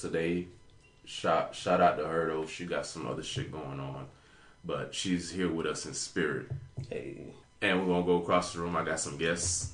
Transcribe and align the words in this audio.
today. 0.00 0.46
Shout 1.04 1.54
shout 1.54 1.80
out 1.80 1.96
to 1.98 2.06
her 2.06 2.26
though. 2.28 2.46
She 2.46 2.66
got 2.66 2.86
some 2.86 3.06
other 3.06 3.22
shit 3.22 3.52
going 3.52 3.80
on, 3.80 4.06
but 4.64 4.94
she's 4.94 5.30
here 5.30 5.50
with 5.50 5.66
us 5.66 5.86
in 5.86 5.94
spirit. 5.94 6.46
Hey. 6.90 7.32
And 7.62 7.80
we're 7.80 7.94
gonna 7.94 8.04
go 8.04 8.16
across 8.16 8.52
the 8.52 8.60
room. 8.60 8.76
I 8.76 8.84
got 8.84 9.00
some 9.00 9.16
guests. 9.16 9.72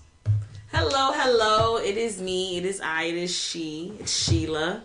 Hello, 0.73 1.12
hello. 1.12 1.77
It 1.79 1.96
is 1.96 2.20
me. 2.20 2.59
It 2.59 2.65
is 2.65 2.80
I. 2.80 3.05
It 3.05 3.16
is 3.16 3.37
she. 3.37 3.95
It's 3.98 4.12
Sheila. 4.12 4.84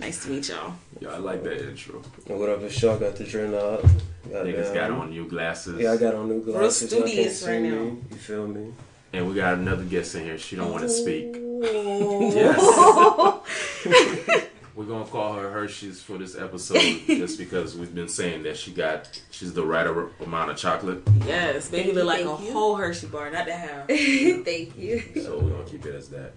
Nice 0.00 0.24
to 0.24 0.30
meet 0.30 0.48
y'all. 0.48 0.74
Yeah, 1.00 1.10
I 1.10 1.18
like 1.18 1.42
that 1.44 1.68
intro. 1.68 2.02
And 2.28 2.38
what 2.38 2.48
up, 2.48 2.62
it's 2.62 2.74
Shaw 2.74 2.96
got 2.96 3.16
the 3.16 3.24
drink 3.24 3.54
out. 3.54 3.84
Niggas 4.28 4.74
got 4.74 4.90
on 4.90 5.10
new 5.10 5.28
glasses. 5.28 5.80
Yeah, 5.80 5.92
I 5.92 5.96
got 5.96 6.14
on 6.14 6.28
new 6.28 6.42
glasses. 6.42 6.92
Y'all 6.92 7.00
studious 7.00 7.40
see 7.40 7.46
right 7.50 7.62
me. 7.62 7.70
now. 7.70 7.96
You 8.10 8.16
feel 8.16 8.46
me? 8.46 8.72
And 9.12 9.28
we 9.28 9.34
got 9.34 9.54
another 9.54 9.84
guest 9.84 10.14
in 10.14 10.24
here. 10.24 10.38
She 10.38 10.56
don't 10.56 10.70
want 10.70 10.82
to 10.82 10.88
speak. 10.88 11.34
Oh. 11.36 13.42
Yes. 13.84 14.48
We're 14.78 14.84
gonna 14.84 15.06
call 15.06 15.32
her 15.32 15.50
Hershey's 15.50 16.00
for 16.00 16.18
this 16.18 16.36
episode 16.38 16.78
just 17.08 17.36
because 17.36 17.76
we've 17.76 17.92
been 17.92 18.06
saying 18.06 18.44
that 18.44 18.56
she 18.56 18.70
got 18.70 19.20
she's 19.32 19.52
the 19.52 19.66
right 19.66 19.84
amount 20.20 20.52
of 20.52 20.56
chocolate. 20.56 21.02
Yes, 21.26 21.68
baby 21.68 21.86
Thank 21.86 21.94
look 21.96 22.02
you, 22.20 22.24
like 22.28 22.40
a 22.40 22.44
you. 22.44 22.52
whole 22.52 22.76
Hershey 22.76 23.08
bar, 23.08 23.28
not 23.28 23.46
the 23.46 23.54
half. 23.54 23.88
Thank 23.88 24.78
you. 24.78 25.02
So 25.20 25.40
we're 25.40 25.50
gonna 25.50 25.64
keep 25.64 25.84
it 25.84 25.96
as 25.96 26.10
that. 26.10 26.30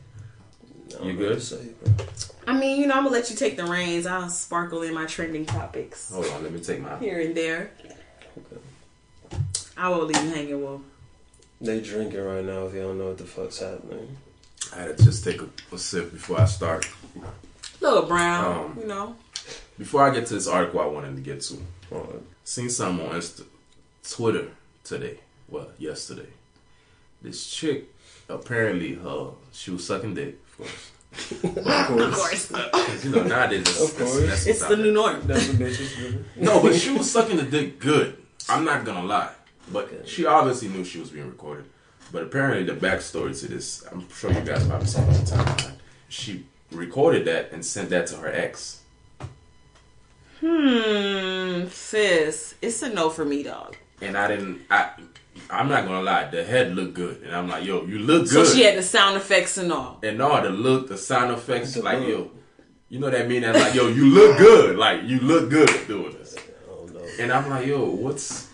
I 1.00 1.06
You 1.06 1.14
good? 1.14 1.40
say. 1.40 1.68
I 2.48 2.58
mean, 2.58 2.82
you 2.82 2.88
know, 2.88 2.96
I'm 2.96 3.04
gonna 3.04 3.16
let 3.16 3.30
you 3.30 3.36
take 3.36 3.58
the 3.58 3.66
reins. 3.66 4.08
I'll 4.08 4.28
sparkle 4.28 4.82
in 4.82 4.96
my 4.96 5.06
trending 5.06 5.46
topics 5.46 6.12
Hold 6.12 6.26
on, 6.30 6.42
let 6.42 6.52
me 6.52 6.62
take 6.62 6.82
my 6.82 6.98
here 6.98 7.22
and 7.22 7.38
there. 7.38 7.70
Okay. 8.36 8.58
I 9.78 9.88
won't 9.88 10.08
leave 10.08 10.24
you 10.24 10.30
hanging, 10.32 10.62
Will. 10.64 10.82
They 11.62 11.80
drinking 11.80 12.20
right 12.24 12.44
now 12.44 12.66
if 12.66 12.74
y'all 12.74 12.88
don't 12.88 12.98
know 12.98 13.10
what 13.10 13.20
the 13.20 13.24
fuck's 13.26 13.60
happening. 13.60 14.18
I 14.76 14.80
had 14.80 14.98
to 14.98 15.04
just 15.04 15.24
take 15.24 15.44
a, 15.44 15.50
a 15.72 15.78
sip 15.78 16.12
before 16.12 16.40
I 16.42 16.46
start. 16.46 16.90
Little 17.82 18.04
brown, 18.04 18.46
Um, 18.46 18.78
you 18.80 18.88
know. 18.88 19.16
Before 19.78 20.04
I 20.04 20.14
get 20.14 20.28
to 20.28 20.36
this 20.36 20.48
article 20.48 20.80
I 20.80 20.86
wanted 20.86 21.16
to 21.16 21.22
get 21.22 21.42
to, 21.42 21.58
Oh, 21.92 22.22
seen 22.44 22.70
something 22.70 23.06
on 23.08 23.16
Insta, 23.16 23.44
Twitter 24.10 24.48
today. 24.84 25.20
Well, 25.50 25.70
yesterday. 25.78 26.28
This 27.22 27.46
chick, 27.48 27.94
apparently, 28.30 28.94
her 28.96 29.32
she 29.52 29.72
was 29.72 29.86
sucking 29.86 30.14
dick, 30.16 30.38
of 30.48 30.58
course. 30.58 30.92
of 31.44 31.58
Of 31.68 31.88
course. 31.88 32.16
course. 32.16 32.54
Uh, 32.54 32.98
you 33.04 33.10
know, 33.10 33.24
nowadays, 33.24 33.64
that's, 33.66 33.82
Of 33.82 33.98
course. 33.98 34.20
that's 34.26 34.48
It's 34.48 34.60
what's 34.62 34.70
the 34.70 34.74
out 34.76 34.78
new 34.78 34.84
there. 34.86 34.94
norm. 34.94 35.22
That's 35.28 35.48
what 35.50 35.58
bitches 35.58 35.98
do. 35.98 36.26
No, 36.38 36.62
but 36.62 36.76
she 36.76 36.92
was 36.92 37.12
sucking 37.12 37.38
the 37.38 37.44
dick 37.44 37.80
good. 37.80 38.18
I'm 38.48 38.64
not 38.64 38.86
gonna 38.86 39.04
lie. 39.04 39.32
But 39.72 40.08
she 40.08 40.26
obviously 40.26 40.68
knew 40.70 40.84
she 40.84 41.00
was 41.00 41.10
being 41.10 41.28
recorded. 41.28 41.66
But 42.12 42.24
apparently, 42.24 42.64
the 42.64 42.80
backstory 42.80 43.38
to 43.40 43.48
this, 43.48 43.84
I'm 43.92 44.08
sure 44.10 44.32
you 44.32 44.42
guys 44.42 44.66
probably 44.68 44.88
saw 44.88 45.00
it 45.02 45.08
on 45.08 45.14
the 45.14 45.32
timeline. 45.32 45.74
She 46.10 46.46
recorded 46.72 47.26
that 47.26 47.52
and 47.52 47.66
sent 47.66 47.90
that 47.90 48.08
to 48.08 48.18
her 48.18 48.32
ex. 48.32 48.82
Hmm, 50.40 51.68
sis, 51.70 52.56
it's 52.62 52.82
a 52.82 52.90
no 52.90 53.10
for 53.10 53.26
me, 53.26 53.44
dog. 53.44 53.76
And 54.02 54.18
I 54.18 54.28
didn't, 54.28 54.62
I, 54.72 54.90
I'm 55.50 55.70
not 55.70 55.86
gonna 55.86 56.02
lie, 56.02 56.30
the 56.30 56.44
head 56.44 56.74
looked 56.76 56.96
good. 56.96 57.22
And 57.24 57.36
I'm 57.36 57.48
like, 57.48 57.64
yo, 57.64 57.86
you 57.86 58.00
look 58.00 58.24
good. 58.30 58.48
So 58.48 58.56
she 58.56 58.64
had 58.64 58.78
the 58.78 58.84
sound 58.84 59.18
effects 59.18 59.58
and 59.58 59.72
all. 59.72 60.00
and 60.02 60.20
all 60.22 60.42
the 60.42 60.50
look, 60.50 60.88
the 60.88 60.98
sound 60.98 61.32
effects, 61.32 61.76
The 61.76 61.84
like, 61.84 62.00
look. 62.00 62.10
yo, 62.10 62.32
you 62.90 63.00
know 63.00 63.10
that 63.12 63.28
mean? 63.28 63.46
I'm 63.46 63.54
like, 63.54 63.76
yo, 63.76 63.88
you 63.88 64.06
look 64.08 64.38
good. 64.40 64.78
Like, 64.78 65.04
you 65.04 65.20
look 65.20 65.50
good 65.50 65.70
doing 65.88 66.14
this. 66.14 66.36
I 66.36 66.92
don't. 66.92 67.20
And 67.20 67.32
I'm 67.32 67.50
like, 67.50 67.68
yo, 67.68 67.86
what's 67.90 68.50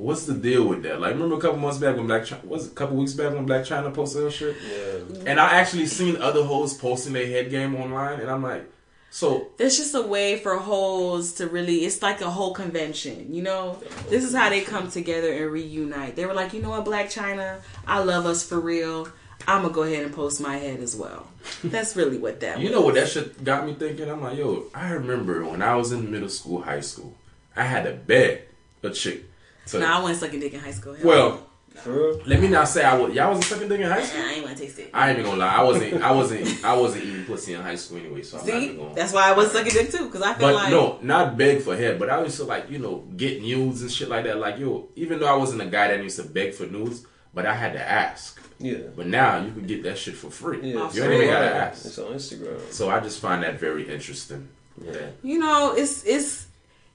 what's 0.00 0.24
the 0.24 0.34
deal 0.34 0.66
with 0.66 0.82
that? 0.82 1.00
Like, 1.00 1.12
remember 1.12 1.36
a 1.36 1.40
couple 1.40 1.58
months 1.58 1.78
back 1.78 1.96
when 1.96 2.06
Blac 2.06 2.26
Chyna, 2.26 2.44
was 2.44 2.66
it 2.66 2.72
a 2.72 2.74
couple 2.74 2.96
weeks 2.96 3.12
back 3.12 3.34
when 3.34 3.46
Blac 3.46 3.66
Chyna 3.66 3.92
posted 3.92 4.22
her 4.22 4.30
shit? 4.30 4.56
Yeah. 4.66 5.22
And 5.26 5.38
I 5.38 5.56
actually 5.56 5.86
seen 5.86 6.16
other 6.16 6.42
hoes 6.42 6.74
posting 6.74 7.12
their 7.12 7.26
head 7.26 7.50
game 7.50 7.76
online, 7.76 8.20
and 8.20 8.30
I'm 8.30 8.42
like, 8.42 8.64
so 9.12 9.48
There's 9.56 9.76
just 9.76 9.94
a 9.94 10.02
way 10.02 10.38
for 10.38 10.56
hoes 10.56 11.34
to 11.34 11.48
really, 11.48 11.84
it's 11.84 12.00
like 12.00 12.20
a 12.20 12.30
whole 12.30 12.54
convention, 12.54 13.34
you 13.34 13.42
know? 13.42 13.78
This 14.08 14.24
is 14.24 14.34
how 14.34 14.48
they 14.48 14.60
come 14.60 14.88
together 14.88 15.32
and 15.32 15.50
reunite. 15.50 16.14
They 16.14 16.26
were 16.26 16.34
like, 16.34 16.52
you 16.54 16.62
know 16.62 16.70
what, 16.70 16.84
Blac 16.84 17.06
Chyna, 17.06 17.60
I 17.86 17.98
love 18.02 18.24
us 18.24 18.46
for 18.46 18.60
real. 18.60 19.08
I'm 19.48 19.62
gonna 19.62 19.74
go 19.74 19.82
ahead 19.82 20.04
and 20.04 20.14
post 20.14 20.40
my 20.40 20.56
head 20.58 20.80
as 20.80 20.94
well. 20.94 21.26
That's 21.64 21.96
really 21.96 22.18
what 22.18 22.40
that 22.40 22.58
you 22.58 22.66
was. 22.66 22.72
know 22.72 22.80
what 22.82 22.94
that 22.94 23.08
shit 23.08 23.42
got 23.42 23.66
me 23.66 23.74
thinking? 23.74 24.08
I'm 24.08 24.22
like, 24.22 24.38
yo, 24.38 24.66
I 24.74 24.90
remember 24.92 25.44
when 25.44 25.60
I 25.62 25.74
was 25.74 25.92
in 25.92 26.10
middle 26.10 26.28
school, 26.28 26.62
high 26.62 26.80
school, 26.80 27.16
I 27.56 27.64
had 27.64 27.84
to 27.84 27.92
beg 27.92 28.42
a 28.82 28.90
chick. 28.90 29.24
To, 29.70 29.78
Nah, 29.78 29.98
I 29.98 30.02
wasn't 30.02 30.20
sucking 30.20 30.40
dick 30.40 30.54
in 30.54 30.60
high 30.60 30.70
school. 30.72 30.94
Hell 30.94 31.06
well, 31.06 31.46
For 31.76 31.90
real? 31.92 32.20
let 32.26 32.40
me 32.40 32.48
not 32.48 32.68
say 32.68 32.82
I 32.84 32.96
was. 32.96 33.14
Y'all 33.14 33.28
wasn't 33.28 33.44
sucking 33.46 33.68
dick 33.68 33.80
in 33.80 33.88
high 33.88 33.98
no. 33.98 34.04
school. 34.04 34.22
I 34.22 34.32
ain't 34.32 34.42
wanna 34.44 34.56
taste 34.56 34.78
it. 34.78 34.90
I 34.92 35.10
ain't 35.10 35.18
even 35.18 35.30
gonna 35.30 35.40
lie. 35.44 35.54
I 35.54 35.62
wasn't. 35.62 36.02
I 36.02 36.12
wasn't. 36.12 36.64
I 36.64 36.76
wasn't 36.76 37.04
eating 37.04 37.24
pussy 37.24 37.54
in 37.54 37.60
high 37.60 37.76
school 37.76 37.98
anyway. 37.98 38.22
So 38.22 38.38
I'm 38.38 38.46
not 38.46 38.52
See, 38.52 38.64
even 38.64 38.76
gonna. 38.78 38.94
that's 38.94 39.12
why 39.12 39.28
I 39.28 39.32
was 39.32 39.52
sucking 39.52 39.72
dick 39.72 39.90
too, 39.90 40.06
because 40.06 40.22
I 40.22 40.34
feel 40.34 40.48
But 40.48 40.54
like 40.54 40.70
no, 40.70 40.98
not 41.02 41.36
beg 41.36 41.62
for 41.62 41.76
head. 41.76 41.98
But 41.98 42.10
I 42.10 42.22
used 42.22 42.36
to 42.38 42.44
like, 42.44 42.70
you 42.70 42.78
know, 42.78 43.04
get 43.16 43.40
news 43.42 43.82
and 43.82 43.90
shit 43.90 44.08
like 44.08 44.24
that. 44.24 44.38
Like, 44.38 44.58
yo, 44.58 44.88
even 44.96 45.20
though 45.20 45.26
I 45.32 45.36
wasn't 45.36 45.62
a 45.62 45.66
guy 45.66 45.88
that 45.88 46.02
used 46.02 46.16
to 46.18 46.24
beg 46.24 46.54
for 46.54 46.66
news, 46.66 47.06
but 47.32 47.46
I 47.46 47.54
had 47.54 47.72
to 47.74 47.80
ask. 47.88 48.40
Yeah. 48.58 48.78
But 48.94 49.06
now 49.06 49.40
you 49.42 49.52
can 49.52 49.66
get 49.66 49.82
that 49.84 49.96
shit 49.96 50.14
for 50.16 50.30
free. 50.30 50.72
Yeah. 50.72 50.80
Oh, 50.80 50.90
you 50.92 51.02
don't 51.02 51.12
even 51.12 51.28
gotta 51.28 51.54
ask. 51.54 51.86
It's 51.86 51.98
on 51.98 52.12
Instagram. 52.14 52.60
So 52.72 52.90
I 52.90 53.00
just 53.00 53.20
find 53.20 53.42
that 53.42 53.58
very 53.58 53.88
interesting. 53.88 54.48
Yeah. 54.82 55.10
you 55.22 55.38
know, 55.38 55.74
it's 55.76 56.04
it's 56.04 56.46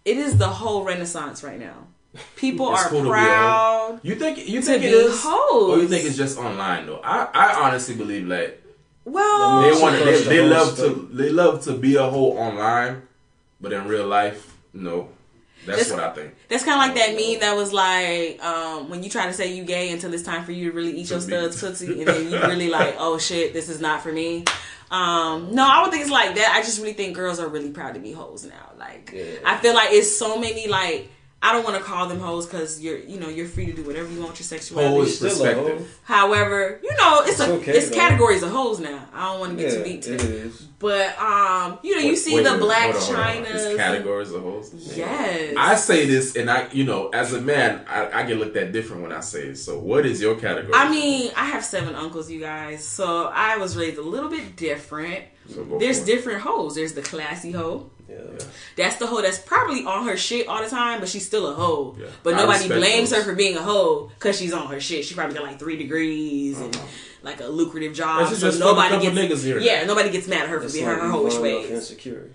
it 0.03 0.17
is 0.17 0.37
the 0.37 0.47
whole 0.47 0.83
renaissance 0.83 1.43
right 1.43 1.59
now. 1.59 1.87
People 2.35 2.71
It's 2.73 2.83
are 2.85 2.89
cool 2.89 2.99
to 2.99 3.05
be 3.05 3.09
proud. 3.11 3.99
You 4.03 4.15
think 4.15 4.47
you 4.47 4.59
To 4.61 4.65
think 4.65 4.83
it 4.83 4.91
be 4.91 5.07
hoes. 5.11 5.69
or 5.71 5.77
you 5.81 5.87
think 5.87 6.05
it's 6.05 6.17
just 6.17 6.37
online 6.37 6.85
though? 6.87 7.01
I, 7.03 7.27
I 7.33 7.61
honestly 7.67 7.95
believe 7.95 8.27
like 8.27 8.61
Well, 9.05 9.61
they 9.61 9.81
want 9.81 9.95
of 9.95 10.05
they, 10.05 10.23
they 10.23 10.41
love 10.47 10.77
think- 10.77 11.09
to 11.11 11.15
they 11.15 11.29
love 11.29 11.63
to 11.65 11.73
be 11.73 11.95
a 11.95 12.03
hoe 12.09 12.31
online, 12.37 13.03
but 13.61 13.71
in 13.73 13.87
real 13.87 14.07
life, 14.07 14.55
no. 14.73 15.09
That's 15.65 15.89
That's- 15.89 15.91
what 15.99 16.03
I 16.11 16.13
think. 16.13 16.35
That's 16.47 16.63
kind 16.63 16.79
of 16.79 16.85
like 16.85 16.95
that 16.95 17.15
meme 17.19 17.39
that 17.39 17.55
was 17.55 17.73
like 17.73 18.43
um, 18.43 18.87
when 18.89 19.01
you 19.03 19.09
try 19.09 19.25
to 19.25 19.33
say 19.33 19.53
you 19.55 19.63
gay 19.63 19.89
until 19.91 20.13
it's 20.13 20.21
time 20.21 20.43
for 20.45 20.51
you 20.51 20.69
to 20.69 20.75
really 20.77 20.91
eat 20.99 21.09
your 21.09 21.19
studs 21.21 21.59
tootsie, 21.61 21.99
and 21.99 22.07
then 22.07 22.29
you 22.31 22.39
really 22.39 22.69
like, 22.69 22.95
oh 22.99 23.17
shit, 23.17 23.51
this 23.53 23.67
is 23.69 23.81
not 23.81 24.01
for 24.03 24.11
me. 24.11 24.45
Um, 24.91 25.55
no, 25.55 25.63
I 25.65 25.81
don't 25.81 25.89
think 25.89 26.03
it's 26.03 26.11
like 26.11 26.35
that. 26.35 26.53
I 26.55 26.61
just 26.61 26.79
really 26.79 26.93
think 26.93 27.15
girls 27.15 27.39
are 27.39 27.47
really 27.47 27.71
proud 27.71 27.95
to 27.95 27.99
be 27.99 28.11
hoes 28.11 28.45
now. 28.45 28.71
Like, 28.77 29.11
Yeah. 29.11 29.23
I 29.43 29.57
feel 29.57 29.73
like 29.73 29.89
it's 29.91 30.15
so 30.15 30.37
many 30.39 30.67
like. 30.67 31.09
I 31.41 31.51
don't 31.51 31.63
want 31.63 31.77
to 31.77 31.83
call 31.83 32.07
them 32.07 32.19
hoes 32.19 32.47
because 32.47 32.81
you're, 32.81 32.97
you 32.97 33.19
know, 33.19 33.29
you're 33.29 33.45
free 33.47 33.67
to 33.67 33.73
do 33.73 33.83
whatever 33.83 34.11
you 34.11 34.17
want 34.19 34.31
with 34.31 34.39
your 34.39 34.45
sexuality. 34.59 34.95
Hoe 34.95 35.01
is 35.03 35.15
Still 35.17 35.45
a 35.45 35.53
hoe. 35.53 35.61
perspective. 35.63 35.99
However, 36.03 36.79
you 36.81 36.89
know, 36.97 37.21
it's, 37.21 37.31
It's 37.31 37.39
a 37.41 37.51
okay, 37.53 37.71
it's 37.73 37.89
though. 37.89 37.95
categories 37.95 38.41
of 38.41 38.49
hoes 38.49 38.79
now. 38.79 39.07
I 39.13 39.31
don't 39.31 39.39
want 39.41 39.51
to 39.57 39.63
get 39.63 39.71
Yeah, 39.73 39.77
too 39.77 39.83
deep 39.83 40.01
to 40.03 40.13
it 40.15 40.21
it. 40.23 40.29
is. 40.31 40.61
But 40.79 41.19
um, 41.19 41.77
you 41.83 41.95
know, 41.95 42.01
you 42.01 42.09
Wait, 42.09 42.15
see 42.17 42.35
wait, 42.35 42.45
the 42.45 42.57
black 42.57 42.95
hold 42.95 43.15
on, 43.15 43.25
hold 43.35 43.45
on. 43.47 43.53
Chinas. 43.53 43.77
Categories 43.77 44.31
of 44.31 44.41
hoes. 44.41 44.71
Yes. 44.97 45.53
I 45.55 45.75
say 45.75 46.07
this, 46.07 46.35
and 46.35 46.49
I, 46.49 46.67
you 46.71 46.83
know, 46.83 47.09
as 47.09 47.31
a 47.33 47.41
man, 47.41 47.85
I, 47.87 48.09
I 48.21 48.23
get 48.23 48.37
looked 48.37 48.57
at 48.57 48.71
different 48.71 49.03
when 49.03 49.11
I 49.11 49.19
say 49.19 49.41
it. 49.49 49.57
So, 49.57 49.77
what 49.77 50.05
is 50.07 50.19
your 50.19 50.35
category? 50.35 50.73
I 50.73 50.89
mean, 50.89 51.31
I 51.35 51.45
have 51.45 51.63
seven 51.63 51.93
uncles, 51.93 52.31
you 52.31 52.39
guys, 52.39 52.83
so 52.83 53.27
I 53.27 53.57
was 53.57 53.77
raised 53.77 53.99
a 53.99 54.03
little 54.03 54.29
bit 54.31 54.55
different. 54.55 55.25
So 55.47 55.63
There's 55.79 55.99
different 56.03 56.41
hoes. 56.41 56.73
There's 56.73 56.93
the 56.93 57.03
classy 57.03 57.51
hoe. 57.51 57.91
Yeah. 58.09 58.17
That's 58.75 58.97
the 58.97 59.07
hoe 59.07 59.21
that's 59.21 59.39
probably 59.39 59.83
on 59.85 60.05
her 60.05 60.17
shit 60.17 60.47
all 60.47 60.61
the 60.61 60.69
time, 60.69 60.99
but 60.99 61.09
she's 61.09 61.25
still 61.25 61.47
a 61.47 61.53
hoe. 61.53 61.95
Yeah. 61.99 62.07
But 62.23 62.35
nobody 62.35 62.67
blames 62.67 63.09
those. 63.09 63.19
her 63.19 63.31
for 63.31 63.35
being 63.35 63.57
a 63.57 63.61
hoe 63.61 64.11
because 64.15 64.37
she's 64.37 64.53
on 64.53 64.67
her 64.67 64.79
shit. 64.79 65.05
She 65.05 65.15
probably 65.15 65.35
got 65.35 65.43
like 65.43 65.59
three 65.59 65.77
degrees 65.77 66.59
and 66.59 66.77
like 67.23 67.41
a 67.41 67.45
lucrative 67.47 67.93
job. 67.93 68.27
So 68.27 68.31
just 68.31 68.41
for 68.41 68.51
the 68.51 68.59
nobody 68.59 69.11
gets 69.27 69.43
here. 69.43 69.59
yeah, 69.59 69.85
nobody 69.85 70.11
gets 70.11 70.27
mad 70.27 70.43
at 70.43 70.49
her 70.49 70.61
for 70.61 70.71
being 70.71 70.85
like 70.85 70.99
her, 70.99 71.07
hoish 71.07 71.31
growing 71.31 71.41
ways. 71.41 71.71
insecure. 71.71 72.29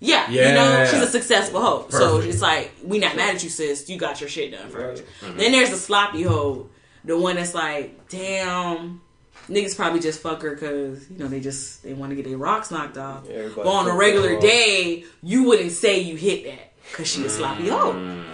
Yeah, 0.00 0.30
you 0.30 0.40
know, 0.40 0.84
she's 0.84 1.00
a 1.00 1.06
successful 1.06 1.60
hoe. 1.62 1.86
So 1.88 2.18
it's 2.20 2.42
like 2.42 2.72
we 2.84 2.98
not 2.98 3.16
mad 3.16 3.36
at 3.36 3.42
you, 3.42 3.48
sis. 3.48 3.88
You 3.88 3.96
got 3.96 4.20
your 4.20 4.28
shit 4.28 4.52
done 4.52 4.68
first. 4.68 5.02
Right. 5.02 5.30
Mm-hmm. 5.30 5.38
Then 5.38 5.52
there's 5.52 5.70
the 5.70 5.76
sloppy 5.76 6.22
hoe, 6.22 6.68
the 7.04 7.18
one 7.18 7.36
that's 7.36 7.54
like, 7.54 8.08
damn, 8.08 9.00
niggas 9.48 9.76
probably 9.76 10.00
just 10.00 10.20
fuck 10.20 10.42
her 10.42 10.50
because 10.54 11.08
you 11.10 11.18
know 11.18 11.26
they 11.28 11.40
just 11.40 11.82
they 11.82 11.92
want 11.94 12.10
to 12.10 12.16
get 12.16 12.24
their 12.26 12.36
rocks 12.38 12.70
knocked 12.70 12.96
off. 12.98 13.28
Everybody 13.28 13.54
but 13.54 13.66
on 13.66 13.88
a 13.88 13.94
regular 13.96 14.38
day, 14.40 15.04
you 15.22 15.44
wouldn't 15.44 15.72
say 15.72 16.00
you 16.00 16.16
hit 16.16 16.44
that 16.44 16.72
because 16.90 17.08
she 17.08 17.24
a 17.24 17.28
sloppy 17.30 17.68
hoe. 17.68 17.92
Mm, 17.94 18.24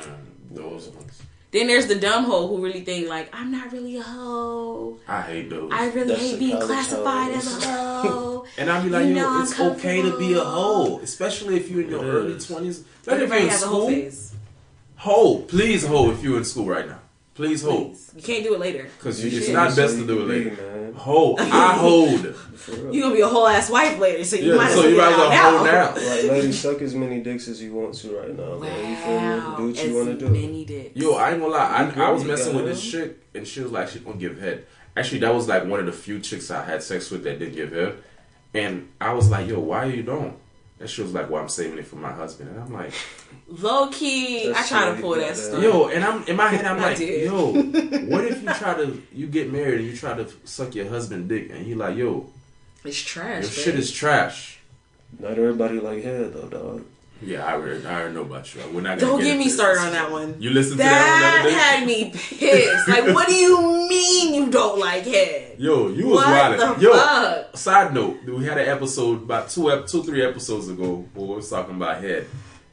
those 0.51 0.89
ones. 0.89 1.23
Then 1.53 1.67
there's 1.67 1.89
the 1.89 1.97
dumb 1.97 2.25
hoe 2.27 2.47
who 2.47 2.63
really 2.65 2.83
think 2.85 3.09
like 3.09 3.29
I'm 3.35 3.51
not 3.51 3.73
really 3.73 3.97
a 3.97 4.03
hoe. 4.03 4.99
I 5.09 5.21
hate 5.23 5.51
those. 5.51 5.71
I 5.73 5.89
really 5.91 6.09
That's 6.11 6.21
hate 6.21 6.39
being 6.39 6.61
classified 6.61 7.35
hoes. 7.35 7.47
as 7.57 7.65
a 7.65 7.67
hoe. 7.73 8.45
and 8.57 8.71
I'd 8.71 8.85
be 8.85 8.91
like, 8.91 9.07
You 9.07 9.15
yo, 9.15 9.23
know 9.23 9.29
I'm 9.31 9.43
it's 9.43 9.59
okay 9.59 10.01
to 10.03 10.17
be 10.17 10.35
a 10.35 10.45
hoe, 10.45 11.01
especially 11.03 11.57
if 11.57 11.69
you're 11.69 11.83
in 11.83 11.91
your 11.91 12.05
early 12.05 12.39
twenties. 12.39 12.85
But 13.05 13.15
if 13.15 13.19
you're 13.19 13.25
Everybody 13.25 13.43
in 13.45 13.49
has 13.49 13.63
a 13.65 13.67
hoe 13.67 13.73
school, 13.81 13.89
phase. 13.91 14.35
hoe, 14.97 15.39
please 15.41 15.85
hoe 15.85 16.11
if 16.13 16.23
you're 16.23 16.39
in 16.39 16.45
school 16.45 16.67
right 16.67 16.87
now. 16.87 17.00
Please 17.41 17.63
hold. 17.63 17.93
Please. 17.93 18.13
You 18.17 18.23
can't 18.23 18.45
do 18.45 18.55
it 18.55 18.61
later. 18.61 18.87
because 18.99 19.25
You 19.25 19.37
it's 19.37 19.47
should. 19.47 19.55
not 19.55 19.75
best 19.75 19.97
to 19.97 20.07
do 20.07 20.21
it 20.23 20.27
later. 20.27 20.51
man. 20.63 20.93
Hoe, 20.95 21.37
I 21.39 21.73
hold. 21.75 22.35
You're 22.93 23.03
gonna 23.05 23.15
be 23.15 23.21
a 23.23 23.27
whole 23.29 23.47
ass 23.49 23.71
wife 23.71 23.99
later, 23.99 24.23
so 24.25 24.37
you 24.37 24.51
Yeah, 24.53 24.57
might 24.57 24.69
as 24.69 24.75
so 24.75 24.81
well 24.83 24.91
you 24.91 24.97
might 24.99 25.13
as 25.13 25.17
well 25.17 25.33
out 25.33 25.53
hold 25.55 25.67
now. 25.67 25.73
now. 25.73 25.95
Like, 25.95 26.25
lady, 26.31 26.53
suck 26.53 26.83
as 26.83 26.95
many 26.95 27.21
dicks 27.23 27.49
as 27.49 27.63
you 27.63 27.73
want 27.73 27.95
to 27.95 28.17
right 28.19 28.37
now, 28.37 28.59
man. 28.59 28.91
You 28.91 28.97
feel 28.97 29.15
Wow, 29.17 29.51
me? 29.51 29.57
Do 29.57 29.67
what 29.71 29.79
as 29.79 29.85
you 29.89 29.95
want 29.97 30.09
to 30.09 30.27
do. 30.27 30.29
many 30.31 30.65
dicks. 30.65 30.97
Yo, 30.97 31.13
I 31.13 31.31
ain't 31.31 31.41
gonna 31.41 31.53
lie. 31.53 31.93
I, 31.97 32.07
I 32.07 32.11
was 32.11 32.25
messing 32.25 32.55
with 32.55 32.67
this 32.67 32.83
chick, 32.91 33.17
and 33.35 33.47
she 33.49 33.61
was 33.63 33.73
like, 33.73 33.89
she 33.89 34.01
gonna 34.01 34.17
give 34.19 34.39
head. 34.39 34.67
Actually, 34.97 35.21
that 35.21 35.33
was 35.35 35.49
like 35.49 35.65
one 35.65 35.81
of 35.81 35.87
the 35.87 35.93
few 35.93 36.21
chicks 36.21 36.51
I 36.51 36.65
had 36.65 36.83
sex 36.83 37.11
with 37.11 37.23
that 37.25 37.39
didn't 37.39 37.55
give 37.55 37.73
head. 37.73 37.97
And 38.53 38.89
I 39.01 39.15
was 39.15 39.31
like, 39.31 39.49
yo, 39.49 39.61
why 39.61 39.87
you 39.87 40.03
don't? 40.03 40.37
And 40.81 40.91
she 40.91 41.01
was 41.03 41.15
like, 41.15 41.31
well, 41.31 41.41
I'm 41.41 41.49
saving 41.49 41.79
it 41.79 41.87
for 41.87 41.97
my 41.97 42.11
husband. 42.13 42.51
And 42.51 42.61
I'm 42.61 42.73
like, 42.73 42.93
Low 43.51 43.89
key, 43.89 44.47
That's 44.53 44.73
I 44.73 44.79
try 44.83 44.95
to 44.95 45.01
pull 45.01 45.17
that 45.17 45.37
stuff. 45.37 45.61
yo, 45.63 45.89
and 45.89 46.05
I'm 46.05 46.23
in 46.25 46.37
my 46.37 46.49
head, 46.49 46.65
I'm 46.65 46.79
I 46.79 46.83
like, 46.91 46.99
did. 46.99 47.25
yo, 47.25 47.53
what 47.53 48.25
if 48.25 48.43
you 48.43 48.55
try 48.55 48.75
to, 48.75 49.03
you 49.13 49.27
get 49.27 49.53
married 49.53 49.81
and 49.81 49.89
you 49.89 49.97
try 49.97 50.15
to 50.15 50.29
suck 50.45 50.75
your 50.77 50.89
husband 50.89 51.29
dick, 51.29 51.51
and 51.51 51.67
he 51.67 51.75
like, 51.75 51.97
yo, 51.97 52.31
It's 52.85 53.01
trash. 53.01 53.43
your 53.43 53.51
babe. 53.51 53.51
shit 53.51 53.75
is 53.75 53.91
trash. 53.91 54.61
Not 55.19 55.33
everybody 55.33 55.81
like 55.81 56.05
head 56.05 56.33
though, 56.33 56.49
dog. 56.49 56.85
Yeah, 57.23 57.45
I 57.45 57.53
already, 57.55 57.85
I 57.85 58.01
already 58.01 58.15
know 58.15 58.23
about 58.23 58.55
you. 58.55 58.63
We're 58.73 58.81
not 58.81 58.99
gonna 58.99 59.01
Don't 59.13 59.19
get 59.19 59.25
get 59.25 59.31
into 59.33 59.39
me 59.41 59.45
this. 59.45 59.55
started 59.55 59.81
on 59.81 59.93
that 59.93 60.11
one. 60.11 60.37
You 60.41 60.51
listened 60.51 60.79
to 60.79 60.85
That 60.85 60.91
that 61.21 61.43
one 61.45 61.53
the 61.53 61.59
other 61.59 61.65
had 61.65 61.87
me 61.87 62.11
pissed. 62.15 62.89
Like, 62.89 63.15
what 63.15 63.29
do 63.29 63.35
you 63.35 63.61
mean 63.89 64.33
you 64.35 64.51
don't 64.51 64.79
like 64.79 65.05
head? 65.05 65.57
Yo, 65.59 65.89
you 65.89 66.07
was 66.07 66.17
What 66.25 66.27
wild. 66.59 66.79
the 66.79 66.83
Yo, 66.83 66.93
fuck? 66.97 67.57
side 67.59 67.93
note, 67.93 68.25
we 68.25 68.45
had 68.47 68.57
an 68.57 68.69
episode 68.69 69.25
about 69.25 69.51
two, 69.51 69.71
ep- 69.71 69.87
two, 69.87 70.03
three 70.03 70.25
episodes 70.25 70.69
ago 70.71 71.05
where 71.13 71.27
we 71.27 71.35
was 71.35 71.51
talking 71.51 71.75
about 71.75 72.01
head, 72.03 72.27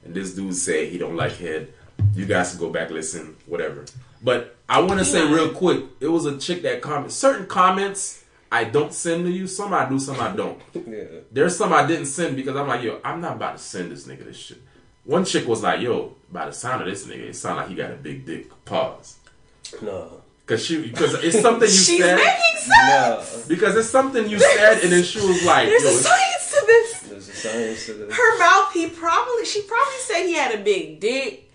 and 0.08 0.16
this 0.16 0.34
dude 0.34 0.56
said 0.56 0.90
he 0.90 0.98
don't 0.98 1.16
like 1.16 1.34
head. 1.38 1.72
You 2.16 2.26
guys 2.26 2.52
can 2.52 2.60
go 2.60 2.70
back 2.72 2.90
listen, 2.90 3.36
whatever. 3.46 3.86
But 4.24 4.56
I 4.68 4.80
want 4.82 5.00
to 5.00 5.06
say 5.06 5.22
real 5.32 5.50
quick, 5.54 5.84
it 6.00 6.08
was 6.08 6.26
a 6.26 6.38
chick 6.38 6.62
that 6.64 6.82
comment 6.82 7.12
certain 7.12 7.46
comments 7.46 8.24
I 8.52 8.64
don't 8.64 8.94
send 8.94 9.26
to 9.26 9.32
you. 9.32 9.46
Some 9.46 9.74
I 9.74 9.88
do, 9.90 10.00
some 10.00 10.20
I 10.20 10.36
don't. 10.36 10.60
Yeah. 10.74 11.04
There's 11.32 11.56
some 11.58 11.74
I 11.74 11.86
didn't 11.86 12.06
send 12.06 12.36
because 12.36 12.56
I'm 12.56 12.68
like, 12.68 12.82
yo, 12.82 13.00
I'm 13.04 13.20
not 13.22 13.36
about 13.36 13.58
to 13.58 13.64
send 13.64 13.92
this 13.92 14.08
nigga 14.08 14.26
this 14.26 14.38
shit. 14.38 14.62
One 15.04 15.26
chick 15.26 15.48
was 15.48 15.64
like, 15.64 15.82
yo, 15.82 16.16
by 16.32 16.46
the 16.46 16.52
sound 16.54 16.82
of 16.82 16.88
this 16.88 17.06
nigga, 17.06 17.30
it 17.30 17.36
sound 17.36 17.58
like 17.58 17.70
he 17.70 17.76
got 17.76 17.92
a 17.92 17.96
big 17.96 18.26
dick. 18.26 18.50
Pause. 18.66 19.18
No. 19.82 20.22
Cause 20.46 20.66
she, 20.66 20.82
because 20.82 21.14
it's 21.16 21.42
something 21.42 21.68
you 21.68 21.74
She's 21.74 22.00
said. 22.02 22.16
making 22.16 22.62
sense. 22.62 22.70
Nah. 23.40 23.48
Because 23.50 23.76
it's 23.76 23.90
something 23.90 24.30
you 24.30 24.40
said, 24.40 24.80
and 24.82 24.92
then 24.94 25.04
she 25.04 25.20
was 25.20 25.44
like, 25.46 25.68
There's 25.68 25.84
yo, 25.84 25.90
a 25.90 25.92
it's- 25.92 26.06
science 26.08 26.52
to 26.52 26.66
this. 26.66 27.00
There's 27.10 27.30
a 27.30 27.34
science 27.52 27.86
to 27.88 27.94
this. 27.94 28.16
Her 28.16 28.40
mouth, 28.40 28.74
he 28.74 28.88
probably, 28.90 29.46
she 29.46 29.62
probably 29.64 29.98
said 30.00 30.26
he 30.26 30.34
had 30.34 30.54
a 30.60 30.64
big 30.64 31.00
dick 31.00 31.50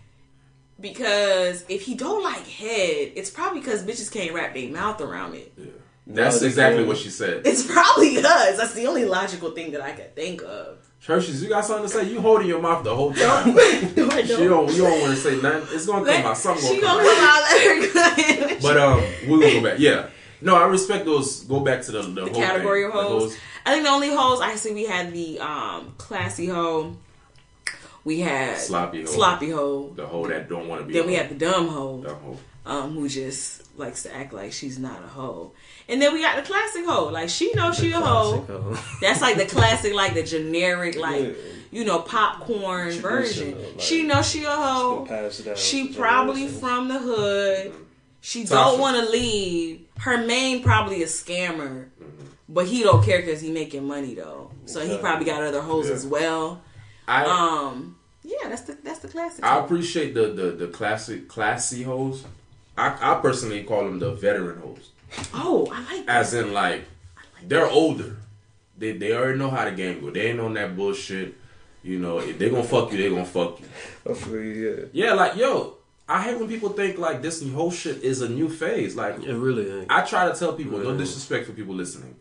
because 0.81 1.65
if 1.69 1.83
he 1.83 1.95
don't 1.95 2.23
like 2.23 2.47
head, 2.47 3.13
it's 3.15 3.31
probably 3.31 3.61
because 3.61 3.85
bitches 3.85 4.11
can't 4.13 4.35
wrap 4.35 4.55
their 4.55 4.69
mouth 4.71 5.01
around 5.01 5.35
it. 5.35 5.53
Yeah. 5.57 5.67
that's 6.07 6.41
No, 6.41 6.47
exactly 6.47 6.83
they- 6.83 6.89
what 6.89 6.99
she 6.99 7.11
said. 7.11 7.43
It's 7.47 7.65
probably 7.65 8.19
us. 8.19 8.57
That's 8.57 8.75
the 8.75 8.87
only 8.87 9.05
logical 9.05 9.53
thing 9.53 9.73
that 9.73 9.81
I 9.81 9.93
could 9.93 10.15
think 10.17 10.43
of. 10.43 10.79
Hershey's, 11.05 11.43
you 11.43 11.49
got 11.49 11.65
something 11.65 11.83
to 11.85 11.89
say? 11.89 12.09
You 12.09 12.21
holding 12.21 12.47
your 12.47 12.63
mouth 12.63 12.85
the 12.85 12.95
whole 12.95 13.13
time. 13.13 13.55
No, 13.97 14.09
I 14.09 14.21
you 14.21 14.49
don't, 14.49 14.71
you 14.73 14.83
don't 14.83 15.01
want 15.01 15.13
to 15.15 15.17
say 15.17 15.41
nothing. 15.41 15.75
It's 15.75 15.85
gonna 15.87 16.05
come 16.07 16.27
out. 16.27 16.37
Something 16.37 16.65
she 16.77 16.81
gonna 16.81 17.03
gonna 17.03 17.09
come 17.09 17.17
come 17.17 17.25
out. 17.29 17.43
out. 17.43 17.51
Let 17.51 17.67
her 17.67 17.93
go 17.93 18.01
ahead. 18.47 18.63
But 18.63 18.77
um, 18.77 19.01
we're 19.29 19.41
gonna 19.41 19.53
go 19.61 19.63
back. 19.71 19.79
Yeah. 19.81 20.11
No, 20.41 20.55
I 20.57 20.67
respect 20.67 21.05
those. 21.05 21.43
Go 21.43 21.59
back 21.61 21.83
to 21.83 21.91
the 21.93 22.03
the, 22.03 22.09
the 22.13 22.21
whole 22.27 22.35
category 22.35 22.83
thing. 22.83 22.93
of 22.93 23.05
hoes. 23.05 23.37
I 23.65 23.73
think 23.73 23.85
the 23.85 23.91
only 23.91 24.09
hoes 24.11 24.41
I 24.41 24.57
see 24.57 24.73
we 24.73 24.85
had 24.87 25.13
the 25.13 25.39
um 25.41 25.95
classy 25.99 26.47
hoe. 26.47 26.97
We 28.05 28.21
had 28.21 28.59
Sloppy 28.59 29.03
hoe. 29.03 29.07
sloppy 29.11 29.51
hoe. 29.51 29.93
The 29.95 30.07
whole 30.07 30.27
that 30.29 30.49
don't 30.49 30.67
want 30.69 30.81
to 30.81 30.87
be. 30.87 30.93
Then 30.95 31.05
a 31.05 31.07
we 31.07 31.15
had 31.15 31.29
the 31.31 31.35
dumb 31.37 31.69
hoe, 31.69 32.01
The 32.03 32.15
hoe. 32.15 32.37
um, 32.67 32.95
who 32.95 33.09
just 33.09 33.63
likes 33.79 34.03
to 34.03 34.15
act 34.15 34.33
like 34.33 34.53
she's 34.53 34.77
not 34.79 35.03
a 35.05 35.07
hoe. 35.07 35.53
And 35.89 36.03
then 36.03 36.13
we 36.13 36.21
got 36.21 36.35
the 36.37 36.43
classic 36.43 36.85
hoe, 36.85 37.09
like 37.11 37.29
she 37.29 37.53
knows 37.55 37.77
she 37.79 37.93
a 37.93 38.01
hoe. 38.01 38.41
Hoe. 38.41 38.79
That's 39.01 39.21
like 39.21 39.37
the 39.37 39.47
classic, 39.47 39.95
like 39.95 40.15
the 40.15 40.25
generic, 40.25 40.97
like 40.97 41.23
Yeah. 41.23 41.33
you 41.71 41.85
know, 41.85 42.01
popcorn 42.01 42.91
version. 42.91 43.53
Traditional, 43.53 43.71
like, 43.73 43.81
she 43.81 44.03
knows 44.03 44.29
she 44.29 44.45
a 44.45 44.51
hoe. 44.51 45.05
Still 45.05 45.17
passed 45.17 45.45
down 45.45 45.57
She 45.57 45.89
probably 45.95 46.35
generations. 46.49 46.61
from 46.61 46.89
the 46.89 46.99
hood. 46.99 47.73
She 48.21 48.43
Tasha. 48.45 48.49
don't 48.51 48.81
want 48.81 48.97
to 49.05 49.11
leave. 49.13 49.87
Her 49.99 50.19
main 50.27 50.65
probably 50.65 51.05
a 51.05 51.07
scammer, 51.07 51.87
but 52.53 52.67
he 52.67 52.83
don't 52.83 53.03
care 53.05 53.21
because 53.21 53.41
he 53.41 53.51
making 53.51 53.85
money 53.85 54.15
though. 54.15 54.51
So 54.67 54.81
he 54.87 54.99
probably 54.99 55.25
got 55.27 55.43
other 55.43 55.63
hoes 55.63 55.89
Yeah. 55.89 55.95
as 55.95 56.07
well. 56.07 56.61
I 57.09 57.25
Um, 57.25 57.97
yeah, 58.23 58.49
that's 58.49 58.63
the 58.63 58.77
that's 58.85 59.01
the 59.01 59.09
classic. 59.09 59.45
I 59.45 59.55
hoe. 59.55 59.65
appreciate 59.65 60.15
the 60.15 60.29
the 60.33 60.47
the 60.53 60.67
classic 60.69 61.29
classy 61.29 61.83
hoes. 61.83 62.25
I 62.77 62.87
I 63.01 63.21
personally 63.21 63.65
call 63.65 63.85
them 63.85 63.99
the 63.99 64.13
veteran 64.15 64.61
hoes. 64.61 64.91
oh, 65.35 65.69
I 65.73 65.79
like 65.97 66.07
that. 66.07 66.17
As 66.21 66.33
in, 66.35 66.53
like, 66.53 66.85
they're 67.47 67.69
older. 67.69 68.17
They 68.79 68.93
they 68.93 69.13
already 69.15 69.39
know 69.39 69.51
how 69.51 69.65
the 69.65 69.73
game 69.73 70.01
go. 70.01 70.11
They 70.11 70.29
ain't 70.31 70.41
on 70.41 70.55
that 70.55 70.77
bullshit. 70.77 71.35
You 71.85 71.99
know, 71.99 72.19
if 72.21 72.39
they 72.39 72.49
gonna 72.49 72.63
fuck 72.63 72.93
you, 72.93 72.99
they 72.99 73.09
gonna 73.11 73.25
fuck 73.25 73.61
you. 73.61 73.67
I 74.09 74.15
feel 74.15 74.43
you, 74.43 74.89
Yeah, 74.93 75.15
like 75.15 75.37
yo, 75.37 75.75
I 76.09 76.23
hate 76.23 76.39
when 76.39 76.49
people 76.49 76.69
think 76.71 76.97
like 76.99 77.23
this 77.23 77.43
whole 77.51 77.73
shit 77.73 78.03
is 78.05 78.23
a 78.23 78.29
new 78.29 78.49
phase. 78.49 78.95
Like. 78.95 79.23
It 79.25 79.35
really 79.35 79.69
ain't. 79.81 79.91
I 79.91 80.03
try 80.03 80.31
to 80.31 80.39
tell 80.39 80.53
people, 80.53 80.79
no 80.79 80.97
disrespect 80.97 81.47
for 81.47 81.53
people 81.53 81.75
listening. 81.75 82.15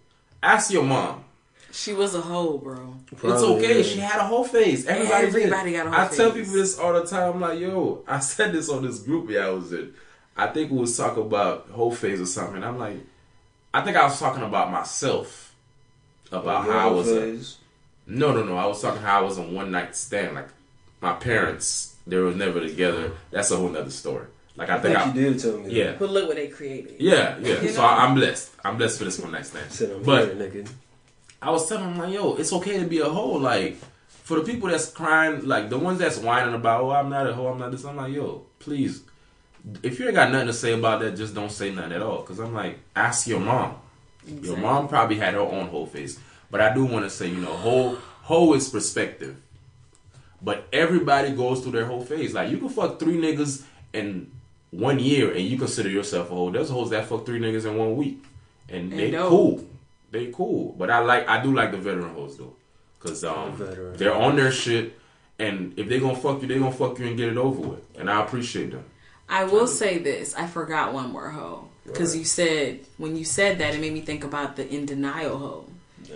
Ask 0.44 0.72
your 0.72 0.84
mom. 0.84 1.24
She 1.72 1.94
was 1.94 2.16
a 2.16 2.22
hoe, 2.22 2.58
bro. 2.58 2.96
it's 3.12 3.24
okay. 3.24 3.78
yeah. 3.78 3.84
She 3.84 4.00
had 4.00 4.20
a 4.20 4.26
whole 4.26 4.44
face. 4.44 4.86
Everybody, 4.86 5.28
did. 5.28 5.36
Everybody 5.36 5.72
got 5.72 5.88
a 5.88 5.92
whole 5.92 6.00
I 6.00 6.08
tell 6.08 6.32
people 6.32 6.54
this 6.54 6.78
all 6.78 6.94
the 6.94 7.06
time. 7.06 7.36
I'm 7.36 7.40
like, 7.42 7.60
yo, 7.60 8.04
I 8.08 8.20
said 8.20 8.52
this 8.52 8.70
on 8.70 8.84
this 8.84 9.00
group 9.00 9.30
yeah, 9.30 9.48
I 9.48 9.50
was 9.52 9.72
in. 9.72 9.94
I 10.36 10.48
think 10.48 10.72
we 10.72 10.80
was 10.80 10.98
talking 10.98 11.24
about 11.24 11.70
whole 11.72 11.94
phase 11.94 12.20
or 12.20 12.26
something. 12.26 12.64
I'm 12.64 12.78
like, 12.78 12.98
I 13.74 13.82
think 13.82 13.96
I 13.96 14.04
was 14.04 14.20
talking 14.20 14.44
about 14.44 14.72
myself. 14.72 15.54
About 16.32 16.66
how 16.66 16.90
I 16.90 16.92
was. 16.92 17.10
a- 17.10 17.40
no, 18.08 18.34
no, 18.34 18.44
no. 18.44 18.58
I 18.58 18.66
was 18.66 18.82
talking 18.82 19.02
how 19.02 19.20
I 19.20 19.22
was 19.22 19.38
a 19.38 19.44
one 19.44 19.72
night 19.72 19.96
stand. 19.96 20.36
Like 20.36 20.48
my 21.02 21.14
parents, 21.14 21.96
they 22.08 22.18
were 22.18 22.32
never 22.32 22.60
together. 22.60 23.12
That's 23.32 23.52
a 23.52 23.58
whole 23.58 23.70
nother 23.70 23.92
story. 23.92 24.26
Like 24.56 24.70
I 24.70 24.76
I 24.76 24.80
think, 24.80 24.96
think 24.98 25.08
I, 25.08 25.08
you 25.08 25.14
did 25.32 25.40
tell 25.40 25.58
me. 25.58 25.72
yeah, 25.72 25.96
But 25.98 26.10
look 26.12 26.28
what 26.28 26.36
they 26.36 26.48
created. 26.48 26.96
yeah, 27.00 27.38
yeah. 27.40 27.62
You 27.62 27.70
So 27.70 27.82
know? 27.82 27.88
I, 27.88 28.06
I'm 28.06 28.16
blessed. 28.16 28.52
I'm 28.66 28.78
blessed 28.78 28.98
for 29.00 29.06
this 29.06 29.18
one 29.20 29.32
night 29.32 29.46
stand. 29.46 29.72
Sit 29.72 29.92
on 29.92 30.04
But 30.04 30.36
here. 30.36 30.66
I 31.42 31.50
was 31.52 31.68
telling 31.68 31.86
him 31.94 31.98
like, 31.98 32.14
yo, 32.14 32.36
it's 32.36 32.52
okay 32.54 32.80
to 32.80 32.86
be 32.86 33.00
a 33.00 33.06
hoe. 33.10 33.32
Like, 33.38 33.78
for 34.10 34.40
the 34.40 34.44
people 34.44 34.70
that's 34.70 34.92
crying, 34.92 35.48
like 35.48 35.70
the 35.70 35.78
ones 35.80 36.00
that's 36.00 36.18
whining 36.18 36.54
about, 36.54 36.82
oh, 36.82 36.92
I'm 36.92 37.10
not 37.10 37.28
a 37.28 37.34
hoe, 37.34 37.48
I'm 37.48 37.60
not 37.60 37.72
this. 37.72 37.84
I'm 37.86 37.96
like, 37.96 38.14
yo, 38.14 38.46
please, 38.60 39.04
if 39.82 40.00
you 40.00 40.06
ain't 40.06 40.16
got 40.16 40.32
nothing 40.32 40.48
to 40.48 40.54
say 40.54 40.74
about 40.74 41.00
that, 41.02 41.16
just 41.16 41.34
don't 41.34 41.52
say 41.52 41.72
nothing 41.74 41.94
at 41.94 42.02
all. 42.02 42.22
Cause 42.24 42.40
I'm 42.40 42.54
like, 42.54 42.78
ask 42.96 43.28
your 43.28 43.40
mom. 43.40 43.76
Your 44.28 44.58
mom 44.58 44.88
probably 44.88 45.18
had 45.18 45.34
her 45.34 45.40
own 45.40 45.68
whole 45.68 45.88
face, 45.88 46.20
but 46.52 46.62
I 46.62 46.74
do 46.76 46.86
want 46.86 47.06
to 47.06 47.10
say, 47.10 47.28
you 47.28 47.38
know, 47.38 47.54
whole 47.54 47.96
whole 48.22 48.54
is 48.54 48.70
perspective. 48.70 49.36
But 50.44 50.68
everybody 50.72 51.32
goes 51.32 51.62
through 51.62 51.72
their 51.74 51.86
whole 51.86 52.04
phase. 52.06 52.34
Like 52.34 52.52
you 52.52 52.58
can 52.60 52.70
fuck 52.70 53.00
three 53.00 53.18
niggas 53.18 53.64
in 53.94 54.32
one 54.72 55.00
year, 55.00 55.32
and 55.32 55.42
you 55.42 55.58
consider 55.58 55.90
yourself 55.90 56.32
a 56.32 56.34
hoe. 56.36 56.50
There's 56.50 56.70
hoes 56.70 56.90
that 56.92 57.06
fuck 57.06 57.26
three 57.26 57.40
niggas 57.40 57.66
in 57.66 57.78
one 57.78 57.96
week, 57.96 58.24
and 58.70 58.92
they 58.92 59.12
dope. 59.12 59.30
cool. 59.30 59.68
They 60.12 60.28
cool. 60.32 60.76
But 60.78 60.90
I 60.90 61.00
like, 61.00 61.28
I 61.28 61.42
do 61.44 61.54
like 61.54 61.72
the 61.72 61.78
veteran 61.78 62.14
hoes 62.14 62.38
though, 62.38 62.54
cause 63.00 63.24
um, 63.24 63.54
Veteran. 63.56 63.98
they're 63.98 64.14
on 64.16 64.36
their 64.36 64.52
shit, 64.52 64.98
and 65.40 65.74
if 65.78 65.88
they 65.88 66.00
gonna 66.00 66.16
fuck 66.16 66.42
you, 66.42 66.48
they 66.48 66.60
gonna 66.60 66.72
fuck 66.72 67.00
you 67.00 67.08
and 67.08 67.18
get 67.18 67.30
it 67.30 67.38
over 67.38 67.60
with. 67.62 68.00
And 68.00 68.10
I 68.10 68.22
appreciate 68.22 68.72
them. 68.72 68.84
I 69.30 69.46
will 69.46 69.68
say 69.68 69.98
this. 70.00 70.36
I 70.36 70.48
forgot 70.48 70.94
one 70.94 71.12
more 71.12 71.30
hoe. 71.30 71.68
Because 71.86 72.12
Right. 72.12 72.20
you 72.20 72.26
said, 72.26 72.80
when 72.98 73.16
you 73.16 73.26
said 73.26 73.58
that, 73.60 73.74
it 73.74 73.82
made 73.82 73.94
me 73.94 74.02
think 74.02 74.24
about 74.24 74.56
the 74.56 74.70
in 74.70 74.86
denial 74.86 75.38
hoe. 75.38 75.66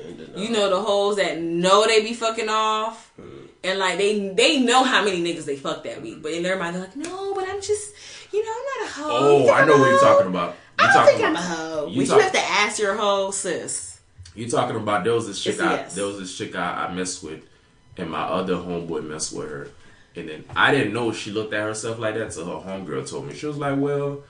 And 0.07 0.19
then, 0.19 0.29
You 0.37 0.49
know 0.49 0.69
the 0.69 0.81
hoes 0.81 1.15
that 1.15 1.39
know 1.41 1.87
they 1.87 2.01
be 2.03 2.13
fucking 2.13 2.49
off, 2.49 3.11
and 3.63 3.79
like 3.79 3.97
they 3.97 4.29
they 4.29 4.59
know 4.59 4.83
how 4.83 5.03
many 5.03 5.23
niggas 5.23 5.45
they 5.45 5.55
fucked 5.55 5.85
that 5.85 6.01
week, 6.01 6.21
but 6.21 6.33
in 6.33 6.43
their 6.43 6.57
mind 6.59 6.75
they're 6.75 6.83
like, 6.83 6.95
no, 6.97 7.33
but 7.33 7.47
I'm 7.47 7.61
just, 7.61 7.93
you 8.35 8.43
know, 8.43 8.51
I'm 8.51 8.65
not 8.81 8.89
a 8.89 8.91
hoe. 8.93 9.09
Oh, 9.11 9.49
I 9.49 9.61
I'm 9.61 9.67
know 9.67 9.77
what 9.77 9.89
you're 9.89 9.99
talking 9.99 10.27
about. 10.27 10.49
You 10.49 10.55
I 10.79 10.83
don't 10.87 10.93
talking 10.93 11.15
think 11.17 11.27
I'm 11.27 11.35
a 11.35 11.39
about- 11.39 11.57
hoe. 11.57 11.87
you 11.87 12.05
talk- 12.05 12.17
you 12.17 12.23
have 12.23 12.31
to 12.33 12.39
ask 12.39 12.79
your 12.79 12.95
hoe, 12.95 13.31
sis. 13.31 13.99
You 14.35 14.49
talking 14.49 14.75
about 14.75 15.03
there 15.05 15.13
was 15.13 15.27
this 15.27 15.41
chick 15.41 15.53
It's 15.53 15.61
I 15.61 15.73
yes. 15.73 15.95
there 15.95 16.05
was 16.05 16.19
this 16.19 16.37
chick 16.37 16.55
I, 16.55 16.87
I 16.87 16.93
messed 16.93 17.23
with, 17.23 17.41
and 17.97 18.09
my 18.11 18.23
other 18.23 18.55
homeboy 18.55 19.07
messed 19.07 19.31
with 19.33 19.49
her, 19.49 19.69
and 20.17 20.27
then 20.27 20.43
I 20.55 20.71
didn't 20.73 20.93
know 20.93 21.13
she 21.13 21.31
looked 21.31 21.53
at 21.53 21.63
herself 21.63 21.99
like 21.99 22.15
that. 22.15 22.33
So 22.33 22.43
her 22.45 22.69
homegirl 22.69 23.09
told 23.09 23.27
me 23.27 23.33
she 23.33 23.45
was 23.45 23.55
like, 23.57 23.79
"Well, 23.79 24.23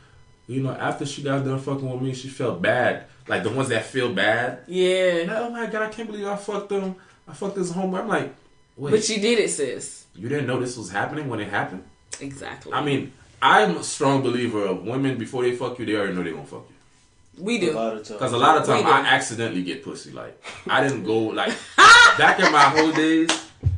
you 0.48 0.62
know, 0.62 0.72
after 0.72 1.06
she 1.08 1.24
got 1.24 1.44
done 1.44 1.58
fucking 1.60 1.90
with 1.90 2.02
me, 2.04 2.14
she 2.14 2.28
felt 2.30 2.62
bad. 2.62 3.06
Like 3.28 3.42
the 3.42 3.50
ones 3.50 3.70
that 3.70 3.84
feel 3.86 4.14
bad. 4.14 4.60
Yeah, 4.68 5.24
Like, 5.28 5.30
oh 5.38 5.50
my 5.50 5.66
god, 5.66 5.82
I 5.82 5.90
can't 5.90 6.08
believe 6.08 6.28
I 6.28 6.36
fucked 6.36 6.70
them. 6.70 6.96
I 7.28 7.34
fucked 7.34 7.56
this 7.56 7.72
homeboy. 7.72 8.02
I'm 8.02 8.08
like, 8.08 8.36
wait, 8.78 8.92
but 8.92 9.10
you 9.10 9.20
did 9.20 9.40
it, 9.40 9.50
sis. 9.50 10.06
you 10.16 10.30
didn't 10.30 10.46
know 10.46 10.60
this 10.60 10.78
was 10.78 10.92
happening 10.92 11.28
when 11.28 11.40
it 11.40 11.50
happened? 11.50 11.84
Exactly. 12.22 12.72
I 12.74 12.84
mean, 12.84 13.12
I'm 13.42 13.77
a 13.77 13.84
strong 13.84 14.22
believer 14.22 14.65
of 14.65 14.84
women 14.84 15.18
before 15.18 15.44
they 15.44 15.56
fuck 15.56 15.77
you, 15.80 15.86
they 15.86 15.96
already 15.96 16.13
know 16.13 16.24
they 16.24 16.32
gonna 16.32 16.46
fuck 16.46 16.65
you. 16.70 17.44
we 17.44 17.58
a 17.58 17.60
do. 17.62 17.72
lot 17.74 17.94
of 17.94 17.98
times. 18.00 18.10
Because 18.10 18.34
a 18.34 18.38
lot 18.38 18.58
of 18.58 18.68
We 18.68 18.74
times 18.74 18.86
do. 18.86 18.92
I 18.92 19.00
accidentally 19.15 19.63
get 19.63 19.84
pussy. 19.84 20.12
Like 20.12 20.42
I 20.68 20.82
didn't 20.82 21.04
go 21.04 21.18
like 21.20 21.54
back 22.18 22.39
in 22.39 22.51
my 22.51 22.63
whole 22.63 22.92
days. 22.92 23.30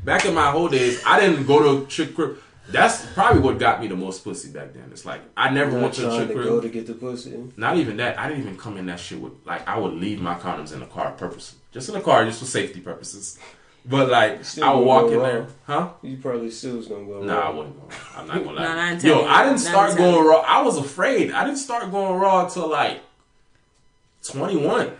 Back 0.04 0.26
in 0.26 0.34
my 0.34 0.52
whole 0.52 0.68
days, 0.68 1.02
I 1.06 1.20
didn't 1.20 1.46
go 1.48 1.80
to 1.80 1.86
trick 1.88 2.16
crib. 2.16 2.38
That's 2.70 3.06
probably 3.14 3.42
what 3.42 3.58
got 3.60 3.80
me 3.80 3.88
the 3.88 3.96
most 3.96 4.24
pussy 4.26 4.50
back 4.52 4.74
then. 4.74 4.90
It's 4.92 5.06
like 5.06 5.22
I 5.38 5.50
never 5.50 5.72
Not 5.72 5.82
went 5.82 5.94
to 5.96 6.02
a 6.02 6.10
trying 6.10 6.20
chick 6.20 6.28
to 6.30 6.34
crib. 6.34 6.48
go 6.48 6.62
to 6.62 6.70
get 6.70 6.88
the 6.88 6.94
pussy. 6.94 7.44
Not 7.56 7.78
even 7.78 7.96
that. 7.98 8.20
I 8.20 8.28
didn't 8.28 8.44
even 8.44 8.58
come 8.58 8.78
in 8.78 8.86
that 8.88 9.00
shit 9.00 9.20
with 9.20 9.34
like 9.46 9.66
I 9.68 9.78
would 9.78 9.94
leave 9.94 10.20
my 10.22 10.36
condoms 10.36 10.74
in 10.74 10.82
the 10.82 10.86
car 10.86 11.12
purposely, 11.12 11.60
just 11.72 11.88
in 11.90 11.96
the 11.96 12.02
car, 12.02 12.26
just 12.26 12.40
for 12.40 12.46
safety 12.46 12.80
purposes. 12.82 13.40
But 13.90 14.10
like 14.10 14.44
Still 14.44 14.64
I 14.66 14.68
would 14.74 14.80
gonna 14.80 14.86
walk 14.86 15.12
in 15.12 15.18
wrong. 15.20 15.24
there, 15.24 15.48
huh? 15.66 15.90
You 16.02 16.18
probably 16.18 16.52
still 16.52 16.76
was 16.78 16.88
gonna 16.88 17.06
go. 17.06 17.24
Nah, 17.24 17.34
I 17.40 17.46
wrong. 17.46 17.58
wasn't 17.58 17.80
going. 17.80 17.92
I'm 18.18 18.28
not 18.28 18.44
gonna 18.44 18.52
lie. 18.58 18.64
Nah, 18.64 18.94
nah, 18.96 19.00
Yo, 19.00 19.26
I 19.26 19.44
didn't 19.46 19.60
start 19.60 19.92
I'm 19.92 19.98
going 19.98 20.16
you. 20.24 20.30
raw. 20.30 20.40
I 20.46 20.62
was 20.62 20.78
afraid. 20.78 21.32
I 21.32 21.46
didn't 21.46 21.60
start 21.60 21.90
going 21.90 22.20
raw 22.20 22.44
until 22.46 22.68
like 22.70 23.00
21. 24.24 24.92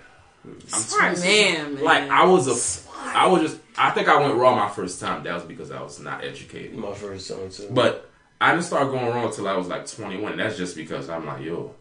I'm 0.46 0.60
Smart 0.68 1.20
man, 1.20 1.76
man. 1.76 1.84
Like 1.84 2.10
I 2.10 2.24
was 2.26 2.48
a, 2.48 2.90
I 3.18 3.28
was 3.28 3.42
just. 3.42 3.60
I 3.78 3.92
think 3.92 4.08
I 4.08 4.20
went 4.22 4.36
raw 4.36 4.56
my 4.56 4.70
first 4.70 5.00
time. 5.02 5.24
That 5.24 5.34
was 5.36 5.44
because 5.44 5.70
I 5.72 5.82
was 5.82 6.00
not 6.00 6.24
educated. 6.24 6.76
My 6.76 6.94
first 6.94 7.30
time 7.30 7.50
too. 7.52 7.68
But 7.70 8.10
I 8.40 8.52
didn't 8.52 8.64
start 8.64 8.90
going 8.90 9.06
wrong 9.06 9.26
until 9.26 9.48
I 9.50 9.58
was 9.58 9.68
like 9.68 9.86
21. 9.86 10.32
And 10.32 10.40
that's 10.40 10.58
just 10.58 10.76
because 10.78 11.10
I'm 11.10 11.26
like, 11.26 11.44
yo, 11.44 11.74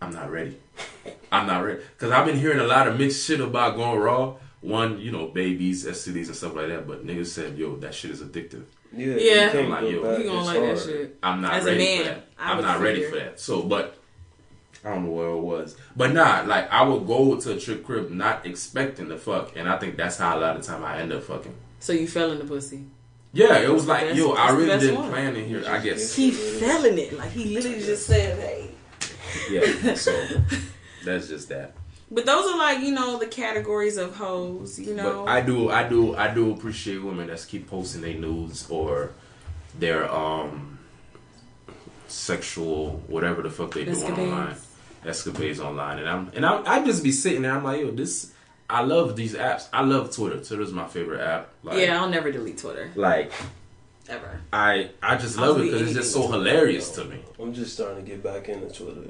I'm 0.00 0.12
not 0.12 0.30
ready. 0.30 0.56
I'm 1.32 1.46
not 1.46 1.64
ready. 1.64 1.80
Because 1.98 2.12
I've 2.12 2.26
been 2.26 2.38
hearing 2.38 2.60
a 2.60 2.64
lot 2.64 2.86
of 2.88 2.98
mixed 2.98 3.26
shit 3.26 3.40
about 3.40 3.76
going 3.76 3.98
raw. 3.98 4.34
One, 4.62 4.98
you 5.00 5.10
know, 5.12 5.26
babies, 5.26 5.84
STDs, 5.84 6.28
and 6.28 6.36
stuff 6.36 6.54
like 6.54 6.68
that. 6.68 6.86
But 6.86 7.06
niggas 7.06 7.26
said, 7.26 7.58
yo, 7.58 7.76
that 7.76 7.94
shit 7.94 8.10
is 8.12 8.22
addictive. 8.22 8.62
yeah, 8.96 9.06
Yeah. 9.16 9.44
you 9.46 9.50
can't 9.50 9.70
Like, 9.70 9.82
yo. 9.82 9.88
You 9.88 10.02
gonna 10.24 10.38
It's 10.38 10.46
like 10.46 10.60
that 10.60 10.78
shit? 10.78 11.18
I'm 11.22 11.40
not 11.42 11.52
As 11.54 11.64
a 11.66 11.66
ready 11.72 11.84
man, 11.84 11.98
for 11.98 12.04
that. 12.04 12.26
I 12.38 12.50
I'm 12.50 12.56
would 12.58 12.62
not 12.66 12.80
ready 12.80 13.04
for 13.04 13.16
that. 13.16 13.40
So, 13.40 13.62
but 13.62 13.98
I 14.84 14.90
don't 14.94 15.04
know 15.04 15.10
where 15.10 15.28
it 15.28 15.38
was. 15.40 15.76
But 15.96 16.12
nah, 16.12 16.42
like 16.46 16.70
I 16.72 16.82
would 16.82 17.06
go 17.06 17.36
to 17.40 17.52
a 17.56 17.58
trick 17.60 17.84
crib 17.84 18.10
not 18.10 18.46
expecting 18.46 19.08
to 19.08 19.16
fuck, 19.18 19.52
and 19.56 19.68
I 19.68 19.78
think 19.78 19.96
that's 19.96 20.16
how 20.18 20.36
a 20.36 20.40
lot 20.40 20.56
of 20.56 20.62
time 20.64 20.84
I 20.84 20.98
end 21.00 21.12
up 21.12 21.22
fucking. 21.24 21.54
So 21.80 21.92
you 21.92 22.06
fell 22.08 22.30
in 22.32 22.38
the 22.38 22.44
pussy. 22.44 22.84
Yeah, 23.32 23.58
it 23.58 23.68
was 23.70 23.86
like, 23.88 24.08
the 24.10 24.14
yo, 24.14 24.32
I 24.32 24.50
really 24.50 24.66
best 24.66 24.80
didn't 24.82 25.00
one. 25.00 25.10
plan 25.10 25.34
in 25.36 25.48
here. 25.48 25.64
I 25.66 25.78
guess. 25.78 26.14
He 26.14 26.30
fell 26.30 26.84
in 26.84 26.98
it. 26.98 27.14
Like 27.16 27.30
he 27.30 27.54
literally 27.54 27.80
just 27.80 28.06
said, 28.06 28.38
"Hey." 28.38 28.70
Yeah. 29.50 29.94
So 29.94 30.12
that's 31.04 31.28
just 31.28 31.48
that. 31.48 31.74
But 32.12 32.26
those 32.26 32.52
are 32.52 32.58
like 32.58 32.80
you 32.80 32.92
know 32.92 33.18
the 33.18 33.26
categories 33.26 33.96
of 33.96 34.16
hoes. 34.16 34.78
You 34.78 34.94
know. 34.94 35.24
But 35.24 35.30
I 35.30 35.40
do, 35.40 35.70
I 35.70 35.88
do, 35.88 36.14
I 36.14 36.32
do 36.32 36.52
appreciate 36.52 37.02
women 37.02 37.28
that 37.28 37.44
keep 37.48 37.68
posting 37.68 38.02
their 38.02 38.14
nudes 38.14 38.68
or 38.70 39.12
their 39.78 40.12
um 40.12 40.78
sexual 42.08 43.02
whatever 43.06 43.42
the 43.42 43.50
fuck 43.50 43.72
they 43.72 43.84
doing 43.84 43.96
Escapades. 43.96 44.18
online, 44.20 44.56
escapades 45.06 45.60
online, 45.60 45.98
and 46.00 46.08
I'm 46.08 46.30
and 46.34 46.44
I 46.44 46.62
I 46.80 46.84
just 46.84 47.02
be 47.02 47.12
sitting 47.12 47.42
there. 47.42 47.52
I'm 47.52 47.64
like, 47.64 47.80
yo, 47.80 47.90
this. 47.90 48.32
I 48.70 48.82
love 48.82 49.16
these 49.16 49.34
apps. 49.34 49.68
I 49.72 49.82
love 49.82 50.14
Twitter. 50.14 50.42
Twitter's 50.42 50.72
my 50.72 50.86
favorite 50.88 51.20
app. 51.20 51.50
Like, 51.62 51.78
yeah, 51.78 52.00
I'll 52.00 52.08
never 52.08 52.32
delete 52.32 52.56
Twitter 52.56 52.90
Like 52.94 53.30
ever. 54.08 54.40
I, 54.50 54.90
I 55.02 55.16
just 55.16 55.38
I'll 55.38 55.52
love 55.52 55.60
it 55.60 55.64
because 55.64 55.82
it's 55.82 55.92
just 55.92 56.12
so 56.12 56.20
anything 56.20 56.38
with 56.38 56.46
hilarious 56.46 56.90
to 56.90 57.04
me. 57.04 57.18
I'm 57.38 57.52
just 57.52 57.74
starting 57.74 58.02
to 58.04 58.10
get 58.10 58.22
back 58.22 58.48
into 58.48 58.68
Twitter. 58.72 59.00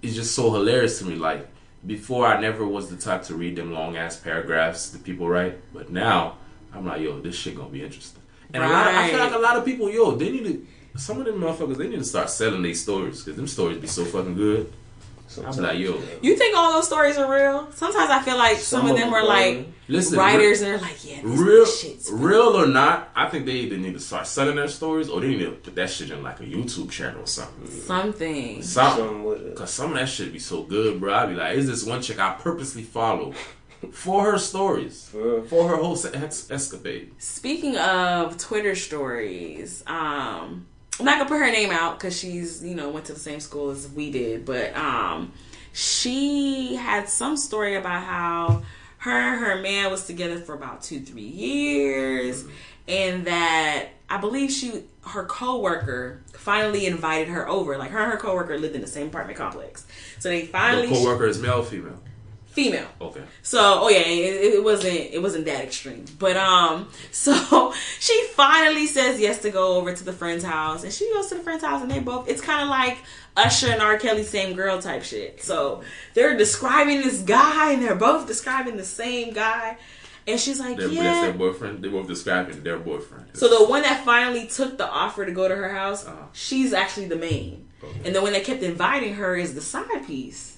it's 0.00 0.14
just 0.14 0.34
so 0.34 0.50
hilarious 0.52 1.00
to 1.00 1.04
me. 1.04 1.16
Like 1.16 1.46
before, 1.86 2.26
I 2.26 2.40
never 2.40 2.66
was 2.66 2.88
the 2.88 2.96
type 2.96 3.22
to 3.24 3.34
read 3.34 3.56
them 3.56 3.72
long 3.72 3.96
ass 3.96 4.16
paragraphs 4.16 4.90
that 4.90 5.04
people 5.04 5.28
write, 5.28 5.58
but 5.72 5.90
now 5.90 6.38
I'm 6.72 6.86
like, 6.86 7.02
yo, 7.02 7.20
this 7.20 7.34
shit 7.34 7.56
gonna 7.56 7.68
be 7.68 7.82
interesting. 7.82 8.22
And 8.52 8.62
a 8.62 8.68
lot 8.68 8.86
of, 8.86 8.94
I 8.94 9.10
feel 9.10 9.18
like 9.18 9.34
a 9.34 9.38
lot 9.38 9.56
of 9.56 9.64
people, 9.64 9.90
yo, 9.90 10.12
they 10.12 10.30
need 10.30 10.44
to. 10.44 10.66
Some 10.96 11.18
of 11.18 11.26
them 11.26 11.40
motherfuckers, 11.40 11.76
they 11.76 11.88
need 11.88 11.98
to 11.98 12.04
start 12.04 12.30
selling 12.30 12.62
these 12.62 12.80
stories 12.80 13.20
because 13.20 13.36
them 13.36 13.48
stories 13.48 13.78
be 13.78 13.88
so 13.88 14.04
fucking 14.04 14.36
good. 14.36 14.72
I'm 15.38 15.56
like, 15.56 15.78
yo, 15.78 16.00
You 16.22 16.36
think 16.36 16.56
all 16.56 16.72
those 16.72 16.86
stories 16.86 17.16
are 17.18 17.32
real? 17.32 17.70
Sometimes 17.72 18.10
I 18.10 18.22
feel 18.22 18.36
like 18.36 18.56
some, 18.58 18.80
Some 18.80 18.86
of 18.86 18.90
of 18.92 18.96
them 18.98 19.10
them 19.10 19.14
are 19.14 19.22
are. 19.22 19.26
like 19.26 19.66
listen, 19.88 20.18
writers, 20.18 20.60
and 20.62 20.70
they're 20.70 20.78
like, 20.78 21.04
"Yeah, 21.04 21.20
this 21.22 21.38
real, 21.40 21.66
shit's 21.66 22.10
real 22.10 22.56
or 22.62 22.66
not, 22.66 23.10
I 23.14 23.28
think 23.28 23.44
they 23.46 23.52
either 23.52 23.76
need 23.76 23.94
to 23.94 24.00
start 24.00 24.26
selling 24.26 24.56
their 24.56 24.68
stories 24.68 25.08
or 25.08 25.20
they 25.20 25.28
need 25.28 25.40
to 25.40 25.50
put 25.52 25.74
that 25.74 25.90
shit 25.90 26.10
in 26.10 26.22
like 26.22 26.40
a 26.40 26.44
YouTube 26.44 26.90
channel 26.90 27.22
or 27.22 27.26
something. 27.26 27.66
something." 27.66 28.62
Something. 28.62 28.62
Some 28.62 29.24
with 29.24 29.42
it. 29.46 29.56
Cause 29.56 29.72
some 29.72 29.92
of 29.92 29.98
that 29.98 30.08
shit 30.08 30.32
be 30.32 30.38
so 30.38 30.62
good, 30.62 31.00
bro. 31.00 31.12
I 31.14 31.26
be 31.26 31.34
like, 31.34 31.56
is 31.56 31.66
this 31.66 31.84
one 31.84 32.00
chick 32.02 32.18
I 32.18 32.32
purposely 32.34 32.82
follow 32.82 33.32
for 33.92 34.30
her 34.32 34.38
stories, 34.38 35.10
For 35.10 35.68
her 35.68 35.76
whole 35.76 35.96
se- 35.96 36.12
ex- 36.14 36.50
escapade? 36.50 37.12
Speaking 37.18 37.76
of 37.76 38.38
Twitter 38.38 38.74
stories, 38.74 39.84
um, 39.86 40.66
I'm 40.98 41.06
not 41.06 41.18
gonna 41.18 41.28
put 41.28 41.38
her 41.38 41.50
name 41.50 41.70
out 41.70 41.98
because 41.98 42.18
she's 42.18 42.62
you 42.62 42.74
know 42.74 42.88
went 42.90 43.06
to 43.06 43.12
the 43.14 43.20
same 43.20 43.40
school 43.40 43.70
as 43.70 43.88
we 43.88 44.10
did, 44.10 44.44
but 44.44 44.76
um, 44.76 45.32
she 45.72 46.76
had 46.76 47.08
some 47.08 47.36
story 47.36 47.74
about 47.74 48.04
how 48.04 48.62
her 48.98 49.10
and 49.10 49.40
her 49.40 49.60
man 49.60 49.90
was 49.90 50.06
together 50.06 50.38
for 50.38 50.54
about 50.54 50.82
two 50.82 51.00
three 51.00 51.22
years, 51.22 52.44
and 52.86 53.26
that 53.26 53.88
I 54.08 54.18
believe 54.18 54.52
she 54.52 54.84
her 55.06 55.24
coworker 55.24 56.22
finally 56.32 56.86
invited 56.86 57.28
her 57.28 57.48
over. 57.48 57.76
Like 57.76 57.90
her 57.90 57.98
and 57.98 58.12
her 58.12 58.18
coworker 58.18 58.56
lived 58.56 58.76
in 58.76 58.80
the 58.80 58.86
same 58.86 59.08
apartment 59.08 59.36
complex, 59.36 59.86
so 60.20 60.28
they 60.28 60.42
The 60.42 60.46
finally 60.48 60.88
coworker 60.88 61.26
is 61.26 61.40
male, 61.40 61.60
or 61.60 61.64
female. 61.64 62.00
Female. 62.54 62.86
Okay. 63.00 63.22
So, 63.42 63.58
oh 63.82 63.88
yeah, 63.88 63.98
it, 63.98 64.54
it 64.54 64.64
wasn't 64.64 64.94
it 64.94 65.20
wasn't 65.20 65.44
that 65.46 65.62
extreme, 65.64 66.04
but 66.18 66.36
um, 66.36 66.88
so 67.12 67.72
she 68.00 68.26
finally 68.34 68.86
says 68.86 69.20
yes 69.20 69.38
to 69.42 69.50
go 69.50 69.76
over 69.76 69.94
to 69.94 70.04
the 70.04 70.12
friend's 70.12 70.44
house, 70.44 70.84
and 70.84 70.92
she 70.92 71.12
goes 71.12 71.26
to 71.28 71.34
the 71.36 71.42
friend's 71.42 71.64
house, 71.64 71.82
and 71.82 71.90
they 71.90 72.00
both. 72.00 72.28
It's 72.28 72.40
kind 72.40 72.62
of 72.62 72.68
like 72.68 72.98
Usher 73.36 73.68
and 73.68 73.82
R. 73.82 73.98
Kelly, 73.98 74.22
same 74.22 74.54
girl 74.54 74.80
type 74.80 75.02
shit. 75.02 75.42
So 75.42 75.82
they're 76.14 76.36
describing 76.36 77.00
this 77.02 77.20
guy, 77.22 77.72
and 77.72 77.82
they're 77.82 77.96
both 77.96 78.26
describing 78.26 78.76
the 78.76 78.84
same 78.84 79.32
guy, 79.32 79.76
and 80.26 80.38
she's 80.38 80.60
like, 80.60 80.76
They're, 80.76 80.86
That's 80.88 81.00
yeah. 81.00 81.20
their 81.22 81.32
boyfriend. 81.32 81.82
They 81.82 81.88
both 81.88 82.06
describing 82.06 82.62
their 82.62 82.78
boyfriend. 82.78 83.26
So 83.34 83.48
the 83.48 83.64
one 83.68 83.82
that 83.82 84.04
finally 84.04 84.46
took 84.46 84.78
the 84.78 84.88
offer 84.88 85.26
to 85.26 85.32
go 85.32 85.48
to 85.48 85.54
her 85.56 85.68
house, 85.74 86.06
Uh-huh. 86.06 86.26
she's 86.32 86.72
actually 86.72 87.06
the 87.08 87.16
main, 87.16 87.68
Okay. 87.82 88.00
and 88.06 88.14
the 88.14 88.22
one 88.22 88.32
that 88.32 88.44
kept 88.44 88.62
inviting 88.62 89.14
her 89.14 89.34
is 89.36 89.54
the 89.54 89.60
side 89.60 90.06
piece. 90.06 90.53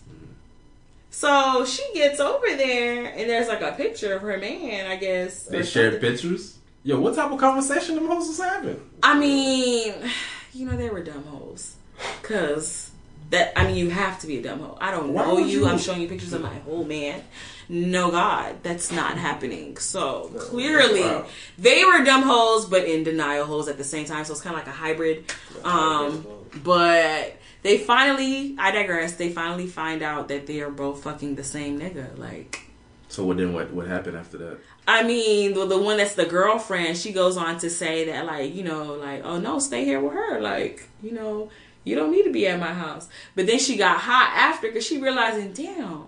So 1.16 1.64
she 1.64 1.82
gets 1.94 2.20
over 2.20 2.46
there, 2.58 3.06
and 3.06 3.30
there's 3.30 3.49
like 3.49 3.62
a 3.62 3.73
picture 3.73 4.14
of 4.16 4.20
her 4.20 4.37
man, 4.37 4.87
I 4.87 4.96
guess. 4.96 5.44
they 5.44 5.62
shared 5.62 5.99
pictures. 5.99 6.58
Yo, 6.82 7.00
what 7.00 7.14
type 7.14 7.32
of 7.32 7.38
conversation 7.40 7.94
them 7.94 8.06
hoes 8.06 8.28
was 8.28 8.38
having? 8.38 8.78
I 9.02 9.18
mean, 9.18 9.94
you 10.52 10.66
know 10.66 10.76
they 10.76 10.90
were 10.90 11.02
dumb 11.02 11.25
hoes, 11.25 11.76
cause 12.23 12.90
that 13.30 13.58
I 13.58 13.64
mean 13.66 13.76
you 13.76 13.88
have 13.88 14.18
to 14.20 14.26
be 14.26 14.37
a 14.40 14.42
dumb 14.42 14.61
hoe. 14.61 14.76
I 14.78 14.90
don't 14.90 15.14
Why 15.14 15.25
know 15.25 15.38
you. 15.38 15.61
you? 15.61 15.66
I'm 15.66 15.78
showing 15.78 16.02
you 16.02 16.08
pictures 16.08 16.35
of 16.35 16.42
my 16.42 16.52
whole 16.58 16.85
man. 16.85 17.23
No 17.70 18.11
God, 18.11 18.56
that's 18.62 18.92
not 18.92 19.16
happening. 19.16 19.78
So 19.78 20.30
clearly 20.38 21.00
Wow. 21.00 21.25
they 21.56 21.82
were 21.87 22.04
dumb 22.04 22.25
hoes, 22.25 22.66
but 22.66 22.85
in 22.85 23.04
denial 23.04 23.46
hoes 23.46 23.68
at 23.68 23.78
the 23.78 23.85
same 23.85 24.04
time. 24.04 24.26
So 24.26 24.32
it's 24.35 24.42
kind 24.42 24.54
of 24.54 24.61
like 24.61 24.68
a 24.68 24.76
hybrid. 24.78 25.32
Um, 25.64 26.26
but 26.62 27.37
they 27.66 27.78
finally, 27.78 28.54
I 28.58 28.70
digress. 28.70 29.14
They 29.14 29.30
finally 29.30 29.66
find 29.66 30.02
out 30.02 30.28
that 30.28 30.46
they 30.46 30.61
are 30.61 30.70
both 30.70 31.02
fucking 31.02 31.35
the 31.35 31.44
same 31.44 31.78
nigga. 31.78 32.16
Like. 32.16 32.61
So 33.08 33.25
what 33.25 33.37
then? 33.37 33.52
What 33.52 33.73
what 33.73 33.87
happened 33.87 34.16
after 34.16 34.38
that? 34.38 34.58
I 34.88 35.02
mean, 35.02 35.54
the, 35.54 35.66
the 35.66 35.78
one 35.78 35.96
that's 35.96 36.14
the 36.14 36.26
girlfriend, 36.26 36.96
she 36.96 37.12
goes 37.12 37.37
on 37.37 37.58
to 37.58 37.68
say 37.68 38.04
that, 38.06 38.25
like, 38.25 38.54
you 38.54 38.62
know, 38.62 38.94
like, 38.94 39.25
oh 39.25 39.40
no, 39.40 39.58
stay 39.58 39.85
here 39.85 40.00
with 40.00 40.12
her. 40.12 40.40
Like, 40.40 40.88
you 41.02 41.11
know, 41.11 41.50
you 41.82 41.96
don't 41.96 42.12
need 42.12 42.23
to 42.23 42.32
be 42.32 42.46
at 42.46 42.61
my 42.61 42.73
house. 42.73 43.08
But 43.35 43.46
then 43.46 43.58
she 43.58 43.76
got 43.76 43.99
hot 43.99 44.32
after 44.35 44.68
because 44.68 44.87
she 44.87 44.99
realizing, 44.99 45.52
damn. 45.52 46.04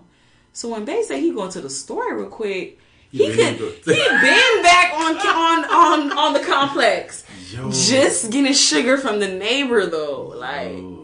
So 0.52 0.68
when 0.68 0.84
Bay 0.84 1.02
said 1.02 1.18
he 1.18 1.32
going 1.32 1.50
to 1.52 1.60
the 1.60 1.70
store 1.70 2.16
real 2.16 2.28
quick, 2.28 2.78
he 3.10 3.26
You 3.26 3.34
could 3.34 3.56
he 3.56 3.94
been 3.94 4.62
back 4.62 4.92
on 4.94 5.16
on 5.16 5.64
on 5.64 6.18
on 6.18 6.32
the 6.34 6.40
complex, 6.40 7.24
Yo, 7.50 7.70
just 7.70 8.30
getting 8.30 8.52
sugar 8.52 8.98
from 8.98 9.18
the 9.18 9.28
neighbor 9.28 9.86
though. 9.86 10.34
Like, 10.36 10.72
Yo. 10.72 10.97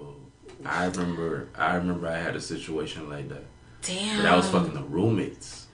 I 0.64 0.86
remember. 0.86 1.48
I 1.56 1.76
remember 1.76 2.08
I 2.08 2.16
had 2.18 2.36
a 2.36 2.40
situation 2.40 3.08
like 3.10 3.28
that. 3.28 3.44
damn. 3.82 4.22
But 4.22 4.26
I 4.26 4.36
was 4.36 4.48
fucking 4.50 4.74
the 4.74 4.82
roommates. 4.82 5.66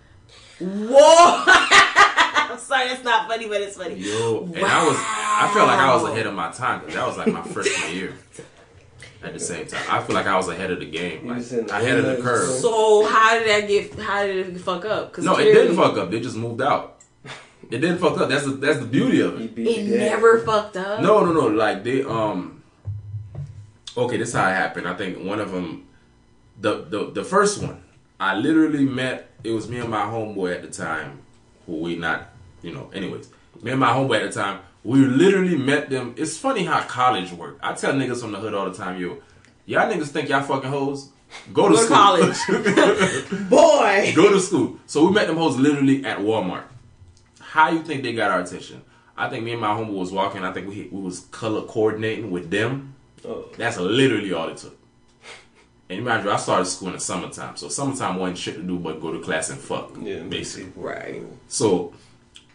Whoa. 0.60 1.44
I'm 1.46 2.58
sorry, 2.58 2.88
that's 2.88 3.04
not 3.04 3.28
funny, 3.28 3.48
but 3.48 3.60
it's 3.60 3.76
funny. 3.76 3.94
Yo, 3.94 4.44
and 4.54 4.64
I 4.64 4.84
was. 4.86 4.96
I 4.98 5.50
felt 5.54 5.68
like 5.68 5.78
I 5.78 5.94
was 5.94 6.04
ahead 6.10 6.26
of 6.26 6.34
my 6.34 6.50
time 6.50 6.80
because 6.80 6.94
that 6.94 7.06
was 7.06 7.16
like 7.16 7.28
my 7.32 7.42
freshman 7.42 7.94
year. 7.96 8.14
At 9.22 9.34
the 9.34 9.40
same 9.40 9.66
time, 9.66 9.82
I 9.90 10.02
feel 10.02 10.14
like 10.16 10.26
I 10.26 10.34
was 10.36 10.48
ahead 10.48 10.70
of 10.70 10.80
the 10.80 10.86
game. 10.86 11.22
You 11.24 11.28
Like 11.28 11.38
was 11.38 11.52
in 11.52 11.66
the 11.66 11.76
ahead 11.76 11.98
of 11.98 12.06
the 12.06 12.22
curve. 12.22 12.48
so- 12.48 13.02
So 13.02 13.06
how 13.06 13.38
did 13.38 13.46
that 13.48 13.68
get? 13.68 13.94
How 13.98 14.24
did 14.24 14.48
it 14.56 14.58
fuck 14.60 14.84
up? 14.86 15.12
Cause 15.12 15.24
No, 15.24 15.36
it 15.38 15.44
didn't 15.44 15.76
fuck 15.76 15.96
up. 15.98 16.10
They 16.10 16.20
just 16.20 16.36
moved 16.36 16.62
out. 16.62 16.96
It 17.70 17.78
didn't 17.78 17.98
fuck 17.98 18.18
up. 18.18 18.28
That's 18.30 18.44
the 18.46 18.52
that's 18.52 18.78
the 18.80 18.86
beauty 18.86 19.20
of 19.20 19.40
it. 19.40 19.56
It 19.58 19.86
never 19.86 20.38
fucked 20.40 20.76
up. 20.78 21.00
No, 21.02 21.24
no, 21.24 21.32
no. 21.32 21.46
Like 21.48 21.84
they 21.84 22.02
um. 22.02 22.59
Okay, 23.96 24.16
this 24.16 24.28
is 24.30 24.34
how 24.34 24.48
it 24.48 24.54
happened. 24.54 24.86
I 24.88 24.94
think 24.94 25.24
one 25.24 25.40
of 25.40 25.50
them, 25.52 25.86
the 26.60 26.82
the 26.88 27.10
the 27.10 27.24
first 27.24 27.62
one, 27.62 27.82
I 28.18 28.36
literally 28.36 28.84
met. 28.84 29.30
It 29.42 29.50
was 29.52 29.68
me 29.68 29.78
and 29.78 29.88
my 29.90 30.02
homeboy 30.02 30.54
at 30.54 30.62
the 30.62 30.68
time, 30.68 31.20
who 31.66 31.76
we 31.78 31.96
not, 31.96 32.28
you 32.62 32.72
know. 32.72 32.90
Anyways, 32.94 33.30
me 33.62 33.70
and 33.72 33.80
my 33.80 33.90
homeboy 33.92 34.22
at 34.24 34.32
the 34.32 34.40
time, 34.40 34.60
we 34.84 35.00
literally 35.00 35.56
met 35.56 35.90
them. 35.90 36.14
It's 36.16 36.36
funny 36.38 36.64
how 36.64 36.82
college 36.82 37.32
work. 37.32 37.58
I 37.62 37.72
tell 37.74 37.92
niggas 37.94 38.20
from 38.20 38.32
the 38.32 38.38
hood 38.38 38.54
all 38.54 38.70
the 38.70 38.76
time, 38.76 39.00
yo, 39.00 39.18
y'all 39.66 39.90
niggas 39.90 40.08
think 40.08 40.28
y'all 40.28 40.42
fucking 40.42 40.70
hoes. 40.70 41.08
Go 41.52 41.68
to 41.68 41.74
Go 41.74 41.80
school. 41.84 41.96
college. 41.96 42.36
Boy. 43.50 44.12
Go 44.16 44.32
to 44.32 44.40
school. 44.40 44.78
So 44.86 45.06
we 45.06 45.12
met 45.12 45.28
them 45.28 45.36
hoes 45.36 45.56
literally 45.56 46.04
at 46.04 46.18
Walmart. 46.18 46.64
How 47.38 47.70
you 47.70 47.82
think 47.82 48.02
they 48.02 48.12
got 48.12 48.30
our 48.32 48.40
attention? 48.40 48.82
I 49.16 49.28
think 49.28 49.44
me 49.44 49.52
and 49.52 49.60
my 49.60 49.68
homeboy 49.68 49.92
was 49.94 50.12
walking. 50.12 50.44
I 50.44 50.52
think 50.52 50.68
we 50.68 50.88
we 50.90 51.00
was 51.00 51.20
color 51.30 51.62
coordinating 51.62 52.30
with 52.30 52.50
them. 52.50 52.94
Oh, 53.24 53.48
That's 53.56 53.78
literally 53.78 54.32
all 54.32 54.48
it 54.48 54.56
took. 54.56 54.76
And 55.88 55.98
imagine 55.98 56.28
I 56.28 56.36
started 56.36 56.66
school 56.66 56.88
in 56.88 56.94
the 56.94 57.00
summertime, 57.00 57.56
so 57.56 57.68
summertime 57.68 58.16
wasn't 58.16 58.38
shit 58.38 58.54
to 58.54 58.62
do 58.62 58.78
but 58.78 59.00
go 59.00 59.12
to 59.12 59.18
class 59.18 59.50
and 59.50 59.58
fuck, 59.58 59.90
yeah, 60.00 60.20
basically. 60.20 60.70
Right. 60.80 61.22
So, 61.48 61.92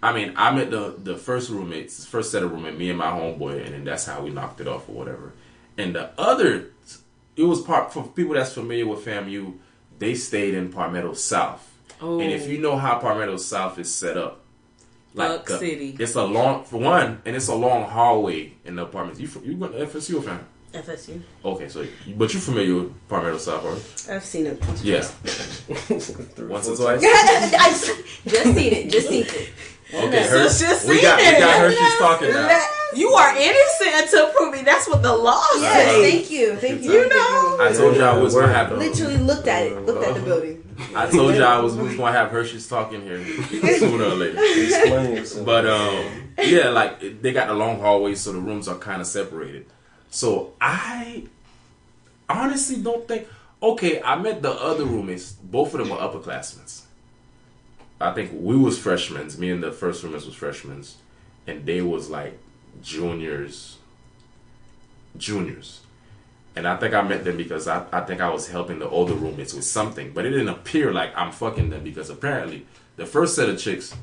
I 0.02 0.14
mean, 0.14 0.34
I 0.38 0.52
met 0.52 0.72
the 0.72 0.96
the 0.98 1.18
first 1.18 1.50
roommates, 1.50 2.06
first 2.06 2.32
set 2.32 2.44
of 2.44 2.52
roommates, 2.54 2.78
me 2.78 2.90
and 2.90 2.98
my 2.98 3.08
homeboy, 3.08 3.66
and 3.66 3.74
then 3.74 3.84
that's 3.84 4.06
how 4.06 4.22
we 4.22 4.30
knocked 4.30 4.62
it 4.62 4.70
off 4.70 4.88
or 4.88 4.94
whatever. 4.94 5.34
And 5.78 5.94
the 5.94 6.12
other, 6.18 6.70
it 7.36 7.44
was 7.44 7.62
part 7.62 7.92
for 7.92 8.08
people 8.08 8.36
that's 8.36 8.54
familiar 8.54 8.88
with 8.88 9.06
FAMU. 9.06 9.58
they 10.00 10.16
stayed 10.16 10.54
in 10.54 10.72
Palmetto 10.72 11.14
South. 11.14 11.70
Oh. 12.02 12.20
And 12.22 12.32
if 12.32 12.48
you 12.48 12.60
oh. 12.60 12.62
know 12.62 12.78
how 12.78 13.00
Palmetto 13.00 13.36
South 13.36 13.78
is 13.80 13.94
set 13.94 14.18
up, 14.18 14.46
Fuck 15.14 15.46
the- 15.46 15.60
city. 15.60 15.96
it's 16.00 16.16
a 16.16 16.24
long 16.24 16.64
for 16.64 16.78
one, 16.78 17.22
and 17.26 17.36
it's 17.36 17.50
a 17.50 17.56
long 17.56 17.84
hallway 17.90 18.54
in 18.64 18.76
the 18.76 18.84
apartments. 18.84 19.20
You 19.20 19.28
fr- 19.28 19.40
you 19.44 19.56
going 19.56 19.74
to 19.74 19.86
FSU 19.86 20.24
fan? 20.24 20.46
FSU. 20.76 21.22
Okay, 21.44 21.70
so 21.70 21.86
but 22.16 22.34
you're 22.34 22.42
familiar 22.42 22.76
with 22.76 23.08
Palmetto 23.08 23.38
South, 23.38 23.64
right? 23.64 24.16
I've 24.16 24.24
seen 24.26 24.46
it. 24.48 24.60
once 24.66 24.84
Yeah, 24.84 24.98
once 26.48 26.68
or 26.70 26.76
twice. 26.76 27.02
I 27.04 27.70
just, 27.70 27.92
just 28.28 28.44
seen 28.56 28.74
it. 28.74 28.90
Just 28.92 29.10
seen 29.10 29.24
it. 29.26 29.50
Okay, 29.94 30.24
Sis 30.24 30.32
Hersh- 30.32 30.60
just 30.62 30.90
we 30.90 30.96
seen 30.96 31.04
got 31.04 31.18
we 31.20 31.24
it. 31.28 31.40
got 31.40 31.60
Hershey's 31.60 31.98
talking 32.00 32.30
now. 32.32 32.68
You 32.96 33.10
are 33.10 33.36
innocent 33.38 33.90
until 33.96 34.30
proven 34.30 34.64
that's 34.64 34.88
what 34.88 35.02
the 35.04 35.14
law 35.16 35.44
Yes, 35.58 35.92
says. 35.92 36.02
thank 36.12 36.32
you, 36.32 36.56
thank 36.56 36.82
you. 36.82 36.92
You 36.94 37.10
know. 37.10 37.58
I 37.60 37.74
told 37.76 37.96
y'all 37.98 38.22
what's 38.22 38.34
gonna 38.34 38.48
happen. 38.52 38.80
Literally 38.80 39.18
looked 39.18 39.48
at 39.48 39.64
it. 39.68 39.82
Looked 39.86 40.06
at 40.08 40.16
the 40.16 40.22
building. 40.22 40.62
I 40.96 41.10
told 41.10 41.36
y'all 41.36 41.44
I 41.44 41.60
was, 41.60 41.76
we 41.76 41.84
was 41.84 41.96
gonna 41.98 42.12
have 42.14 42.32
Hershey's 42.32 42.68
talking 42.68 43.02
here 43.02 43.24
sooner 43.80 44.06
or 44.06 44.16
later. 44.16 44.40
Explain 44.42 45.16
yourself. 45.16 45.46
But 45.46 45.66
um, 45.68 46.06
yeah, 46.40 46.70
like 46.70 47.22
they 47.22 47.32
got 47.34 47.48
the 47.48 47.54
long 47.54 47.80
hallways, 47.80 48.22
so 48.22 48.32
the 48.34 48.40
rooms 48.40 48.68
are 48.68 48.76
kind 48.78 49.02
of 49.02 49.08
separated. 49.08 49.66
So 50.16 50.54
I 50.62 51.26
honestly 52.30 52.82
don't 52.82 53.06
think. 53.06 53.28
Okay, 53.62 54.02
I 54.02 54.16
met 54.16 54.42
the 54.42 54.52
other 54.52 54.86
roommates. 54.86 55.34
Both 55.34 55.74
of 55.74 55.80
them 55.80 55.90
were 55.90 55.98
upperclassmen. 55.98 56.84
I 58.00 58.14
think 58.14 58.32
we 58.34 58.56
was 58.56 58.80
freshmen. 58.80 59.30
Me 59.38 59.50
and 59.50 59.62
the 59.62 59.74
first 59.74 60.04
roommates 60.04 60.26
was 60.26 60.34
freshmen, 60.34 60.86
and 61.46 61.66
they 61.66 61.82
was 61.82 62.10
like 62.10 62.38
juniors. 62.82 63.78
Juniors. 65.18 65.82
And 66.56 66.66
I 66.66 66.78
think 66.78 66.94
I 66.94 67.02
met 67.02 67.26
them 67.26 67.36
because 67.36 67.68
I, 67.68 67.86
I 67.92 68.00
think 68.00 68.22
I 68.22 68.30
was 68.30 68.48
helping 68.48 68.80
the 68.80 68.88
older 68.88 69.16
roommates 69.16 69.54
with 69.54 69.66
something. 69.66 70.14
But 70.14 70.26
it 70.26 70.30
didn't 70.30 70.48
appear 70.48 70.94
like 70.94 71.12
I'm 71.18 71.34
fucking 71.34 71.72
them 71.72 71.84
because 71.84 72.10
apparently 72.10 72.66
the 72.96 73.06
first 73.06 73.36
set 73.36 73.50
of 73.50 73.60
chicks, 73.60 73.94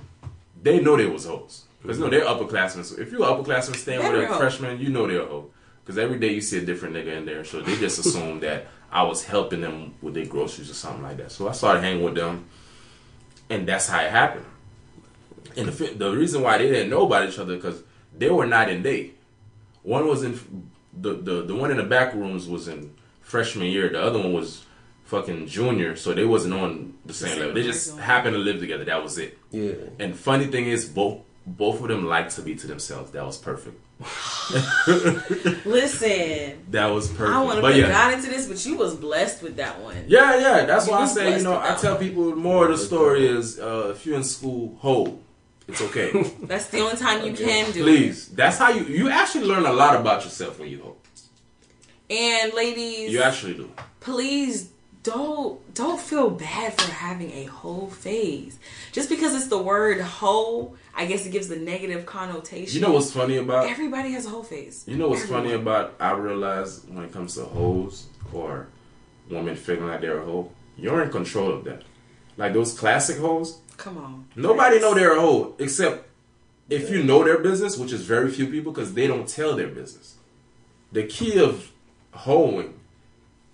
they 0.62 0.78
know 0.78 0.98
they 0.98 1.06
was 1.06 1.24
hoes. 1.24 1.64
Because 1.80 1.98
you 1.98 2.04
know 2.04 2.10
they're 2.10 2.26
upperclassmen. 2.26 2.84
So 2.84 3.00
if 3.00 3.10
you're 3.10 3.22
an 3.22 3.28
upperclassman 3.28 3.76
staying 3.76 4.00
with 4.00 4.30
a 4.30 4.36
freshman, 4.36 4.78
you 4.78 4.90
know 4.90 5.06
they're 5.06 5.22
a 5.22 5.26
hoe. 5.26 5.50
Because 5.82 5.98
every 5.98 6.18
day 6.18 6.32
you 6.32 6.40
see 6.40 6.58
a 6.58 6.64
different 6.64 6.94
nigga 6.94 7.16
in 7.16 7.26
there. 7.26 7.44
So 7.44 7.60
they 7.60 7.76
just 7.76 7.98
assumed 8.04 8.42
that 8.42 8.66
I 8.90 9.02
was 9.02 9.24
helping 9.24 9.60
them 9.60 9.94
with 10.02 10.14
their 10.14 10.26
groceries 10.26 10.70
or 10.70 10.74
something 10.74 11.02
like 11.02 11.16
that. 11.16 11.32
So 11.32 11.48
I 11.48 11.52
started 11.52 11.80
hanging 11.82 12.04
with 12.04 12.14
them. 12.14 12.46
And 13.50 13.66
that's 13.66 13.88
how 13.88 14.00
it 14.02 14.10
happened. 14.10 14.46
And 15.56 15.68
the, 15.68 15.86
the 15.94 16.10
reason 16.12 16.42
why 16.42 16.58
they 16.58 16.68
didn't 16.68 16.90
know 16.90 17.04
about 17.06 17.28
each 17.28 17.38
other 17.38 17.56
because 17.56 17.82
they 18.16 18.30
were 18.30 18.46
night 18.46 18.68
and 18.70 18.82
day. 18.82 19.12
One 19.82 20.06
was 20.06 20.22
in 20.22 20.68
the, 20.98 21.14
the 21.14 21.42
the 21.42 21.54
one 21.54 21.70
in 21.70 21.76
the 21.76 21.82
back 21.82 22.14
rooms 22.14 22.48
was 22.48 22.68
in 22.68 22.94
freshman 23.20 23.66
year. 23.66 23.88
The 23.88 24.00
other 24.00 24.18
one 24.18 24.32
was 24.32 24.64
fucking 25.04 25.48
junior, 25.48 25.96
so 25.96 26.14
they 26.14 26.24
wasn't 26.24 26.54
on 26.54 26.94
the 27.04 27.12
same 27.12 27.30
same 27.30 27.38
level. 27.40 27.54
They 27.54 27.62
just 27.64 27.98
happened 27.98 28.34
to 28.34 28.38
live 28.38 28.60
together. 28.60 28.84
That 28.84 29.02
was 29.02 29.18
it. 29.18 29.36
yeah. 29.50 29.72
And 29.98 30.16
funny 30.16 30.46
thing 30.46 30.66
is, 30.66 30.88
both 30.88 31.18
both 31.44 31.82
of 31.82 31.88
them 31.88 32.06
liked 32.06 32.36
to 32.36 32.42
be 32.42 32.54
to 32.54 32.66
themselves. 32.66 33.10
That 33.10 33.26
was 33.26 33.36
perfect. 33.36 33.78
Listen, 35.64 36.64
That 36.70 36.86
was 36.86 37.08
perfect. 37.08 37.30
I 37.30 37.42
want 37.42 37.56
to 37.56 37.62
but 37.62 37.72
put 37.72 37.80
yeah, 37.80 37.88
God 37.90 38.14
into 38.14 38.28
this, 38.28 38.46
but 38.48 38.64
you 38.66 38.76
was 38.76 38.94
blessed 38.94 39.42
with 39.42 39.56
that 39.56 39.80
one. 39.80 39.96
yeah, 40.08 40.36
yeah. 40.38 40.64
That's 40.66 40.88
why 40.88 40.98
I 40.98 41.00
was 41.02 41.14
say, 41.14 41.36
you 41.38 41.42
know, 41.44 41.58
I 41.58 41.74
tell 41.74 41.94
one. 41.94 42.02
people 42.04 42.36
more 42.36 42.64
of 42.70 42.78
the 42.78 42.84
story 42.84 43.26
is 43.26 43.58
uh, 43.58 43.92
if 43.94 44.04
you're 44.06 44.16
in 44.16 44.24
school, 44.24 44.76
hold. 44.80 45.22
It's 45.68 45.80
okay. 45.80 46.10
That's 46.42 46.66
the 46.66 46.80
only 46.80 46.96
time 46.96 47.24
you 47.24 47.32
can 47.32 47.70
do 47.72 47.80
it. 47.80 47.82
Please. 47.82 48.28
That's 48.28 48.58
how 48.58 48.70
you 48.70 48.84
you 48.84 49.08
actually 49.08 49.44
learn 49.46 49.64
a 49.64 49.72
lot 49.72 49.94
about 49.98 50.24
yourself 50.24 50.58
when 50.58 50.68
you 50.68 50.82
hold. 50.82 50.96
And 52.10 52.52
ladies, 52.52 53.10
You 53.12 53.22
actually 53.22 53.54
do. 53.54 53.70
please 54.00 54.71
don't 55.02 55.74
don't 55.74 56.00
feel 56.00 56.30
bad 56.30 56.80
for 56.80 56.90
having 56.92 57.30
a 57.32 57.44
whole 57.44 57.88
phase. 57.88 58.58
Just 58.92 59.08
because 59.08 59.34
it's 59.34 59.48
the 59.48 59.58
word 59.60 60.00
whole, 60.00 60.76
I 60.94 61.06
guess 61.06 61.26
it 61.26 61.30
gives 61.30 61.48
the 61.48 61.56
negative 61.56 62.06
connotation. 62.06 62.74
You 62.80 62.86
know 62.86 62.92
what's 62.92 63.12
funny 63.12 63.36
about 63.36 63.68
Everybody 63.68 64.12
has 64.12 64.26
a 64.26 64.28
whole 64.30 64.42
phase. 64.44 64.84
You 64.86 64.96
know 64.96 65.08
what's 65.08 65.22
Everyone. 65.22 65.42
funny 65.44 65.54
about 65.54 65.94
I 65.98 66.12
realize 66.12 66.84
when 66.88 67.04
it 67.04 67.12
comes 67.12 67.34
to 67.34 67.44
hoes 67.44 68.06
or 68.32 68.68
women 69.28 69.56
feeling 69.56 69.86
like 69.88 70.00
they're 70.02 70.18
a 70.20 70.24
hoe, 70.24 70.50
you're 70.76 71.02
in 71.02 71.10
control 71.10 71.50
of 71.52 71.64
that. 71.64 71.82
Like 72.36 72.52
those 72.52 72.78
classic 72.78 73.18
hoes, 73.18 73.58
Come 73.76 73.98
on. 73.98 74.26
nobody 74.36 74.78
know 74.80 74.94
they're 74.94 75.16
a 75.16 75.20
hoe 75.20 75.54
except 75.58 76.08
if 76.70 76.90
you 76.90 77.02
know 77.02 77.24
their 77.24 77.38
business, 77.38 77.76
which 77.76 77.92
is 77.92 78.02
very 78.04 78.30
few 78.30 78.46
people 78.46 78.72
because 78.72 78.94
they 78.94 79.06
don't 79.06 79.28
tell 79.28 79.56
their 79.56 79.68
business. 79.68 80.16
The 80.92 81.04
key 81.04 81.38
of 81.38 81.70
hoeing, 82.12 82.78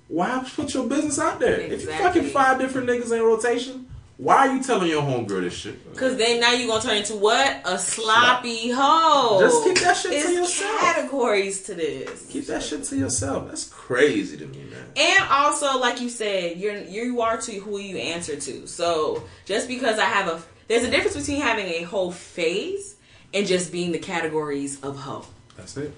why 0.09 0.43
put 0.57 0.75
your 0.75 0.87
business 0.87 1.19
out 1.19 1.39
there? 1.39 1.61
If 1.61 1.83
you 1.83 1.89
fucking 1.91 2.25
five 2.31 2.59
different 2.59 2.89
niggas 2.89 3.13
in 3.13 3.23
rotation, 3.23 3.89
why 4.17 4.49
are 4.49 4.55
you 4.57 4.63
telling 4.63 4.89
your 4.89 5.03
homegirl 5.03 5.43
this 5.43 5.55
shit? 5.55 5.95
Cause 5.97 6.17
then 6.17 6.41
now 6.41 6.53
you're 6.53 6.67
gonna 6.67 6.83
turn 6.83 6.97
into 6.97 7.15
what? 7.15 7.61
A 7.65 7.79
sloppy 7.79 8.71
hoe. 8.71 9.39
Just 9.41 9.63
keep 9.65 9.79
that 9.79 9.97
shit 9.97 10.11
to 10.11 10.17
It's 10.19 10.33
yourself. 10.33 10.81
categories 10.81 11.63
to 11.65 11.75
this. 11.75 12.27
Keep 12.29 12.47
that 12.47 12.63
shit 12.65 12.83
to 12.85 12.97
yourself. 12.97 13.47
That's 13.47 13.69
crazy 13.69 14.37
to 14.39 14.47
me, 14.47 14.59
man. 14.65 14.87
And 14.97 15.25
also, 15.31 15.79
like 15.79 16.01
you 16.01 16.09
said, 16.09 16.57
you're 16.57 16.79
you 16.79 17.21
are 17.21 17.37
to 17.43 17.53
who 17.61 17.79
you 17.79 17.99
answer 17.99 18.35
to. 18.35 18.67
So 18.67 19.23
just 19.45 19.69
because 19.69 20.01
I 20.01 20.07
have 20.07 20.27
a, 20.27 20.43
there's 20.67 20.83
a 20.85 20.91
difference 20.91 21.17
between 21.17 21.41
having 21.41 21.67
a 21.67 21.83
whole 21.83 22.11
phase 22.11 22.97
and 23.33 23.47
just 23.47 23.71
being 23.71 23.93
the 23.93 23.99
categories 24.01 24.81
of 24.81 24.97
hoe. 24.99 25.27
That's 25.57 25.77
it. 25.77 25.93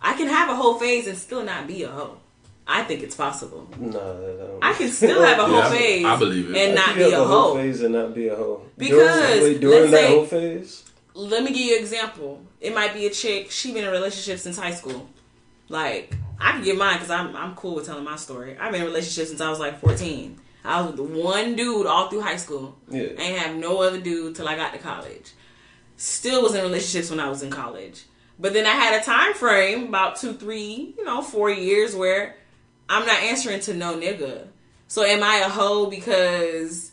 I 0.00 0.12
can 0.14 0.28
have 0.28 0.48
a 0.50 0.54
whole 0.54 0.78
phase 0.78 1.08
and 1.08 1.18
still 1.18 1.42
not 1.42 1.66
be 1.66 1.82
a 1.82 1.88
hoe. 1.88 2.18
I 2.66 2.82
think 2.84 3.02
it's 3.02 3.14
possible. 3.14 3.68
No, 3.78 3.90
that 3.92 4.38
don't. 4.38 4.64
I 4.64 4.72
can 4.72 4.88
still 4.90 5.22
have 5.22 5.38
a 5.38 5.44
whole 5.46 5.56
Yeah, 5.58 5.66
I- 5.66 5.70
phase 5.70 6.04
I 6.06 6.16
believe 6.18 6.50
it. 6.50 6.56
and 6.56 6.72
I 6.72 6.74
not 6.74 6.86
can 6.86 6.96
be 6.96 7.10
have 7.10 7.20
a 7.22 7.26
whole 7.26 7.54
phase 7.56 7.80
and 7.82 7.94
not 7.94 8.14
be 8.14 8.28
a 8.28 8.36
hoe. 8.36 8.62
Because, 8.78 8.98
during, 9.38 9.42
wait, 9.42 9.60
during 9.60 9.78
let's 9.80 9.90
that 9.92 9.96
say- 10.00 10.14
whole 10.14 10.26
phase, 10.26 10.84
Let 11.14 11.42
me 11.44 11.50
give 11.50 11.58
you 11.66 11.76
an 11.76 11.80
example. 11.82 12.40
It 12.60 12.74
might 12.74 12.94
be 12.94 13.06
a 13.06 13.10
chick. 13.10 13.50
She 13.50 13.72
been 13.72 13.82
in 13.84 13.88
a 13.90 13.92
relationship 13.92 14.38
since 14.38 14.56
high 14.58 14.72
school. 14.72 15.08
Like 15.68 16.14
I 16.40 16.52
can 16.52 16.62
give 16.64 16.76
mine 16.76 16.94
because 16.96 17.10
I'm 17.10 17.34
I'm 17.36 17.54
cool 17.54 17.74
with 17.76 17.86
telling 17.86 18.04
my 18.04 18.16
story. 18.16 18.56
I've 18.58 18.72
been 18.72 18.80
in 18.82 18.86
a 18.86 18.90
relationship 18.90 19.28
since 19.28 19.40
I 19.40 19.48
was 19.50 19.58
like 19.60 19.80
14. 19.80 20.38
I 20.64 20.80
was 20.80 20.92
with 20.98 21.10
one 21.10 21.56
dude 21.56 21.86
all 21.86 22.08
through 22.08 22.22
high 22.22 22.36
school. 22.36 22.76
Yeah. 22.88 23.08
I 23.18 23.22
ain't 23.22 23.38
have 23.38 23.56
no 23.56 23.82
other 23.82 24.00
dude 24.00 24.34
till 24.36 24.48
I 24.48 24.56
got 24.56 24.72
to 24.72 24.78
college. 24.78 25.32
Still 25.96 26.42
was 26.42 26.54
in 26.54 26.62
relationships 26.62 27.10
when 27.10 27.20
I 27.20 27.28
was 27.28 27.42
in 27.42 27.50
college. 27.50 28.04
But 28.38 28.52
then 28.52 28.66
I 28.66 28.70
had 28.70 29.00
a 29.00 29.04
time 29.04 29.34
frame 29.34 29.84
about 29.88 30.16
two, 30.16 30.32
three, 30.32 30.94
you 30.98 31.04
know, 31.04 31.22
four 31.22 31.50
years 31.50 31.94
where 31.94 32.36
I'm 32.88 33.06
not 33.06 33.22
answering 33.22 33.60
to 33.60 33.74
no 33.74 33.96
nigga. 33.98 34.46
So 34.88 35.02
am 35.04 35.22
I 35.22 35.36
a 35.38 35.48
hoe 35.48 35.86
because 35.86 36.92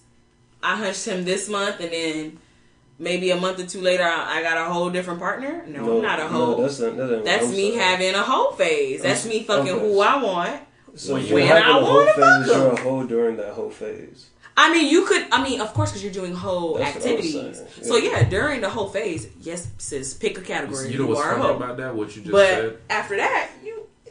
I 0.64 0.76
hunched 0.78 1.06
him 1.06 1.26
this 1.26 1.50
month 1.50 1.80
and 1.80 1.92
then 1.92 2.40
maybe 2.98 3.32
a 3.32 3.36
month 3.36 3.60
or 3.60 3.66
two 3.66 3.82
later 3.82 4.04
I, 4.04 4.40
I 4.40 4.42
got 4.42 4.58
a 4.58 4.72
whole 4.72 4.90
different 4.90 5.20
partner? 5.20 5.64
No, 5.68 5.98
I'm 5.98 6.02
not 6.02 6.20
a 6.20 6.28
hoe. 6.28 6.56
No, 6.58 6.62
that's 6.62 6.80
not, 6.80 6.96
that 6.98 7.26
That's 7.26 7.50
me 7.50 7.72
sorry. 7.72 7.84
having 7.84 8.16
a 8.16 8.24
hoe 8.24 8.52
phase. 8.52 9.02
That's 9.02 9.26
me 9.26 9.44
fucking 9.44 9.72
okay. 9.72 9.80
who 9.94 10.00
I 10.00 10.22
want. 10.24 10.62
So 10.96 11.14
When 11.14 11.24
if 11.24 11.30
you- 11.30 11.38
you're 11.38 11.46
When 11.48 11.56
having 11.58 11.64
I 11.64 11.78
a 11.80 11.86
whole 11.86 11.96
wanna 11.96 12.14
phase, 12.14 12.24
fuck 12.24 12.46
you're 12.48 12.72
a 12.72 12.76
them. 12.76 12.84
hoe 12.86 13.04
during 13.06 13.38
that 13.38 13.54
whole 13.54 13.70
phase. 13.70 14.28
I 14.58 14.72
mean, 14.74 14.90
you 14.92 15.06
could. 15.06 15.26
I 15.32 15.42
mean, 15.42 15.62
of 15.62 15.74
course, 15.74 15.92
because 15.92 16.04
you're 16.04 16.12
doing 16.12 16.36
whole 16.36 16.74
That's 16.78 16.96
what 16.96 17.06
I 17.08 17.16
was 17.16 17.26
activities. 17.26 17.58
saying, 17.58 17.84
So 17.84 17.96
yeah. 17.96 18.12
yeah, 18.20 18.24
during 18.30 18.60
the 18.60 18.70
whole 18.70 18.90
phase, 18.90 19.28
yes, 19.40 19.70
sis, 19.78 20.14
pick 20.14 20.38
a 20.38 20.42
category. 20.42 20.92
You 20.92 21.00
know 21.00 21.06
what's 21.08 21.22
are 21.22 21.32
a 21.36 21.38
funny 21.38 21.48
hoe. 21.48 21.56
about 21.56 21.78
that? 21.78 21.96
What 21.96 22.10
you 22.18 22.22
just 22.24 22.32
But 22.34 22.48
said. 22.48 22.78
after 22.90 23.16
that, 23.16 23.50
you 23.61 23.61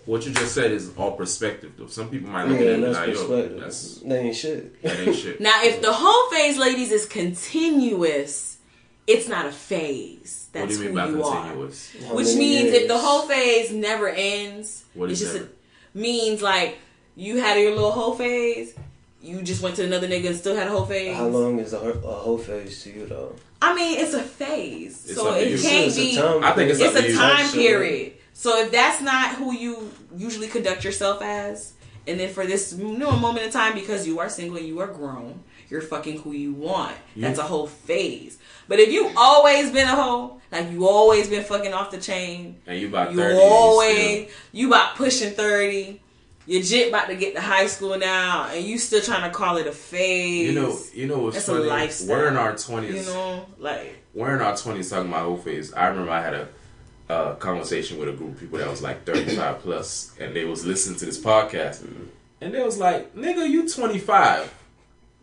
What 0.06 0.26
you 0.26 0.32
just 0.32 0.54
said 0.54 0.70
is 0.72 0.90
all 0.96 1.12
perspective, 1.12 1.72
though. 1.76 1.86
Some 1.86 2.08
people 2.08 2.30
might 2.30 2.44
look 2.44 2.58
Yeah, 2.58 2.66
at 2.66 2.72
and 2.74 2.84
it 2.84 2.92
that's 2.92 3.06
like, 3.20 3.28
yo, 3.28 3.58
that's 3.60 3.94
That 3.98 4.18
ain't 4.20 4.34
shit. 4.36 4.82
that 4.82 4.98
ain't 5.00 5.16
shit. 5.16 5.40
now 5.48 5.62
if 5.62 5.82
the 5.82 5.92
whole 5.92 6.30
phase, 6.30 6.56
ladies, 6.58 6.90
is 6.90 7.06
continuous, 7.06 8.58
it's 9.06 9.28
not 9.28 9.46
a 9.46 9.52
phase. 9.52 10.48
what 10.52 10.60
That's 10.60 10.76
do 10.78 10.84
you 10.84 10.90
mean 10.90 10.98
who 11.06 11.20
by 11.20 11.28
you 11.28 11.38
continuous? 11.40 11.96
How 12.06 12.14
Which 12.14 12.26
many 12.28 12.38
means 12.38 12.72
if 12.74 12.88
the 12.88 12.98
whole 12.98 13.22
phase 13.28 13.72
never 13.72 14.08
ends, 14.08 14.84
What 14.94 15.10
it's 15.10 15.20
just 15.20 15.34
never? 15.34 15.46
a, 15.46 15.98
means 15.98 16.42
like 16.42 16.78
you 17.16 17.38
had 17.38 17.58
your 17.58 17.72
little 17.74 17.92
whole 17.92 18.14
phase. 18.14 18.74
You 19.22 19.42
just 19.42 19.62
went 19.62 19.76
to 19.76 19.84
another 19.84 20.08
nigga 20.08 20.28
and 20.28 20.36
still 20.36 20.56
had 20.56 20.66
a 20.66 20.70
whole 20.70 20.86
phase. 20.86 21.14
How 21.14 21.26
long 21.26 21.58
is 21.58 21.74
a, 21.74 21.78
a 21.78 22.14
whole 22.14 22.38
phase 22.38 22.82
to 22.84 22.90
you 22.90 23.06
though? 23.06 23.36
I 23.60 23.74
mean, 23.74 24.00
it's 24.00 24.14
a 24.14 24.22
phase, 24.22 25.04
It's 25.04 25.14
so 25.16 25.28
up 25.28 25.34
to 25.34 25.46
you. 25.46 25.56
it 25.56 25.60
can't 25.60 25.94
be. 25.94 26.18
I 26.18 26.52
think 26.52 26.70
it's 26.70 26.80
it's 26.80 26.96
a 26.96 27.14
time 27.14 27.36
Actually. 27.44 27.62
period. 27.62 28.12
So 28.40 28.58
if 28.58 28.72
that's 28.72 29.02
not 29.02 29.34
who 29.34 29.52
you 29.52 29.92
usually 30.16 30.48
conduct 30.48 30.82
yourself 30.82 31.20
as, 31.20 31.74
and 32.06 32.18
then 32.18 32.32
for 32.32 32.46
this 32.46 32.72
you 32.72 32.96
know, 32.96 33.14
moment 33.18 33.44
in 33.44 33.52
time 33.52 33.74
because 33.74 34.06
you 34.06 34.18
are 34.18 34.30
single 34.30 34.56
and 34.56 34.66
you 34.66 34.80
are 34.80 34.86
grown, 34.86 35.44
you're 35.68 35.82
fucking 35.82 36.20
who 36.22 36.32
you 36.32 36.54
want. 36.54 36.96
That's 37.14 37.38
a 37.38 37.42
whole 37.42 37.66
phase. 37.66 38.38
But 38.66 38.78
if 38.78 38.90
you 38.90 39.12
always 39.14 39.70
been 39.70 39.86
a 39.86 39.94
hoe, 39.94 40.40
like 40.50 40.70
you 40.70 40.88
always 40.88 41.28
been 41.28 41.44
fucking 41.44 41.74
off 41.74 41.90
the 41.90 41.98
chain, 41.98 42.56
And 42.66 42.80
you 42.80 42.88
about 42.88 43.12
you 43.12 43.18
30 43.18 43.38
always 43.42 44.30
you 44.52 44.68
about 44.68 44.96
pushing 44.96 45.34
thirty, 45.34 46.00
your 46.46 46.62
jit 46.62 46.88
about 46.88 47.08
to 47.08 47.16
get 47.16 47.34
to 47.34 47.42
high 47.42 47.66
school 47.66 47.98
now, 47.98 48.48
and 48.50 48.64
you 48.64 48.78
still 48.78 49.02
trying 49.02 49.30
to 49.30 49.36
call 49.36 49.58
it 49.58 49.66
a 49.66 49.72
phase. 49.72 50.46
You 50.48 50.58
know, 50.58 50.78
you 50.94 51.06
know 51.08 51.18
what's 51.18 51.36
That's 51.36 51.48
a 51.48 51.56
funny? 51.56 51.66
lifestyle. 51.66 52.08
We're 52.08 52.28
in 52.28 52.38
our 52.38 52.56
twenties. 52.56 53.06
you 53.06 53.12
know, 53.12 53.44
like 53.58 54.02
we're 54.14 54.34
in 54.34 54.40
our 54.40 54.56
twenties 54.56 54.88
talking 54.88 55.10
about 55.10 55.24
whole 55.26 55.36
phase. 55.36 55.74
I 55.74 55.88
remember 55.88 56.10
I 56.10 56.22
had 56.22 56.32
a 56.32 56.48
uh, 57.10 57.34
conversation 57.36 57.98
with 57.98 58.08
a 58.08 58.12
group 58.12 58.34
of 58.34 58.40
people 58.40 58.58
that 58.58 58.68
was 58.68 58.82
like 58.82 59.04
thirty 59.04 59.36
five 59.36 59.58
plus, 59.60 60.14
and 60.20 60.34
they 60.34 60.44
was 60.44 60.64
listening 60.64 60.98
to 61.00 61.06
this 61.06 61.18
podcast, 61.20 61.84
and 62.40 62.54
they 62.54 62.62
was 62.62 62.78
like, 62.78 63.14
"Nigga, 63.14 63.48
you 63.48 63.68
twenty 63.68 63.98
five. 63.98 64.52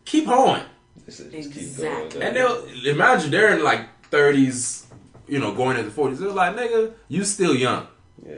keep 0.06 0.26
hoeing. 0.26 0.64
They 1.06 1.12
said 1.12 1.32
just 1.32 1.52
keep 1.54 1.62
Exactly. 1.64 2.20
going. 2.20 2.24
And 2.28 2.36
they'll 2.36 2.64
imagine 2.94 3.32
they're 3.32 3.56
in 3.58 3.64
like 3.64 3.82
thirties, 4.12 4.88
you 5.28 5.40
know, 5.40 5.54
going 5.54 5.78
into 5.78 5.92
forties. 5.92 6.20
They're 6.20 6.30
like, 6.32 6.56
nigga, 6.56 6.94
you 7.08 7.24
still 7.24 7.56
young. 7.56 7.88
yeah. 8.26 8.36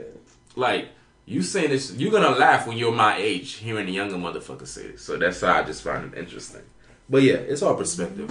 Like 0.56 0.88
you 1.26 1.42
saying 1.42 1.70
this, 1.70 1.92
you're 1.94 2.10
gonna 2.12 2.30
laugh 2.36 2.66
when 2.66 2.76
you're 2.76 2.92
my 2.92 3.16
age 3.16 3.54
hearing 3.54 3.88
a 3.88 3.90
younger 3.90 4.16
motherfucker 4.16 4.66
say 4.66 4.88
this. 4.88 5.02
So 5.02 5.16
that's 5.16 5.40
how 5.40 5.54
I 5.54 5.62
just 5.62 5.82
find 5.82 6.12
it 6.12 6.18
interesting. 6.18 6.62
But 7.08 7.22
yeah, 7.22 7.34
it's 7.34 7.62
all 7.62 7.74
perspective. 7.76 8.30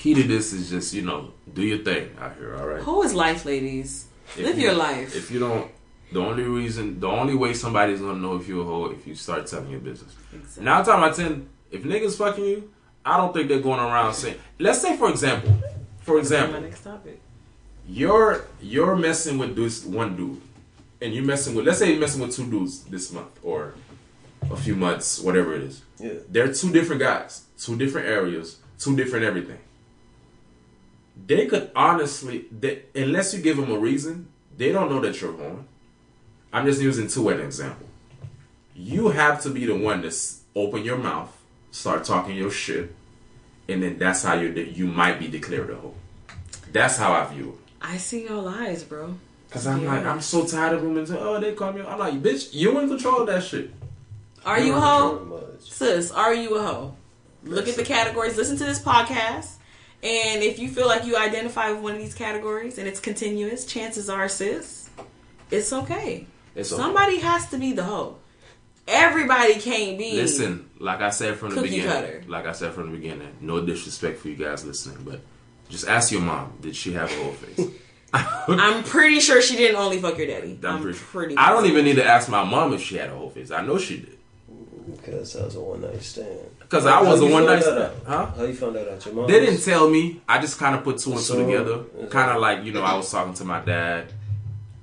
Key 0.00 0.14
to 0.14 0.22
this 0.22 0.54
is 0.54 0.70
just 0.70 0.94
you 0.94 1.02
know 1.02 1.30
do 1.52 1.62
your 1.62 1.78
thing 1.84 2.10
out 2.18 2.34
here. 2.38 2.56
All 2.56 2.66
right. 2.66 2.82
Who 2.82 3.02
is 3.02 3.12
life, 3.12 3.44
ladies? 3.44 4.06
If 4.30 4.38
Live 4.46 4.58
you- 4.58 4.64
your 4.68 4.74
life. 4.74 5.14
If 5.14 5.30
you 5.30 5.38
don't, 5.38 5.70
the 6.10 6.20
only 6.20 6.44
reason, 6.44 6.98
the 6.98 7.06
only 7.06 7.34
way 7.34 7.52
somebody's 7.52 8.00
gonna 8.00 8.18
know 8.18 8.36
if 8.36 8.48
you're 8.48 8.62
a 8.62 8.64
hoe 8.64 8.86
if 8.86 9.06
you 9.06 9.14
start 9.14 9.46
telling 9.46 9.70
your 9.70 9.80
business. 9.80 10.16
Exactly. 10.32 10.64
Nine 10.64 10.84
time 10.86 11.02
out 11.04 11.10
of 11.10 11.16
ten, 11.16 11.48
if 11.70 11.82
niggas 11.82 12.16
fucking 12.16 12.44
you, 12.44 12.70
I 13.04 13.18
don't 13.18 13.34
think 13.34 13.48
they're 13.48 13.60
going 13.60 13.78
around 13.78 14.14
saying. 14.14 14.38
Let's 14.58 14.80
say 14.80 14.96
for 14.96 15.10
example, 15.10 15.54
for 16.00 16.14
my 16.14 16.20
example, 16.20 16.60
next 16.62 16.82
topic. 16.82 17.20
you're 17.86 18.46
you're 18.62 18.96
messing 18.96 19.36
with 19.36 19.54
this 19.54 19.84
one 19.84 20.16
dude, 20.16 20.40
and 21.02 21.12
you're 21.12 21.26
messing 21.26 21.54
with 21.54 21.66
let's 21.66 21.78
say 21.78 21.90
you're 21.90 22.00
messing 22.00 22.22
with 22.22 22.34
two 22.34 22.46
dudes 22.50 22.84
this 22.84 23.12
month 23.12 23.38
or 23.42 23.74
a 24.50 24.56
few 24.56 24.74
months, 24.76 25.20
whatever 25.20 25.54
it 25.54 25.62
is. 25.62 25.82
Yeah. 25.98 26.14
They're 26.26 26.54
two 26.54 26.72
different 26.72 27.02
guys, 27.02 27.44
two 27.58 27.76
different 27.76 28.08
areas, 28.08 28.60
two 28.78 28.96
different 28.96 29.26
everything. 29.26 29.58
They 31.26 31.46
could 31.46 31.70
honestly, 31.76 32.46
they, 32.50 32.82
unless 32.94 33.34
you 33.34 33.40
give 33.42 33.56
them 33.56 33.70
a 33.70 33.78
reason, 33.78 34.28
they 34.56 34.72
don't 34.72 34.90
know 34.90 35.00
that 35.00 35.20
you're 35.20 35.32
wrong. 35.32 35.66
I'm 36.52 36.66
just 36.66 36.80
using 36.80 37.08
two 37.08 37.30
as 37.30 37.38
an 37.38 37.44
example. 37.46 37.86
You 38.74 39.08
have 39.08 39.42
to 39.42 39.50
be 39.50 39.66
the 39.66 39.76
one 39.76 40.02
to 40.02 40.12
open 40.56 40.82
your 40.82 40.96
mouth, 40.98 41.36
start 41.70 42.04
talking 42.04 42.36
your 42.36 42.50
shit, 42.50 42.94
and 43.68 43.82
then 43.82 43.98
that's 43.98 44.22
how 44.22 44.34
you 44.34 44.48
you 44.52 44.86
might 44.86 45.18
be 45.18 45.28
declared 45.28 45.70
a 45.70 45.76
hoe. 45.76 45.94
That's 46.72 46.96
how 46.96 47.12
I 47.12 47.26
view 47.32 47.50
it. 47.50 47.72
I 47.82 47.96
see 47.98 48.24
your 48.24 48.40
lies, 48.42 48.82
bro. 48.84 49.14
Cause 49.50 49.66
I'm 49.66 49.82
Yeah. 49.82 49.94
like, 49.94 50.06
I'm 50.06 50.20
so 50.20 50.46
tired 50.46 50.76
of 50.76 50.82
women 50.82 51.06
saying, 51.06 51.20
"Oh, 51.20 51.40
they 51.40 51.52
call 51.54 51.72
me." 51.72 51.82
I'm 51.82 51.98
like, 51.98 52.22
"Bitch, 52.22 52.52
you 52.52 52.78
in 52.78 52.88
control 52.88 53.20
of 53.22 53.26
that 53.26 53.42
shit." 53.42 53.70
Are 54.44 54.60
you 54.60 54.74
a 54.74 54.80
hoe? 54.80 55.42
Sis, 55.60 56.10
are 56.12 56.32
you 56.32 56.56
a 56.56 56.62
hoe? 56.62 56.94
Look 57.42 57.68
at 57.68 57.74
the 57.76 57.82
categories, 57.84 58.36
listen 58.36 58.56
to 58.58 58.64
this 58.64 58.78
podcast, 58.80 59.54
and 60.02 60.42
if 60.42 60.58
you 60.58 60.68
feel 60.68 60.86
like 60.86 61.04
you 61.04 61.16
identify 61.16 61.70
with 61.72 61.82
one 61.82 61.94
of 61.94 61.98
these 62.00 62.14
categories 62.14 62.78
and 62.78 62.88
it's 62.88 63.00
continuous, 63.00 63.66
chances 63.66 64.08
are, 64.08 64.28
sis, 64.28 64.88
it's 65.50 65.72
okay. 65.72 66.26
It's 66.54 66.72
okay. 66.72 66.82
Somebody 66.82 67.18
has 67.18 67.48
to 67.50 67.58
be 67.58 67.72
the 67.72 67.84
hoe. 67.84 68.16
Everybody 68.88 69.54
can't 69.60 69.98
be. 69.98 70.14
Listen, 70.14 70.68
like 70.78 71.00
I 71.00 71.10
said 71.10 71.36
from 71.36 71.54
the 71.54 71.62
beginning, 71.62 71.86
cutter. 71.86 72.22
like 72.26 72.46
I 72.46 72.52
said 72.52 72.72
from 72.72 72.90
the 72.90 72.96
beginning, 72.96 73.28
no 73.40 73.64
disrespect 73.64 74.18
for 74.18 74.28
you 74.28 74.36
guys 74.36 74.64
listening, 74.64 75.04
but 75.04 75.20
just 75.68 75.86
ask 75.86 76.10
your 76.10 76.22
mom, 76.22 76.54
did 76.60 76.74
she 76.74 76.92
have 76.94 77.10
a 77.12 77.22
whole 77.22 77.32
face? 77.32 77.68
I'm 78.12 78.82
pretty 78.82 79.20
sure 79.20 79.40
she 79.40 79.56
didn't 79.56 79.76
only 79.76 80.00
fuck 80.00 80.18
your 80.18 80.26
daddy. 80.26 80.58
I'm 80.64 80.76
I'm, 80.76 80.82
pretty- 80.82 80.98
pretty. 80.98 81.36
I 81.36 81.50
don't 81.50 81.66
even 81.66 81.84
need 81.84 81.96
to 81.96 82.04
ask 82.04 82.28
my 82.28 82.42
mom 82.42 82.72
if 82.72 82.80
she 82.82 82.96
had 82.96 83.10
a 83.10 83.14
whole 83.14 83.30
face. 83.30 83.50
I 83.52 83.64
know 83.64 83.78
she 83.78 83.98
did. 83.98 84.18
Because 84.86 85.32
that 85.34 85.44
was 85.44 85.54
a 85.56 85.60
one 85.60 85.80
night 85.82 86.02
stand. 86.02 86.38
Because 86.58 86.86
I 86.86 87.00
was 87.02 87.20
How 87.20 87.26
a 87.26 87.32
one 87.32 87.46
night 87.46 87.62
stand. 87.62 87.92
Huh? 88.06 88.26
How 88.26 88.44
you 88.44 88.54
found 88.54 88.76
that 88.76 88.92
out? 88.92 89.04
Your 89.04 89.14
mom? 89.14 89.26
They 89.26 89.40
didn't 89.40 89.62
tell 89.62 89.88
me. 89.88 90.20
I 90.28 90.40
just 90.40 90.58
kind 90.58 90.74
of 90.74 90.84
put 90.84 90.98
two 90.98 91.12
and 91.12 91.20
two 91.20 91.44
together. 91.44 91.84
Kind 92.08 92.30
of 92.30 92.40
like, 92.40 92.64
you 92.64 92.72
know, 92.72 92.82
I 92.82 92.94
was 92.96 93.10
talking 93.10 93.34
to 93.34 93.44
my 93.44 93.60
dad. 93.60 94.12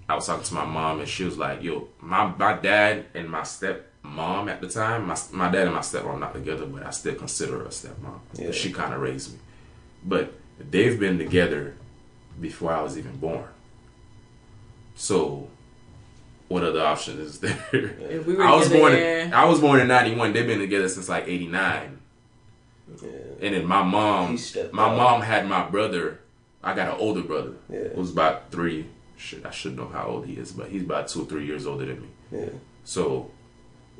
I 0.09 0.15
was 0.15 0.25
talking 0.25 0.43
to 0.43 0.53
my 0.53 0.65
mom, 0.65 0.99
and 0.99 1.07
she 1.07 1.23
was 1.25 1.37
like, 1.37 1.61
yo, 1.61 1.87
my, 1.99 2.27
my 2.37 2.53
dad 2.53 3.05
and 3.13 3.29
my 3.29 3.41
stepmom 3.41 4.49
at 4.49 4.61
the 4.61 4.69
time, 4.69 5.05
my, 5.05 5.17
my 5.33 5.51
dad 5.51 5.65
and 5.65 5.75
my 5.75 5.81
stepmom 5.81 6.19
not 6.19 6.33
together, 6.33 6.65
but 6.65 6.85
I 6.85 6.91
still 6.91 7.15
consider 7.15 7.59
her 7.59 7.65
a 7.65 7.69
stepmom. 7.69 8.19
Yeah. 8.35 8.51
She 8.51 8.71
kind 8.71 8.93
of 8.93 9.01
raised 9.01 9.33
me. 9.33 9.39
But 10.05 10.33
they've 10.59 10.97
been 10.97 11.17
together 11.17 11.75
before 12.39 12.71
I 12.71 12.81
was 12.81 12.97
even 12.97 13.17
born. 13.17 13.47
So, 14.95 15.49
what 16.47 16.63
other 16.63 16.81
option 16.81 17.19
is 17.19 17.39
there? 17.39 17.57
If 17.73 18.25
we 18.25 18.35
were 18.35 18.43
I 18.43 18.55
was 18.55 18.69
born. 18.69 18.93
yeah. 18.93 19.25
In, 19.25 19.33
I 19.33 19.45
was 19.45 19.59
born 19.59 19.79
in 19.79 19.87
'91. 19.87 20.33
They've 20.33 20.47
been 20.47 20.59
together 20.59 20.87
since 20.89 21.09
like 21.09 21.27
'89. 21.27 21.99
Yeah. 23.01 23.09
And 23.41 23.55
then 23.55 23.65
my 23.65 23.83
mom, 23.83 24.37
my 24.71 24.83
out. 24.85 24.97
mom 24.97 25.21
had 25.21 25.47
my 25.47 25.63
brother. 25.69 26.19
I 26.63 26.73
got 26.73 26.89
an 26.93 26.99
older 26.99 27.21
brother 27.21 27.53
Yeah. 27.69 27.89
who's 27.95 28.11
about 28.11 28.51
three. 28.51 28.87
Shit, 29.17 29.45
I 29.45 29.51
should 29.51 29.75
know 29.75 29.87
how 29.87 30.05
old 30.07 30.25
he 30.27 30.33
is, 30.33 30.51
but 30.51 30.69
he's 30.69 30.83
about 30.83 31.07
two 31.07 31.23
or 31.23 31.25
three 31.25 31.45
years 31.45 31.65
older 31.65 31.85
than 31.85 32.01
me. 32.01 32.07
Yeah. 32.31 32.45
So 32.83 33.31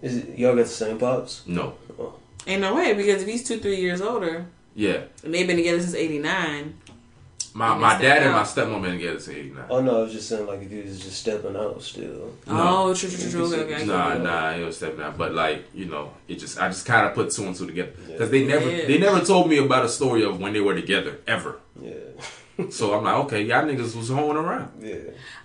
Is 0.02 0.18
it, 0.18 0.38
y'all 0.38 0.56
got 0.56 0.64
the 0.64 0.70
same 0.70 0.98
pops? 0.98 1.44
no, 1.48 1.76
oh. 2.00 2.16
Ain't 2.46 2.62
no 2.62 2.76
way 2.76 2.94
because 2.94 3.24
if 3.24 3.28
he's 3.28 3.44
two, 3.44 3.60
three 3.60 3.78
years 3.82 4.00
older, 4.00 4.46
yeah, 4.76 5.04
and 5.24 5.34
they've 5.34 5.46
been 5.48 5.58
together 5.58 5.82
since 5.82 5.96
'89. 5.96 6.76
My 7.58 7.74
You 7.74 7.82
my 7.82 7.92
dad 7.94 8.02
that 8.02 8.24
and 8.24 8.32
my 8.34 8.40
out. 8.40 8.46
stepmom 8.46 8.82
been 8.84 8.92
together 8.98 9.20
since 9.20 9.36
'89. 9.38 9.66
Oh 9.70 9.82
no, 9.82 9.98
I 9.98 10.02
was 10.04 10.14
just 10.14 10.30
saying 10.30 10.46
like 10.46 10.62
if 10.62 10.72
you 10.72 10.84
was 10.84 11.00
just 11.00 11.20
stepping 11.20 11.56
out 11.56 11.82
still. 11.82 12.34
Oh, 12.48 12.94
true, 12.94 13.10
true, 13.10 13.20
true, 13.20 13.32
true. 13.32 13.56
Okay, 13.62 13.74
okay. 13.76 13.86
Nah, 13.86 14.14
nah, 14.20 14.52
it 14.52 14.64
was 14.64 14.78
stepping 14.78 15.02
out. 15.02 15.18
But 15.18 15.34
like, 15.34 15.66
you 15.74 15.86
know, 15.86 16.12
it 16.28 16.36
just 16.36 16.60
I 16.62 16.68
just 16.68 16.86
kind 16.86 17.08
of 17.08 17.16
put 17.16 17.32
two 17.32 17.46
and 17.46 17.56
two 17.56 17.66
together 17.66 17.92
because 18.06 18.20
Yeah. 18.20 18.26
they 18.28 18.46
never 18.46 18.70
Yeah. 18.70 18.86
they 18.86 18.98
never 19.00 19.22
told 19.26 19.50
me 19.50 19.58
about 19.58 19.84
a 19.86 19.90
story 19.90 20.24
of 20.24 20.40
when 20.40 20.54
they 20.54 20.62
were 20.62 20.76
together 20.76 21.20
ever. 21.28 21.60
Yeah. 21.82 21.92
So 22.72 22.94
I'm 22.96 23.04
like, 23.04 23.16
okay, 23.26 23.42
y'all 23.44 23.64
niggas 23.64 23.96
was 23.96 24.10
hoeing 24.10 24.36
around. 24.38 24.72
yeah. 24.82 24.96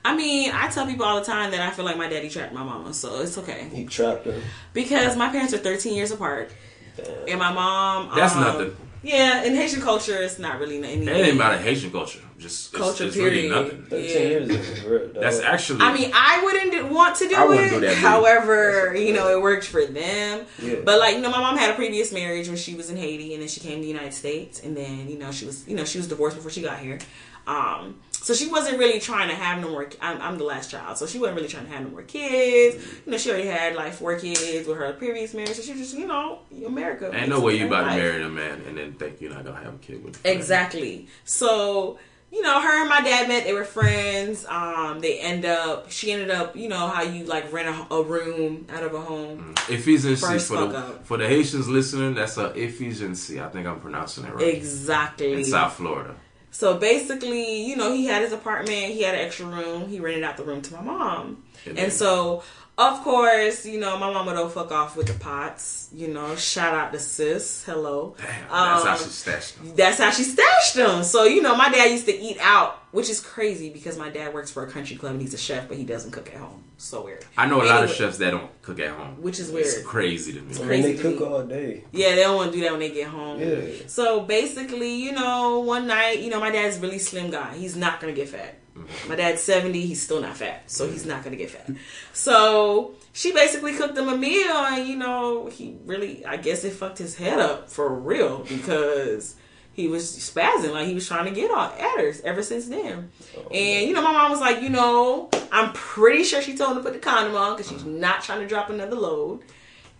I 0.05 0.16
mean, 0.16 0.51
I 0.53 0.68
tell 0.68 0.87
people 0.87 1.05
all 1.05 1.18
the 1.20 1.27
time 1.27 1.51
that 1.51 1.61
I 1.61 1.70
feel 1.70 1.85
like 1.85 1.98
my 1.98 2.09
daddy 2.09 2.29
trapped 2.31 2.55
my 2.55 2.62
mama, 2.62 2.94
so 2.94 3.20
it's 3.20 3.37
okay. 3.38 3.68
He 3.72 3.85
trapped 3.85 4.25
her. 4.27 4.40
Because 4.72 5.14
my 5.16 5.29
parents 5.29 5.53
are 5.53 5.59
13 5.59 5.94
years 5.94 6.11
apart, 6.11 6.51
Damn. 6.96 7.07
and 7.29 7.38
my 7.38 7.53
mom. 7.53 8.16
That's 8.16 8.35
um, 8.35 8.40
nothing. 8.40 8.77
Yeah, 9.04 9.42
in 9.42 9.54
Haitian 9.56 9.80
culture, 9.80 10.22
it's 10.22 10.38
not 10.38 10.60
really 10.60 10.78
anything. 10.78 11.08
It 11.08 11.16
ain't 11.26 11.34
about 11.36 11.54
a 11.54 11.58
Haitian 11.58 11.90
culture. 11.90 12.20
Just 12.38 12.72
Culture, 12.72 13.04
it's 13.06 13.16
really 13.16 13.48
period. 13.48 13.50
nothing. 13.50 13.82
Thirteen 13.84 14.08
Yeah. 14.08 14.28
years 14.28 14.50
is 14.50 14.84
real. 14.84 15.10
That's 15.14 15.40
actually. 15.40 15.80
I 15.80 15.92
mean, 15.92 16.10
I 16.14 16.40
wouldn't 16.42 16.88
want 16.92 17.16
to 17.16 17.28
do 17.28 17.34
I 17.34 17.54
it. 17.56 17.70
do 17.70 17.80
that. 17.80 17.96
However, 17.96 18.94
you 18.96 19.12
know, 19.12 19.28
it 19.36 19.40
worked 19.42 19.64
for 19.66 19.84
them. 19.84 20.46
Yeah. 20.60 20.76
But 20.84 20.98
like, 21.00 21.16
you 21.16 21.20
know, 21.20 21.30
my 21.30 21.40
mom 21.40 21.56
had 21.56 21.70
a 21.70 21.74
previous 21.74 22.12
marriage 22.12 22.48
when 22.48 22.56
she 22.56 22.74
was 22.74 22.90
in 22.90 22.96
Haiti, 22.96 23.32
and 23.34 23.42
then 23.42 23.48
she 23.48 23.60
came 23.60 23.76
to 23.76 23.82
the 23.82 23.88
United 23.88 24.14
States, 24.14 24.60
and 24.60 24.76
then 24.76 25.08
you 25.08 25.18
know 25.18 25.30
she 25.32 25.46
was, 25.46 25.66
you 25.68 25.76
know, 25.76 25.84
she 25.84 25.98
was 25.98 26.06
divorced 26.08 26.36
before 26.36 26.50
she 26.50 26.62
got 26.62 26.78
here. 26.78 26.98
Um, 27.46 27.96
so 28.22 28.35
she 28.35 28.48
wasn't 28.48 28.78
really 28.78 29.00
trying 29.00 29.28
to 29.28 29.35
have 29.35 29.61
no 29.61 29.70
more. 29.70 29.88
I'm, 30.00 30.20
I'm 30.20 30.38
the 30.38 30.44
last 30.44 30.70
child, 30.70 30.96
so 30.96 31.06
she 31.06 31.18
wasn't 31.18 31.37
really 31.37 31.48
trying 31.48 31.66
to 31.66 31.72
have 31.72 31.82
no 31.82 31.90
more 31.90 32.02
kids. 32.02 32.76
You 33.04 33.12
know, 33.12 33.18
she 33.18 33.30
already 33.30 33.48
had 33.48 33.74
like 33.74 33.92
four 33.92 34.16
kids 34.18 34.66
with 34.66 34.78
her 34.78 34.92
previous 34.92 35.35
marriage, 35.35 35.54
so 35.54 35.62
she 35.62 35.74
just, 35.74 35.96
you 35.96 36.06
know, 36.06 36.38
America. 36.64 37.11
Ain't 37.12 37.28
no 37.28 37.40
way 37.40 37.56
you 37.56 37.66
about 37.66 37.90
to 37.90 37.96
marry 37.96 38.22
a 38.22 38.28
man 38.28 38.62
and 38.66 38.78
then 38.78 38.92
think 38.94 39.20
you're 39.20 39.32
not 39.32 39.44
gonna 39.44 39.62
have 39.62 39.74
a 39.74 39.78
kid 39.78 40.04
with. 40.04 40.24
him. 40.24 40.37
Exactly. 40.37 41.08
So, 41.24 41.98
you 42.30 42.40
know, 42.42 42.61
her 42.62 42.80
and 42.80 42.88
my 42.88 43.00
dad 43.02 43.28
met. 43.28 43.44
They 43.44 43.52
were 43.52 43.64
friends. 43.64 44.46
Um, 44.46 45.00
they 45.00 45.18
end 45.18 45.44
up. 45.44 45.90
She 45.90 46.12
ended 46.12 46.30
up. 46.30 46.56
You 46.56 46.68
know 46.68 46.88
how 46.88 47.02
you 47.02 47.24
like 47.24 47.52
rent 47.52 47.68
a, 47.68 47.94
a 47.94 48.02
room 48.02 48.66
out 48.70 48.82
of 48.85 48.94
a 48.94 49.00
home. 49.00 49.54
Efficiency 49.68 50.16
First 50.24 50.48
for 50.48 50.66
the 50.66 50.78
up. 50.78 51.04
for 51.06 51.18
the 51.18 51.26
Haitians 51.26 51.68
listening. 51.68 52.14
That's 52.14 52.38
a 52.38 52.46
efficiency. 52.58 53.40
I 53.40 53.48
think 53.48 53.66
I'm 53.66 53.80
pronouncing 53.80 54.24
it 54.24 54.35
right. 54.35 54.46
Exactly. 54.46 55.32
In 55.35 55.44
South 55.44 55.74
Florida. 55.74 56.14
So 56.52 56.76
basically, 56.76 57.62
you 57.64 57.76
know, 57.76 57.92
he 57.92 58.04
had 58.06 58.22
his 58.22 58.32
apartment. 58.32 58.92
He 58.92 59.02
had 59.02 59.14
an 59.14 59.22
extra 59.22 59.46
room. 59.46 59.88
He 59.88 59.98
rented 60.00 60.22
out 60.22 60.36
the 60.36 60.44
room 60.44 60.62
to 60.62 60.74
my 60.74 60.82
mom. 60.82 61.42
And 61.66 61.78
And 61.78 61.92
so, 61.92 62.42
of 62.78 63.00
course, 63.02 63.64
you 63.66 63.80
know, 63.80 63.98
my 63.98 64.12
mama 64.12 64.34
don't 64.34 64.52
fuck 64.52 64.70
off 64.70 64.94
with 64.96 65.06
the 65.06 65.14
pots. 65.14 65.88
You 65.94 66.08
know, 66.08 66.36
shout 66.36 66.74
out 66.74 66.92
to 66.92 66.98
sis. 66.98 67.64
Hello. 67.64 68.14
Damn, 68.18 68.26
that's 68.26 68.84
how 68.84 68.92
Um, 68.92 68.98
she 68.98 69.04
stashed 69.04 69.56
them. 69.58 69.74
That's 69.76 69.98
how 69.98 70.10
she 70.10 70.22
stashed 70.24 70.74
them. 70.74 71.02
So, 71.04 71.24
you 71.24 71.40
know, 71.42 71.56
my 71.56 71.70
dad 71.70 71.86
used 71.90 72.06
to 72.06 72.14
eat 72.16 72.36
out, 72.40 72.78
which 72.92 73.08
is 73.08 73.20
crazy 73.20 73.70
because 73.70 73.96
my 73.98 74.10
dad 74.10 74.32
works 74.34 74.50
for 74.50 74.62
a 74.64 74.70
country 74.70 74.96
club 74.96 75.12
and 75.12 75.20
he's 75.22 75.34
a 75.34 75.38
chef, 75.38 75.68
but 75.68 75.76
he 75.78 75.84
doesn't 75.84 76.10
cook 76.12 76.28
at 76.28 76.36
home. 76.36 76.64
So 76.83 77.05
weird. 77.05 77.25
I 77.38 77.47
know 77.47 77.62
a 77.62 77.64
lot 77.64 77.85
of 77.85 77.90
chefs 77.92 78.18
that 78.18 78.33
don't 78.33 78.51
cook 78.61 78.81
at 78.81 78.90
home, 78.90 79.23
Which 79.23 79.38
is 79.38 79.53
weird. 79.53 79.66
It's 79.66 79.83
crazy 79.83 80.33
to 80.33 80.40
me. 80.40 80.53
I 80.53 80.59
mean, 80.59 80.66
crazy 80.66 80.92
they 80.92 80.97
to 80.97 81.03
cook 81.03 81.21
me. 81.21 81.27
all 81.27 81.45
day. 81.45 81.85
Yeah, 81.92 82.16
they 82.16 82.23
don't 82.23 82.35
want 82.35 82.51
to 82.51 82.59
do 82.59 82.64
that 82.64 82.73
when 82.73 82.81
they 82.81 82.90
get 82.90 83.07
home. 83.07 83.40
Yeah. 83.40 83.87
So 83.87 84.23
basically, 84.23 84.97
you 84.97 85.12
know, 85.12 85.61
one 85.61 85.87
night, 85.87 86.18
you 86.18 86.29
know, 86.29 86.40
my 86.40 86.51
dad's 86.51 86.79
a 86.79 86.81
really 86.81 86.99
slim 86.99 87.31
guy. 87.31 87.55
He's 87.57 87.77
not 87.77 88.01
gonna 88.01 88.12
get 88.12 88.31
fat. 88.31 88.59
Mm-hmm. 88.77 89.09
My 89.09 89.14
dad's 89.14 89.40
seventy. 89.40 89.87
He's 89.87 90.03
still 90.03 90.21
not 90.21 90.37
fat, 90.37 90.68
so 90.68 90.90
he's 90.90 91.03
mm-hmm. 91.03 91.11
not 91.11 91.23
gonna 91.23 91.37
get 91.37 91.51
fat. 91.51 91.71
So 92.12 92.97
she 93.12 93.33
basically 93.33 93.75
cooked 93.75 93.97
him 93.97 94.09
a 94.09 94.16
meal, 94.16 94.51
and 94.51 94.88
you 94.88 94.97
know, 94.97 95.47
he 95.47 95.77
really, 95.87 96.27
I 96.27 96.37
guess, 96.37 96.64
it 96.64 96.73
fucked 96.73 96.99
his 96.99 97.14
head 97.14 97.38
up 97.38 97.71
for 97.71 97.95
real 97.95 98.38
because 98.38 99.37
he 99.72 99.88
was 99.88 100.11
spazzing 100.11 100.72
like 100.72 100.87
he 100.87 100.94
was 100.94 101.06
trying 101.06 101.24
to 101.24 101.30
get 101.30 101.50
on 101.50 101.72
at 101.72 101.98
her 101.98 102.12
ever 102.24 102.42
since 102.42 102.66
then. 102.66 103.11
Oh, 103.37 103.48
and 103.50 103.88
you 103.88 103.94
know, 103.94 104.02
my 104.02 104.12
mom 104.12 104.30
was 104.30 104.40
like, 104.40 104.61
you 104.61 104.68
know, 104.68 105.30
I'm 105.50 105.72
pretty 105.72 106.24
sure 106.24 106.42
she 106.42 106.56
told 106.56 106.72
him 106.72 106.78
to 106.78 106.82
put 106.82 106.92
the 106.92 106.98
condom 106.98 107.35
on 107.35 107.56
because 107.56 107.70
she's 107.70 107.85
not 107.85 108.22
trying 108.22 108.40
to 108.40 108.46
drop 108.46 108.70
another 108.70 108.96
load. 108.96 109.40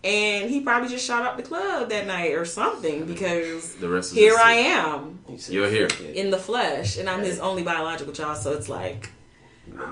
And 0.03 0.49
he 0.49 0.59
probably 0.59 0.89
just 0.89 1.05
shot 1.05 1.25
up 1.25 1.37
the 1.37 1.43
club 1.43 1.89
that 1.89 2.05
night 2.05 2.33
or 2.33 2.43
something 2.43 3.05
because 3.05 3.75
The 3.75 3.87
rest 3.87 4.11
is 4.11 4.17
here 4.17 4.31
history. 4.31 4.45
I 4.45 4.53
am 4.53 5.19
He 5.27 5.53
You're 5.53 5.69
here. 5.69 5.87
In 6.13 6.29
the 6.29 6.37
flesh, 6.37 6.97
and 6.97 7.09
I'm 7.09 7.23
his 7.23 7.39
only 7.39 7.63
biological 7.63 8.13
child. 8.13 8.37
So 8.37 8.51
it's 8.51 8.67
like, 8.67 9.09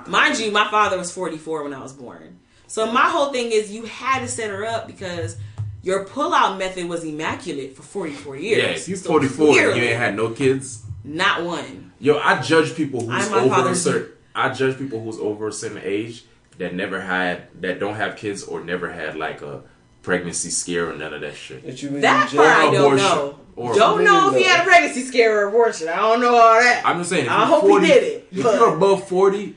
mind 0.05 0.37
you, 0.37 0.51
my 0.51 0.69
father 0.69 0.97
was 0.97 1.11
44 1.11 1.63
when 1.63 1.73
I 1.73 1.81
was 1.81 1.93
born. 1.93 2.39
So 2.67 2.91
my 2.91 3.09
whole 3.09 3.31
thing 3.31 3.51
is 3.51 3.71
you 3.71 3.85
had 3.85 4.19
to 4.19 4.27
set 4.27 4.49
her 4.49 4.65
up 4.65 4.85
because 4.85 5.37
your 5.83 6.05
pullout 6.05 6.57
method 6.57 6.87
was 6.87 7.03
immaculate 7.03 7.75
for 7.75 7.81
44 7.83 8.35
years. 8.37 8.57
Yeah, 8.57 8.69
if 8.69 8.87
you're 8.87 8.97
So 8.97 9.09
44 9.09 9.47
and 9.47 9.77
you 9.77 9.83
ain't 9.83 9.97
had 9.97 10.15
no 10.15 10.29
kids, 10.31 10.83
not 11.03 11.43
one. 11.43 11.91
yo, 11.99 12.19
I 12.19 12.41
judge 12.41 12.75
people 12.75 13.01
who's 13.07 13.25
I'm 13.31 13.49
my 13.49 13.57
over 13.57 13.69
a 13.69 13.75
certain. 13.75 14.11
I 14.35 14.53
judge 14.53 14.77
people 14.77 15.01
who's 15.03 15.17
over 15.19 15.47
a 15.49 15.51
certain 15.51 15.81
age 15.83 16.25
that 16.57 16.73
never 16.75 17.01
had, 17.01 17.47
that 17.61 17.79
don't 17.79 17.95
have 17.95 18.15
kids 18.15 18.43
or 18.43 18.61
never 18.63 18.91
had 18.91 19.15
like 19.17 19.41
a 19.41 19.63
pregnancy 20.03 20.49
scare 20.49 20.89
or 20.89 20.93
none 20.95 21.13
of 21.13 21.21
that 21.21 21.35
shit. 21.35 21.65
That 21.65 21.81
you 21.81 21.89
That 22.01 22.29
part 22.33 22.47
I 22.47 22.65
don't 22.71 22.75
abortion. 22.75 22.97
know. 23.05 23.37
Or- 23.57 23.75
don't 23.75 24.03
know 24.05 24.31
if 24.31 24.37
he 24.37 24.43
had 24.43 24.61
a 24.61 24.63
pregnancy 24.63 25.01
scare 25.01 25.41
or 25.45 25.49
abortion. 25.49 25.89
I 25.89 25.97
don't 25.97 26.21
know 26.21 26.35
all 26.35 26.59
that. 26.59 26.83
I'm 26.85 26.99
just 26.99 27.09
saying. 27.09 27.27
I 27.27 27.39
you're 27.39 27.47
hope 27.47 27.81
he 27.81 27.87
did 27.87 28.03
it, 28.03 28.27
If 28.31 28.43
but- 28.43 28.55
you're 28.55 28.75
above 28.75 29.07
40 29.09 29.55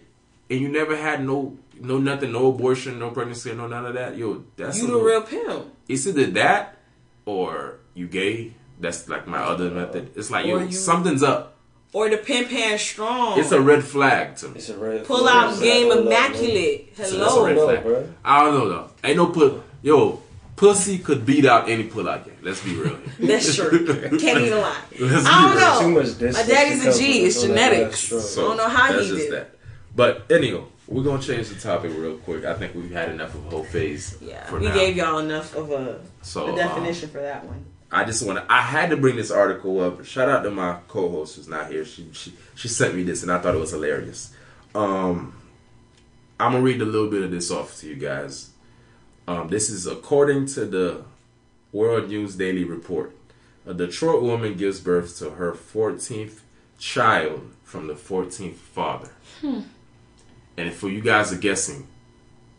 and 0.50 0.60
you 0.60 0.68
never 0.68 0.96
had 0.96 1.24
no, 1.24 1.56
no 1.80 1.98
nothing, 1.98 2.32
no 2.32 2.48
abortion, 2.48 2.98
no 2.98 3.10
pregnancy, 3.10 3.52
no 3.54 3.66
none 3.66 3.86
of 3.86 3.94
that, 3.94 4.16
yo, 4.16 4.44
that's 4.56 4.78
you 4.80 4.86
the 4.86 4.96
real 4.96 5.22
pimp. 5.22 5.66
It's 5.88 6.06
either 6.06 6.26
that 6.26 6.76
or 7.26 7.76
you 7.94 8.06
gay. 8.06 8.54
That's 8.80 9.08
like 9.08 9.26
my 9.26 9.38
other 9.38 9.70
method. 9.70 10.12
It's 10.16 10.30
like 10.30 10.46
yo, 10.46 10.58
you- 10.60 10.72
something's 10.72 11.22
up. 11.22 11.52
Or 11.92 12.10
the 12.10 12.16
pimp 12.16 12.48
hand 12.48 12.80
strong. 12.80 13.38
It's 13.38 13.52
a 13.52 13.60
red 13.60 13.84
flag 13.84 14.34
to 14.38 14.48
me. 14.48 14.56
It's 14.56 14.68
a 14.68 14.76
red 14.76 15.04
pull 15.04 15.18
flag. 15.20 15.54
out 15.54 15.60
game 15.62 15.88
like, 15.88 15.98
hold 15.98 16.08
up, 16.08 16.12
immaculate. 16.12 16.96
That's 16.96 17.12
a 17.12 17.14
Hello. 17.14 17.46
red 17.46 17.82
flag. 17.82 18.06
I 18.24 18.44
don't 18.44 18.54
know 18.58 18.68
though. 18.68 18.90
Ain't 19.04 19.16
no 19.16 19.26
put 19.28 19.62
yo. 19.82 20.20
Pussy 20.56 20.98
could 20.98 21.26
beat 21.26 21.44
out 21.46 21.68
any 21.68 21.82
pull-out 21.82 22.24
game. 22.24 22.36
Let's 22.40 22.62
be 22.62 22.76
real. 22.76 22.96
That's 23.18 23.56
true. 23.56 23.84
Can't 24.20 24.40
even 24.40 24.60
lie. 24.60 24.82
Let's 25.00 25.26
I 25.26 25.48
don't 25.48 25.58
know. 25.58 25.80
Too 25.80 26.16
much 26.20 26.32
My 26.32 26.42
daddy's 26.44 26.86
a 26.86 26.96
G. 26.96 27.24
It's 27.24 27.42
genetics. 27.42 28.08
that 28.08 28.20
struggle. 28.20 28.52
I 28.52 28.56
don't 28.56 28.56
know 28.58 28.68
how 28.76 28.92
that's 28.92 29.08
he 29.08 29.16
did. 29.16 29.32
that. 29.32 29.56
But 29.96 30.30
anyhow, 30.30 30.66
we're 30.86 31.02
gonna 31.02 31.22
change 31.22 31.48
the 31.48 31.60
topic 31.60 31.92
real 31.96 32.16
quick. 32.18 32.44
I 32.44 32.54
think 32.54 32.74
we've 32.74 32.90
had 32.90 33.10
enough 33.10 33.34
of 33.34 33.44
whole 33.44 33.64
phase. 33.64 34.18
Yeah, 34.20 34.44
for 34.44 34.58
we 34.58 34.66
now. 34.66 34.74
gave 34.74 34.96
y'all 34.96 35.18
enough 35.18 35.54
of 35.54 35.70
a, 35.70 36.00
so 36.22 36.46
a 36.46 36.50
um, 36.50 36.56
definition 36.56 37.08
for 37.08 37.20
that 37.20 37.44
one. 37.44 37.64
I 37.90 38.04
just 38.04 38.26
want 38.26 38.38
to. 38.38 38.52
I 38.52 38.60
had 38.60 38.90
to 38.90 38.96
bring 38.96 39.16
this 39.16 39.30
article 39.30 39.80
up. 39.80 40.04
Shout 40.04 40.28
out 40.28 40.42
to 40.42 40.50
my 40.50 40.78
co-host 40.88 41.36
who's 41.36 41.48
not 41.48 41.70
here. 41.70 41.84
She 41.84 42.08
she 42.12 42.34
she 42.54 42.68
sent 42.68 42.94
me 42.94 43.02
this 43.02 43.22
and 43.22 43.32
I 43.32 43.38
thought 43.38 43.54
it 43.54 43.60
was 43.60 43.70
hilarious. 43.70 44.34
Um, 44.74 45.34
I'm 46.38 46.52
gonna 46.52 46.64
read 46.64 46.82
a 46.82 46.84
little 46.84 47.08
bit 47.08 47.22
of 47.22 47.30
this 47.30 47.50
off 47.50 47.78
to 47.78 47.88
you 47.88 47.96
guys. 47.96 48.50
Um, 49.26 49.48
this 49.48 49.70
is 49.70 49.86
according 49.86 50.46
to 50.46 50.66
the 50.66 51.04
World 51.72 52.08
News 52.08 52.36
Daily 52.36 52.64
Report. 52.64 53.16
A 53.66 53.72
Detroit 53.72 54.22
woman 54.22 54.56
gives 54.56 54.80
birth 54.80 55.16
to 55.18 55.30
her 55.30 55.52
14th 55.52 56.40
child 56.78 57.50
from 57.62 57.86
the 57.86 57.94
14th 57.94 58.56
father. 58.56 59.10
And 60.56 60.72
for 60.72 60.88
you 60.88 61.00
guys 61.00 61.32
are 61.32 61.38
guessing, 61.38 61.86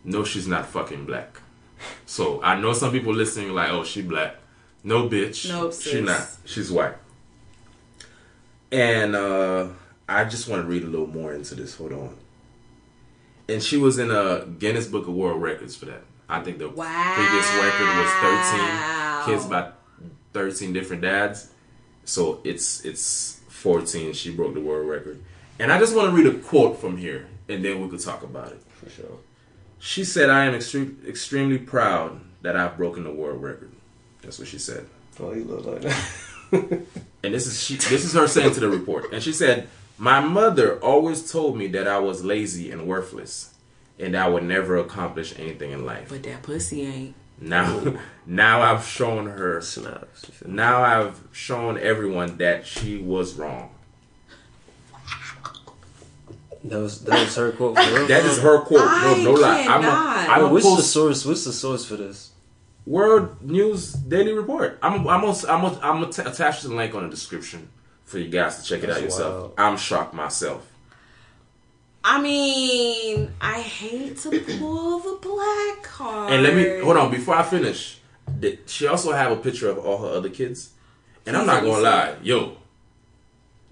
no, 0.03 0.23
she's 0.23 0.47
not 0.47 0.65
fucking 0.67 1.05
black. 1.05 1.41
So 2.05 2.41
I 2.43 2.59
know 2.59 2.73
some 2.73 2.91
people 2.91 3.13
listening 3.13 3.51
like, 3.53 3.69
oh, 3.69 3.83
she 3.83 4.01
black. 4.01 4.35
No, 4.83 5.09
bitch. 5.09 5.49
Nope, 5.49 5.73
she 5.73 6.01
not. 6.01 6.27
She's 6.45 6.71
white. 6.71 6.95
And 8.71 9.15
uh, 9.15 9.69
I 10.07 10.25
just 10.25 10.47
want 10.47 10.61
to 10.61 10.67
read 10.67 10.83
a 10.83 10.87
little 10.87 11.07
more 11.07 11.33
into 11.33 11.55
this. 11.55 11.75
Hold 11.75 11.93
on. 11.93 12.17
And 13.47 13.61
she 13.61 13.77
was 13.77 13.97
in 13.97 14.11
a 14.11 14.45
Guinness 14.45 14.87
Book 14.87 15.07
of 15.07 15.13
World 15.13 15.41
Records 15.41 15.75
for 15.75 15.85
that. 15.85 16.03
I 16.27 16.41
think 16.41 16.57
the 16.57 16.67
previous 16.67 17.55
record 17.55 17.87
was 17.97 19.25
13 19.25 19.25
kids 19.25 19.45
by 19.45 19.71
13 20.33 20.73
different 20.73 21.01
dads. 21.03 21.51
So 22.03 22.41
it's 22.43 22.83
it's 22.83 23.41
14. 23.49 24.13
She 24.13 24.31
broke 24.31 24.53
the 24.53 24.61
world 24.61 24.87
record. 24.87 25.23
And 25.59 25.71
I 25.71 25.79
just 25.79 25.95
want 25.95 26.09
to 26.09 26.15
read 26.15 26.27
a 26.27 26.37
quote 26.39 26.79
from 26.79 26.97
here, 26.97 27.27
and 27.47 27.63
then 27.63 27.81
we 27.81 27.89
could 27.89 27.99
talk 27.99 28.23
about 28.23 28.51
it. 28.51 28.61
For 28.79 28.89
sure. 28.89 29.17
She 29.79 30.03
said, 30.03 30.29
"I 30.29 30.45
am 30.45 30.55
extreme, 30.55 31.01
extremely 31.07 31.57
proud 31.57 32.19
that 32.41 32.55
I've 32.55 32.77
broken 32.77 33.03
the 33.03 33.11
world 33.11 33.41
record." 33.41 33.71
That's 34.21 34.39
what 34.39 34.47
she 34.47 34.57
said. 34.57 34.87
Oh, 35.19 35.33
you 35.33 35.43
look 35.43 35.65
like 35.65 35.81
that. 35.81 36.81
And 37.25 37.33
this 37.33 37.47
is 37.47 37.59
she, 37.61 37.75
this 37.75 38.05
is 38.05 38.13
her 38.13 38.27
saying 38.27 38.53
to 38.53 38.59
the 38.59 38.69
report. 38.69 39.11
And 39.11 39.21
she 39.21 39.33
said, 39.33 39.67
"My 39.97 40.19
mother 40.19 40.79
always 40.79 41.31
told 41.31 41.57
me 41.57 41.65
that 41.69 41.87
I 41.87 41.97
was 41.97 42.23
lazy 42.23 42.69
and 42.69 42.85
worthless, 42.85 43.55
and 43.97 44.15
I 44.15 44.29
would 44.29 44.43
never 44.43 44.77
accomplish 44.77 45.33
anything 45.39 45.71
in 45.71 45.85
life. 45.85 46.09
But 46.09 46.21
that 46.23 46.43
pussy 46.43 46.83
ain't. 46.85 47.15
Now, 47.41 47.95
now 48.27 48.61
I've 48.61 48.85
shown 48.85 49.25
her. 49.25 49.59
Snaps. 49.61 50.25
you 50.27 50.33
feel 50.33 50.49
me? 50.49 50.55
Now 50.55 50.83
I've 50.83 51.19
shown 51.31 51.79
everyone 51.79 52.37
that 52.37 52.67
she 52.67 52.97
was 52.97 53.33
wrong. 53.33 53.71
That 56.69 56.79
was 56.79 57.01
that 57.01 57.19
was 57.19 57.35
her 57.35 57.51
quote. 57.51 57.75
That 58.07 58.25
is 58.25 58.39
her 58.39 58.59
quote. 58.61 58.81
I 58.81 59.17
no, 59.17 59.31
no 59.31 59.39
lie. 59.39 59.61
I'm 59.61 59.81
a, 59.81 59.83
cannot. 59.83 60.29
I'm 60.29 60.45
a 60.45 60.47
What's 60.49 60.75
the 60.75 60.81
source? 60.81 61.25
What's 61.25 61.45
the 61.45 61.53
source 61.53 61.85
for 61.85 61.95
this? 61.95 62.31
World 62.85 63.41
News 63.41 63.93
Daily 63.93 64.33
Report. 64.33 64.77
I'm 64.81 65.07
I'm 65.07 65.21
gonna 65.21 65.37
I'm 65.47 65.61
gonna, 65.61 65.79
I'm 65.81 66.01
gonna 66.01 66.11
t- 66.11 66.21
attach 66.23 66.61
the 66.61 66.69
link 66.69 66.95
on 66.95 67.03
the 67.03 67.09
description 67.09 67.69
for 68.03 68.17
you 68.19 68.29
guys 68.29 68.61
to 68.61 68.63
check 68.67 68.83
it 68.83 68.89
out 68.89 69.01
yourself. 69.01 69.33
wild. 69.33 69.53
I'm 69.57 69.77
shocked 69.77 70.13
myself. 70.13 70.65
I 72.03 72.21
mean, 72.21 73.31
I 73.41 73.61
hate 73.61 74.17
to 74.19 74.29
pull 74.59 74.99
the 74.99 75.17
black 75.21 75.83
card. 75.83 76.31
And 76.33 76.43
let 76.43 76.55
me 76.55 76.79
hold 76.79 76.97
on 76.97 77.09
before 77.09 77.35
I 77.35 77.41
finish. 77.43 77.99
Did 78.39 78.69
she 78.69 78.85
also 78.87 79.11
have 79.11 79.31
a 79.31 79.35
picture 79.37 79.69
of 79.69 79.79
all 79.79 79.97
her 79.99 80.09
other 80.17 80.29
kids? 80.29 80.71
And 81.25 81.35
I'm 81.35 81.47
not 81.47 81.63
gonna 81.63 81.77
see. 81.77 81.81
lie, 81.81 82.15
yo, 82.21 82.57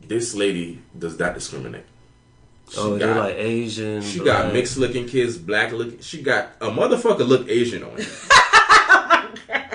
this 0.07 0.33
lady 0.33 0.81
does 0.97 1.17
not 1.19 1.35
discriminate. 1.35 1.85
She 2.69 2.77
Oh, 2.79 2.97
they're 2.97 3.13
got, 3.13 3.19
like 3.29 3.35
Asian. 3.35 4.01
she 4.01 4.19
black. 4.19 4.43
got 4.45 4.53
mixed 4.53 4.77
looking 4.77 5.05
kids, 5.07 5.37
black 5.37 5.71
looking. 5.73 5.99
She 5.99 6.21
got 6.21 6.53
a 6.61 6.67
motherfucker 6.67 7.27
look 7.27 7.47
Asian 7.49 7.83
on 7.83 7.91
it. 7.97 8.07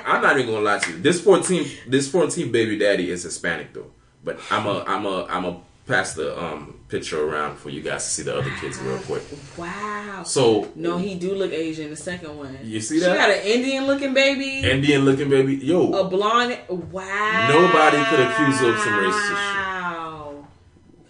I'm 0.07 0.23
not 0.23 0.39
even 0.39 0.53
gonna 0.53 0.65
lie 0.65 0.79
to 0.79 0.91
you. 0.93 0.99
This 1.03 1.21
14, 1.21 1.67
this 1.87 2.11
14 2.11 2.51
baby 2.51 2.79
daddy 2.79 3.11
is 3.11 3.23
Hispanic 3.23 3.73
though. 3.75 3.91
But 4.25 4.41
I'm 4.51 4.67
a, 4.67 4.83
I'm 4.87 5.07
a, 5.07 5.25
I'm 5.27 5.45
a 5.45 5.61
pass 5.87 6.15
the 6.15 6.39
um 6.43 6.75
picture 6.89 7.23
around 7.23 7.57
for 7.59 7.69
you 7.71 7.83
guys 7.83 8.05
to 8.05 8.11
see 8.11 8.23
the 8.23 8.37
other 8.37 8.51
kids 8.61 8.79
real 8.79 8.99
quick. 9.01 9.23
Wow. 9.57 10.23
So 10.25 10.71
No, 10.75 10.97
he 10.99 11.15
do 11.15 11.35
look 11.35 11.53
Asian. 11.53 11.91
The 11.91 11.97
second 11.97 12.37
one. 12.37 12.59
You 12.65 12.81
see 12.81 12.99
that? 13.01 13.13
She 13.13 13.17
got 13.17 13.31
an 13.31 13.43
Indian 13.47 13.87
looking 13.87 14.15
baby. 14.15 14.61
Indian 14.61 15.05
looking 15.05 15.29
baby, 15.29 15.57
yo, 15.57 15.93
a 15.93 16.09
blonde. 16.09 16.59
Wow. 16.69 17.49
Nobody 17.51 18.03
could 18.05 18.21
accuse 18.21 18.61
her 18.61 18.71
of 18.73 18.79
some 18.81 18.93
racist 18.95 19.29
shit. 19.29 19.35
Wow. 19.37 20.47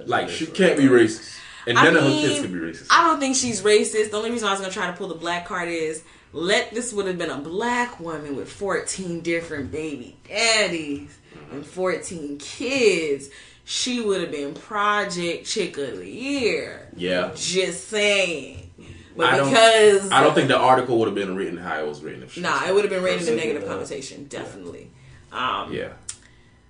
like 0.07 0.29
she 0.29 0.47
can't 0.47 0.77
be 0.77 0.85
racist, 0.85 1.38
and 1.69 1.79
I 1.79 1.85
none 1.85 1.97
of 1.97 2.03
her 2.05 2.11
kids 2.11 2.41
could 2.41 2.53
be 2.53 2.59
racist. 2.59 2.87
I 2.91 3.07
don't 3.07 3.21
think 3.21 3.37
she's 3.37 3.63
racist. 3.63 4.11
The 4.11 4.17
only 4.17 4.31
reason 4.31 4.49
I 4.49 4.53
was 4.53 4.61
gonna 4.61 4.73
try 4.73 4.87
to 4.87 4.93
pull 4.95 5.09
the 5.09 5.15
black 5.15 5.47
card 5.47 5.69
is 5.69 6.03
let 6.33 6.73
this 6.73 6.93
would 6.93 7.07
have 7.07 7.19
been 7.19 7.31
a 7.31 7.39
black 7.39 7.99
woman 8.01 8.37
with 8.37 8.51
14 8.51 9.21
different 9.21 9.71
baby 9.73 10.17
daddies 10.29 11.17
and 11.53 11.65
14 11.65 12.39
kids. 12.39 13.31
She 13.65 14.01
would 14.01 14.21
have 14.23 14.31
been 14.31 14.55
Project 14.55 15.47
Chick 15.47 15.77
of 15.79 15.99
the 15.99 16.09
Year. 16.11 16.89
yeah, 16.97 17.33
Just 17.35 17.89
saying. 17.89 18.71
But 19.17 19.27
I 19.27 19.37
don't- 19.37 19.49
because 19.51 20.11
I 20.13 20.23
don't 20.23 20.35
think 20.35 20.49
the 20.49 20.57
article 20.57 20.99
would 20.99 21.07
have 21.07 21.15
been 21.15 21.35
written 21.37 21.57
how 21.59 21.79
it 21.81 21.87
was 21.87 22.01
written. 22.03 22.23
If 22.23 22.35
she 22.35 22.41
Nah, 22.41 22.67
it 22.67 22.73
would 22.75 22.85
have 22.85 22.91
been 22.91 23.03
written 23.03 23.27
in 23.27 23.35
a 23.35 23.37
negative 23.37 23.63
yeah. 23.65 23.69
connotation, 23.69 24.25
definitely. 24.29 24.91
Um, 25.33 25.73
Yeah, 25.73 25.89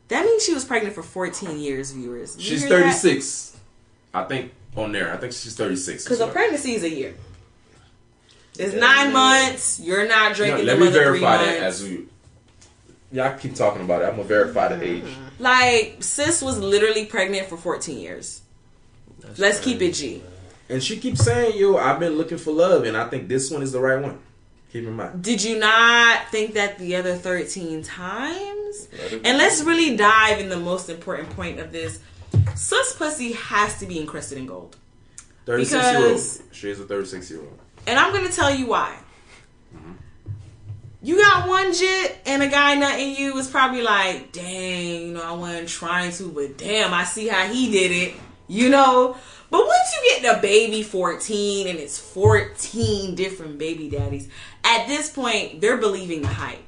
That 0.09 0.25
means 0.25 0.43
she 0.45 0.55
was 0.55 0.65
pregnant 0.65 0.95
for 0.95 1.03
14 1.03 1.61
years, 1.61 1.91
viewers. 1.93 2.37
You 2.39 2.43
she's 2.43 2.61
hear 2.63 2.71
that? 2.71 2.95
36. 2.95 3.57
I 4.15 4.25
think 4.25 4.53
on 4.79 4.93
there. 4.93 5.13
I 5.13 5.17
think 5.17 5.33
she's 5.33 5.55
36. 5.57 6.05
Because 6.05 6.21
a 6.21 6.29
pregnancy 6.29 6.75
is 6.75 6.83
a 6.85 6.91
year. 6.91 7.15
It's 8.59 8.75
nine 8.75 9.13
months. 9.13 9.79
You're 9.81 10.09
not 10.09 10.31
No, 10.31 10.35
drinking 10.37 10.67
let 10.67 10.75
the 10.75 10.81
me 10.81 10.87
mother 10.87 11.05
three 11.11 11.21
verify 11.21 11.45
that 11.45 11.63
as 11.63 11.83
we. 11.83 12.07
Y'all 13.13 13.39
keep 13.39 13.55
talking 13.55 13.83
about 13.83 14.03
it. 14.03 14.07
I'm 14.07 14.17
gonna 14.17 14.25
verify 14.25 14.69
the 14.69 14.83
age. 14.85 15.05
Mm-hmm. 15.05 15.43
like 15.43 15.97
sis 16.01 16.43
was 16.43 16.59
literally 16.59 17.07
pregnant 17.07 17.49
for 17.49 17.57
14 17.57 17.99
years. 17.99 18.43
That's 19.21 19.39
Let's 19.39 19.61
crazy. 19.61 19.73
keep 19.79 19.83
it 19.89 19.93
G. 19.95 20.23
And 20.69 20.83
she 20.83 20.99
keeps 20.99 21.25
saying, 21.25 21.57
"Yo, 21.57 21.77
I've 21.79 21.99
been 22.01 22.19
looking 22.19 22.37
for 22.37 22.51
love, 22.53 22.85
and 22.85 22.97
I 22.97 23.09
think 23.09 23.29
this 23.29 23.51
one 23.51 23.63
is 23.63 23.73
the 23.73 23.81
right 23.81 24.01
one." 24.03 24.19
Keep 24.73 24.85
in 24.85 24.93
mind. 24.93 25.23
Did 25.23 25.43
you 25.43 25.59
not 25.59 26.29
think 26.31 26.53
that 26.55 26.79
the 26.79 26.97
other 26.97 27.15
13 27.17 27.83
times? 27.83 28.89
And 29.25 29.39
let's 29.39 29.63
really 29.63 29.97
dive 29.97 30.41
in 30.41 30.51
the 30.51 30.59
most 30.59 30.91
important 30.91 31.31
point 31.31 31.59
of 31.59 31.73
this. 31.73 32.01
Sus 32.55 32.95
pussy 32.97 33.33
has 33.33 33.79
to 33.81 33.87
be 33.87 33.99
encrusted 34.01 34.39
in 34.39 34.47
gold. 34.47 34.77
36 35.47 35.73
year 35.83 35.97
old. 35.97 36.05
Because- 36.13 36.43
She 36.53 36.71
is 36.71 36.81
a 36.81 36.85
36 36.85 37.31
year 37.31 37.41
old. 37.41 37.59
And 37.87 37.99
I'm 37.99 38.13
gonna 38.13 38.31
tell 38.31 38.55
you 38.55 38.67
why. 38.67 38.97
You 41.01 41.17
got 41.17 41.49
one 41.49 41.73
jit 41.73 42.19
and 42.27 42.43
a 42.43 42.49
guy 42.49 42.75
nutting 42.75 43.15
you 43.15 43.33
was 43.33 43.49
probably 43.49 43.83
like, 43.83 44.33
dang, 44.33 45.03
you 45.07 45.13
know, 45.13 45.23
I 45.23 45.33
wasn't 45.33 45.69
trying 45.69 46.11
to, 46.13 46.29
but 46.31 46.59
damn, 46.59 46.93
I 46.93 47.05
see 47.05 47.29
how 47.29 47.47
he 47.47 47.71
did 47.71 47.93
it, 47.93 48.15
you 48.49 48.69
know. 48.69 49.17
But 49.51 49.65
once 49.65 49.95
you 49.97 50.11
get 50.21 50.35
the 50.35 50.43
baby 50.43 50.83
14 50.83 51.69
and 51.69 51.79
it's 51.79 51.99
14 51.99 53.15
different 53.15 53.59
baby 53.59 53.89
daddies, 53.89 54.29
at 54.65 54.89
this 54.89 55.09
point, 55.09 55.61
they're 55.61 55.77
believing 55.79 56.21
the 56.23 56.29
hype. 56.29 56.59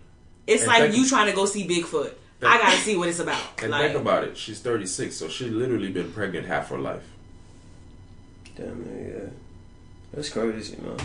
It's 0.47 0.63
And 0.63 0.69
like 0.69 0.95
you 0.95 1.07
trying 1.09 1.27
to 1.27 1.33
go 1.35 1.45
see 1.45 1.67
Bigfoot. 1.67 2.13
I 2.43 2.59
gotta 2.59 2.77
see 2.77 2.97
what 2.97 3.09
it's 3.09 3.19
about. 3.19 3.43
And 3.63 3.71
like, 3.71 3.93
think 3.93 4.01
about 4.01 4.25
it. 4.25 4.37
She's 4.37 4.61
36, 4.61 5.15
so 5.15 5.29
she 5.29 5.49
literally 5.49 5.91
been 5.91 6.13
pregnant 6.13 6.47
half 6.47 6.71
her 6.71 6.79
life. 6.79 7.07
Damn 8.57 8.83
it, 8.83 9.15
yeah. 9.15 9.31
That's 10.13 10.29
crazy, 10.31 10.77
man. 10.81 10.97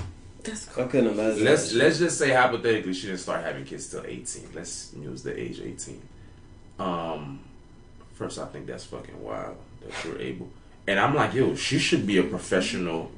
That's 0.44 0.66
crazy. 0.66 0.88
I 0.88 0.92
couldn't 0.92 1.14
imagine. 1.14 1.44
Let's 1.44 1.74
let's 1.74 2.00
just 2.00 2.18
say 2.18 2.32
hypothetically 2.32 2.94
she 2.94 3.08
didn't 3.08 3.20
start 3.20 3.44
having 3.44 3.66
kids 3.66 3.90
till 3.90 4.06
eighteen. 4.06 4.50
Let's 4.54 4.94
use 4.98 5.24
the 5.24 5.38
age 5.40 5.60
eighteen. 5.60 6.02
Um, 6.80 7.40
first 8.14 8.40
I 8.40 8.46
think 8.46 8.68
that's 8.68 8.86
fucking 8.86 9.22
wild 9.24 9.58
that 9.82 10.06
you're 10.06 10.20
able. 10.20 10.50
And 10.88 11.00
I'm 11.00 11.16
like, 11.16 11.34
yo, 11.34 11.56
she 11.56 11.80
should 11.80 12.06
be 12.06 12.18
a 12.18 12.24
professional 12.24 13.12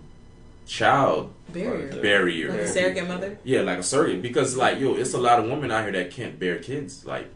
child 0.65 1.33
barrier. 1.49 2.01
barrier. 2.01 2.49
Like 2.51 2.59
a 2.61 2.67
surrogate 2.67 3.07
mother. 3.07 3.39
Yeah, 3.43 3.61
like 3.61 3.79
a 3.79 3.83
surrogate. 3.83 4.21
Because 4.21 4.55
like, 4.55 4.79
yo, 4.79 4.95
it's 4.95 5.13
a 5.13 5.17
lot 5.17 5.39
of 5.39 5.45
women 5.45 5.71
out 5.71 5.83
here 5.83 5.91
that 5.93 6.11
can't 6.11 6.39
bear 6.39 6.59
kids. 6.59 7.05
Like, 7.05 7.29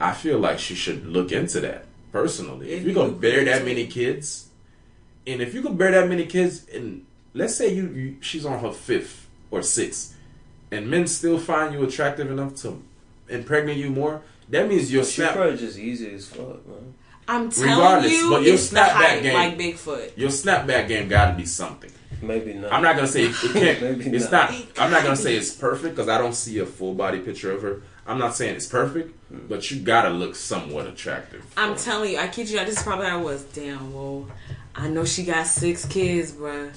I 0.00 0.12
feel 0.12 0.38
like 0.38 0.58
she 0.58 0.74
should 0.74 1.06
look 1.06 1.32
into 1.32 1.60
that 1.60 1.84
personally. 2.12 2.70
If, 2.70 2.78
If 2.80 2.82
you 2.84 2.88
you 2.90 2.94
gonna 2.94 3.12
bear 3.12 3.44
that 3.44 3.64
many 3.64 3.86
kids, 3.86 4.48
and 5.26 5.40
if 5.42 5.54
you 5.54 5.62
can 5.62 5.76
bear 5.76 5.90
that 5.92 6.08
many 6.08 6.26
kids, 6.26 6.66
and 6.72 7.04
let's 7.34 7.54
say 7.54 7.72
you, 7.74 7.88
you 7.88 8.16
she's 8.20 8.46
on 8.46 8.60
her 8.60 8.72
fifth 8.72 9.26
or 9.50 9.62
sixth, 9.62 10.16
and 10.70 10.88
men 10.88 11.06
still 11.06 11.38
find 11.38 11.74
you 11.74 11.82
attractive 11.84 12.30
enough 12.30 12.54
to 12.56 12.82
impregnate 13.28 13.76
you 13.78 13.90
more, 13.90 14.22
that 14.48 14.68
means 14.68 14.92
your 14.92 15.04
She 15.04 15.16
snap 15.22 15.34
probably 15.34 15.56
just 15.56 15.78
easy 15.78 16.12
as 16.14 16.26
fuck, 16.26 16.66
man. 16.66 16.94
I'm 17.30 17.50
telling 17.50 17.70
Regardless, 17.70 18.12
you, 18.12 18.30
but 18.30 18.42
your 18.42 18.54
it's 18.54 18.70
the 18.70 18.76
snapback 18.76 18.88
height, 18.90 19.22
game- 19.22 19.34
like 19.34 19.58
Bigfoot. 19.58 20.16
your 20.16 20.30
snapback 20.30 20.88
game 20.88 21.08
got 21.08 21.32
to 21.32 21.36
be 21.36 21.44
something. 21.44 21.90
Maybe 22.22 22.54
not. 22.54 22.72
I'm 22.72 22.82
not 22.82 22.96
gonna 22.96 23.06
say 23.06 23.24
it 23.24 23.34
can't. 23.52 23.82
Maybe 23.82 24.16
it's 24.16 24.30
not. 24.30 24.50
not. 24.50 24.62
I'm 24.78 24.90
not 24.90 25.02
gonna 25.02 25.14
say 25.26 25.36
it's 25.36 25.52
perfect 25.54 25.94
because 25.94 26.08
I 26.08 26.16
don't 26.18 26.34
see 26.34 26.58
a 26.58 26.66
full 26.66 26.94
body 26.94 27.18
picture 27.20 27.52
of 27.52 27.60
her. 27.62 27.82
I'm 28.08 28.18
not 28.18 28.34
saying 28.34 28.56
it's 28.56 28.66
perfect, 28.66 29.14
but 29.48 29.70
you 29.70 29.80
gotta 29.80 30.08
look 30.08 30.34
somewhat 30.34 30.86
attractive. 30.86 31.44
I'm 31.56 31.76
telling 31.76 32.12
you, 32.12 32.18
I 32.18 32.26
kid 32.28 32.48
you 32.48 32.56
not. 32.56 32.66
This 32.66 32.78
is 32.78 32.82
probably 32.82 33.06
how 33.06 33.20
it 33.20 33.24
was. 33.24 33.44
Damn, 33.44 33.92
whoa. 33.92 34.26
I 34.74 34.88
know 34.88 35.04
she 35.04 35.24
got 35.24 35.46
six 35.46 35.84
kids, 35.84 36.32
bruh. 36.32 36.72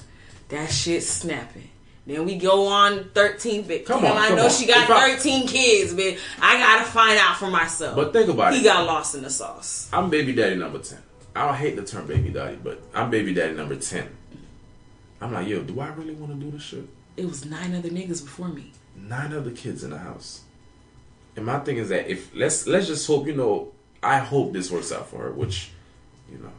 That 0.50 0.70
shit 0.70 1.02
snapping. 1.02 1.70
Then 2.06 2.26
we 2.26 2.34
go 2.36 2.66
on 2.66 3.04
13, 3.14 3.62
but 3.62 3.86
Come 3.86 4.04
on, 4.04 4.16
I 4.16 4.26
come 4.28 4.36
know 4.36 4.44
on. 4.46 4.50
she 4.50 4.66
got 4.66 4.84
If 4.84 4.90
I- 4.90 5.14
13 5.16 5.46
kids, 5.46 5.94
but 5.94 6.16
I 6.42 6.58
gotta 6.58 6.84
find 6.84 7.18
out 7.18 7.36
for 7.38 7.48
myself. 7.48 7.96
But 7.96 8.12
think 8.12 8.28
about 8.28 8.52
he 8.52 8.58
it. 8.58 8.62
He 8.62 8.68
got 8.68 8.84
lost 8.86 9.14
in 9.14 9.22
the 9.22 9.30
sauce. 9.30 9.88
I'm 9.92 10.10
baby 10.10 10.32
daddy 10.34 10.56
number 10.56 10.80
ten. 10.80 10.98
I 11.34 11.46
don't 11.46 11.54
hate 11.56 11.76
the 11.76 11.84
term 11.84 12.06
baby 12.06 12.28
daddy, 12.28 12.58
but 12.62 12.82
I'm 12.94 13.08
baby 13.10 13.32
daddy 13.32 13.54
number 13.54 13.76
ten. 13.76 14.08
I'm 15.20 15.32
like, 15.32 15.46
yo, 15.46 15.62
do 15.62 15.80
I 15.80 15.88
really 15.90 16.14
want 16.14 16.32
to 16.38 16.44
do 16.44 16.50
this 16.50 16.62
shit? 16.62 16.86
It 17.16 17.24
was 17.26 17.46
nine 17.46 17.74
other 17.74 17.88
niggas 17.88 18.22
before 18.22 18.48
me. 18.48 18.72
Nine 18.96 19.32
other 19.32 19.52
kids 19.52 19.84
in 19.84 19.90
the 19.90 19.98
house, 19.98 20.42
and 21.36 21.46
my 21.46 21.58
thing 21.60 21.76
is 21.78 21.88
that 21.90 22.08
if 22.08 22.34
let's 22.34 22.66
let's 22.66 22.86
just 22.86 23.06
hope 23.06 23.26
you 23.26 23.34
know, 23.34 23.72
I 24.02 24.18
hope 24.18 24.52
this 24.52 24.70
works 24.70 24.92
out 24.92 25.08
for 25.08 25.18
her, 25.18 25.32
which 25.32 25.70
you 26.30 26.38
know, 26.38 26.50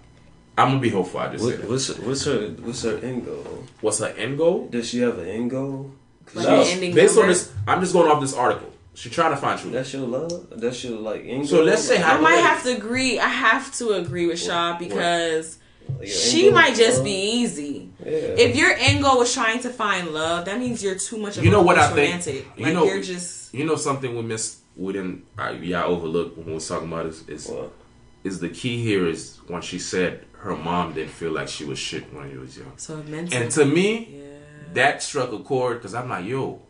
I'm 0.57 0.69
gonna 0.69 0.79
be 0.79 0.89
hopeful. 0.89 1.19
I 1.19 1.29
just 1.31 1.43
What, 1.43 1.51
said 1.53 1.61
that. 1.61 1.69
what's 1.69 1.89
what's 1.99 2.25
her 2.25 2.47
what's 2.61 2.81
her 2.83 2.97
end 2.97 3.25
goal? 3.25 3.63
What's 3.81 3.99
her 3.99 4.07
end 4.07 4.37
goal? 4.37 4.67
Does 4.69 4.89
she 4.89 4.99
have 4.99 5.17
an 5.19 5.27
end 5.27 5.51
goal? 5.51 5.91
Like 6.33 6.47
No, 6.47 6.61
an 6.61 6.67
ending 6.67 6.95
based 6.95 7.17
on 7.17 7.27
this, 7.27 7.51
I'm 7.67 7.81
just 7.81 7.93
going 7.93 8.09
off 8.09 8.21
this 8.21 8.33
article. 8.33 8.71
She 8.95 9.09
trying 9.09 9.31
to 9.31 9.37
find 9.37 9.59
truth. 9.59 9.73
That's 9.73 9.91
your 9.91 10.03
love. 10.07 10.47
That's 10.51 10.83
your 10.83 10.99
like 10.99 11.23
end 11.25 11.49
So 11.49 11.57
goal? 11.57 11.65
let's 11.65 11.83
say 11.83 11.97
how- 11.97 12.17
I 12.17 12.21
might 12.21 12.35
have 12.37 12.63
to 12.63 12.75
agree. 12.77 13.19
I 13.19 13.27
have 13.27 13.73
to 13.77 13.93
agree 13.93 14.27
with 14.27 14.39
Shaw 14.39 14.77
because 14.77 15.57
your 15.89 15.99
end 16.01 16.09
she 16.09 16.49
might 16.51 16.75
just 16.75 16.97
love? 16.97 17.05
be 17.05 17.11
easy. 17.11 17.89
Yeah. 18.05 18.11
If 18.11 18.55
your 18.55 18.71
end 18.71 19.03
goal 19.03 19.17
was 19.17 19.33
trying 19.33 19.59
to 19.61 19.69
find 19.69 20.09
love, 20.13 20.45
that 20.45 20.59
means 20.59 20.83
you're 20.83 20.95
too 20.99 21.17
much 21.17 21.37
of 21.37 21.43
You 21.43 21.49
know 21.51 21.61
a 21.61 21.63
what 21.63 21.79
I 21.79 21.89
push 21.91 22.23
think? 22.23 22.45
You 22.57 22.65
Like 22.65 22.73
know- 22.75 22.85
you're 22.85 23.01
just 23.01 23.53
You 23.53 23.65
know 23.65 23.75
something 23.75 24.15
we 24.15 24.21
missed, 24.21 24.57
we 24.75 24.93
didn't, 24.93 25.25
uh, 25.37 25.55
yeah, 25.61 25.83
overlooked 25.85 26.37
when 26.37 26.47
we 26.47 26.53
was 26.53 26.67
talking 26.67 26.87
about 26.87 27.05
this 27.05 27.27
is 27.27 27.47
What? 27.47 27.71
is 28.23 28.39
the 28.39 28.49
key 28.49 28.81
here 28.83 29.07
is 29.07 29.39
when 29.47 29.61
she 29.61 29.77
said 29.77 30.25
her 30.39 30.55
mom 30.55 30.93
didn't 30.93 31.11
feel 31.11 31.31
like 31.31 31.47
she 31.47 31.63
was 31.65 31.77
shit 31.79 32.11
when 32.13 32.29
she 32.31 32.37
was 32.37 32.57
young, 32.57 32.71
so 32.77 32.97
mental. 33.03 33.41
and 33.41 33.51
to 33.51 33.65
me 33.65 34.07
yeah. 34.17 34.23
that 34.73 35.03
struck 35.03 35.31
a 35.31 35.39
chord 35.39 35.77
because 35.77 35.93
I'm 35.93 36.09
like, 36.09 36.25
yo, 36.25 36.61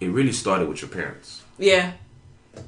it 0.00 0.08
really 0.08 0.32
started 0.32 0.68
with 0.68 0.82
your 0.82 0.90
parents. 0.90 1.42
Yeah. 1.58 1.92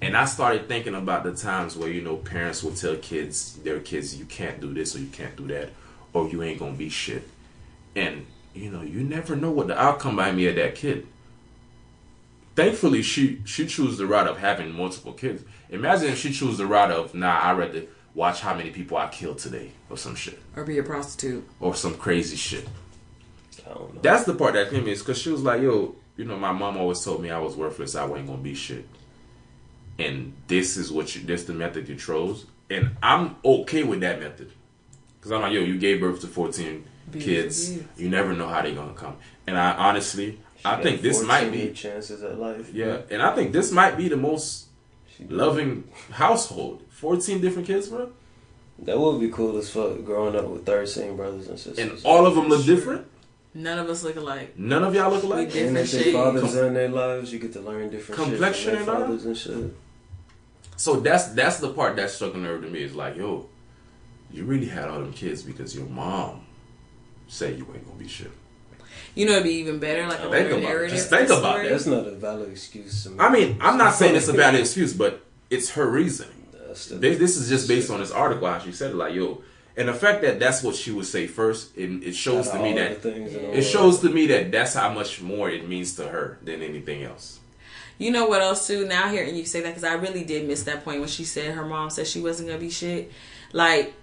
And 0.01 0.17
I 0.17 0.25
started 0.25 0.69
thinking 0.69 0.95
about 0.95 1.25
the 1.25 1.35
times 1.35 1.77
where 1.77 1.91
you 1.91 2.01
know 2.01 2.17
parents 2.17 2.63
will 2.63 2.75
tell 2.75 2.97
kids, 2.97 3.57
their 3.65 3.81
kids, 3.81 4.17
you 4.17 4.25
can't 4.25 4.61
do 4.61 4.73
this 4.73 4.95
or 4.95 5.01
you 5.01 5.09
can't 5.09 5.35
do 5.37 5.47
that, 5.49 5.71
or 6.13 6.29
you 6.29 6.43
ain't 6.43 6.61
gonna 6.61 6.73
be 6.73 6.89
shit. 6.89 7.29
And 7.97 8.27
you 8.55 8.71
know, 8.71 8.83
you 8.83 9.03
never 9.03 9.35
know 9.37 9.51
what 9.51 9.67
the 9.69 9.81
outcome 9.81 10.17
might 10.17 10.33
be 10.37 10.47
of 10.49 10.57
that 10.57 10.75
kid. 10.77 11.07
Thankfully, 12.57 13.03
she 13.03 13.41
she 13.45 13.67
chose 13.67 13.97
the 13.97 14.07
route 14.07 14.27
of 14.27 14.39
having 14.39 14.73
multiple 14.75 15.13
kids. 15.13 15.45
Imagine 15.71 16.09
if 16.09 16.19
she 16.19 16.33
chose 16.33 16.59
the 16.59 16.67
route 16.67 16.91
of, 16.91 17.15
nah, 17.15 17.39
I 17.39 17.53
rather 17.53 17.85
watch 18.15 18.41
how 18.41 18.55
many 18.55 18.71
people 18.71 18.97
I 18.97 19.09
killed 19.09 19.39
today, 19.39 19.71
or 19.89 19.97
some 19.97 20.15
shit, 20.17 20.39
Or 20.57 20.65
be 20.65 20.79
a 20.79 20.83
prostitute. 20.83 21.49
or 21.61 21.75
some 21.75 21.95
crazy 21.95 22.37
shit. 22.37 22.67
I 23.65 23.75
don't 23.75 23.95
know. 23.95 24.01
That's 24.03 24.25
the 24.25 24.35
part 24.35 24.55
that 24.55 24.71
came 24.71 24.85
me 24.85 24.93
is 24.93 24.99
because 24.99 25.19
she 25.19 25.31
was 25.31 25.43
like, 25.43 25.63
yo, 25.63 25.95
you 26.17 26.25
know, 26.25 26.37
my 26.37 26.51
mom 26.53 26.77
always 26.77 27.01
told 27.05 27.23
me 27.23 27.31
I 27.31 27.39
was 27.39 27.57
worthless, 27.57 27.95
I 27.95 28.05
wasn't 28.05 28.29
gonna 28.29 28.43
be 28.43 28.55
shit. 28.55 28.87
And 29.99 30.33
this 30.49 30.77
is 30.77 30.91
what 30.91 31.15
you, 31.15 31.23
this 31.23 31.45
the 31.45 31.53
method 31.55 31.89
you 31.89 31.95
chose. 31.97 32.47
And 32.69 32.97
I'm 33.03 33.37
okay 33.45 33.83
with 33.85 34.01
that 34.01 34.19
method. 34.21 34.51
Because 35.19 35.33
I'm 35.33 35.43
like, 35.43 35.53
yo, 35.53 35.61
you 35.61 35.79
gave 35.79 36.01
birth 36.01 36.21
to 36.23 36.27
14 36.27 36.85
Beautiful 37.11 37.35
kids. 37.35 37.69
kids. 37.71 37.85
You 37.99 38.09
never 38.09 38.33
know 38.33 38.49
how 38.49 38.63
they're 38.63 38.75
gonna 38.75 38.95
come. 38.95 39.17
And 39.47 39.59
I 39.59 39.73
honestly, 39.73 40.41
I 40.65 40.83
think 40.83 41.01
this 41.03 41.23
might 41.23 41.51
be, 41.51 41.71
chances 41.73 42.23
at 42.23 42.39
life. 42.39 42.73
yeah, 42.75 43.01
and 43.11 43.23
I 43.23 43.35
think 43.35 43.53
this 43.53 43.73
might 43.73 43.97
be 43.97 44.09
the 44.09 44.17
most 44.17 44.67
loving 45.29 45.85
household. 46.11 46.83
14 46.91 47.41
different 47.41 47.67
kids, 47.67 47.89
bro. 47.89 48.11
That 48.81 48.99
would 48.99 49.21
be 49.21 49.29
cool 49.31 49.57
as 49.59 49.71
fuck. 49.71 50.05
Growing 50.05 50.35
up 50.37 50.47
with 50.47 50.65
thirteen 50.65 51.15
brothers 51.17 51.49
and 51.49 51.59
sisters. 51.59 51.79
And 51.79 52.01
all 52.05 52.27
of 52.27 52.35
them 52.35 52.49
look 52.49 52.65
different. 52.65 53.07
None 53.53 53.79
of 53.79 53.91
us 53.91 54.03
look 54.05 54.17
alike. 54.17 54.57
None 54.59 54.83
of 54.85 54.95
y'all 54.95 55.11
look 55.11 55.23
alike. 55.23 55.53
We 55.53 55.61
And 55.63 55.75
different 55.75 55.79
if 55.79 55.91
their 55.93 56.03
shades. 56.03 56.17
fathers 56.17 56.55
in 56.57 56.73
their 56.75 56.89
lives, 56.89 57.33
you 57.33 57.39
get 57.41 57.53
to 57.55 57.61
learn 57.61 57.91
different 57.91 58.23
Complexion 58.23 58.65
shit 58.71 58.75
and 58.77 58.85
from 58.85 58.95
all? 58.95 59.01
their 59.01 59.09
fathers 59.09 59.25
and 59.27 59.37
shit. 59.37 59.77
So 60.77 61.01
that's 61.01 61.29
that's 61.33 61.59
the 61.59 61.71
part 61.73 61.97
that 61.97 62.11
struck 62.11 62.35
a 62.35 62.39
nerve 62.39 62.63
to 62.63 62.69
me. 62.69 62.83
Is 62.83 62.95
like, 62.95 63.17
yo, 63.17 63.49
you 64.33 64.45
really 64.45 64.67
had 64.67 64.89
all 64.89 65.01
them 65.01 65.13
kids 65.13 65.43
because 65.43 65.75
your 65.75 65.87
mom 65.87 66.47
said 67.29 67.59
you 67.59 67.67
ain't 67.75 67.87
gonna 67.87 67.99
be 67.99 68.09
shit. 68.09 68.31
You 69.15 69.27
know, 69.27 69.33
it'd 69.33 69.45
be 69.45 69.55
even 69.55 69.79
better, 69.79 70.07
like 70.07 70.19
a 70.19 70.23
Think 70.23 70.33
better 70.33 70.59
about 70.59 70.85
it. 70.85 70.91
Just 70.91 71.11
think 71.11 71.29
the 71.29 71.39
about 71.39 71.55
story. 71.55 71.69
That's 71.69 71.87
not 71.87 72.07
a 72.07 72.13
valid 72.13 72.51
excuse 72.51 73.05
to 73.05 73.11
me. 73.11 73.17
I 73.19 73.31
mean, 73.31 73.59
I'm 73.61 73.77
not 73.77 73.95
saying 73.95 74.15
it's 74.15 74.29
a 74.29 74.35
bad 74.35 74.55
excuse, 74.55 74.95
but 74.95 75.25
it's 75.51 75.71
her 75.71 75.89
reasoning. 75.89 76.47
That's 76.53 76.87
This, 76.87 77.19
this 77.19 77.37
is 77.37 77.49
just 77.49 77.69
based 77.69 77.91
on 77.91 78.01
this 78.01 78.13
article 78.13 78.47
how 78.47 78.61
she 78.61 78.73
said 78.73 78.93
it. 78.93 78.97
Like, 78.97 79.15
yo, 79.15 79.43
and 79.77 79.89
the 79.89 79.95
fact 79.95 80.23
that 80.23 80.39
that's 80.39 80.63
what 80.63 80.77
she 80.77 80.93
would 80.93 81.07
say 81.07 81.27
first, 81.27 81.77
it, 81.77 81.91
it 82.03 82.13
shows 82.15 82.51
to 82.51 82.59
me 82.63 82.75
that 82.75 83.03
the 83.03 83.11
things 83.13 83.35
in 83.35 83.43
the 83.43 83.59
it 83.59 83.63
shows 83.63 84.01
to 84.01 84.11
me 84.11 84.27
that 84.29 84.53
that's 84.53 84.75
how 84.75 84.93
much 84.93 85.21
more 85.21 85.49
it 85.49 85.69
means 85.69 85.95
to 85.97 86.07
her 86.07 86.39
than 86.43 86.63
anything 86.63 87.03
else. 87.03 87.41
You 87.99 88.11
know 88.11 88.27
what 88.27 88.41
else 88.41 88.67
too? 88.67 88.87
Now 88.87 89.11
hearing 89.11 89.37
you 89.37 89.45
say 89.45 89.61
that 89.61 89.69
because 89.69 89.85
I 89.85 89.95
really 89.95 90.25
did 90.25 90.47
miss 90.47 90.63
that 90.65 90.85
point 90.85 91.01
when 91.01 91.09
she 91.09 91.25
said 91.25 91.55
her 91.55 91.65
mom 91.65 91.91
said 91.91 92.07
she 92.07 92.21
wasn't 92.21 92.49
gonna 92.49 92.61
be 92.61 92.71
shit. 92.71 93.13
Like 93.53 93.95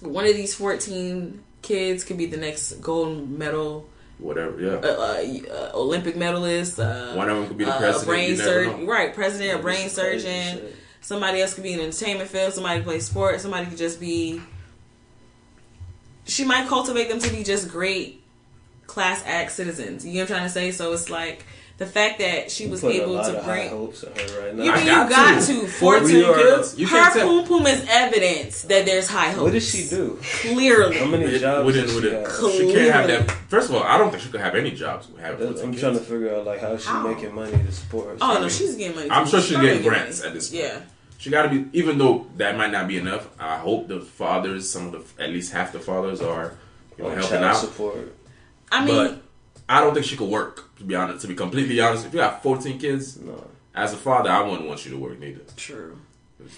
one 0.00 0.24
of 0.24 0.34
these 0.34 0.54
fourteen 0.54 1.42
kids 1.62 2.04
could 2.04 2.16
be 2.16 2.26
the 2.26 2.36
next 2.36 2.80
gold 2.80 3.28
medal 3.28 3.88
Whatever, 4.20 4.60
yeah. 4.60 4.70
uh, 4.72 5.52
uh, 5.54 5.70
Olympic 5.74 6.16
medalist. 6.16 6.78
Uh, 6.78 7.14
One 7.14 7.30
of 7.30 7.38
them 7.38 7.48
could 7.48 7.58
be 7.58 7.64
the 7.64 7.72
president. 7.72 8.02
A 8.02 8.06
brain 8.06 8.30
you 8.30 8.36
never 8.36 8.64
surgeon, 8.64 8.86
right? 8.86 9.14
President, 9.14 9.58
a 9.58 9.62
brain 9.62 9.84
This 9.84 9.92
is 9.92 9.98
crazy 9.98 10.28
surgeon. 10.28 10.72
Somebody 11.00 11.40
else 11.40 11.54
could 11.54 11.62
be 11.62 11.72
in 11.72 11.78
the 11.78 11.84
entertainment 11.84 12.28
field. 12.28 12.52
Somebody 12.52 12.80
could 12.80 12.86
play 12.86 13.00
sports. 13.00 13.42
Somebody 13.42 13.66
could 13.66 13.78
just 13.78 13.98
be. 13.98 14.40
She 16.26 16.44
might 16.44 16.68
cultivate 16.68 17.08
them 17.08 17.18
to 17.18 17.30
be 17.30 17.42
just 17.42 17.70
great 17.70 18.22
class 18.86 19.22
act 19.24 19.52
citizens. 19.52 20.04
You 20.04 20.12
know 20.12 20.20
what 20.20 20.30
I'm 20.30 20.36
trying 20.36 20.46
to 20.46 20.52
say? 20.52 20.70
So 20.72 20.92
it's 20.92 21.08
like 21.08 21.46
the 21.80 21.86
fact 21.86 22.18
that 22.18 22.50
she 22.50 22.66
was 22.66 22.84
able 22.84 23.16
to 23.24 23.42
bring. 23.42 23.70
hopes 23.70 24.02
in 24.02 24.12
her 24.14 24.40
right 24.44 24.54
now. 24.54 24.64
You 24.64 24.70
I 24.70 24.76
mean 24.76 24.86
got 24.86 25.08
you 25.10 25.16
got 25.16 25.42
to. 25.46 25.60
to. 25.62 25.66
14 25.66 26.14
We 26.14 26.24
are- 26.24 26.34
kids? 26.34 26.78
You 26.78 26.86
Her 26.86 26.96
can't 26.98 27.14
poom 27.22 27.46
poom 27.46 27.66
is 27.66 27.86
evidence 27.88 28.62
that 28.64 28.84
there's 28.84 29.08
high 29.08 29.30
hopes. 29.30 29.42
what 29.44 29.52
did 29.54 29.62
she 29.62 29.88
do? 29.88 30.18
Clearly. 30.42 30.98
How 30.98 31.06
many 31.06 31.38
jobs 31.38 31.64
wouldn't- 31.64 31.86
does 31.86 31.94
she 31.96 32.00
wouldn't- 32.02 32.26
have? 32.26 32.52
She 32.52 32.72
can't 32.72 32.92
have 32.92 33.06
that. 33.08 33.30
First 33.48 33.70
of 33.70 33.76
all, 33.76 33.82
I 33.82 33.96
don't 33.96 34.10
think 34.10 34.22
she 34.22 34.28
could 34.28 34.42
have 34.42 34.54
any 34.54 34.72
jobs. 34.72 35.08
with 35.08 35.20
having 35.22 35.38
That's- 35.40 35.60
14 35.62 35.64
I'm 35.68 35.70
kids. 35.72 35.80
trying 35.82 35.94
to 35.94 36.00
figure 36.00 36.34
out 36.36 36.44
like 36.44 36.60
how 36.60 36.76
she 36.76 36.86
How? 36.86 37.06
making 37.08 37.34
money 37.34 37.52
to 37.52 37.72
support 37.72 38.04
herself. 38.10 38.20
Oh 38.22 38.30
I 38.32 38.34
no, 38.34 38.40
mean, 38.40 38.50
she's 38.50 38.74
getting 38.76 38.96
money. 38.96 39.10
I'm 39.10 39.26
sure 39.26 39.40
she's 39.40 39.52
probably 39.52 39.68
getting 39.70 39.88
grants 39.88 40.18
money. 40.18 40.28
at 40.28 40.34
this 40.34 40.48
point. 40.50 40.62
Yeah. 40.62 40.78
She 41.16 41.30
got 41.30 41.42
to 41.42 41.48
be, 41.48 41.78
even 41.78 41.96
though 41.98 42.26
that 42.36 42.56
might 42.58 42.72
not 42.72 42.88
be 42.88 42.98
enough. 42.98 43.26
I 43.38 43.56
hope 43.56 43.88
the 43.88 44.00
fathers, 44.00 44.68
some 44.70 44.86
of 44.86 44.92
the, 45.16 45.22
at 45.24 45.30
least 45.30 45.50
half 45.52 45.72
the 45.72 45.78
fathers, 45.80 46.20
are 46.20 46.52
you 46.98 47.04
know, 47.04 47.10
helping 47.10 47.28
child 47.30 47.44
out. 47.44 47.56
support. 47.56 48.14
I 48.70 48.84
mean, 48.84 48.94
but 48.94 49.22
I 49.70 49.80
don't 49.80 49.94
think 49.94 50.04
she 50.06 50.16
could 50.16 50.28
work. 50.28 50.76
To 50.78 50.84
be 50.84 50.94
honest, 50.94 51.22
to 51.22 51.28
be 51.28 51.34
completely 51.34 51.80
honest, 51.80 52.06
if 52.06 52.12
you 52.14 52.20
have 52.20 52.42
14 52.42 52.78
kids, 52.78 53.16
No. 53.18 53.44
as 53.74 53.92
a 53.92 53.96
father, 53.96 54.28
I 54.30 54.42
wouldn't 54.42 54.66
want 54.68 54.84
you 54.84 54.90
to 54.92 54.98
work 54.98 55.18
neither. 55.18 55.40
true. 55.56 55.96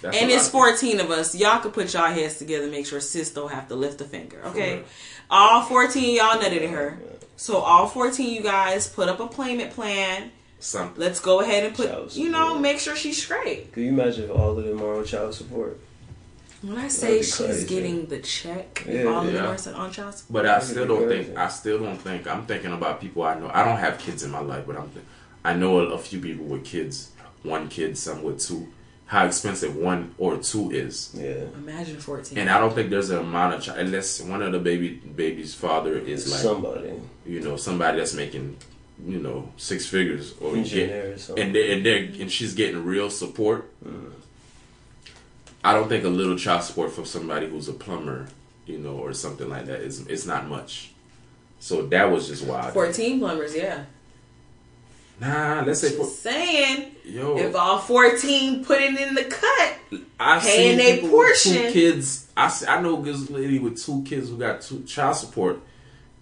That's 0.01 0.17
and 0.17 0.31
it's 0.31 0.47
14 0.49 1.01
of 1.01 1.11
us. 1.11 1.35
Y'all 1.35 1.59
could 1.59 1.73
put 1.73 1.93
y'all 1.93 2.09
heads 2.11 2.37
together 2.37 2.63
and 2.63 2.71
make 2.71 2.87
sure 2.87 3.01
sis 3.01 3.31
don't 3.33 3.51
have 3.51 3.67
to 3.67 3.75
lift 3.75 3.99
a 3.99 4.05
finger. 4.05 4.41
Okay. 4.45 4.75
real. 4.77 4.83
All 5.29 5.61
14 5.63 6.15
y'all 6.15 6.37
nutted 6.41 6.63
at 6.63 6.69
her. 6.69 6.99
So 7.35 7.57
all 7.57 7.87
14 7.87 8.33
you 8.33 8.41
guys 8.41 8.87
put 8.87 9.09
up 9.09 9.19
a 9.19 9.27
payment 9.27 9.71
plan. 9.71 10.31
something. 10.59 10.99
Let's 11.01 11.19
go 11.19 11.41
ahead 11.41 11.65
and 11.65 11.75
put, 11.75 12.15
you 12.15 12.29
know, 12.29 12.57
make 12.57 12.79
sure 12.79 12.95
she's 12.95 13.21
straight. 13.21 13.73
Can 13.73 13.83
you 13.83 13.89
imagine 13.89 14.23
if 14.23 14.31
all 14.31 14.57
of 14.57 14.63
them 14.63 14.81
are 14.81 14.95
on 14.99 15.03
child 15.05 15.33
support? 15.35 15.77
When 16.63 16.77
I 16.77 16.87
say 16.87 17.17
she's 17.21 17.35
crazy. 17.35 17.67
getting 17.67 18.05
the 18.05 18.19
check, 18.19 18.85
Yeah, 18.87 19.03
all 19.03 19.25
yeah. 19.25 19.31
them 19.31 19.45
are 19.45 19.75
on 19.75 19.91
child 19.91 20.15
support. 20.15 20.33
But 20.33 20.45
I 20.45 20.59
still 20.59 20.87
don't 20.87 21.07
think. 21.09 21.37
I 21.37 21.49
still 21.49 21.79
don't 21.79 21.97
think. 21.97 22.25
I'm 22.27 22.45
thinking 22.45 22.71
about 22.71 23.01
people 23.01 23.23
I 23.23 23.35
know. 23.39 23.51
I 23.53 23.65
don't 23.65 23.77
have 23.77 23.99
kids 23.99 24.23
in 24.23 24.31
my 24.31 24.39
life, 24.39 24.63
but 24.65 24.77
I'm. 24.77 24.89
I 25.43 25.53
know 25.53 25.79
a, 25.79 25.89
a 25.93 25.97
few 25.97 26.19
people 26.21 26.45
with 26.45 26.63
kids. 26.63 27.11
One 27.43 27.67
kid, 27.67 27.97
some 27.97 28.23
with 28.23 28.39
two. 28.39 28.69
How 29.07 29.25
expensive 29.25 29.75
one 29.75 30.15
or 30.17 30.37
two 30.37 30.71
is, 30.71 31.13
Yeah. 31.13 31.43
Imagine 31.57 31.99
14. 31.99 32.37
and 32.37 32.49
I 32.49 32.57
don't 32.57 32.73
think 32.73 32.89
there's 32.89 33.09
an 33.11 33.19
amount 33.19 33.53
of 33.55 33.61
child 33.61 33.79
unless 33.79 34.21
one 34.21 34.41
of 34.41 34.53
the 34.53 34.59
baby 34.59 34.89
baby's 34.93 35.53
father 35.53 35.97
is 35.97 36.31
like 36.31 36.39
Somebody. 36.39 36.93
you 37.25 37.41
know 37.41 37.57
somebody 37.57 37.97
that's 37.99 38.13
making 38.15 38.57
you 39.05 39.19
know 39.19 39.49
six 39.57 39.85
figures 39.85 40.33
or 40.41 40.55
get, 40.55 40.89
or 41.29 41.37
and 41.37 41.53
they 41.53 41.73
and 41.73 41.85
they 41.85 41.97
and 42.21 42.31
she's 42.31 42.53
getting 42.55 42.83
real 42.85 43.09
support. 43.09 43.69
Mm. 43.85 44.11
I 45.63 45.73
don't 45.73 45.87
think 45.87 46.03
a 46.03 46.09
little 46.09 46.37
child 46.37 46.63
support 46.63 46.91
for 46.91 47.05
somebody 47.05 47.47
who's 47.47 47.69
a 47.69 47.73
plumber, 47.73 48.27
you 48.65 48.77
know, 48.77 48.97
or 48.97 49.13
something 49.13 49.49
like 49.49 49.65
that 49.65 49.81
is 49.81 50.05
it's 50.07 50.25
not 50.25 50.47
much. 50.47 50.91
So 51.59 51.83
that 51.87 52.11
was 52.11 52.27
just 52.27 52.45
wild. 52.45 52.73
14 52.73 53.19
plumbers, 53.19 53.55
yeah. 53.55 53.85
Nah, 55.21 55.63
let's 55.65 55.79
say 55.79 55.95
Just 55.95 56.21
saying, 56.21 56.91
yo, 57.05 57.37
if 57.37 57.55
all 57.55 57.77
14 57.79 58.65
put 58.65 58.81
it 58.81 58.99
in 58.99 59.13
the 59.15 59.23
cut, 59.23 60.01
I 60.19 60.39
paying 60.39 60.77
people 60.77 61.17
with 61.17 61.41
two 61.41 61.51
portion. 61.53 61.71
kids. 61.71 62.27
I 62.35 62.49
see, 62.49 62.65
I 62.67 62.81
know 62.81 63.01
this 63.01 63.29
lady 63.29 63.59
with 63.59 63.81
two 63.81 64.03
kids 64.03 64.29
who 64.29 64.37
got 64.37 64.61
two 64.61 64.83
child 64.83 65.15
support, 65.15 65.61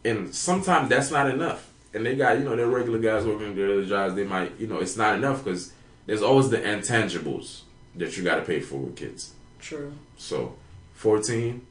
and 0.06 0.36
sometimes 0.36 0.90
that's 0.90 1.10
not 1.10 1.30
enough. 1.30 1.72
And 1.94 2.06
they 2.06 2.16
got 2.16 2.38
you 2.38 2.44
know 2.44 2.56
their 2.56 2.68
regular 2.68 3.00
guys 3.00 3.26
working 3.26 3.56
their 3.56 3.72
other 3.72 3.86
jobs. 3.86 4.14
They 4.14 4.26
might 4.26 4.60
you 4.60 4.68
know 4.68 4.78
it's 4.80 4.98
not 4.98 5.16
enough 5.16 5.44
because 5.44 5.74
there's 6.06 6.22
always 6.22 6.50
the 6.50 6.58
intangibles 6.58 7.62
that 7.96 8.18
you 8.18 8.24
got 8.24 8.36
to 8.36 8.42
pay 8.44 8.60
for 8.60 8.78
with 8.78 8.96
kids. 8.96 9.34
true. 9.60 9.94
So, 10.18 10.56
fourteen, 10.94 11.66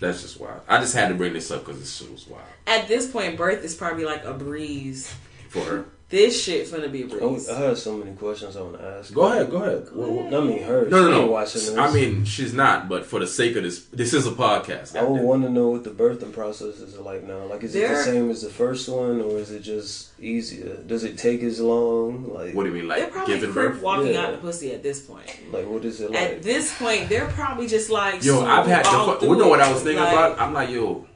that's 0.00 0.22
just 0.22 0.40
wild. 0.40 0.60
I 0.68 0.80
just 0.80 0.94
had 0.94 1.08
to 1.08 1.14
bring 1.14 1.32
this 1.32 1.50
up 1.50 1.64
because 1.64 1.80
this 1.80 1.96
shit 1.96 2.10
was 2.10 2.26
wild 2.26 2.44
At 2.66 2.88
this 2.88 3.10
point, 3.10 3.36
birth 3.36 3.64
is 3.64 3.74
probably 3.74 4.04
like 4.04 4.24
a 4.24 4.34
breeze. 4.34 5.14
for 5.48 5.64
her. 5.64 5.84
This 6.12 6.44
shit's 6.44 6.70
gonna 6.70 6.88
be 6.88 7.02
a 7.02 7.06
breeze. 7.06 7.48
I 7.48 7.58
have 7.60 7.78
so 7.78 7.96
many 7.96 8.12
questions 8.12 8.54
I 8.54 8.60
want 8.60 8.78
to 8.78 8.84
ask. 8.84 9.14
Go 9.14 9.22
ahead, 9.22 9.50
go 9.50 9.56
ahead. 9.62 9.88
What- 9.94 10.10
what- 10.10 10.34
I 10.34 10.40
mean, 10.44 10.62
her. 10.62 10.84
No, 10.90 11.08
no, 11.08 11.10
no. 11.22 11.26
Watching 11.26 11.62
this. 11.62 11.74
I 11.74 11.90
mean, 11.90 12.26
she's 12.26 12.52
not. 12.52 12.86
But 12.86 13.06
for 13.06 13.18
the 13.18 13.26
sake 13.26 13.56
of 13.56 13.62
this, 13.62 13.84
this 13.86 14.12
is 14.12 14.26
a 14.26 14.30
podcast. 14.32 14.94
I 14.94 15.00
would 15.04 15.08
goddamn. 15.08 15.24
want 15.24 15.42
to 15.44 15.48
know 15.48 15.68
what 15.70 15.84
the 15.84 15.90
birthing 15.90 16.32
process 16.34 16.80
is 16.80 16.98
like 16.98 17.24
now. 17.26 17.46
Like, 17.46 17.62
is 17.64 17.74
it 17.74 17.88
the 17.88 18.02
same 18.04 18.30
as 18.30 18.42
the 18.42 18.50
first 18.50 18.90
one, 18.90 19.22
or 19.22 19.38
is 19.38 19.50
it 19.50 19.60
just 19.62 20.10
easier? 20.20 20.74
Does 20.86 21.02
it 21.02 21.16
take 21.16 21.42
as 21.42 21.58
long? 21.60 22.30
Like, 22.34 22.54
What 22.54 22.64
do 22.64 22.68
you 22.68 22.74
mean, 22.76 22.88
They're 22.88 23.04
like 23.04 23.10
probably 23.12 23.34
giving 23.34 23.52
birth? 23.52 23.80
walking 23.80 24.08
Yeah. 24.12 24.26
out 24.26 24.32
the 24.32 24.38
pussy 24.46 24.72
at 24.74 24.82
this 24.82 25.00
point. 25.00 25.24
like 25.50 25.66
what 25.66 25.82
is 25.86 26.02
it 26.02 26.10
like? 26.10 26.20
At 26.20 26.42
this 26.42 26.76
point, 26.78 27.08
they're 27.08 27.28
probably 27.28 27.66
just 27.66 27.88
like. 27.88 28.22
Yo, 28.22 28.44
I've 28.44 28.66
had. 28.66 28.84
all 28.86 29.14
The, 29.14 29.20
fu- 29.20 29.26
you 29.32 29.36
know 29.36 29.48
what. 29.48 29.60
I 29.60 29.72
was 29.72 29.80
thinking 29.82 30.04
Like, 30.04 30.12
about? 30.12 30.38
I'm 30.38 30.52
like, 30.52 30.68
yo, 30.68 31.06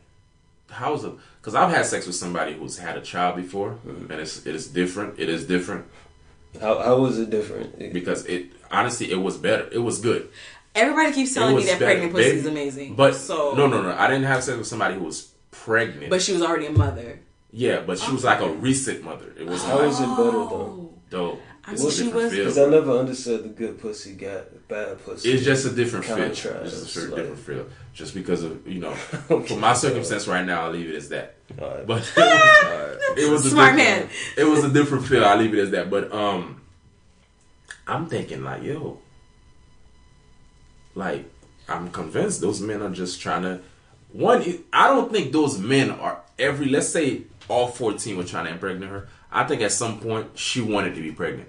how's 0.70 1.04
it? 1.04 1.12
Because 1.46 1.54
I've 1.54 1.70
had 1.72 1.86
sex 1.86 2.08
with 2.08 2.16
somebody 2.16 2.54
who's 2.54 2.76
had 2.76 2.96
a 2.96 3.00
child 3.00 3.36
before, 3.36 3.78
Mm-hmm. 3.86 4.10
and 4.10 4.20
it's 4.20 4.44
it 4.44 4.56
is 4.56 4.66
different. 4.66 5.20
It 5.20 5.28
is 5.28 5.46
different 5.46 5.84
How 6.60 6.82
how 6.82 6.96
was 6.98 7.20
it 7.20 7.30
different? 7.30 7.78
Because 7.92 8.26
it 8.26 8.46
honestly 8.68 9.12
it 9.12 9.20
was 9.26 9.36
better. 9.36 9.68
It 9.70 9.78
was 9.78 10.00
good. 10.00 10.28
Everybody 10.74 11.12
keeps 11.12 11.32
telling 11.34 11.54
me 11.54 11.62
that 11.66 11.78
better, 11.78 11.84
pregnant 11.84 12.12
pussy 12.14 12.24
baby. 12.30 12.38
is 12.40 12.46
amazing. 12.46 12.96
But 12.96 13.14
so 13.14 13.54
no, 13.54 13.68
no, 13.68 13.80
no. 13.80 13.92
I 13.96 14.08
didn't 14.08 14.24
have 14.24 14.42
sex 14.42 14.58
with 14.58 14.66
somebody 14.66 14.94
who 14.96 15.04
was 15.04 15.30
pregnant. 15.52 16.10
But 16.10 16.20
she 16.20 16.32
was 16.32 16.42
already 16.42 16.66
a 16.66 16.72
mother. 16.72 17.20
yeah, 17.52 17.78
but 17.86 18.00
she 18.00 18.10
was 18.10 18.24
like 18.24 18.40
a 18.40 18.48
recent 18.50 19.04
mother. 19.04 19.32
It 19.38 19.46
was 19.46 19.62
How 19.62 19.78
like, 19.78 19.90
is 19.92 20.00
it 20.00 20.06
better 20.16 20.32
though? 20.32 20.94
dope. 21.10 21.40
I 21.68 21.74
mean, 21.74 21.90
she 21.90 22.08
was- 22.08 22.30
Because 22.32 22.58
I 22.58 22.66
never 22.66 22.92
understood 22.92 23.42
the 23.44 23.48
good 23.48 23.80
pussy 23.80 24.12
got 24.14 24.68
bad 24.68 25.04
pussy. 25.04 25.32
It's 25.32 25.44
just 25.44 25.66
a 25.66 25.70
different 25.70 26.04
feel. 26.06 26.18
It's 26.18 26.40
just 26.42 26.96
a 26.96 27.00
like- 27.02 27.14
different 27.16 27.38
feel. 27.38 27.66
Just 27.94 28.14
because 28.14 28.42
of 28.42 28.66
you 28.66 28.80
know, 28.80 28.94
for 29.48 29.56
my 29.56 29.74
circumstance 29.74 30.26
right 30.28 30.44
now, 30.44 30.64
I'll 30.66 30.72
leave 30.72 30.88
it 30.90 30.96
as 30.96 31.08
that. 31.10 31.35
Alright. 31.60 31.86
But 31.86 32.12
it 33.16 33.30
was 33.30 33.46
a 33.46 33.50
Smart 33.50 33.76
different- 33.76 34.08
man. 34.08 34.10
It 34.36 34.44
was 34.44 34.64
a 34.64 34.68
different 34.70 35.06
feel. 35.06 35.24
I'll 35.24 35.36
leave 35.38 35.54
it 35.54 35.60
as 35.60 35.70
that. 35.70 35.88
But 35.90 36.12
um, 36.12 36.60
I'm 37.86 38.06
thinking 38.06 38.42
like, 38.42 38.62
yo, 38.62 38.98
like 40.94 41.24
I'm 41.68 41.90
convinced 41.90 42.40
those 42.40 42.60
men 42.60 42.82
are 42.82 42.90
just 42.90 43.20
trying 43.20 43.42
to. 43.42 43.60
One, 44.12 44.42
I 44.72 44.88
don't 44.88 45.12
think 45.12 45.32
those 45.32 45.58
men 45.58 45.90
are 45.90 46.20
every. 46.38 46.66
Let's 46.66 46.88
say 46.88 47.22
all 47.48 47.68
14 47.68 48.16
were 48.16 48.24
trying 48.24 48.46
to 48.46 48.52
impregnate 48.52 48.88
her. 48.90 49.08
I 49.30 49.44
think 49.44 49.62
at 49.62 49.72
some 49.72 50.00
point 50.00 50.38
she 50.38 50.60
wanted 50.60 50.94
to 50.94 51.02
be 51.02 51.12
pregnant. 51.12 51.48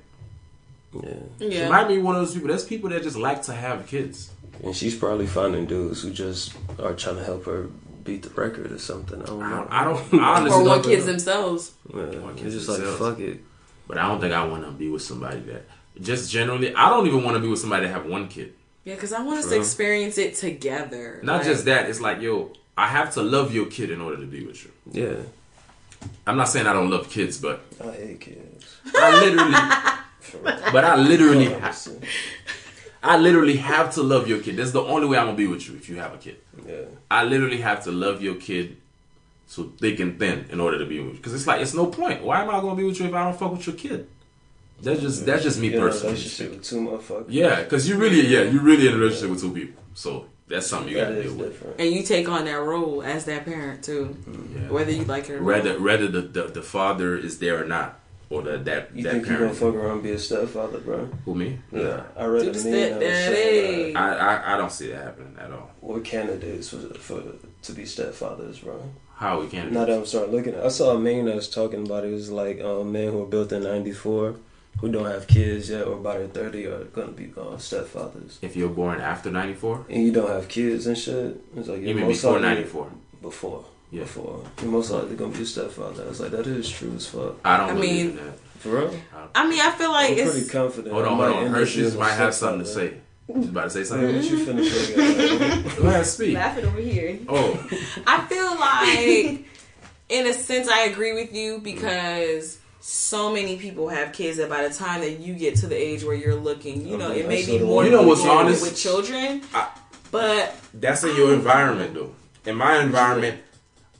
yeah. 0.93 1.13
She 1.39 1.69
might 1.69 1.87
be 1.87 1.97
one 1.99 2.15
of 2.15 2.21
those 2.21 2.33
people. 2.33 2.49
There's 2.49 2.65
people 2.65 2.89
that 2.89 3.03
just 3.03 3.15
like 3.15 3.41
to 3.43 3.53
have 3.53 3.87
kids. 3.87 4.31
And 4.63 4.75
she's 4.75 4.95
probably 4.95 5.27
finding 5.27 5.65
dudes 5.65 6.01
who 6.01 6.11
just 6.11 6.53
are 6.79 6.93
trying 6.93 7.17
to 7.17 7.23
help 7.23 7.45
her 7.45 7.67
beat 8.07 8.23
the 8.23 8.29
record 8.41 8.71
or 8.71 8.79
something. 8.79 9.21
I 9.21 9.25
don't 9.25 9.39
know. 9.39 9.49
don't. 9.57 9.71
I, 9.71 9.83
don't, 9.83 10.13
I 10.21 10.37
honestly 10.37 10.49
Or 10.49 10.59
don't 10.59 10.65
want 10.67 10.83
know. 10.85 10.89
kids 10.89 11.05
themselves. 11.05 11.71
Yeah, 11.93 11.95
Want 11.97 12.31
it's 12.33 12.41
kids 12.41 12.53
just 12.55 12.69
like 12.69 12.77
themselves. 12.79 12.99
fuck 12.99 13.19
it. 13.19 13.39
But 13.87 13.97
I 13.99 14.07
don't 14.07 14.19
think 14.19 14.33
I 14.33 14.43
want 14.45 14.63
to 14.65 14.71
be 14.71 14.89
with 14.89 15.01
somebody 15.03 15.39
that. 15.41 15.63
Just 16.01 16.31
generally, 16.31 16.73
I 16.75 16.89
don't 16.89 17.07
even 17.07 17.23
want 17.23 17.35
to 17.35 17.41
be 17.41 17.47
with 17.47 17.59
somebody 17.59 17.85
that 17.87 17.91
have 17.93 18.05
one 18.05 18.27
kid. 18.27 18.53
Yeah, 18.83 18.95
because 18.95 19.13
I 19.13 19.21
want 19.21 19.39
us 19.39 19.49
to 19.49 19.57
experience 19.57 20.17
it 20.17 20.35
together. 20.35 21.19
Not 21.23 21.37
Like, 21.37 21.45
just 21.45 21.65
that. 21.65 21.89
It's 21.89 21.99
like, 21.99 22.21
yo, 22.21 22.53
I 22.77 22.87
have 22.87 23.13
to 23.15 23.21
love 23.21 23.53
your 23.53 23.65
kid 23.65 23.89
in 23.91 23.99
order 24.01 24.17
to 24.17 24.25
be 24.27 24.45
with 24.45 24.63
you. 24.63 24.71
Yeah, 24.91 25.15
I'm 26.27 26.37
not 26.37 26.49
saying 26.49 26.67
I 26.67 26.73
don't 26.73 26.89
love 26.89 27.09
kids, 27.09 27.39
but 27.39 27.61
I 27.83 27.91
hate 27.91 28.19
kids. 28.21 28.77
I 28.95 29.23
literally, 29.25 30.61
but 30.71 30.83
I 30.85 30.95
literally, 30.95 31.45
ha- 31.45 31.55
Honestly. 31.63 31.99
I 33.03 33.17
literally 33.17 33.57
have 33.57 33.93
to 33.95 34.01
love 34.03 34.27
your 34.27 34.39
kid. 34.39 34.57
That's 34.57 34.71
the 34.71 34.81
only 34.81 35.07
way 35.07 35.17
I'm 35.17 35.25
gonna 35.27 35.37
be 35.37 35.47
with 35.47 35.67
you 35.69 35.75
if 35.75 35.87
you 35.89 35.97
have 35.97 36.13
a 36.13 36.17
kid. 36.17 36.37
Yeah. 36.67 36.81
I 37.11 37.23
literally 37.23 37.57
have 37.61 37.83
to 37.83 37.91
love 37.91 38.21
your 38.21 38.35
kid 38.35 38.77
so 39.47 39.71
thick 39.79 39.99
and 39.99 40.17
thin 40.19 40.45
in 40.51 40.59
order 40.59 40.77
to 40.79 40.85
be 40.85 40.99
with 40.99 41.07
you. 41.11 41.17
Because 41.17 41.33
it's 41.33 41.47
like 41.47 41.61
it's 41.61 41.73
no 41.73 41.85
point. 41.87 42.23
Why 42.23 42.41
am 42.41 42.49
I 42.49 42.59
gonna 42.59 42.75
be 42.75 42.83
with 42.83 42.99
you 42.99 43.05
if 43.07 43.13
I 43.13 43.23
don't 43.23 43.37
fuck 43.37 43.51
with 43.53 43.65
your 43.67 43.75
kid? 43.75 44.07
That's 44.81 45.01
just 45.01 45.25
that's 45.25 45.43
just 45.43 45.59
me 45.59 45.67
You're 45.69 45.77
in 45.77 45.83
a 45.83 45.85
personally. 45.87 46.13
relationship 46.13 46.51
with 46.51 46.63
two 46.63 46.81
motherfuckers. 46.81 47.25
Yeah, 47.29 47.63
because 47.63 47.87
you 47.87 47.97
really, 47.97 48.27
yeah, 48.27 48.41
you 48.43 48.59
really 48.59 48.87
in 48.87 48.93
a 48.93 48.97
relationship 48.97 49.29
with 49.31 49.41
two 49.41 49.51
people. 49.53 49.81
So 49.93 50.25
that's 50.47 50.67
something 50.67 50.89
you 50.89 50.97
that 50.97 51.09
gotta 51.09 51.19
is 51.21 51.25
deal 51.33 51.35
with. 51.43 51.51
different. 51.53 51.79
And 51.79 51.91
you 51.91 52.03
take 52.03 52.27
on 52.29 52.45
that 52.45 52.59
role 52.61 53.01
as 53.03 53.25
that 53.25 53.45
parent 53.45 53.83
too, 53.83 54.15
Yeah. 54.53 54.69
whether 54.69 54.91
you 54.91 55.03
like 55.05 55.29
it 55.29 55.35
or 55.35 55.43
Whether 55.43 55.73
not. 55.73 55.81
whether 55.81 56.07
the, 56.07 56.21
the 56.21 56.43
the 56.43 56.61
father 56.61 57.15
is 57.17 57.39
there 57.39 57.61
or 57.63 57.65
not, 57.65 57.99
or 58.29 58.41
the, 58.41 58.57
that 58.57 58.95
You 58.95 59.03
that 59.03 59.13
think 59.13 59.27
you're 59.27 59.39
gonna 59.39 59.53
fuck 59.53 59.73
around 59.75 59.91
and 59.91 60.03
be 60.03 60.11
a 60.11 60.19
stepfather, 60.19 60.79
bro? 60.79 61.05
Who 61.25 61.35
me? 61.35 61.59
Yeah, 61.71 62.03
I 62.15 62.25
read 62.25 62.43
Do 62.43 62.49
a 62.49 62.53
the 62.53 62.69
meme 62.69 62.89
that 62.89 62.99
was 62.99 63.07
saying, 63.09 63.91
stepdaddy. 63.91 63.95
I, 63.95 64.35
I 64.35 64.53
I 64.53 64.57
don't 64.57 64.71
see 64.71 64.87
that 64.91 65.03
happening 65.03 65.35
at 65.39 65.51
all. 65.51 65.69
what 65.81 66.03
candidates 66.03 66.69
for, 66.69 66.77
for 66.95 67.21
to 67.63 67.71
be 67.73 67.83
stepfathers, 67.83 68.63
bro? 68.63 68.81
How 69.15 69.39
we 69.41 69.47
can't. 69.47 69.71
Now 69.71 69.85
that 69.85 69.97
I'm 69.97 70.05
starting 70.05 70.33
looking, 70.35 70.55
I 70.59 70.67
saw 70.67 70.91
a 70.95 70.99
meme 70.99 71.25
that 71.25 71.35
was 71.35 71.49
talking 71.49 71.85
about 71.85 72.03
it. 72.03 72.09
It 72.09 72.13
was 72.13 72.29
like 72.29 72.61
um, 72.61 72.91
men 72.91 73.11
who 73.11 73.19
were 73.19 73.25
built 73.25 73.51
in 73.51 73.63
'94 73.63 74.35
who 74.79 74.91
don't 74.91 75.05
have 75.07 75.25
kids 75.25 75.71
yet 75.71 75.87
or 75.87 75.95
by 75.95 76.19
their 76.19 76.27
30 76.27 76.65
are 76.67 76.83
gonna 76.85 77.11
be 77.11 77.31
uh, 77.35 77.57
stepfathers. 77.57 78.37
If 78.43 78.55
you're 78.55 78.69
born 78.69 79.01
after 79.01 79.31
'94, 79.31 79.85
And 79.89 80.03
you 80.03 80.11
don't 80.11 80.29
have 80.29 80.47
kids 80.47 80.85
and 80.85 80.95
shit. 80.97 81.41
It's 81.55 81.67
like 81.67 81.79
you 81.79 81.87
you're 81.87 81.95
mean 81.95 82.07
most 82.07 82.21
before 82.21 82.39
'94? 82.39 82.91
Before. 83.21 83.65
Yeah. 83.91 84.01
Before. 84.03 84.43
You're 84.61 84.71
most 84.71 84.91
likely 84.91 85.15
gonna 85.15 85.31
be 85.35 85.43
a 85.43 85.45
stepfather. 85.45 86.03
I 86.03 86.07
was 86.09 86.19
like, 86.19 86.31
that 86.31 86.45
is 86.47 86.69
true 86.69 86.93
as 86.95 87.07
fuck. 87.07 87.35
I 87.45 87.57
don't 87.57 87.69
I 87.69 87.73
believe 87.73 87.91
mean- 88.15 88.17
in 88.19 88.25
that. 88.25 88.39
For 88.59 88.69
real? 88.69 88.93
I 89.35 89.47
mean, 89.47 89.59
I 89.61 89.69
feel 89.71 89.91
like 89.91 90.11
I'm 90.13 90.17
it's. 90.17 90.31
pretty 90.31 90.47
confident. 90.49 90.91
Hold 90.91 91.05
on, 91.05 91.17
might 91.17 91.25
hold 91.25 91.35
on. 91.37 91.43
end 91.45 91.53
up 91.53 91.59
Hershey's 91.59 91.95
might 91.95 92.13
have 92.13 92.33
something 92.33 92.61
to 92.61 92.65
stepfather. 92.65 92.89
say. 92.89 93.01
You 93.41 93.49
about 93.49 93.63
to 93.65 93.69
say 93.69 93.79
Yeah, 93.79 93.85
something? 93.85 94.15
what 94.15 94.25
you 94.25 94.37
finna 94.45 95.65
say? 95.69 95.75
Go 95.81 95.87
ahead, 95.89 96.05
speak. 96.07 96.33
Laughing 96.35 96.65
over 96.65 96.79
here. 96.79 97.19
Oh, 97.29 97.51
I 98.07 98.25
feel 98.25 98.55
like, 98.59 99.45
in 100.09 100.25
a 100.27 100.33
sense, 100.33 100.67
I 100.67 100.85
agree 100.85 101.13
with 101.13 101.35
you 101.35 101.59
because 101.59 102.57
so 102.79 103.31
many 103.31 103.57
people 103.57 103.89
have 103.89 104.11
kids 104.11 104.37
that 104.37 104.49
by 104.49 104.67
the 104.67 104.73
time 104.73 105.01
that 105.01 105.19
you 105.19 105.35
get 105.35 105.57
to 105.57 105.67
the 105.67 105.75
age 105.75 106.03
where 106.03 106.15
you're 106.15 106.33
looking, 106.35 106.87
you 106.87 106.97
know, 106.97 107.11
it 107.11 107.27
may 107.27 107.45
be 107.45 107.59
more 107.59 107.83
You 107.85 107.91
know 107.91 108.01
what's 108.07 108.21
people 108.21 108.37
honest? 108.37 108.63
with 108.63 108.75
children, 108.75 109.43
I- 109.53 109.69
but 110.09 110.55
that's 110.73 111.03
in 111.03 111.15
your 111.15 111.31
environment 111.33 111.93
though. 111.93 112.15
In 112.45 112.55
my 112.55 112.79
environment, 112.81 113.39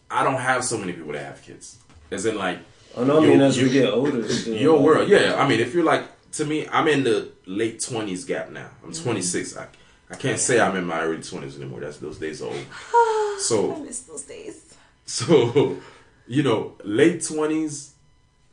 I 0.10 0.24
don't 0.24 0.36
have 0.40 0.64
so 0.64 0.78
many 0.78 0.94
people 0.94 1.12
that 1.14 1.26
have 1.26 1.42
kids. 1.42 1.78
As 2.12 2.26
in 2.26 2.38
like 2.38 2.60
Oh 2.96 3.04
no, 3.04 3.20
I 3.20 3.24
You- 3.24 3.30
mean 3.30 3.42
as 3.42 3.58
we 3.58 3.64
you- 3.64 3.70
get 3.70 3.90
older, 3.94 4.28
still, 4.28 4.56
your 4.56 4.76
like, 4.78 4.86
world. 4.86 5.10
Yeah, 5.10 5.36
I 5.42 5.48
mean, 5.48 5.60
if 5.60 5.74
you're 5.74 5.84
like 5.84 6.04
to 6.34 6.46
me, 6.46 6.68
I'm 6.68 6.88
in 6.88 7.04
the 7.04 7.30
late 7.46 7.82
twenties 7.82 8.26
gap 8.26 8.50
now. 8.52 8.70
I'm 8.84 8.92
mm-hmm. 8.92 9.04
26. 9.04 9.58
I 9.58 9.68
I 10.10 10.16
can't 10.16 10.40
say 10.40 10.60
I'm 10.60 10.76
in 10.78 10.86
my 10.86 11.02
early 11.02 11.18
20s 11.18 11.58
anymore. 11.58 11.82
That's 11.82 11.98
those 11.98 12.18
days 12.18 12.42
are 12.42 12.46
over. 12.48 12.58
I 12.94 13.38
So 13.42 13.76
miss 13.76 14.00
those 14.02 14.22
days. 14.24 14.74
so 15.06 15.78
you 16.28 16.44
know, 16.44 16.74
late 16.84 17.20
20s, 17.20 17.92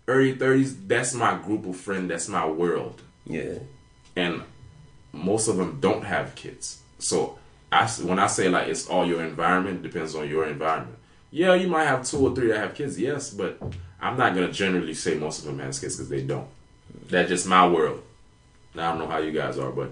early 0.09 0.35
30s. 0.35 0.77
That's 0.89 1.15
my 1.15 1.37
group 1.39 1.65
of 1.67 1.77
friends. 1.77 2.09
That's 2.09 2.29
my 2.29 2.47
world. 2.47 3.01
Yeah, 3.25 3.59
and 4.17 4.43
most 5.13 5.49
of 5.49 5.57
them 5.57 5.79
don't 5.81 6.05
have 6.05 6.35
kids. 6.35 6.81
So 6.99 7.39
I, 7.73 7.87
when 8.03 8.19
I 8.19 8.27
say 8.27 8.49
like 8.49 8.69
it's 8.69 8.89
all 8.89 9.07
your 9.07 9.23
environment, 9.25 9.83
depends 9.83 10.15
on 10.15 10.29
your 10.29 10.47
environment. 10.47 10.99
Yeah, 11.35 11.55
you 11.55 11.67
might 11.67 11.85
have 11.87 12.05
two 12.09 12.19
or 12.25 12.33
three 12.33 12.47
that 12.49 12.59
have 12.59 12.75
kids, 12.77 12.97
yes, 12.99 13.31
but 13.31 13.61
I'm 14.01 14.17
not 14.17 14.35
gonna 14.37 14.53
generally 14.53 14.95
say 14.95 15.17
most 15.17 15.41
of 15.41 15.47
them 15.47 15.59
has 15.59 15.81
kids 15.81 15.97
because 15.97 16.09
they 16.09 16.23
don't. 16.23 16.47
That's 17.09 17.29
just 17.29 17.49
my 17.49 17.67
world. 17.67 18.03
Now 18.73 18.87
I 18.87 18.91
don't 18.97 19.01
know 19.01 19.09
how 19.13 19.19
you 19.19 19.33
guys 19.33 19.59
are, 19.59 19.73
but 19.73 19.91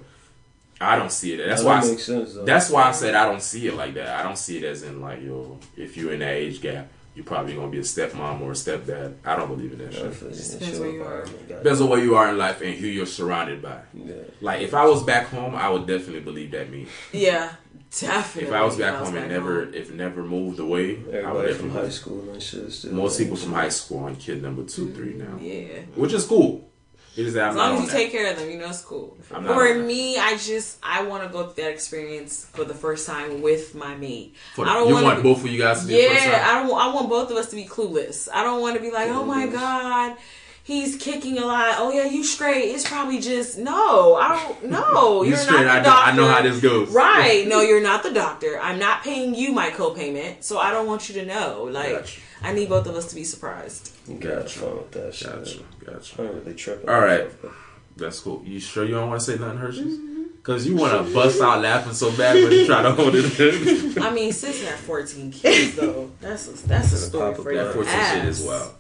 I 0.80 0.97
don't 0.97 1.11
see 1.11 1.32
it. 1.34 1.38
That's 1.45 1.62
That 1.62 1.66
why. 1.66 1.78
I, 1.78 1.97
sense. 1.97 2.34
Though. 2.34 2.45
that's 2.45 2.70
why 2.70 2.84
I 2.84 2.93
said 2.93 3.14
I 3.16 3.24
don't 3.26 3.43
see 3.43 3.66
it 3.66 3.74
like 3.74 3.95
that. 3.95 4.20
I 4.20 4.22
don't 4.22 4.38
see 4.38 4.59
it 4.59 4.64
as 4.64 4.84
in 4.84 5.01
like 5.01 5.20
yo, 5.20 5.59
if 5.76 5.97
you're 5.97 6.12
in 6.12 6.20
that 6.20 6.32
age 6.34 6.61
gap, 6.61 6.86
you're 7.16 7.24
probably 7.24 7.55
gonna 7.55 7.72
be 7.72 7.78
a 7.78 7.82
stepmom 7.82 8.40
or 8.40 8.53
a 8.53 8.55
stepdad. 8.55 9.14
I 9.24 9.34
don't 9.34 9.49
believe 9.49 9.72
in 9.72 9.78
that 9.78 9.88
I 9.88 9.99
shit. 9.99 10.14
feel 10.14 10.30
you. 10.30 10.34
Depends 10.36 10.78
your 10.78 10.80
where 10.80 10.90
you 10.90 11.03
are. 11.05 11.22
environment, 11.22 11.49
got 11.49 11.55
it. 11.57 11.62
Depends 11.64 11.80
on 11.80 11.88
where 11.90 12.05
you 12.05 12.14
are 12.14 12.28
in 12.30 12.38
life 12.38 12.61
and 12.62 12.74
who 12.74 12.86
you're 12.86 13.07
surrounded 13.07 13.61
by. 13.61 13.80
Yeah. 13.95 14.14
Like 14.40 14.61
if 14.62 14.74
I 14.74 14.84
was 14.86 15.03
back 15.03 15.26
home, 15.26 15.57
I 15.57 15.68
would 15.68 15.86
definitely 15.88 16.20
believe 16.20 16.53
that 16.53 16.70
me. 16.70 16.86
Yeah, 17.12 17.53
definitely. 18.01 18.49
If 18.49 18.55
I 18.55 18.64
was 18.64 18.76
back 18.76 18.95
home 18.97 19.14
back 19.14 19.22
and 19.24 19.32
never, 19.32 19.64
home. 19.64 19.74
if 19.74 19.93
never 19.93 20.22
moved 20.22 20.59
away, 20.59 20.90
I 20.90 20.95
would 20.97 21.14
Everybody 21.14 21.24
definitely. 21.49 21.55
from 21.55 21.70
high 21.70 21.78
believe- 21.80 21.93
school 21.95 22.30
and 22.32 22.43
shit. 22.43 22.72
Still 22.72 22.93
Most 22.93 23.18
people 23.18 23.36
from 23.36 23.53
high 23.53 23.68
school 23.68 23.99
on 24.05 24.16
kid 24.16 24.43
number 24.43 24.62
two, 24.64 24.90
three 24.93 25.14
mm, 25.14 25.18
now, 25.18 25.38
Yeah. 25.40 25.80
which 25.95 26.12
is 26.12 26.24
cool. 26.24 26.68
It 27.14 27.26
is 27.26 27.34
that 27.34 27.43
I'm 27.45 27.51
As 27.51 27.57
long 27.57 27.74
as 27.74 27.80
you 27.82 27.86
that. 27.88 27.93
take 27.93 28.11
care 28.11 28.30
of 28.32 28.38
them, 28.38 28.51
you 28.51 28.57
know 28.57 28.70
it's 28.70 28.80
cool. 28.80 29.18
For 29.20 29.74
me, 29.74 30.16
I 30.16 30.38
just 30.38 30.78
I 30.82 31.03
want 31.03 31.22
to 31.22 31.28
go 31.28 31.47
through 31.49 31.64
that 31.64 31.70
experience 31.70 32.47
for 32.55 32.64
the 32.64 32.72
first 32.72 33.07
time 33.07 33.43
with 33.43 33.74
my 33.74 33.95
mate. 33.97 34.34
For- 34.55 34.66
I 34.66 34.72
don't 34.72 34.88
you 34.88 34.95
wanna 34.95 35.07
want 35.09 35.22
be- 35.22 35.28
both 35.28 35.45
of 35.45 35.51
you 35.51 35.59
guys 35.61 35.82
to 35.82 35.88
be 35.88 35.95
the 35.97 36.09
first 36.09 36.24
Yeah, 36.24 36.38
time? 36.38 36.57
I 36.57 36.62
don't. 36.66 36.80
I 36.80 36.95
want 36.95 37.11
both 37.11 37.30
of 37.30 37.36
us 37.36 37.51
to 37.51 37.57
be 37.57 37.66
clueless. 37.66 38.28
I 38.32 38.43
don't 38.43 38.62
want 38.62 38.76
to 38.76 38.80
be 38.80 38.90
like, 38.90 39.11
oh 39.11 39.26
my 39.26 39.47
god, 39.47 40.16
he's 40.65 40.97
kicking 40.97 41.39
a 41.39 41.45
lot. 41.45 41.75
Oh 41.79 41.91
yeah, 41.93 42.05
you 42.05 42.23
straight. 42.25 42.67
It's 42.71 42.89
probably 42.89 43.21
just 43.21 43.59
no. 43.59 44.15
I 44.17 44.43
don't 44.43 44.65
know. 44.71 45.23
You 45.23 45.31
You're 45.31 45.39
straight. 45.39 45.65
not 45.65 45.67
I 45.67 45.79
the 45.79 45.83
know, 45.83 45.85
doctor. 45.85 46.11
I 46.13 46.17
know 46.17 46.29
how 46.29 46.43
this 46.43 46.61
goes. 46.61 46.91
Right. 46.95 47.47
No, 47.49 47.61
you're 47.61 47.83
not 47.83 48.03
the 48.03 48.13
doctor. 48.13 48.59
I'm 48.61 48.79
not 48.79 49.03
paying 49.03 49.35
you 49.35 49.53
my 49.53 49.71
copayment, 49.71 50.43
so 50.43 50.59
I 50.59 50.71
don't 50.71 50.87
want 50.87 51.09
you 51.09 51.15
to 51.21 51.27
know. 51.27 51.65
Like, 51.71 51.91
Gotcha. 51.93 52.21
I 52.43 52.53
need 52.53 52.69
both 52.69 52.87
of 52.87 52.95
us 52.97 53.07
to 53.09 53.15
be 53.15 53.25
surprised. 53.25 53.93
You 54.09 54.17
got 54.17 54.43
Gotcha. 54.43 54.59
fun 54.61 54.77
with 54.77 54.91
that 54.93 55.15
shit. 55.15 55.29
Gotcha, 55.31 55.59
gotcha. 55.85 56.23
I 56.23 56.25
ain't 56.27 56.35
really 56.35 56.55
tripping. 56.55 56.89
All 56.89 57.01
right. 57.01 57.25
myself. 57.27 57.57
That's 57.97 58.21
cool. 58.21 58.43
You 58.45 58.59
sure 58.59 58.85
you 58.85 58.93
don't 58.95 59.09
want 59.11 59.21
to 59.21 59.27
say 59.33 59.39
nothing, 59.39 59.59
Hershey's? 59.59 59.99
Mm-hmm. 59.99 60.23
Because 60.37 60.67
you 60.67 60.75
want 60.75 61.07
to 61.07 61.15
bust 61.15 61.41
out 61.41 61.63
laughing 61.63 61.93
so 61.93 62.11
bad, 62.17 62.35
when 62.35 62.51
you 62.51 62.67
try 62.67 62.83
to 62.83 62.91
hold 62.91 63.15
it 63.15 63.39
in. 63.39 64.03
I 64.03 64.11
mean, 64.11 64.33
sis 64.33 64.65
had 64.67 64.75
14 64.77 65.31
kids 65.31 65.77
though. 65.77 66.11
That's 66.21 66.49
a, 66.49 66.67
that's 66.67 66.93
a 66.93 66.97
story 66.99 67.35
for 67.37 67.45
that 67.45 67.53
your 67.53 67.73
14 67.73 67.93
ass. 67.95 68.15
shit 68.17 68.25
as 68.25 68.43
well. 68.43 68.75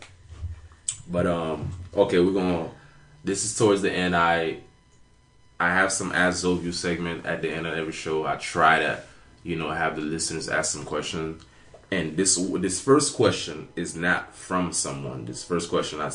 But 1.12 1.26
um, 1.26 1.70
okay, 1.94 2.18
we're 2.18 2.32
gonna. 2.32 2.70
This 3.22 3.44
is 3.44 3.56
towards 3.56 3.82
the 3.82 3.92
end. 3.92 4.16
I 4.16 4.60
I 5.60 5.68
have 5.68 5.92
some 5.92 6.10
Ask 6.10 6.42
Zoview 6.42 6.72
segment 6.72 7.26
at 7.26 7.42
the 7.42 7.50
end 7.50 7.66
of 7.66 7.74
every 7.74 7.92
show. 7.92 8.26
I 8.26 8.36
try 8.36 8.78
to, 8.78 9.00
you 9.44 9.56
know, 9.56 9.70
have 9.70 9.94
the 9.94 10.02
listeners 10.02 10.48
ask 10.48 10.72
some 10.72 10.84
questions. 10.86 11.44
And 11.90 12.16
this 12.16 12.36
this 12.36 12.80
first 12.80 13.14
question 13.14 13.68
is 13.76 13.94
not 13.94 14.34
from 14.34 14.72
someone. 14.72 15.26
This 15.26 15.44
first 15.44 15.68
question 15.68 16.00
I 16.00 16.10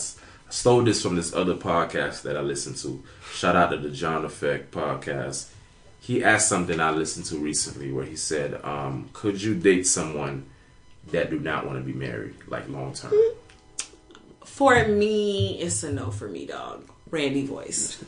stole 0.49 0.81
this 0.81 1.03
from 1.03 1.15
this 1.15 1.31
other 1.31 1.53
podcast 1.53 2.23
that 2.23 2.35
I 2.35 2.41
listened 2.41 2.77
to. 2.77 3.03
Shout 3.31 3.55
out 3.55 3.69
to 3.69 3.77
the 3.77 3.91
John 3.91 4.25
Effect 4.25 4.71
podcast. 4.71 5.51
He 5.99 6.23
asked 6.23 6.49
something 6.49 6.79
I 6.79 6.89
listened 6.89 7.27
to 7.27 7.37
recently 7.37 7.91
where 7.91 8.05
he 8.05 8.15
said, 8.15 8.59
um, 8.65 9.09
"Could 9.13 9.43
you 9.43 9.53
date 9.53 9.85
someone 9.85 10.47
that 11.11 11.29
do 11.29 11.39
not 11.39 11.67
want 11.67 11.77
to 11.77 11.83
be 11.83 11.93
married, 11.93 12.33
like 12.47 12.67
long 12.67 12.93
term?" 12.93 13.13
For 14.57 14.87
me, 14.87 15.59
it's 15.59 15.83
a 15.83 15.91
no 15.91 16.09
for 16.09 16.27
me, 16.27 16.47
dog. 16.47 16.83
Randy 17.11 17.45
voice. 17.45 18.03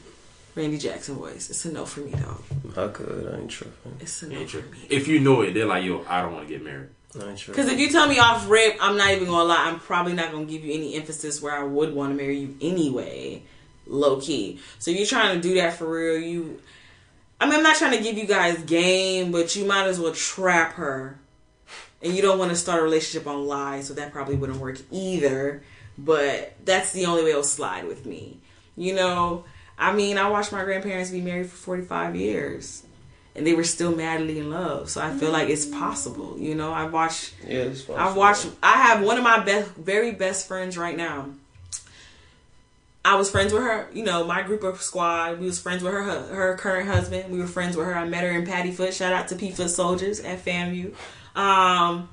Randy 0.56 0.80
Jackson 0.80 1.14
voice. 1.14 1.48
It's 1.52 1.64
a 1.66 1.72
no 1.72 1.86
for 1.86 2.00
me, 2.00 2.10
dog. 2.10 2.42
I 2.76 2.88
could. 2.88 3.32
I 3.32 3.38
ain't 3.38 3.52
tripping. 3.52 3.98
It's 4.00 4.24
a 4.24 4.30
no 4.30 4.48
for 4.48 4.58
me. 4.58 4.80
If 4.90 5.08
you 5.08 5.20
know 5.20 5.42
it, 5.42 5.54
they're 5.54 5.68
like, 5.68 5.84
"Yo, 5.84 6.04
I 6.10 6.24
don't 6.24 6.34
want 6.34 6.48
to 6.48 6.52
get 6.52 6.64
married." 6.64 6.90
I 7.22 7.30
ain't 7.30 7.46
Because 7.46 7.70
if 7.70 7.80
you 7.80 7.90
tell 7.90 8.08
me 8.08 8.18
off 8.18 8.50
rip, 8.50 8.78
I'm 8.82 8.98
not 8.98 9.12
even 9.12 9.28
gonna 9.28 9.44
lie. 9.44 9.68
I'm 9.68 9.80
probably 9.80 10.14
not 10.14 10.32
gonna 10.32 10.46
give 10.46 10.66
you 10.66 10.74
any 10.74 10.96
emphasis 10.96 11.40
where 11.40 11.54
I 11.54 11.62
would 11.62 11.94
want 11.94 12.14
to 12.14 12.18
marry 12.18 12.40
you 12.40 12.58
anyway, 12.62 13.44
low 13.86 14.20
key. 14.20 14.60
So 14.80 14.90
if 14.90 14.98
you're 14.98 15.06
trying 15.06 15.40
to 15.40 15.48
do 15.48 15.54
that 15.54 15.76
for 15.76 15.88
real, 15.88 16.18
you. 16.18 16.60
I 17.40 17.46
mean, 17.46 17.58
I'm 17.58 17.64
not 17.64 17.76
trying 17.76 17.96
to 17.96 18.02
give 18.02 18.18
you 18.18 18.26
guys 18.26 18.58
game, 18.64 19.32
but 19.32 19.56
you 19.56 19.66
might 19.66 19.86
as 19.86 20.00
well 20.00 20.14
trap 20.14 20.74
her, 20.74 21.20
and 22.02 22.16
you 22.16 22.24
don't 22.24 22.40
want 22.40 22.50
to 22.50 22.58
start 22.58 22.80
a 22.80 22.84
relationship 22.84 23.28
on 23.28 23.46
lies, 23.46 23.88
so 23.88 23.94
that 23.94 24.12
probably 24.12 24.36
wouldn't 24.36 24.60
work 24.60 24.80
either. 24.90 25.62
But 26.06 26.54
that's 26.64 26.94
the 26.94 27.06
only 27.06 27.24
way 27.24 27.32
it'll 27.32 27.44
slide 27.44 27.86
with 27.88 28.06
me. 28.06 28.40
You 28.78 28.96
know, 28.96 29.44
I 29.78 29.94
mean, 29.94 30.18
I 30.18 30.30
watched 30.30 30.52
my 30.52 30.64
grandparents 30.64 31.12
be 31.12 31.22
married 31.22 31.50
for 31.50 31.58
45 31.58 32.16
years. 32.16 32.84
And 33.36 33.46
they 33.46 33.54
were 33.54 33.64
still 33.64 33.96
madly 33.96 34.40
in 34.40 34.50
love, 34.50 34.90
so 34.90 35.02
I 35.02 35.12
feel 35.12 35.32
like 35.32 35.50
it's 35.50 35.66
possible. 35.66 36.38
You 36.38 36.56
know, 36.56 36.74
I 36.74 36.86
watched 36.86 37.36
yeah. 37.48 37.70
I've 37.96 38.16
watched. 38.16 38.48
I 38.62 38.74
have 38.74 39.04
one 39.04 39.18
of 39.18 39.24
my 39.24 39.44
best, 39.44 39.72
very 39.76 40.12
best 40.12 40.48
friends 40.48 40.78
right 40.78 40.98
now. 40.98 41.30
I 43.06 43.16
was 43.16 43.30
friends 43.30 43.54
with 43.54 43.62
her. 43.62 43.88
You 43.94 44.04
know, 44.04 44.26
my 44.26 44.42
group 44.42 44.64
of 44.64 44.82
squad. 44.82 45.40
We 45.40 45.46
was 45.46 45.60
friends 45.60 45.84
with 45.84 45.94
her, 45.94 46.04
her 46.04 46.58
current 46.58 46.90
husband. 46.90 47.32
We 47.32 47.40
were 47.40 47.48
friends 47.48 47.78
with 47.78 47.86
her. 47.86 47.96
I 47.96 48.06
met 48.06 48.24
her 48.24 48.32
in 48.32 48.46
Patty 48.46 48.72
Foot. 48.72 48.94
Shout 48.94 49.14
out 49.14 49.30
to 49.30 49.36
P 49.36 49.52
Foot 49.52 49.70
Soldiers 49.70 50.20
at 50.20 50.44
FAMU. 50.44 50.94
Um, 51.36 52.10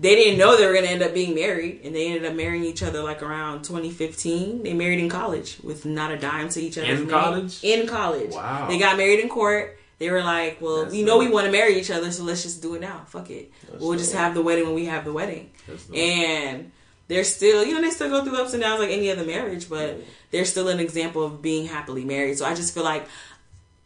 they 0.00 0.14
didn't 0.14 0.38
know 0.38 0.56
they 0.56 0.66
were 0.66 0.72
gonna 0.72 0.86
end 0.86 1.02
up 1.02 1.12
being 1.12 1.34
married, 1.34 1.82
and 1.84 1.94
they 1.94 2.06
ended 2.06 2.24
up 2.24 2.34
marrying 2.34 2.64
each 2.64 2.82
other 2.82 3.02
like 3.02 3.22
around 3.22 3.64
2015. 3.64 4.62
They 4.62 4.72
married 4.72 4.98
in 4.98 5.08
college 5.08 5.58
with 5.62 5.84
not 5.84 6.10
a 6.10 6.16
dime 6.16 6.48
to 6.50 6.60
each 6.60 6.78
other. 6.78 6.86
In 6.86 7.08
college? 7.08 7.62
In 7.62 7.86
college. 7.86 8.32
Wow. 8.32 8.66
They 8.68 8.78
got 8.78 8.96
married 8.96 9.20
in 9.20 9.28
court. 9.28 9.78
They 9.98 10.10
were 10.10 10.22
like, 10.22 10.62
"Well, 10.62 10.84
That's 10.84 10.92
we 10.92 11.02
know 11.02 11.18
we 11.18 11.28
want 11.28 11.44
to 11.44 11.52
marry 11.52 11.78
each 11.78 11.90
other, 11.90 12.10
so 12.10 12.24
let's 12.24 12.42
just 12.42 12.62
do 12.62 12.74
it 12.74 12.80
now. 12.80 13.02
Fuck 13.08 13.28
it. 13.30 13.52
we'll 13.78 13.98
just 13.98 14.14
have 14.14 14.32
the 14.34 14.40
wedding 14.40 14.64
when 14.64 14.74
we 14.74 14.86
have 14.86 15.04
the 15.04 15.12
wedding." 15.12 15.50
That's. 15.66 15.90
And 15.90 16.72
they're 17.08 17.24
still, 17.24 17.64
you 17.64 17.74
know, 17.74 17.82
they 17.82 17.90
still 17.90 18.08
go 18.08 18.24
through 18.24 18.40
ups 18.40 18.54
and 18.54 18.62
downs 18.62 18.80
like 18.80 18.90
any 18.90 19.10
other 19.10 19.24
marriage, 19.24 19.68
but 19.68 20.00
they're 20.30 20.44
still 20.44 20.68
an 20.68 20.78
example 20.78 21.24
of 21.24 21.42
being 21.42 21.66
happily 21.66 22.04
married. 22.04 22.38
So 22.38 22.46
I 22.46 22.54
just 22.54 22.72
feel 22.72 22.84
like, 22.84 23.04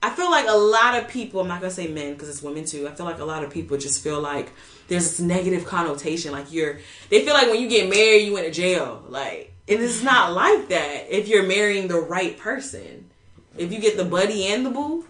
I 0.03 0.11
feel 0.11 0.31
like 0.31 0.47
a 0.47 0.57
lot 0.57 0.95
of 1.03 1.09
people, 1.09 1.41
I'm 1.41 1.49
not 1.49 1.61
going 1.61 1.71
to 1.71 1.75
say 1.75 1.89
men 1.89 2.13
because 2.13 2.29
it's 2.29 2.43
women 2.43 2.67
too, 2.67 2.87
I 2.87 2.93
feel 2.93 3.07
like 3.07 3.21
a 3.21 3.25
lot 3.25 3.43
of 3.43 3.51
people 3.51 3.79
just 3.79 4.05
feel 4.05 4.21
like 4.21 4.53
there's 4.89 5.05
this 5.05 5.21
negative 5.21 5.65
connotation. 5.67 6.33
Like 6.33 6.53
you're, 6.53 6.79
they 7.11 7.25
feel 7.25 7.35
like 7.35 7.49
when 7.49 7.61
you 7.61 7.69
get 7.69 7.89
married, 7.89 8.27
you 8.27 8.33
went 8.33 8.47
to 8.47 8.53
jail. 8.53 9.03
Like, 9.09 9.53
and 9.69 9.81
it's 9.81 10.03
not 10.03 10.33
like 10.33 10.69
that 10.69 11.07
if 11.09 11.29
you're 11.29 11.47
marrying 11.47 11.89
the 11.89 12.01
right 12.01 12.39
person. 12.39 13.11
If 13.57 13.73
you 13.73 13.81
get 13.81 13.97
the 13.97 14.05
buddy 14.05 14.47
and 14.49 14.67
the 14.67 14.71
boo, 14.71 15.07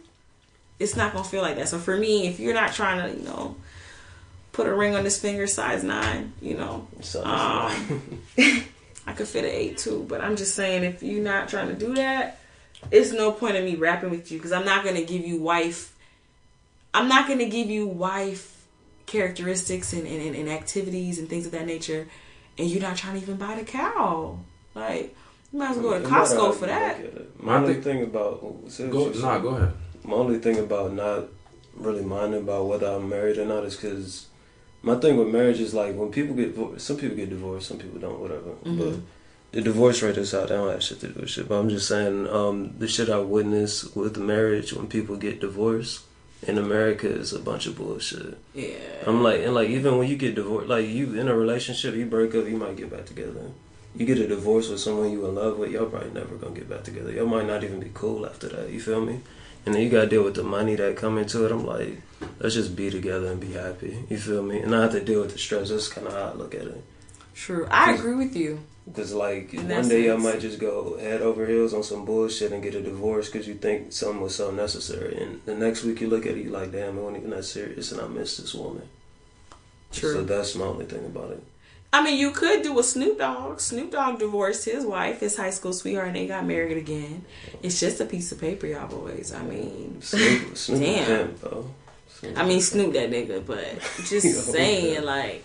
it's 0.79 0.97
not 0.97 1.13
going 1.13 1.25
to 1.25 1.31
feel 1.31 1.43
like 1.43 1.57
that. 1.57 1.69
So 1.69 1.79
for 1.79 1.97
me, 1.97 2.27
if 2.27 2.39
you're 2.39 2.55
not 2.55 2.73
trying 2.73 3.03
to, 3.03 3.19
you 3.19 3.25
know, 3.25 3.57
put 4.53 4.67
a 4.67 4.75
ring 4.75 4.95
on 4.95 5.03
this 5.03 5.21
finger 5.21 5.47
size 5.47 5.83
nine, 5.83 6.33
you 6.41 6.57
know, 6.57 6.87
So, 7.01 7.25
um, 7.25 8.21
I 9.07 9.13
could 9.13 9.29
fit 9.29 9.45
an 9.45 9.51
eight 9.51 9.79
too, 9.79 10.05
but 10.09 10.21
I'm 10.21 10.37
just 10.37 10.55
saying 10.55 10.85
if 10.85 11.03
you're 11.03 11.23
not 11.23 11.49
trying 11.49 11.69
to 11.69 11.75
do 11.75 11.95
that, 11.95 12.39
it's 12.91 13.13
no 13.13 13.33
point 13.33 13.57
in 13.57 13.65
me 13.65 13.77
rapping 13.77 14.11
with 14.11 14.31
you 14.31 14.39
because 14.39 14.53
I'm 14.53 14.65
not 14.65 14.85
gonna 14.85 15.03
give 15.03 15.27
you 15.27 15.39
wife. 15.39 15.95
I'm 16.93 17.09
not 17.09 17.29
gonna 17.29 17.49
give 17.49 17.71
you 17.71 17.87
wife 17.87 18.54
characteristics 19.07 19.93
and, 19.93 20.07
and, 20.07 20.35
and 20.35 20.49
activities 20.49 21.19
and 21.19 21.29
things 21.29 21.47
of 21.47 21.53
that 21.53 21.67
nature, 21.67 22.07
and 22.59 22.69
you're 22.69 22.83
not 22.83 22.97
trying 22.97 23.15
to 23.15 23.23
even 23.23 23.37
buy 23.37 23.55
the 23.57 23.65
cow. 23.65 24.39
Like 24.75 25.15
you 25.53 25.59
might 25.59 25.71
as 25.71 25.79
well 25.79 25.99
go 25.99 26.03
to 26.03 26.09
Costco 26.09 26.55
for 26.55 26.67
that. 26.67 27.43
My 27.43 27.57
only 27.57 27.75
think- 27.75 27.85
thing 27.85 28.03
about 28.03 28.43
say 28.69 28.89
Go, 28.89 29.11
you 29.11 29.21
nah, 29.23 29.39
go 29.39 29.49
ahead. 29.51 29.73
My 30.05 30.15
only 30.15 30.39
thing 30.39 30.59
about 30.59 30.93
not 30.93 31.29
really 31.77 32.05
minding 32.05 32.41
about 32.41 32.67
whether 32.67 32.87
I'm 32.87 33.09
married 33.09 33.39
or 33.39 33.45
not 33.45 33.65
is 33.65 33.77
because 33.77 34.27
my 34.83 34.97
thing 34.97 35.17
with 35.17 35.29
marriage 35.29 35.61
is 35.61 35.73
like 35.75 35.97
when 35.97 36.11
people 36.11 36.35
get 36.35 36.55
divorced, 36.55 36.87
some 36.87 36.97
people 36.97 37.17
get 37.17 37.31
divorced, 37.31 37.69
some 37.69 37.79
people 37.79 37.99
don't, 37.99 38.21
whatever. 38.21 38.53
But 38.65 39.01
the 39.53 39.63
divorce 39.63 40.03
rate 40.03 40.19
is 40.19 40.35
out. 40.35 40.49
They 40.49 40.57
don't 40.57 40.71
have 40.71 40.83
shit 40.83 41.01
to 41.01 41.09
do 41.09 41.21
with 41.21 41.31
shit. 41.31 41.49
But 41.49 41.59
I'm 41.59 41.69
just 41.69 41.89
saying, 41.89 42.29
um, 42.29 42.75
the 42.79 42.87
shit 42.89 43.09
I 43.09 43.19
witness 43.19 43.85
with 43.95 44.19
marriage 44.19 44.73
when 44.73 44.89
people 44.89 45.17
get 45.17 45.41
divorced 45.41 46.03
in 46.47 46.59
America 46.59 47.09
is 47.09 47.33
a 47.33 47.39
bunch 47.39 47.67
of 47.67 47.77
bullshit. 47.77 48.39
Yeah. 48.55 48.77
I'm 49.07 49.23
like, 49.23 49.41
and 49.41 49.55
like 49.55 49.69
even 49.71 49.99
when 49.99 50.09
you 50.09 50.17
get 50.17 50.35
divorced, 50.35 50.69
like 50.69 50.87
you 50.87 51.19
in 51.19 51.29
a 51.29 51.37
relationship, 51.37 51.95
you 51.95 52.07
break 52.07 52.35
up, 52.35 52.47
you 52.47 52.57
might 52.57 52.77
get 52.77 52.91
back 52.91 53.07
together. 53.07 53.51
You 53.97 54.07
get 54.07 54.19
a 54.19 54.27
divorce 54.27 54.69
with 54.69 54.81
someone 54.81 55.13
you 55.13 55.25
in 55.27 55.37
love 55.37 55.59
with, 55.59 55.71
y'all 55.71 55.87
probably 55.87 56.11
never 56.11 56.35
gonna 56.37 56.55
get 56.55 56.69
back 56.69 56.85
together. 56.85 57.13
Y'all 57.13 57.27
might 57.27 57.47
not 57.47 57.63
even 57.65 57.81
be 57.81 57.91
cool 57.95 58.27
after 58.27 58.49
that. 58.49 58.71
You 58.71 58.81
feel 58.81 59.01
me? 59.01 59.21
And 59.67 59.75
then 59.75 59.83
you 59.83 59.89
gotta 59.89 60.09
deal 60.09 60.25
with 60.25 60.35
the 60.35 60.43
money 60.43 60.75
that 60.75 60.97
come 60.97 61.17
into 61.17 61.45
it. 61.47 61.53
I'm 61.53 61.65
like, 61.65 62.03
let's 62.41 62.55
just 62.55 62.77
be 62.77 62.91
together 62.91 63.29
and 63.29 63.41
be 63.41 63.53
happy. 63.53 64.05
You 64.11 64.19
feel 64.19 64.43
me? 64.43 64.61
And 64.61 64.73
not 64.73 64.83
have 64.83 64.93
to 64.93 65.05
deal 65.05 65.23
with 65.23 65.33
the 65.33 65.39
stress. 65.39 65.71
That's 65.71 65.89
kind 65.89 66.07
of 66.07 66.13
how 66.13 66.31
I 66.31 66.33
look 66.35 66.55
at 66.55 66.63
it. 66.63 66.85
True. 67.35 67.67
I 67.71 67.95
agree 67.95 68.15
with 68.15 68.37
you. 68.37 68.61
Because 68.87 69.15
like 69.15 69.53
one 69.55 69.89
day 69.89 70.07
sense. 70.07 70.23
might 70.23 70.41
just 70.41 70.59
go 70.59 70.99
head 70.99 71.23
over 71.23 71.47
heels 71.47 71.73
on 71.73 71.83
some 71.83 72.05
bullshit 72.05 72.53
and 72.53 72.63
get 72.63 72.75
a 72.75 72.83
divorce 72.83 73.31
because 73.31 73.49
you 73.49 73.55
think 73.55 73.93
something 73.93 74.21
was 74.21 74.35
so 74.35 74.51
necessary, 74.51 75.17
and 75.17 75.41
the 75.47 75.55
next 75.55 75.85
week 75.85 76.01
you 76.03 76.09
look 76.09 76.27
at 76.27 76.37
it, 76.37 76.45
you 76.45 76.51
like, 76.51 76.71
damn, 76.71 76.99
it 76.99 77.01
wasn't 77.01 77.19
even 77.19 77.31
that 77.31 77.45
serious, 77.45 77.93
and 77.93 78.01
I 78.01 78.07
miss 78.09 78.37
this 78.37 78.55
woman. 78.55 78.87
True. 79.91 80.13
So 80.13 80.25
that's 80.25 80.55
my 80.55 80.67
only 80.67 80.85
thing 80.85 81.07
about 81.07 81.31
it. 81.31 81.43
I 81.95 82.03
mean, 82.03 82.19
you 82.19 82.33
could 82.33 82.63
do 82.63 82.77
a 82.81 82.83
Snoop 82.83 83.19
Dogg. 83.19 83.61
Snoop 83.61 83.93
Dogg 83.93 84.19
divorced 84.19 84.65
his 84.65 84.85
wife, 84.85 85.21
his 85.21 85.37
high 85.37 85.51
school 85.51 85.73
sweetheart, 85.73 86.09
and 86.09 86.17
they 86.17 86.27
got 86.27 86.45
married 86.45 86.77
again. 86.77 87.25
It's 87.63 87.79
just 87.79 88.01
a 88.01 88.05
piece 88.05 88.33
of 88.33 88.41
paper, 88.41 88.67
y'all 88.67 88.89
boys. 88.89 89.33
I 89.33 89.43
mean, 89.45 90.03
Snoop, 90.03 90.57
Snoop 90.57 90.81
Damn. 90.81 91.39
Snoop. 91.39 92.37
I 92.37 92.45
mean, 92.45 92.61
Snoop 92.61 92.93
that 92.95 93.11
nigga, 93.11 93.47
but 93.47 93.65
just 94.05 94.53
saying, 94.53 95.05
like, 95.05 95.45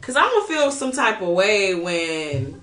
cause 0.00 0.16
I'm 0.16 0.30
gonna 0.30 0.46
feel 0.46 0.70
some 0.72 0.92
type 0.92 1.20
of 1.20 1.28
way 1.28 1.74
when 1.74 2.62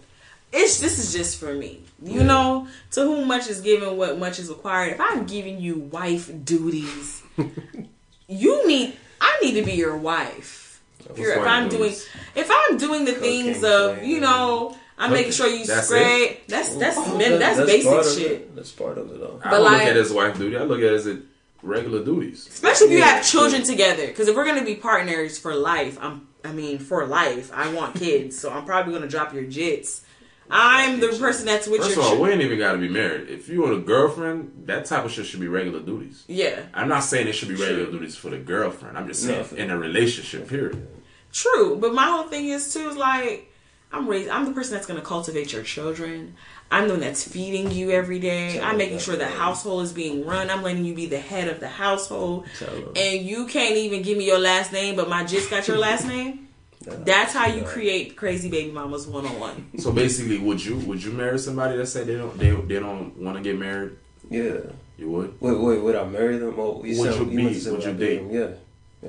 it's. 0.51 0.79
This 0.79 0.99
is 0.99 1.13
just 1.13 1.39
for 1.39 1.53
me, 1.53 1.81
you 2.01 2.19
Yeah. 2.21 2.23
know. 2.27 2.67
To 2.91 3.01
whom 3.01 3.27
much 3.27 3.47
is 3.49 3.61
given, 3.61 3.97
what 3.97 4.17
much 4.17 4.39
is 4.39 4.49
required. 4.49 4.93
If 4.93 5.01
I'm 5.01 5.25
giving 5.25 5.59
you 5.59 5.75
wife 5.79 6.31
duties 6.43 7.21
you 8.27 8.67
need. 8.67 8.95
I 9.19 9.39
need 9.41 9.53
to 9.53 9.63
be 9.63 9.73
your 9.73 9.97
wife. 9.97 10.81
If, 11.09 11.17
you're, 11.17 11.33
if 11.33 11.47
I'm 11.47 11.69
doing, 11.69 11.93
if 12.35 12.49
I'm 12.51 12.77
doing 12.77 13.05
the 13.05 13.13
things 13.13 13.63
of, 13.63 13.95
cleaning. 13.97 14.11
you 14.15 14.19
know, 14.21 14.77
I'm 14.97 15.11
making 15.11 15.31
sure 15.31 15.47
you 15.47 15.65
That's 15.65 15.87
scrape. 15.87 16.45
That's 16.47 16.75
oh, 16.75 16.79
that's 16.79 16.97
oh, 16.97 17.17
men, 17.17 17.31
That- 17.39 17.39
that's, 17.39 17.57
part 17.57 17.67
basic 18.03 18.19
shit. 18.19 18.31
It. 18.31 18.55
That's 18.55 18.71
part 18.71 18.97
of 18.97 19.09
it, 19.11 19.19
though. 19.19 19.39
I 19.43 19.51
don't 19.51 19.63
look 19.63 19.71
like- 19.71 19.81
at 19.87 19.95
it 19.95 19.99
as 19.99 20.11
wife 20.11 20.37
duty. 20.37 20.57
I 20.57 20.63
look 20.63 20.79
at 20.79 20.85
it 20.85 20.93
as 20.93 21.07
a 21.07 21.19
regular 21.63 22.03
duties. 22.03 22.45
Especially 22.47 22.87
if 22.87 22.91
you 22.93 22.97
Yeah, 22.99 23.05
have 23.15 23.25
children 23.25 23.63
together. 23.63 24.05
Because 24.07 24.27
if 24.27 24.35
we're 24.35 24.45
gonna 24.45 24.65
be 24.65 24.75
partners 24.75 25.37
for 25.39 25.55
life, 25.55 25.97
I'm. 26.01 26.27
I 26.43 26.51
mean, 26.51 26.77
for 26.79 27.05
life, 27.07 27.51
I 27.53 27.73
want 27.73 27.95
kids, 27.95 28.37
so 28.39 28.51
I'm 28.51 28.65
probably 28.65 28.93
gonna 28.93 29.07
drop 29.07 29.33
your 29.33 29.43
jits. 29.43 30.01
I'm 30.49 30.99
the 30.99 31.07
person 31.09 31.45
that's 31.45 31.67
with 31.67 31.81
First 31.81 31.97
of 31.97 32.03
all, 32.03 32.15
chi- 32.15 32.21
we 32.21 32.29
ain't 32.31 32.41
even 32.41 32.57
got 32.57 32.71
to 32.73 32.77
be 32.77 32.87
married. 32.87 33.29
If 33.29 33.49
you 33.49 33.61
want 33.61 33.73
a 33.73 33.79
girlfriend, 33.79 34.63
that 34.65 34.85
type 34.85 35.03
of 35.05 35.11
shit 35.11 35.25
should 35.25 35.39
be 35.41 35.47
regular 35.47 35.79
duties. 35.81 36.23
yeah, 36.27 36.61
I'm 36.73 36.87
not 36.87 37.01
saying 37.03 37.27
it 37.27 37.33
should 37.33 37.49
be 37.49 37.55
regular 37.55 37.91
duties 37.91 38.15
for 38.15 38.29
the 38.29 38.37
girlfriend. 38.37 38.97
I'm 38.97 39.07
just 39.07 39.23
saying 39.23 39.45
No. 39.51 39.57
in 39.57 39.71
a 39.71 39.77
relationship, 39.77 40.47
period. 40.47 40.87
true. 41.33 41.75
But 41.79 41.93
my 41.93 42.05
whole 42.05 42.27
thing 42.29 42.47
is 42.49 42.73
too 42.73 42.87
is 42.89 42.95
like 42.97 43.51
I'm 43.91 44.07
raised. 44.07 44.29
I'm 44.29 44.45
the 44.45 44.51
person 44.51 44.73
that's 44.73 44.85
gonna 44.85 45.01
cultivate 45.01 45.51
your 45.53 45.63
children. 45.63 46.35
I'm 46.69 46.87
the 46.89 46.95
one 46.95 46.99
that's 47.01 47.25
feeding 47.25 47.71
you 47.71 47.91
every 47.91 48.19
day. 48.19 48.59
I'm 48.59 48.75
making 48.77 48.99
sure 48.99 49.15
the 49.15 49.25
household 49.27 49.83
is 49.83 49.93
being 49.93 50.25
run. 50.25 50.49
I'm 50.49 50.63
letting 50.63 50.83
you 50.83 50.93
be 50.93 51.05
the 51.05 51.19
head 51.19 51.47
of 51.47 51.61
the 51.61 51.69
household. 51.69 52.45
Tell. 52.59 52.69
And 52.97 53.21
you 53.25 53.47
can't 53.47 53.75
even 53.77 54.01
give 54.01 54.17
me 54.17 54.25
your 54.25 54.39
last 54.39 54.73
name, 54.73 54.97
but 54.97 55.07
my 55.09 55.23
jits 55.23 55.49
got 55.49 55.67
your 55.69 55.77
last 55.77 56.05
name. 56.05 56.46
That's 56.81 57.33
how 57.33 57.47
you 57.47 57.63
create 57.63 58.15
crazy 58.15 58.49
baby 58.49 58.71
mamas 58.71 59.07
one 59.07 59.25
on 59.25 59.39
one. 59.39 59.69
So 59.79 59.91
basically, 59.91 60.37
would 60.37 60.63
you 60.63 60.77
would 60.79 61.03
you 61.03 61.11
marry 61.11 61.37
somebody 61.39 61.75
that 61.77 61.87
said 61.87 62.07
they 62.07 62.15
don't 62.15 62.37
they, 62.37 62.51
they 62.51 62.79
don't 62.79 63.17
want 63.17 63.37
to 63.37 63.43
get 63.43 63.57
married? 63.59 63.97
Yeah. 64.29 64.57
You 64.97 65.09
would. 65.11 65.39
Wait, 65.41 65.57
wait, 65.59 65.81
would 65.81 65.95
I 65.95 66.05
marry 66.05 66.37
them? 66.37 66.55
Oh, 66.57 66.83
you 66.83 66.99
Would 66.99 67.13
said, 67.13 67.21
you 67.21 67.29
you 67.31 67.37
be- 67.37 67.43
must 67.43 67.65
have 67.65 67.73
would 67.75 67.83
you 67.83 67.93
date? 67.93 68.17
them. 68.17 68.31
Yeah. 68.31 68.49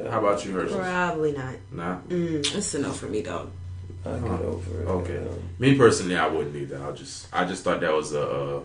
Yeah. 0.03 0.11
How 0.11 0.19
about 0.19 0.45
you, 0.45 0.53
Herschel? 0.53 0.79
Probably 0.79 1.33
not. 1.33 1.55
Nah. 1.73 1.99
Mm, 2.09 2.55
it's 2.55 2.75
a 2.75 2.79
no 2.79 2.93
for 2.93 3.07
me, 3.07 3.23
dog. 3.23 3.51
I 4.05 4.11
get 4.19 4.23
over 4.25 4.83
it. 4.83 4.87
Okay. 4.87 5.15
yeah. 5.25 5.31
Me 5.59 5.77
personally, 5.77 6.17
I 6.17 6.27
wouldn't 6.27 6.55
either. 6.57 6.83
I 6.83 6.93
just 6.93 7.27
I 7.33 7.45
just 7.47 7.65
thought 7.65 7.81
that 7.81 7.93
was 7.93 8.13
a 8.13 8.23
uh, 8.23 8.61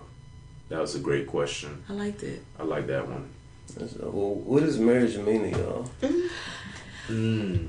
that 0.69 0.79
was 0.79 0.95
a 0.95 0.99
great 0.99 1.27
question. 1.27 1.83
I 1.89 1.93
liked 1.93 2.23
it. 2.23 2.43
I 2.59 2.63
like 2.63 2.87
that 2.87 3.07
one. 3.07 3.29
That's- 3.75 3.95
Well, 3.99 4.35
what 4.35 4.63
does 4.63 4.77
marriage 4.79 5.17
mean 5.17 5.43
to 5.51 5.57
y'all? 5.57 5.89
Mm-hmm. 6.01 6.27
Hmm. 7.07 7.65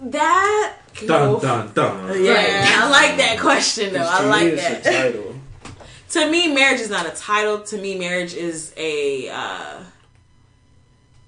That 0.00 0.76
Dun 1.06 1.40
dun 1.40 1.72
dun. 1.74 2.24
Yeah, 2.24 2.82
I 2.82 2.90
like 2.90 3.16
that 3.18 3.38
question 3.40 3.92
though. 3.92 4.00
I 4.00 4.24
like 4.26 4.54
that. 4.56 4.84
title. 4.84 5.34
to 6.10 6.30
me, 6.30 6.52
marriage 6.52 6.80
is 6.80 6.90
not 6.90 7.06
a 7.06 7.10
title. 7.10 7.60
To 7.60 7.78
me, 7.78 7.98
marriage 7.98 8.34
is 8.34 8.72
a. 8.76 9.28
Uh, 9.28 9.82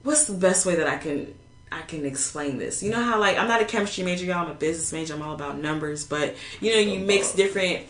what's 0.02 0.26
the 0.26 0.34
best 0.34 0.66
way 0.66 0.76
that 0.76 0.88
I 0.88 0.96
can 0.96 1.34
I 1.70 1.82
can 1.82 2.04
explain 2.04 2.58
this? 2.58 2.82
You 2.82 2.90
know 2.90 3.02
how 3.02 3.20
like 3.20 3.38
I'm 3.38 3.48
not 3.48 3.62
a 3.62 3.64
chemistry 3.64 4.04
major, 4.04 4.24
y'all. 4.24 4.44
I'm 4.44 4.50
a 4.50 4.54
business 4.54 4.92
major. 4.92 5.14
I'm 5.14 5.22
all 5.22 5.34
about 5.34 5.58
numbers, 5.58 6.04
but 6.04 6.36
you 6.60 6.72
know 6.72 6.80
you 6.80 7.00
mix 7.00 7.32
different 7.32 7.86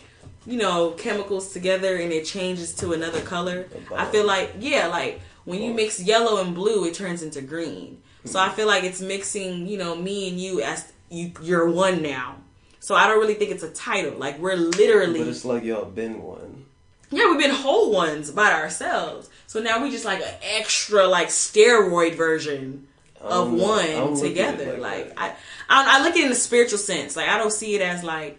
you 0.46 0.58
know 0.58 0.90
chemicals 0.92 1.52
together 1.52 1.96
and 1.96 2.12
it 2.12 2.24
changes 2.24 2.74
to 2.76 2.92
another 2.92 3.20
color. 3.20 3.68
I 3.94 4.04
feel 4.06 4.26
like 4.26 4.54
yeah, 4.58 4.86
like 4.88 5.20
when 5.44 5.62
you 5.62 5.72
mix 5.72 6.00
yellow 6.00 6.42
and 6.42 6.54
blue, 6.54 6.84
it 6.84 6.94
turns 6.94 7.22
into 7.22 7.40
green. 7.40 8.02
So 8.24 8.38
I 8.38 8.50
feel 8.50 8.66
like 8.66 8.84
it's 8.84 9.00
mixing 9.00 9.66
you 9.66 9.78
know 9.78 9.94
me 9.94 10.28
and 10.28 10.40
you 10.40 10.62
as 10.62 10.92
you 11.08 11.32
you're 11.42 11.70
one 11.70 12.02
now. 12.02 12.36
So 12.80 12.94
I 12.94 13.06
don't 13.06 13.18
really 13.18 13.34
think 13.34 13.50
it's 13.50 13.62
a 13.62 13.70
title. 13.70 14.18
Like 14.18 14.38
we're 14.38 14.56
literally 14.56 15.20
But 15.20 15.28
it's 15.28 15.44
like 15.44 15.64
y'all 15.64 15.84
been 15.84 16.22
one. 16.22 16.64
yeah, 17.10 17.30
we've 17.30 17.38
been 17.38 17.50
whole 17.50 17.92
ones 17.92 18.30
by 18.30 18.52
ourselves. 18.52 19.28
So 19.46 19.60
now 19.60 19.82
we 19.82 19.90
just 19.90 20.04
like 20.04 20.20
an 20.20 20.34
extra 20.42 21.06
like 21.06 21.28
steroid 21.28 22.14
version 22.14 22.86
of 23.20 23.48
don't 23.48 23.58
know. 23.58 23.64
I 23.64 23.68
one 23.68 23.86
don't 23.86 24.14
look 24.14 24.24
at 24.24 24.24
it 24.24 24.28
together. 24.28 24.78
like 24.78 25.08
Like. 25.08 25.20
I, 25.20 25.28
I, 25.68 25.98
I 25.98 26.02
look 26.02 26.12
at 26.12 26.18
it 26.18 26.26
in 26.26 26.32
a 26.32 26.36
spiritual 26.36 26.78
sense. 26.78 27.16
Like 27.16 27.28
I 27.28 27.36
don't 27.36 27.52
see 27.52 27.74
it 27.74 27.82
as 27.82 28.02
like 28.02 28.38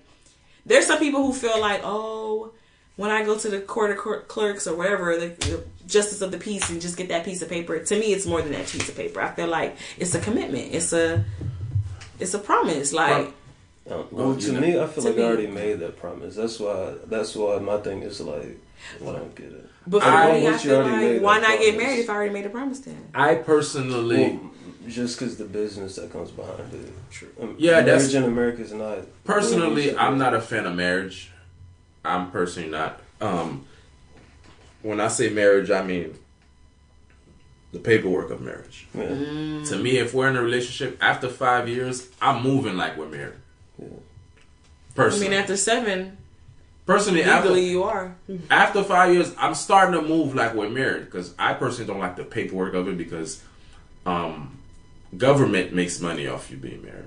there's 0.65 0.87
some 0.87 0.99
people 0.99 1.25
who 1.25 1.33
feel 1.33 1.59
like 1.59 1.81
oh 1.83 2.51
when 2.95 3.11
I 3.11 3.23
go 3.23 3.37
to 3.37 3.49
the 3.49 3.59
court 3.61 3.91
of 3.91 4.27
clerks 4.27 4.67
or 4.67 4.75
whatever 4.75 5.17
the, 5.17 5.27
the 5.27 5.63
justice 5.87 6.21
of 6.21 6.31
the 6.31 6.37
peace 6.37 6.69
and 6.69 6.81
just 6.81 6.97
get 6.97 7.09
that 7.09 7.25
piece 7.25 7.41
of 7.41 7.49
paper. 7.49 7.79
To 7.79 7.99
me, 7.99 8.13
it's 8.13 8.25
more 8.25 8.41
than 8.41 8.51
that 8.53 8.67
piece 8.67 8.87
of 8.89 8.95
paper. 8.95 9.21
I 9.21 9.29
feel 9.31 9.47
like 9.47 9.77
it's 9.97 10.15
a 10.15 10.19
commitment. 10.19 10.73
It's 10.73 10.93
a 10.93 11.23
it's 12.19 12.33
a 12.33 12.39
promise. 12.39 12.93
Like. 12.93 13.33
Well, 13.85 14.07
well, 14.11 14.35
to 14.35 14.41
you 14.45 14.53
know- 14.53 14.59
me, 14.59 14.79
I 14.79 14.85
feel 14.87 15.03
like 15.03 15.15
me- 15.15 15.23
I 15.23 15.25
already 15.25 15.47
made 15.47 15.79
that 15.79 15.97
promise. 15.97 16.35
That's 16.35 16.59
why. 16.59 16.93
That's 17.07 17.35
why 17.35 17.57
my 17.59 17.77
thing 17.77 18.03
is 18.03 18.21
like, 18.21 18.59
I 19.01 19.05
don't 19.05 19.35
get 19.35 19.47
it. 19.47 19.69
But 19.87 20.03
for 20.03 20.09
I- 20.09 20.31
me, 20.39 20.47
I 20.47 20.57
feel 20.57 20.81
like 20.83 21.21
why 21.21 21.39
that 21.39 21.49
not 21.49 21.59
get 21.59 21.77
married 21.77 21.99
if 21.99 22.09
I 22.09 22.13
already 22.13 22.33
made 22.33 22.45
a 22.45 22.49
promise 22.49 22.79
then? 22.79 23.09
I 23.15 23.35
personally, 23.35 24.39
Well, 24.39 24.51
just 24.87 25.17
because 25.19 25.37
the 25.37 25.45
business 25.45 25.95
that 25.95 26.11
comes 26.11 26.29
behind 26.31 26.71
it. 26.73 26.93
Um, 27.41 27.55
Yeah, 27.57 27.81
that's- 27.81 28.01
marriage 28.13 28.15
in 28.15 28.23
America 28.23 28.61
is 28.61 28.71
not. 28.71 28.99
personally, 29.23 29.97
I'm 29.97 30.17
not 30.19 30.35
a 30.35 30.41
fan 30.41 30.65
of 30.67 30.75
marriage. 30.75 31.31
I'm 32.05 32.29
personally 32.31 32.69
not. 32.69 32.99
Um, 33.19 33.65
when 34.83 34.99
I 34.99 35.07
say 35.07 35.29
marriage, 35.29 35.69
I 35.71 35.83
mean 35.83 36.17
the 37.71 37.79
paperwork 37.79 38.31
of 38.31 38.41
marriage. 38.41 38.87
Yeah. 38.93 39.07
To 39.07 39.77
me, 39.81 39.97
if 39.97 40.13
we're 40.13 40.27
in 40.29 40.35
a 40.35 40.41
relationship 40.41 40.97
after 41.01 41.29
five 41.29 41.69
years, 41.69 42.09
I'm 42.21 42.43
moving 42.43 42.75
like 42.75 42.97
we're 42.97 43.07
married. 43.07 43.35
I 43.81 43.85
Personally, 44.93 45.29
mean, 45.29 45.39
after 45.39 45.55
seven, 45.55 46.17
personally, 46.85 47.23
after, 47.23 47.47
legally 47.49 47.69
you 47.69 47.83
are. 47.83 48.13
after 48.49 48.83
five 48.83 49.13
years, 49.13 49.33
I'm 49.37 49.55
starting 49.55 49.99
to 50.01 50.05
move 50.05 50.35
like 50.35 50.53
we're 50.53 50.69
married 50.69 51.05
because 51.05 51.33
I 51.39 51.53
personally 51.53 51.87
don't 51.87 51.99
like 52.01 52.17
the 52.17 52.25
paperwork 52.25 52.73
of 52.73 52.89
it 52.89 52.97
because 52.97 53.41
um, 54.05 54.59
government 55.17 55.71
makes 55.73 56.01
money 56.01 56.27
off 56.27 56.51
you 56.51 56.57
being 56.57 56.83
married. 56.83 57.05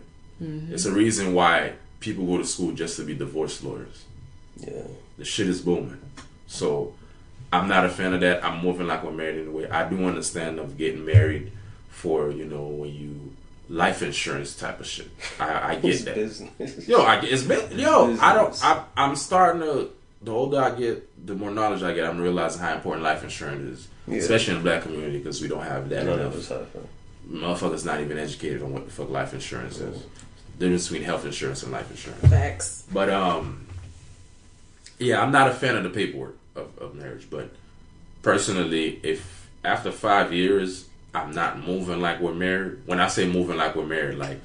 It's 0.73 0.85
a 0.85 0.93
reason 0.93 1.33
why 1.35 1.75
people 2.01 2.27
go 2.27 2.39
to 2.39 2.45
school 2.45 2.73
just 2.73 2.97
to 2.97 3.05
be 3.05 3.15
divorce 3.15 3.63
lawyers. 3.63 4.05
Yeah. 4.57 4.83
The 5.19 5.25
shit 5.25 5.47
is 5.49 5.61
booming. 5.63 6.01
So 6.47 6.95
I'm 7.61 7.69
not 7.69 7.85
a 7.85 7.89
fan 7.89 8.15
of 8.15 8.21
that. 8.21 8.45
I'm 8.45 8.63
moving 8.63 8.87
like 8.87 9.03
we're 9.05 9.13
married 9.13 9.41
anyway. 9.41 9.69
I 9.69 9.89
do 9.89 10.05
understand 10.07 10.59
of 10.59 10.77
getting 10.77 11.05
married 11.05 11.53
for 11.89 12.31
you 12.31 12.45
know 12.45 12.67
when 12.67 12.93
you 12.95 13.33
life 13.69 14.03
insurance 14.03 14.55
type 14.57 14.81
of 14.81 14.87
shit. 14.87 15.09
I, 15.41 15.45
I 15.49 15.73
It's 15.83 16.03
get 16.03 16.05
that. 16.07 16.15
business. 16.17 16.89
Yo, 16.89 17.03
I 17.03 17.21
get 17.21 17.33
it's 17.33 17.43
been, 17.43 17.79
yo. 17.79 18.17
I 18.21 18.35
don't. 18.35 18.65
I, 18.65 18.85
I'm 18.97 19.17
starting 19.17 19.63
to. 19.63 19.91
The 20.23 20.33
older 20.33 20.59
I 20.59 20.71
get, 20.75 21.27
the 21.27 21.35
more 21.35 21.51
knowledge 21.51 21.83
I 21.83 21.93
get. 21.93 22.07
I'm 22.07 22.19
realizing 22.19 22.61
how 22.63 22.75
important 22.75 23.05
life 23.05 23.23
insurance 23.23 23.79
is, 23.81 23.89
Yeah. 24.09 24.19
especially 24.19 24.55
in 24.57 24.63
the 24.63 24.71
black 24.71 24.83
community 24.83 25.19
because 25.19 25.43
we 25.43 25.49
don't 25.49 25.63
have 25.65 25.89
that 25.91 26.07
None 26.07 26.19
enough. 26.19 26.33
of 26.35 26.41
us 26.41 26.49
have 26.49 26.61
it. 26.63 26.89
Motherfuckers 27.31 27.85
not 27.85 28.01
even 28.01 28.17
educated 28.19 28.63
on 28.63 28.73
what 28.73 28.87
the 28.87 28.91
fuck 28.93 29.11
life 29.11 29.35
insurance 29.35 29.79
is. 29.79 30.03
The 30.59 30.65
difference 30.67 30.89
between 30.89 31.03
health 31.05 31.25
insurance 31.27 31.63
and 31.63 31.73
life 31.73 31.91
insurance. 31.91 32.23
Facts. 32.27 32.85
But 32.93 33.11
um, 33.11 33.67
yeah, 34.99 35.21
I'm 35.23 35.31
not 35.33 35.49
a 35.51 35.55
fan 35.55 35.77
of 35.77 35.83
the 35.85 35.91
paperwork 35.91 36.37
of, 36.55 36.79
of 36.79 36.95
marriage. 36.95 37.29
But 37.31 37.51
personally, 38.23 39.01
if 39.03 39.49
after 39.65 39.91
five 39.91 40.33
years 40.33 40.89
I'm 41.15 41.33
not 41.33 41.65
moving 41.65 42.01
like 42.01 42.21
we're 42.21 42.35
married, 42.35 42.79
when 42.87 43.01
I 43.01 43.09
say 43.09 43.27
moving 43.27 43.57
like 43.57 43.77
we're 43.77 43.87
married, 43.87 44.19
like 44.19 44.41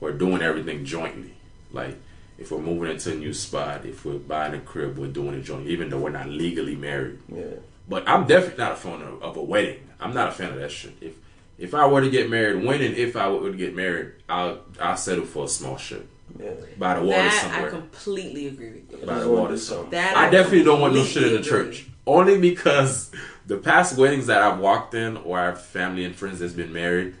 we're 0.00 0.12
doing 0.12 0.42
everything 0.42 0.84
jointly. 0.84 1.34
Like 1.72 1.96
if 2.38 2.50
we're 2.50 2.60
moving 2.60 2.90
into 2.90 3.12
a 3.12 3.14
new 3.14 3.32
spot, 3.32 3.84
if 3.84 4.04
we're 4.04 4.18
buying 4.18 4.54
a 4.54 4.60
crib, 4.60 4.98
we're 4.98 5.08
doing 5.08 5.34
it 5.34 5.42
jointly, 5.42 5.72
even 5.72 5.90
though 5.90 5.98
we're 5.98 6.10
not 6.10 6.28
legally 6.28 6.76
married. 6.76 7.18
Yeah. 7.28 7.44
But 7.88 8.08
I'm 8.08 8.26
definitely 8.26 8.58
not 8.58 8.72
a 8.72 8.76
fan 8.76 9.02
of, 9.02 9.22
of 9.22 9.36
a 9.36 9.42
wedding. 9.42 9.88
I'm 10.00 10.12
not 10.12 10.28
a 10.28 10.32
fan 10.32 10.52
of 10.52 10.58
that 10.58 10.70
shit. 10.70 10.94
If 11.00 11.14
if 11.58 11.72
I 11.72 11.86
were 11.86 12.02
to 12.02 12.10
get 12.10 12.28
married, 12.28 12.64
when 12.64 12.82
and 12.82 12.94
if 12.94 13.16
I 13.16 13.28
were 13.28 13.50
to 13.50 13.56
get 13.56 13.74
married, 13.74 14.12
I'll 14.28 14.60
I'll 14.80 14.96
settle 14.96 15.24
for 15.24 15.44
a 15.44 15.48
small 15.48 15.76
shit 15.76 16.06
Yeah. 16.38 16.50
by 16.78 16.94
the 16.94 17.00
water 17.02 17.18
That 17.22 17.42
somewhere 17.42 17.66
I 17.66 17.70
completely 17.70 18.48
agree 18.48 18.70
with 18.70 19.00
you. 19.00 19.06
by 19.06 19.18
the 19.20 19.28
water. 19.28 19.42
wanna 19.42 19.54
do 19.54 19.58
So 19.58 19.74
something. 19.74 19.90
That 19.92 20.16
I 20.16 20.26
I 20.26 20.30
definitely 20.30 20.64
don't 20.64 20.80
want 20.80 20.94
no 20.94 21.04
shit 21.04 21.22
in 21.22 21.28
the 21.30 21.36
completely 21.38 21.70
church. 21.78 21.86
Only 22.06 22.38
because 22.38 23.10
the 23.46 23.56
past 23.56 23.96
weddings 23.96 24.26
that 24.26 24.42
I've 24.42 24.58
walked 24.58 24.94
in 24.94 25.16
or 25.16 25.38
I 25.38 25.44
have 25.46 25.62
family 25.62 26.04
and 26.04 26.14
friends 26.14 26.38
that's 26.40 26.52
been 26.52 26.72
married, 26.72 27.14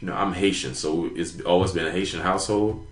you 0.00 0.06
know, 0.06 0.14
I'm 0.14 0.32
Haitian, 0.32 0.74
so 0.74 1.10
it's 1.14 1.40
always 1.42 1.72
been 1.72 1.86
a 1.86 1.90
Haitian 1.92 2.20
household. 2.20 2.86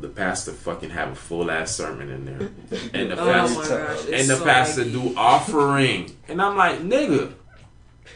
The 0.00 0.08
pastor 0.08 0.50
fucking 0.52 0.90
have 0.90 1.12
a 1.12 1.14
full 1.14 1.50
ass 1.52 1.70
sermon 1.76 2.10
in 2.10 2.24
there, 2.24 2.48
and 2.92 3.12
the 3.12 3.18
Oh 3.20 3.24
pastor 3.32 3.58
my 3.60 3.68
gosh. 3.86 4.00
and 4.12 4.28
the 4.28 4.36
so 4.36 4.44
pastor 4.44 4.82
like- 4.84 4.92
do 4.92 5.14
offering, 5.16 6.10
and 6.28 6.42
I'm 6.42 6.56
like, 6.56 6.80
nigga, 6.80 7.32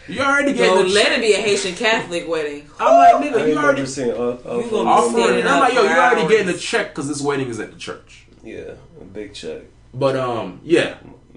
you 0.08 0.20
already 0.20 0.52
Bro, 0.52 0.62
getting 0.62 0.88
the 0.88 0.94
let 0.94 1.12
it 1.12 1.20
be 1.20 1.32
a 1.34 1.36
Haitian 1.38 1.74
Catholic 1.74 2.28
wedding. 2.28 2.68
I'm 2.78 3.20
like, 3.20 3.32
nigga, 3.32 3.48
you 3.48 3.56
already 3.58 3.86
seen 3.86 4.10
off, 4.10 4.44
off 4.46 4.64
You 4.64 4.70
gonna 4.70 4.88
offering. 4.90 5.40
And 5.40 5.48
I'm 5.48 5.60
like, 5.60 5.74
yo, 5.74 5.82
you 5.82 5.88
already 5.88 6.22
hours. 6.22 6.30
getting 6.30 6.48
a 6.54 6.58
check 6.58 6.88
because 6.90 7.08
this 7.08 7.20
wedding 7.20 7.48
is 7.48 7.58
at 7.60 7.72
the 7.72 7.78
church. 7.78 8.26
Yeah, 8.42 8.74
a 9.00 9.04
big 9.04 9.34
check. 9.34 9.62
But 9.94 10.16
um, 10.16 10.60
yeah, 10.62 10.96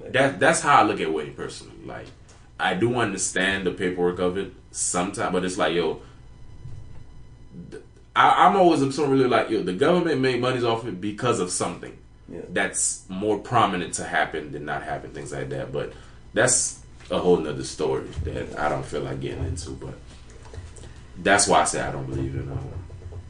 that 0.09 0.39
that's 0.39 0.61
how 0.61 0.77
I 0.81 0.83
look 0.83 0.99
at 0.99 1.11
wedding 1.11 1.33
personally. 1.33 1.75
Like, 1.85 2.07
I 2.59 2.73
do 2.75 2.95
understand 2.95 3.65
the 3.65 3.71
paperwork 3.71 4.19
of 4.19 4.37
it 4.37 4.53
sometimes, 4.71 5.31
but 5.33 5.43
it's 5.45 5.57
like, 5.57 5.73
yo, 5.73 6.01
I, 8.15 8.45
I'm 8.47 8.55
always 8.55 8.79
sort 8.93 9.07
of 9.09 9.11
really 9.17 9.27
like, 9.29 9.49
yo, 9.49 9.63
the 9.63 9.73
government 9.73 10.21
made 10.21 10.41
money 10.41 10.63
off 10.63 10.85
it 10.85 10.99
because 10.99 11.39
of 11.39 11.49
something 11.49 11.97
Yeah. 12.29 12.41
that's 12.49 13.03
more 13.09 13.39
prominent 13.39 13.93
to 13.95 14.03
happen 14.03 14.51
than 14.51 14.65
not 14.65 14.83
happen, 14.83 15.11
things 15.11 15.31
like 15.31 15.49
that. 15.49 15.71
But 15.71 15.93
that's 16.33 16.80
a 17.11 17.19
whole 17.19 17.37
nother 17.37 17.63
story 17.63 18.07
that 18.23 18.57
I 18.57 18.69
don't 18.69 18.85
feel 18.85 19.01
like 19.01 19.19
getting 19.19 19.43
into. 19.43 19.71
But 19.71 19.95
that's 21.17 21.47
why 21.47 21.61
I 21.61 21.65
say 21.65 21.81
I 21.81 21.91
don't 21.91 22.07
believe 22.07 22.35
in 22.35 22.49
um, 22.51 22.69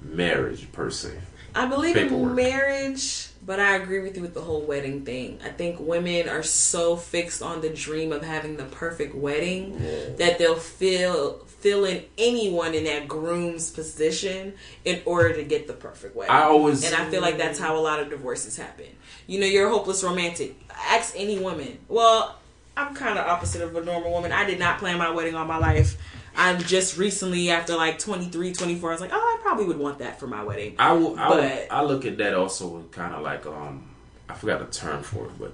marriage 0.04 0.72
per 0.72 0.90
se. 0.90 1.18
I 1.54 1.66
believe 1.66 1.96
Paperwork. 1.96 2.30
in 2.30 2.36
marriage, 2.36 3.28
but 3.46 3.60
I 3.60 3.76
agree 3.76 4.00
with 4.00 4.16
you 4.16 4.22
with 4.22 4.34
the 4.34 4.42
whole 4.42 4.62
wedding 4.62 5.04
thing. 5.04 5.40
I 5.44 5.50
think 5.50 5.80
women 5.80 6.30
are 6.30 6.44
so 6.44 6.96
fixed 6.96 7.42
on 7.42 7.60
the 7.60 7.70
dream 7.70 8.14
of 8.14 8.24
having 8.24 8.56
the 8.56 8.64
perfect 8.64 9.14
wedding 9.16 9.78
that 10.18 10.38
they'll 10.38 10.56
feel 10.56 11.46
fill 11.60 11.86
in 11.86 12.04
anyone 12.18 12.74
in 12.74 12.86
that 12.86 13.08
groom's 13.08 13.70
position 13.70 14.54
in 14.84 15.00
order 15.06 15.34
to 15.36 15.44
get 15.44 15.68
the 15.68 15.74
perfect 15.74 16.16
wedding. 16.16 16.34
I 16.34 16.44
always 16.44 16.84
and 16.86 16.96
I 16.96 17.10
feel 17.10 17.22
like 17.22 17.38
that's 17.38 17.60
how 17.60 17.76
a 17.76 17.82
lot 17.82 18.00
of 18.00 18.10
divorces 18.10 18.56
happen. 18.56 18.88
You 19.28 19.40
know, 19.40 19.46
you're 19.46 19.68
a 19.68 19.70
hopeless 19.70 20.04
romantic. 20.04 20.56
Ask 20.72 21.14
any 21.18 21.38
woman. 21.38 21.80
Well, 21.88 22.41
I'm 22.78 22.96
kind 22.96 23.20
of 23.20 23.28
opposite 23.28 23.62
of 23.62 23.76
a 23.76 23.84
normal 23.84 24.12
woman. 24.12 24.32
I 24.32 24.46
did 24.46 24.60
not 24.60 24.80
plan 24.80 24.98
my 24.98 25.10
wedding 25.10 25.36
all 25.36 25.46
my 25.46 25.58
life. 25.58 25.98
I'm 26.36 26.60
just 26.60 26.98
recently, 26.98 27.50
after 27.52 27.76
like 27.76 28.00
23, 28.00 28.54
24, 28.54 28.90
I 28.90 28.94
was 28.94 29.02
like, 29.02 29.12
oh, 29.14 29.18
I 29.18 29.42
probably 29.42 29.66
would 29.66 29.78
want 29.78 30.00
that 30.00 30.20
for 30.20 30.28
my 30.28 30.44
wedding. 30.44 30.76
I 30.80 30.94
will. 30.94 31.20
I, 31.20 31.30
will, 31.30 31.68
I 31.70 31.84
look 31.84 32.06
at 32.06 32.18
that 32.20 32.34
also 32.34 32.84
kind 32.92 33.14
of 33.14 33.22
like 33.22 33.46
um, 33.46 33.90
I 34.30 34.34
forgot 34.34 34.60
the 34.60 34.66
term 34.78 35.04
for 35.04 35.26
it, 35.26 35.38
but 35.38 35.54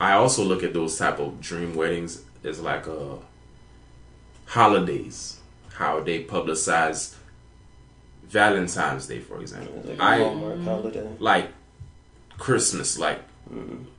I 0.00 0.12
also 0.12 0.42
look 0.42 0.62
at 0.62 0.72
those 0.72 0.96
type 0.98 1.18
of 1.18 1.40
dream 1.40 1.74
weddings 1.74 2.22
as 2.42 2.60
like 2.60 2.88
uh, 2.88 3.16
holidays, 4.46 5.40
how 5.74 6.00
they 6.00 6.24
publicize 6.24 7.14
Valentine's 8.24 9.06
Day, 9.06 9.20
for 9.20 9.40
example. 9.40 9.82
Like 9.84 9.98
a 9.98 10.02
I 10.02 10.18
Hallmark 10.18 10.60
holiday. 10.62 11.08
like 11.18 11.50
Christmas, 12.38 12.98
like 12.98 13.20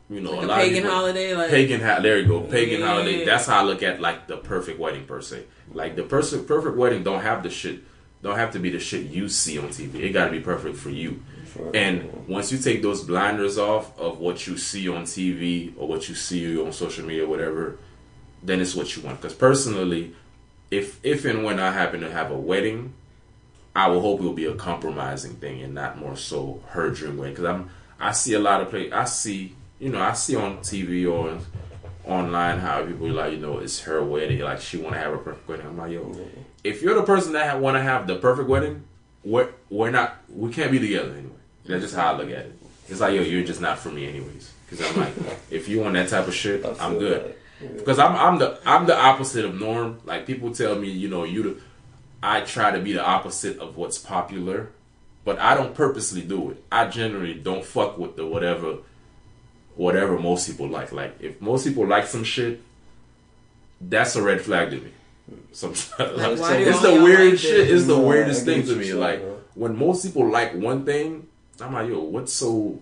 you 0.09 0.21
know, 0.21 0.31
Like 0.33 0.41
a 0.41 0.45
a 0.45 0.47
lot 0.47 0.59
of 0.59 0.63
pagan 0.65 0.75
people- 0.83 0.91
holiday, 0.95 1.35
like 1.35 1.49
pagan 1.49 1.81
ha- 1.81 1.99
there 1.99 2.19
you 2.19 2.27
go 2.27 2.41
pagan 2.41 2.79
Yeah. 2.81 2.87
holiday 2.87 3.25
that's 3.25 3.45
how 3.47 3.61
i 3.61 3.63
look 3.63 3.81
at 3.81 3.99
like 3.99 4.27
the 4.27 4.37
perfect 4.37 4.79
wedding 4.79 5.05
per 5.05 5.19
se 5.21 5.43
like 5.73 5.95
the 5.95 6.03
person 6.03 6.45
perfect 6.45 6.75
wedding 6.77 7.01
don't 7.03 7.21
have 7.21 7.41
the 7.41 7.49
shit 7.49 7.79
don't 8.21 8.37
have 8.37 8.51
to 8.51 8.59
be 8.59 8.69
the 8.69 8.79
shit 8.79 9.07
you 9.07 9.27
see 9.29 9.57
on 9.57 9.69
tv 9.69 9.95
it 9.95 10.09
got 10.11 10.25
to 10.25 10.31
be 10.31 10.39
perfect 10.39 10.77
for 10.77 10.91
you 10.91 11.21
For- 11.53 11.71
and 11.75 12.27
once 12.27 12.51
you 12.51 12.59
take 12.59 12.81
those 12.83 13.01
blinders 13.03 13.57
off 13.57 13.97
of 13.99 14.19
what 14.19 14.45
you 14.45 14.57
see 14.57 14.87
on 14.89 15.03
tv 15.05 15.73
or 15.77 15.87
what 15.87 16.07
you 16.07 16.13
see 16.15 16.55
on 16.61 16.71
social 16.71 17.03
media 17.05 17.27
whatever 17.27 17.77
then 18.43 18.61
it's 18.61 18.75
what 18.75 18.95
you 18.95 19.01
want 19.01 19.19
because 19.21 19.33
personally 19.33 20.13
if 20.69 20.99
if 21.03 21.25
and 21.25 21.43
when 21.43 21.59
i 21.59 21.71
happen 21.71 22.01
to 22.01 22.11
have 22.11 22.29
a 22.31 22.37
wedding 22.37 22.93
I 23.77 23.87
will 23.89 23.99
hope 23.99 24.21
it 24.21 24.23
will 24.23 24.31
be 24.31 24.45
a 24.45 24.55
compromising 24.55 25.33
thing 25.33 25.61
and 25.61 25.73
not 25.73 25.97
more 25.97 26.15
so 26.15 26.61
her 26.69 26.89
dream 26.91 27.17
wedding. 27.17 27.33
Because 27.35 27.43
I'm, 27.49 27.69
I 27.99 28.13
see 28.13 28.33
a 28.33 28.39
lot 28.39 28.61
of 28.61 28.69
play. 28.69 28.89
I 28.89 29.03
see, 29.03 29.53
you 29.79 29.89
know, 29.89 30.01
I 30.01 30.13
see 30.13 30.35
on 30.35 30.59
TV 30.59 31.11
or 31.11 31.37
online 32.05 32.59
how 32.59 32.85
people 32.85 33.09
like, 33.09 33.33
you 33.33 33.39
know, 33.39 33.57
it's 33.59 33.81
her 33.81 34.03
wedding. 34.03 34.39
Like 34.39 34.61
she 34.61 34.77
want 34.77 34.95
to 34.95 34.99
have 34.99 35.13
a 35.13 35.17
perfect 35.17 35.47
wedding. 35.47 35.67
I'm 35.67 35.77
like, 35.77 35.91
yo, 35.91 36.15
if 36.63 36.81
you're 36.81 36.95
the 36.95 37.03
person 37.03 37.33
that 37.33 37.59
want 37.59 37.75
to 37.75 37.81
have 37.81 38.07
the 38.07 38.15
perfect 38.15 38.47
wedding, 38.47 38.83
we're 39.23 39.49
we're 39.69 39.91
not. 39.91 40.17
We 40.29 40.51
can't 40.51 40.71
be 40.71 40.79
together 40.79 41.11
anyway. 41.11 41.35
That's 41.65 41.83
just 41.83 41.95
how 41.95 42.13
I 42.13 42.17
look 42.17 42.29
at 42.29 42.45
it. 42.45 42.59
It's 42.87 42.99
like, 42.99 43.15
yo, 43.15 43.21
you're 43.21 43.43
just 43.43 43.61
not 43.61 43.79
for 43.79 43.89
me 43.89 44.07
anyways. 44.07 44.53
Because 44.69 44.87
I'm 44.87 44.99
like, 44.99 45.13
if 45.49 45.67
you 45.67 45.81
want 45.81 45.93
that 45.93 46.09
type 46.09 46.27
of 46.27 46.35
shit, 46.35 46.65
I'm 46.79 46.99
good. 46.99 47.35
Because 47.59 47.99
I'm 47.99 48.15
I'm 48.15 48.37
the 48.37 48.59
I'm 48.65 48.85
the 48.85 48.97
opposite 48.97 49.45
of 49.45 49.59
norm. 49.59 49.99
Like 50.05 50.25
people 50.25 50.53
tell 50.53 50.75
me, 50.75 50.89
you 50.89 51.09
know, 51.09 51.23
you 51.23 51.43
the 51.43 51.61
I 52.21 52.41
try 52.41 52.71
to 52.71 52.79
be 52.79 52.93
the 52.93 53.05
opposite 53.05 53.59
of 53.59 53.77
what's 53.77 53.97
popular, 53.97 54.71
but 55.23 55.39
I 55.39 55.53
don't 55.53 55.73
purposely 55.73 56.21
do 56.21 56.51
it. 56.51 56.63
I 56.71 56.87
generally 56.87 57.33
don't 57.33 57.63
fuck 57.63 57.97
with 57.97 58.15
the 58.15 58.25
whatever 58.25 58.77
whatever 59.75 60.17
most 60.19 60.47
people 60.49 60.67
like. 60.67 60.91
Like 60.91 61.15
if 61.21 61.41
most 61.41 61.65
people 61.65 61.85
like 61.87 62.05
some 62.07 62.23
shit, 62.23 62.61
that's 63.81 64.15
a 64.15 64.21
red 64.21 64.41
flag 64.41 64.71
to 64.71 64.77
me. 64.77 64.91
Sometimes 65.51 65.89
Like, 65.99 66.39
why 66.39 66.57
do 66.63 66.69
it's 66.69 66.81
the 66.81 67.01
weird 67.03 67.29
like 67.31 67.39
shit. 67.39 67.69
It's 67.71 67.85
the 67.87 67.97
No, 67.97 68.01
weirdest 68.07 68.45
thing 68.45 68.63
to 68.65 68.75
me. 68.75 68.87
you're 68.87 68.99
Like 68.99 69.19
saying, 69.19 69.35
when 69.55 69.77
most 69.77 70.05
people 70.05 70.29
like 70.29 70.53
one 70.53 70.85
thing, 70.85 71.27
I'm 71.59 71.73
like, 71.73 71.87
yo, 71.89 71.99
what's 72.01 72.33
so 72.33 72.79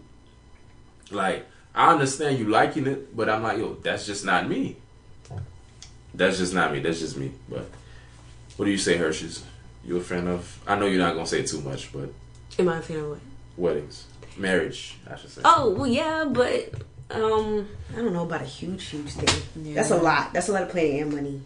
like? 1.11 1.45
I 1.75 1.91
understand 1.91 2.37
you 2.37 2.49
liking 2.49 2.85
it, 2.85 3.15
but 3.15 3.29
I'm 3.29 3.41
like, 3.41 3.57
yo, 3.57 3.73
that's 3.75 4.05
just 4.05 4.23
not 4.25 4.47
me. 4.47 4.77
That's 6.13 6.37
just 6.37 6.53
not 6.53 6.71
me. 6.71 6.79
That's 6.79 6.99
just 6.99 7.17
me. 7.17 7.31
But 7.49 7.67
what 8.57 8.65
do 8.65 8.71
you 8.71 8.77
say, 8.77 8.97
Hershey's? 8.97 9.43
You 9.83 9.97
a 9.97 10.01
fan 10.01 10.27
of? 10.27 10.59
I 10.67 10.75
know 10.77 10.85
you're 10.85 10.99
not 11.01 11.13
gonna 11.15 11.25
say 11.25 11.43
too 11.43 11.61
much, 11.61 11.91
but 11.91 12.09
Am 12.59 12.69
I 12.69 12.77
a 12.77 12.81
fan 12.81 12.97
of 12.99 13.09
what? 13.09 13.19
weddings, 13.57 14.05
marriage, 14.37 14.95
I 15.09 15.15
should 15.15 15.29
say. 15.29 15.41
Oh 15.45 15.69
well, 15.71 15.87
yeah, 15.87 16.25
but 16.25 16.73
um, 17.11 17.67
I 17.93 17.97
don't 17.97 18.13
know 18.13 18.23
about 18.23 18.41
a 18.41 18.45
huge, 18.45 18.85
huge 18.85 19.11
thing. 19.11 19.73
That's 19.73 19.91
a 19.91 19.97
lot. 19.97 20.33
That's 20.33 20.49
a 20.49 20.51
lot 20.51 20.63
of 20.63 20.69
planning 20.69 21.01
and 21.01 21.13
money. 21.13 21.41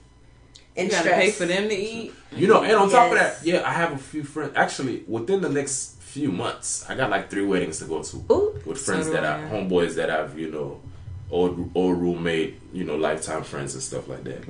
And 0.75 0.88
you 0.88 0.91
gotta 0.91 1.03
stress. 1.09 1.19
pay 1.19 1.31
for 1.31 1.45
them 1.45 1.69
to 1.69 1.75
eat. 1.75 2.13
You 2.31 2.47
know, 2.47 2.63
and 2.63 2.73
on 2.73 2.89
top 2.89 3.11
of 3.11 3.17
that, 3.17 3.43
yeah, 3.43 3.67
I 3.67 3.73
have 3.73 3.93
a 3.93 3.97
few 3.97 4.23
friends. 4.23 4.53
Actually, 4.55 5.03
within 5.07 5.41
the 5.41 5.49
next 5.49 5.95
few 6.01 6.31
months, 6.31 6.88
I 6.89 6.95
got 6.95 7.09
like 7.09 7.29
three 7.29 7.45
weddings 7.45 7.79
to 7.79 7.85
go 7.85 8.03
to 8.03 8.17
Ooh. 8.31 8.61
with 8.65 8.79
friends 8.79 9.07
So 9.07 9.13
that 9.13 9.25
I. 9.25 9.45
I, 9.45 9.49
homeboys 9.49 9.95
that 9.95 10.09
I've, 10.09 10.38
you 10.38 10.51
know, 10.51 10.79
old 11.31 11.71
old 11.75 11.99
roommate, 11.99 12.61
you 12.73 12.83
know, 12.83 12.95
lifetime 12.95 13.43
friends 13.43 13.73
and 13.73 13.83
stuff 13.83 14.07
like 14.07 14.23
that. 14.25 14.43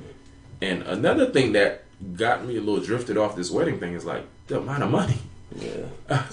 And 0.62 0.84
another 0.84 1.28
thing 1.32 1.54
that 1.54 1.84
got 2.16 2.46
me 2.46 2.58
a 2.58 2.62
little 2.62 2.84
drifted 2.84 3.18
off 3.18 3.36
this 3.36 3.50
wedding 3.50 3.80
thing 3.80 3.94
is 3.94 4.06
like 4.06 4.26
the 4.48 4.60
amount 4.60 4.84
of 4.84 4.92
money. 4.92 5.18
Yeah, 5.56 6.24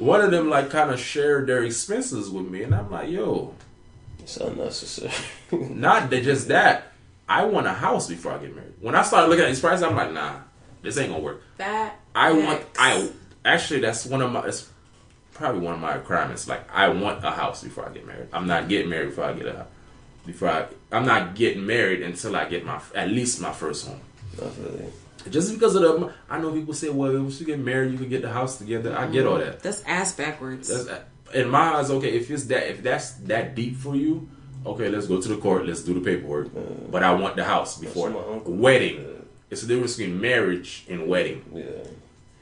One 0.00 0.20
of 0.20 0.30
them 0.30 0.50
like 0.50 0.70
kind 0.70 0.90
of 0.90 0.98
shared 0.98 1.46
their 1.46 1.62
expenses 1.62 2.28
with 2.28 2.46
me, 2.46 2.64
and 2.64 2.74
I'm 2.74 2.90
like, 2.90 3.08
yo, 3.08 3.54
it's 4.18 4.36
unnecessary. 4.36 5.12
not 5.52 6.10
that 6.10 6.24
just 6.24 6.48
that. 6.48 6.92
I 7.28 7.44
want 7.44 7.66
a 7.66 7.72
house 7.72 8.08
before 8.08 8.32
I 8.32 8.38
get 8.38 8.54
married. 8.54 8.74
When 8.80 8.94
I 8.94 9.02
started 9.02 9.28
looking 9.28 9.44
at 9.44 9.48
these 9.48 9.60
prices, 9.60 9.82
I'm 9.82 9.94
like, 9.94 10.12
nah, 10.12 10.36
this 10.82 10.98
ain't 10.98 11.10
gonna 11.10 11.22
work. 11.22 11.42
That 11.58 11.96
I 12.14 12.32
want. 12.32 12.62
I 12.78 13.10
actually 13.44 13.80
that's 13.80 14.06
one 14.06 14.22
of 14.22 14.32
my. 14.32 14.46
It's 14.46 14.68
probably 15.34 15.60
one 15.60 15.74
of 15.74 15.80
my 15.80 15.94
requirements. 15.94 16.48
Like 16.48 16.68
I 16.72 16.88
want 16.88 17.24
a 17.24 17.30
house 17.30 17.62
before 17.62 17.88
I 17.88 17.92
get 17.92 18.06
married. 18.06 18.28
I'm 18.32 18.46
not 18.46 18.68
getting 18.68 18.88
married 18.90 19.10
before 19.10 19.24
I 19.24 19.32
get 19.34 19.46
a. 19.46 19.66
Before 20.26 20.48
I, 20.48 20.66
I'm 20.92 21.06
not 21.06 21.34
getting 21.36 21.64
married 21.64 22.02
until 22.02 22.36
I 22.36 22.46
get 22.48 22.64
my 22.64 22.80
at 22.94 23.08
least 23.08 23.40
my 23.40 23.52
first 23.52 23.86
home. 23.86 24.00
I 24.34 24.48
feel 24.48 24.72
you. 24.72 24.92
Just 25.30 25.52
because 25.52 25.74
of 25.74 25.82
the, 25.82 26.12
I 26.28 26.38
know 26.38 26.52
people 26.52 26.74
say, 26.74 26.88
well, 26.88 27.12
once 27.22 27.40
you 27.40 27.46
get 27.46 27.58
married, 27.58 27.92
you 27.92 27.98
can 27.98 28.08
get 28.08 28.22
the 28.22 28.32
house 28.32 28.58
together. 28.58 28.96
I 28.96 29.06
get 29.06 29.26
all 29.26 29.38
mm-hmm. 29.38 29.50
that. 29.50 29.60
that's 29.60 29.82
ass 29.84 30.14
backwards. 30.14 30.68
That's 30.68 31.04
in 31.34 31.48
my 31.48 31.74
eyes 31.74 31.90
okay. 31.90 32.16
If 32.16 32.30
it's 32.30 32.44
that, 32.44 32.70
if 32.70 32.82
that's 32.82 33.12
that 33.12 33.54
deep 33.54 33.76
for 33.76 33.94
you, 33.94 34.28
okay, 34.64 34.88
let's 34.88 35.06
go 35.06 35.20
to 35.20 35.28
the 35.28 35.36
court. 35.36 35.66
Let's 35.66 35.82
do 35.82 35.94
the 35.94 36.00
paperwork. 36.00 36.48
Mm. 36.48 36.90
But 36.90 37.02
I 37.02 37.12
want 37.14 37.36
the 37.36 37.44
house 37.44 37.78
before 37.78 38.10
That's 38.10 38.26
my 38.26 38.32
uncle. 38.32 38.54
wedding. 38.54 39.26
It's 39.50 39.62
the 39.62 39.68
difference 39.68 39.96
between 39.96 40.20
marriage 40.20 40.84
and 40.88 41.08
wedding. 41.08 41.44
Yeah, 41.54 41.64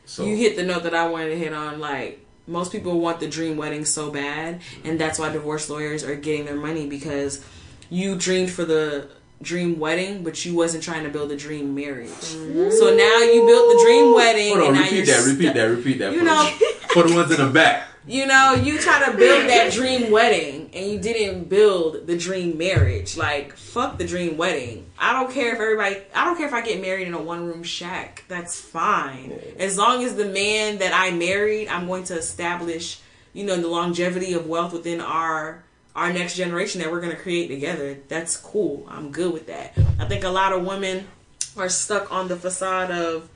So 0.04 0.24
you 0.24 0.36
hit 0.36 0.56
the 0.56 0.64
note 0.64 0.82
that 0.84 0.94
I 0.94 1.08
wanted 1.08 1.30
to 1.30 1.38
hit 1.38 1.52
on. 1.52 1.78
Like 1.78 2.24
most 2.46 2.72
people 2.72 3.00
want 3.00 3.20
the 3.20 3.28
dream 3.28 3.56
wedding 3.56 3.84
so 3.84 4.10
bad, 4.10 4.60
and 4.84 4.98
that's 4.98 5.18
why 5.18 5.30
divorce 5.30 5.70
lawyers 5.70 6.04
are 6.04 6.16
getting 6.16 6.46
their 6.46 6.56
money 6.56 6.86
because 6.86 7.44
you 7.90 8.16
dreamed 8.16 8.50
for 8.50 8.64
the 8.64 9.08
dream 9.42 9.78
wedding, 9.78 10.22
but 10.24 10.44
you 10.44 10.54
wasn't 10.54 10.82
trying 10.82 11.04
to 11.04 11.10
build 11.10 11.30
a 11.30 11.36
dream 11.36 11.74
marriage. 11.74 12.08
Mm. 12.08 12.72
So 12.72 12.96
now 12.96 13.18
you 13.18 13.46
built 13.46 13.76
the 13.76 13.84
dream 13.84 14.14
wedding, 14.14 14.48
Hold 14.54 14.60
on, 14.60 14.66
and 14.68 14.74
now 14.76 14.82
repeat 14.82 14.96
you're 14.96 15.06
that, 15.06 15.26
repeat 15.26 15.44
stu- 15.48 15.52
that, 15.52 15.64
repeat 15.64 15.98
that. 15.98 16.12
You 16.12 16.18
for, 16.20 16.24
know- 16.24 16.44
the, 16.58 16.88
for 16.88 17.02
the 17.08 17.14
ones 17.14 17.30
in 17.38 17.46
the 17.46 17.52
back. 17.52 17.88
You 18.08 18.24
know, 18.24 18.52
you 18.54 18.78
try 18.78 19.04
to 19.10 19.16
build 19.16 19.48
that 19.50 19.72
dream 19.72 20.12
wedding 20.12 20.70
and 20.72 20.86
you 20.86 21.00
didn't 21.00 21.48
build 21.48 22.06
the 22.06 22.16
dream 22.16 22.56
marriage. 22.56 23.16
Like, 23.16 23.56
fuck 23.56 23.98
the 23.98 24.06
dream 24.06 24.36
wedding. 24.36 24.86
I 24.96 25.12
don't 25.12 25.32
care 25.32 25.52
if 25.52 25.60
everybody, 25.60 25.96
I 26.14 26.24
don't 26.24 26.36
care 26.36 26.46
if 26.46 26.52
I 26.52 26.60
get 26.60 26.80
married 26.80 27.08
in 27.08 27.14
a 27.14 27.20
one 27.20 27.44
room 27.44 27.64
shack. 27.64 28.22
That's 28.28 28.60
fine. 28.60 29.36
As 29.58 29.76
long 29.76 30.04
as 30.04 30.14
the 30.14 30.24
man 30.26 30.78
that 30.78 30.92
I 30.94 31.10
married, 31.10 31.66
I'm 31.66 31.88
going 31.88 32.04
to 32.04 32.16
establish, 32.16 33.00
you 33.32 33.44
know, 33.44 33.56
the 33.56 33.66
longevity 33.66 34.34
of 34.34 34.46
wealth 34.46 34.72
within 34.72 35.00
our 35.00 35.64
our 35.96 36.12
next 36.12 36.36
generation 36.36 36.80
that 36.82 36.92
we're 36.92 37.00
going 37.00 37.14
to 37.14 37.20
create 37.20 37.48
together. 37.48 37.96
That's 38.08 38.36
cool. 38.36 38.86
I'm 38.88 39.10
good 39.10 39.32
with 39.32 39.46
that. 39.46 39.76
I 39.98 40.04
think 40.04 40.24
a 40.24 40.28
lot 40.28 40.52
of 40.52 40.64
women 40.64 41.08
are 41.56 41.70
stuck 41.70 42.12
on 42.12 42.28
the 42.28 42.36
facade 42.36 42.90
of 42.90 43.28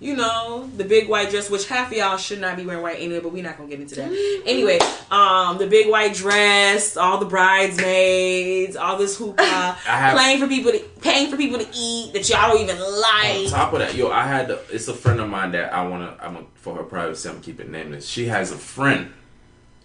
you 0.00 0.14
know, 0.14 0.70
the 0.76 0.84
big 0.84 1.08
white 1.08 1.28
dress, 1.28 1.50
which 1.50 1.66
half 1.66 1.90
of 1.90 1.96
y'all 1.96 2.16
should 2.16 2.40
not 2.40 2.56
be 2.56 2.64
wearing 2.64 2.82
white 2.82 3.00
anyway, 3.00 3.18
but 3.18 3.32
we're 3.32 3.42
not 3.42 3.56
gonna 3.56 3.68
get 3.68 3.80
into 3.80 3.96
that. 3.96 4.42
Anyway, 4.46 4.78
um, 5.10 5.58
the 5.58 5.66
big 5.66 5.90
white 5.90 6.14
dress, 6.14 6.96
all 6.96 7.18
the 7.18 7.26
bridesmaids, 7.26 8.76
all 8.76 8.96
this 8.96 9.18
hoopah, 9.18 9.42
have- 9.42 10.14
playing 10.14 10.38
for 10.38 10.46
people 10.46 10.70
to 10.70 10.78
paying 11.00 11.28
for 11.28 11.36
people 11.36 11.58
to 11.58 11.66
eat 11.74 12.12
that 12.12 12.28
y'all 12.28 12.52
don't 12.52 12.62
even 12.62 12.78
like. 12.78 13.46
On 13.46 13.50
top 13.50 13.72
of 13.72 13.80
that, 13.80 13.96
yo, 13.96 14.08
I 14.10 14.22
had 14.24 14.46
to, 14.48 14.60
it's 14.70 14.86
a 14.86 14.94
friend 14.94 15.18
of 15.18 15.28
mine 15.28 15.50
that 15.52 15.72
I 15.74 15.84
wanna 15.84 16.16
I'm 16.22 16.36
a, 16.36 16.44
for 16.54 16.76
her 16.76 16.84
privacy, 16.84 17.28
I'm 17.28 17.36
gonna 17.36 17.44
keep 17.44 17.58
it 17.58 17.68
nameless. 17.68 18.06
She 18.06 18.26
has 18.26 18.52
a 18.52 18.56
friend 18.56 19.12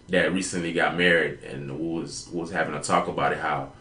that 0.08 0.32
recently 0.32 0.72
got 0.72 0.96
married 0.96 1.42
and 1.44 1.78
was 1.78 2.28
was 2.32 2.50
having 2.50 2.74
a 2.74 2.82
talk 2.82 3.08
about 3.08 3.32
it 3.32 3.38
how 3.38 3.72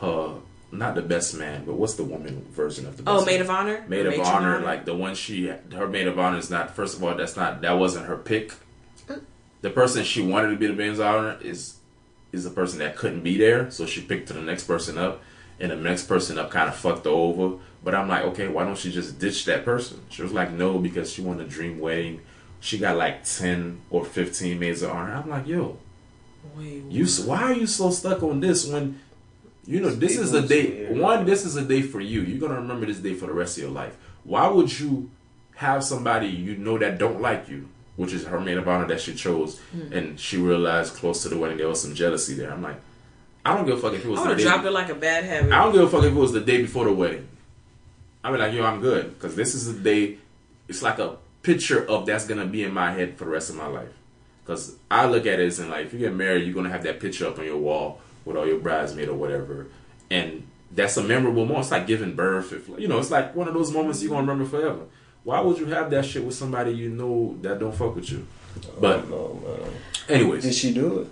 her 0.00 0.34
not 0.72 0.94
the 0.96 1.02
best 1.02 1.36
man, 1.38 1.64
but 1.64 1.74
what's 1.74 1.94
the 1.94 2.04
woman 2.04 2.44
version 2.50 2.86
of 2.86 2.96
the 2.96 3.02
best 3.04 3.12
Oh, 3.14 3.18
man? 3.18 3.26
maid 3.26 3.40
of 3.40 3.50
honor, 3.50 3.84
maid 3.88 4.06
of 4.06 4.16
Matron 4.16 4.34
honor, 4.34 4.60
like 4.60 4.84
the 4.84 4.94
one 4.94 5.14
she 5.14 5.46
her 5.74 5.86
maid 5.88 6.06
of 6.08 6.18
honor 6.18 6.38
is 6.38 6.50
not 6.50 6.74
first 6.74 6.96
of 6.96 7.04
all 7.04 7.14
that's 7.14 7.36
not 7.36 7.60
that 7.62 7.72
wasn't 7.72 8.06
her 8.06 8.16
pick. 8.16 8.52
Mm. 9.08 9.22
The 9.62 9.70
person 9.70 10.02
she 10.04 10.22
wanted 10.22 10.50
to 10.50 10.56
be 10.56 10.66
the 10.66 10.72
maid 10.72 10.90
of 10.90 11.00
honor 11.00 11.38
is 11.42 11.76
is 12.32 12.44
the 12.44 12.50
person 12.50 12.78
that 12.80 12.96
couldn't 12.96 13.22
be 13.22 13.38
there, 13.38 13.70
so 13.70 13.86
she 13.86 14.00
picked 14.02 14.28
the 14.28 14.34
next 14.42 14.64
person 14.64 14.98
up. 14.98 15.22
and 15.58 15.70
the 15.70 15.76
next 15.76 16.04
person 16.04 16.38
up 16.38 16.50
kind 16.50 16.68
of 16.68 16.74
fucked 16.74 17.04
her 17.06 17.10
over. 17.10 17.56
But 17.82 17.94
I'm 17.94 18.08
like, 18.08 18.24
okay, 18.24 18.48
why 18.48 18.64
don't 18.64 18.76
she 18.76 18.90
just 18.92 19.18
ditch 19.18 19.44
that 19.46 19.64
person? 19.64 20.02
She 20.10 20.20
was 20.22 20.32
like, 20.32 20.50
no, 20.50 20.78
because 20.78 21.10
she 21.10 21.22
wanted 21.22 21.46
a 21.46 21.48
dream 21.48 21.78
wedding. 21.78 22.20
She 22.60 22.78
got 22.78 22.96
like 22.96 23.24
ten 23.24 23.80
or 23.90 24.04
fifteen 24.04 24.58
maids 24.58 24.82
of 24.82 24.90
honor. 24.90 25.14
I'm 25.14 25.28
like, 25.28 25.46
yo, 25.46 25.78
Wait, 26.56 26.82
you 26.88 27.06
why 27.24 27.42
are 27.42 27.52
you 27.52 27.66
so 27.66 27.90
stuck 27.90 28.22
on 28.22 28.40
this 28.40 28.66
when 28.66 28.98
you 29.66 29.80
know 29.80 29.90
this 29.90 30.16
is 30.16 30.32
a 30.32 30.40
day 30.46 30.86
one 30.92 31.26
this 31.26 31.44
is 31.44 31.56
a 31.56 31.64
day 31.64 31.82
for 31.82 32.00
you 32.00 32.20
you're 32.22 32.38
gonna 32.38 32.60
remember 32.60 32.86
this 32.86 32.98
day 32.98 33.14
for 33.14 33.26
the 33.26 33.32
rest 33.32 33.56
of 33.58 33.64
your 33.64 33.72
life 33.72 33.96
why 34.22 34.46
would 34.46 34.78
you 34.78 35.10
have 35.56 35.82
somebody 35.82 36.28
you 36.28 36.56
know 36.56 36.78
that 36.78 36.98
don't 36.98 37.20
like 37.20 37.48
you 37.48 37.68
which 37.96 38.12
is 38.12 38.24
her 38.26 38.38
maid 38.38 38.56
of 38.58 38.68
honor 38.68 38.86
that 38.86 39.00
she 39.00 39.12
chose 39.12 39.58
Hmm. 39.72 39.92
and 39.92 40.20
she 40.20 40.36
realized 40.36 40.94
close 40.94 41.20
to 41.24 41.28
the 41.28 41.36
wedding 41.36 41.58
there 41.58 41.66
was 41.68 41.82
some 41.82 41.96
jealousy 41.96 42.34
there 42.34 42.52
i'm 42.52 42.62
like 42.62 42.76
i 43.44 43.54
don't 43.56 43.66
give 43.66 43.76
a 43.78 43.80
fuck 43.80 43.92
if 43.94 44.04
it 44.04 44.08
was 44.08 44.20
I 44.20 44.28
the 44.28 44.36
day 44.36 44.42
dropped 44.44 44.64
it 44.66 44.70
like 44.70 44.88
a 44.88 44.94
bad 44.94 45.24
habit. 45.24 45.52
I 45.52 45.64
don't 45.64 45.72
give 45.72 45.82
a 45.82 45.88
fuck 45.88 46.04
if 46.04 46.12
it 46.12 46.16
was 46.16 46.32
the 46.32 46.40
day 46.40 46.62
before 46.62 46.84
the 46.84 46.92
wedding. 46.92 47.26
I 48.22 48.30
mean, 48.30 48.38
like, 48.40 48.52
yo, 48.54 48.64
I'm 48.64 48.80
good 48.80 49.14
because 49.14 49.34
this 49.36 49.54
is 49.54 49.72
the 49.72 49.78
day. 49.80 50.18
It's 50.68 50.82
like 50.82 50.98
a 50.98 51.16
picture 51.46 51.88
of 51.88 52.04
that's 52.06 52.26
gonna 52.26 52.44
be 52.46 52.64
in 52.64 52.72
my 52.72 52.90
head 52.92 53.16
for 53.16 53.24
the 53.24 53.30
rest 53.30 53.48
of 53.50 53.56
my 53.56 53.66
life. 53.68 53.88
Because 54.44 54.76
I 54.90 55.06
look 55.06 55.26
at 55.26 55.38
it 55.40 55.46
as 55.46 55.58
in 55.60 55.70
like, 55.70 55.86
if 55.86 55.92
you 55.92 55.98
get 56.00 56.12
married, 56.14 56.44
you're 56.44 56.54
gonna 56.54 56.70
have 56.70 56.82
that 56.82 56.98
picture 57.00 57.26
up 57.28 57.38
on 57.38 57.44
your 57.44 57.56
wall 57.56 58.00
with 58.24 58.36
all 58.36 58.46
your 58.46 58.58
bridesmaid 58.58 59.08
or 59.08 59.14
whatever, 59.14 59.68
and 60.10 60.46
that's 60.72 60.96
a 60.96 61.02
memorable 61.02 61.44
moment. 61.46 61.60
It's 61.60 61.70
like 61.70 61.86
giving 61.86 62.14
birth. 62.14 62.52
If 62.52 62.68
you 62.78 62.88
know, 62.88 62.98
it's 62.98 63.10
like 63.10 63.34
one 63.36 63.46
of 63.48 63.54
those 63.54 63.72
moments 63.72 64.02
you're 64.02 64.10
gonna 64.10 64.22
remember 64.26 64.44
forever. 64.44 64.80
Why 65.24 65.40
would 65.40 65.58
you 65.58 65.66
have 65.66 65.90
that 65.90 66.04
shit 66.04 66.24
with 66.24 66.34
somebody 66.34 66.72
you 66.72 66.88
know 66.88 67.36
that 67.42 67.58
don't 67.58 67.74
fuck 67.74 67.94
with 67.96 68.10
you? 68.10 68.26
But 68.80 69.08
no, 69.08 69.40
man. 69.44 69.72
anyways, 70.08 70.42
Did 70.44 70.54
she 70.54 70.72
do 70.74 71.00
it? 71.00 71.08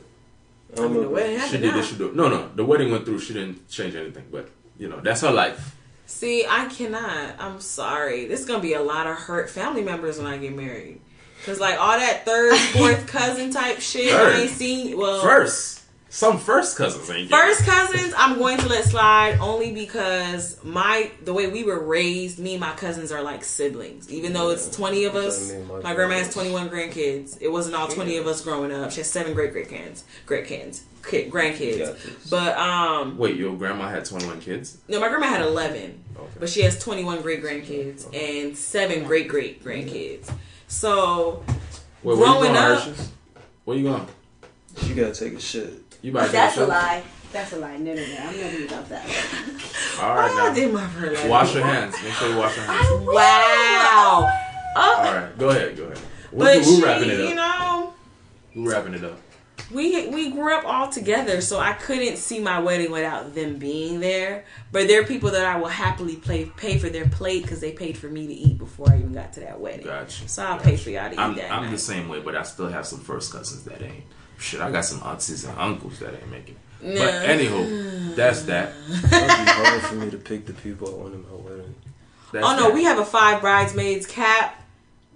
I 0.80 0.84
I 0.84 0.88
mean, 0.88 1.02
the 1.02 1.08
wedding 1.08 1.36
she 1.36 1.40
happened 1.40 1.62
did 1.62 1.72
now. 1.74 1.78
it. 1.78 1.84
She 1.84 1.96
do. 1.96 2.12
No, 2.14 2.28
no, 2.28 2.48
the 2.54 2.64
wedding 2.64 2.90
went 2.90 3.04
through. 3.04 3.20
She 3.20 3.32
didn't 3.34 3.68
change 3.68 3.94
anything, 3.94 4.24
but 4.30 4.48
you 4.78 4.88
know, 4.88 5.00
that's 5.00 5.20
her 5.20 5.30
life. 5.30 5.76
See, 6.06 6.46
I 6.48 6.66
cannot. 6.66 7.36
I'm 7.38 7.60
sorry. 7.60 8.26
This 8.26 8.40
is 8.40 8.46
gonna 8.46 8.60
be 8.60 8.74
a 8.74 8.82
lot 8.82 9.06
of 9.06 9.16
hurt 9.16 9.50
family 9.50 9.82
members 9.82 10.18
when 10.18 10.26
I 10.26 10.36
get 10.38 10.54
married. 10.54 11.00
Cause 11.46 11.60
like 11.60 11.78
all 11.78 11.98
that 11.98 12.24
third, 12.24 12.56
fourth 12.72 13.06
cousin 13.06 13.50
type 13.50 13.80
shit, 13.80 14.10
Third. 14.10 14.34
I 14.34 14.40
ain't 14.42 14.50
seen. 14.50 14.96
Well, 14.96 15.20
First, 15.20 15.82
some 16.08 16.38
first 16.38 16.76
cousins 16.78 17.10
ain't 17.10 17.28
First 17.28 17.64
cousins, 17.64 18.14
I'm 18.16 18.38
going 18.38 18.56
to 18.58 18.68
let 18.68 18.84
slide 18.84 19.38
only 19.40 19.72
because 19.72 20.62
my 20.62 21.10
the 21.24 21.34
way 21.34 21.48
we 21.48 21.64
were 21.64 21.80
raised, 21.84 22.38
me 22.38 22.52
and 22.52 22.60
my 22.60 22.72
cousins 22.72 23.10
are 23.10 23.22
like 23.22 23.44
siblings. 23.44 24.10
Even 24.12 24.32
though 24.32 24.50
it's 24.50 24.70
20 24.74 25.04
of 25.06 25.16
us, 25.16 25.48
what 25.50 25.54
I 25.54 25.58
mean, 25.58 25.68
my 25.68 25.80
my 25.80 25.94
grandma 25.94 26.14
has 26.14 26.32
21 26.32 26.70
grandkids. 26.70 27.36
It 27.40 27.48
wasn't 27.50 27.74
all 27.74 27.88
20 27.88 28.16
of 28.18 28.26
us 28.26 28.40
growing 28.42 28.72
up. 28.72 28.92
She 28.92 28.98
has 28.98 29.10
seven 29.10 29.34
great 29.34 29.52
great 29.52 29.68
kids, 29.68 30.04
great 30.24 30.46
kids, 30.46 30.84
kid, 31.04 31.30
grandkids. 31.30 31.78
Got 31.78 31.98
this. 31.98 32.30
But 32.30 32.56
um, 32.58 33.16
Wait, 33.18 33.36
your 33.36 33.54
grandma 33.56 33.88
had 33.88 34.04
21 34.04 34.40
kids? 34.40 34.78
no, 34.88 35.00
my 35.00 35.08
grandma 35.08 35.26
had 35.26 35.42
11, 35.42 36.02
Okay. 36.16 36.26
but 36.40 36.48
she 36.48 36.62
has 36.62 36.78
21 36.78 37.22
great 37.22 37.42
grandkids 37.42 38.06
and 38.14 38.56
seven 38.56 39.04
great 39.04 39.28
great 39.28 39.62
grandkids. 39.64 40.30
So 40.68 41.42
Wait, 41.48 41.56
where 42.02 42.16
growing 42.16 42.50
you 42.50 42.54
going, 42.54 42.56
up- 42.56 42.78
Hershey's? 42.80 43.10
Where 43.64 43.76
you 43.76 43.84
going? 43.84 44.06
You 44.82 44.94
gotta 44.94 45.14
take 45.14 45.34
a 45.34 45.40
shit. 45.40 45.72
You 46.02 46.10
about 46.10 46.26
to 46.26 46.32
That's 46.32 46.54
take 46.56 46.64
a 46.64 46.66
lie. 46.66 47.02
That's 47.32 47.52
a 47.52 47.56
lie. 47.56 47.76
No, 47.78 47.94
no, 47.94 48.00
no. 48.06 48.16
I'm 48.20 48.26
not 48.26 48.34
even 48.52 48.66
about 48.68 48.88
that. 48.90 49.06
All 50.00 50.14
right, 50.16 50.30
I 50.30 50.48
now. 50.48 50.54
did 50.54 50.72
my 50.72 50.86
first. 50.88 51.26
Wash 51.26 51.54
your 51.54 51.64
hands. 51.64 51.94
Make 52.02 52.12
sure 52.12 52.28
you 52.30 52.36
wash 52.36 52.56
your 52.56 52.64
hands. 52.66 52.88
Wow. 53.06 54.30
Oh, 54.76 54.94
All 54.98 55.14
right, 55.14 55.38
go 55.38 55.48
ahead, 55.50 55.76
go 55.76 55.84
ahead. 55.84 55.98
We're, 56.32 56.44
but 56.44 56.56
we're 56.58 56.62
she, 56.64 56.82
wrapping 56.82 57.10
it 57.10 57.20
up. 57.20 57.28
you 57.28 57.34
know. 57.36 57.94
We're 58.56 58.70
wrapping 58.72 58.94
it 58.94 59.04
up. 59.04 59.18
We 59.72 60.06
we 60.08 60.30
grew 60.30 60.54
up 60.54 60.64
all 60.66 60.88
together, 60.88 61.40
so 61.40 61.58
I 61.58 61.72
couldn't 61.72 62.16
see 62.18 62.38
my 62.38 62.58
wedding 62.58 62.90
without 62.90 63.34
them 63.34 63.56
being 63.58 64.00
there. 64.00 64.44
But 64.72 64.88
there 64.88 65.00
are 65.00 65.04
people 65.04 65.30
that 65.30 65.44
I 65.46 65.56
will 65.58 65.68
happily 65.68 66.16
pay 66.16 66.44
pay 66.46 66.78
for 66.78 66.88
their 66.90 67.08
plate 67.08 67.42
because 67.42 67.60
they 67.60 67.72
paid 67.72 67.96
for 67.96 68.08
me 68.08 68.26
to 68.26 68.32
eat 68.34 68.58
before 68.58 68.90
I 68.90 68.96
even 68.98 69.12
got 69.12 69.32
to 69.34 69.40
that 69.40 69.58
wedding. 69.60 69.86
Gotcha. 69.86 70.28
So 70.28 70.44
I'll 70.44 70.56
Gotcha. 70.58 70.64
pay 70.70 70.76
for 70.76 70.90
y'all 70.90 71.08
to 71.08 71.14
eat 71.14 71.18
I'm, 71.18 71.34
that 71.36 71.50
I'm 71.50 71.62
night. 71.64 71.70
the 71.70 71.78
same 71.78 72.08
way, 72.08 72.20
but 72.20 72.36
I 72.36 72.42
still 72.42 72.68
have 72.68 72.86
some 72.86 73.00
first 73.00 73.32
cousins 73.32 73.64
that 73.64 73.80
ain't. 73.82 74.04
Shit, 74.38 74.60
I 74.60 74.70
got 74.70 74.84
some 74.84 75.00
aunties 75.02 75.44
and 75.44 75.56
uncles 75.58 75.98
that 76.00 76.12
ain't 76.14 76.30
making 76.30 76.56
it. 76.56 76.98
But 76.98 77.22
Nah. 77.22 77.32
anywho, 77.32 78.14
that's 78.16 78.42
that. 78.42 78.74
It'd 78.90 79.02
be 79.02 79.12
hard 79.12 79.82
for 79.82 79.94
me 79.94 80.10
to 80.10 80.18
pick 80.18 80.44
the 80.46 80.52
people 80.52 80.88
I 80.88 81.02
want 81.02 81.14
in 81.14 81.22
my 81.22 81.36
wedding. 81.50 81.74
That's 82.32 82.44
Oh 82.46 82.56
no, 82.56 82.64
that. 82.66 82.74
we 82.74 82.84
have 82.84 82.98
a 82.98 83.04
five 83.04 83.40
bridesmaids 83.40 84.06
cap. 84.06 84.60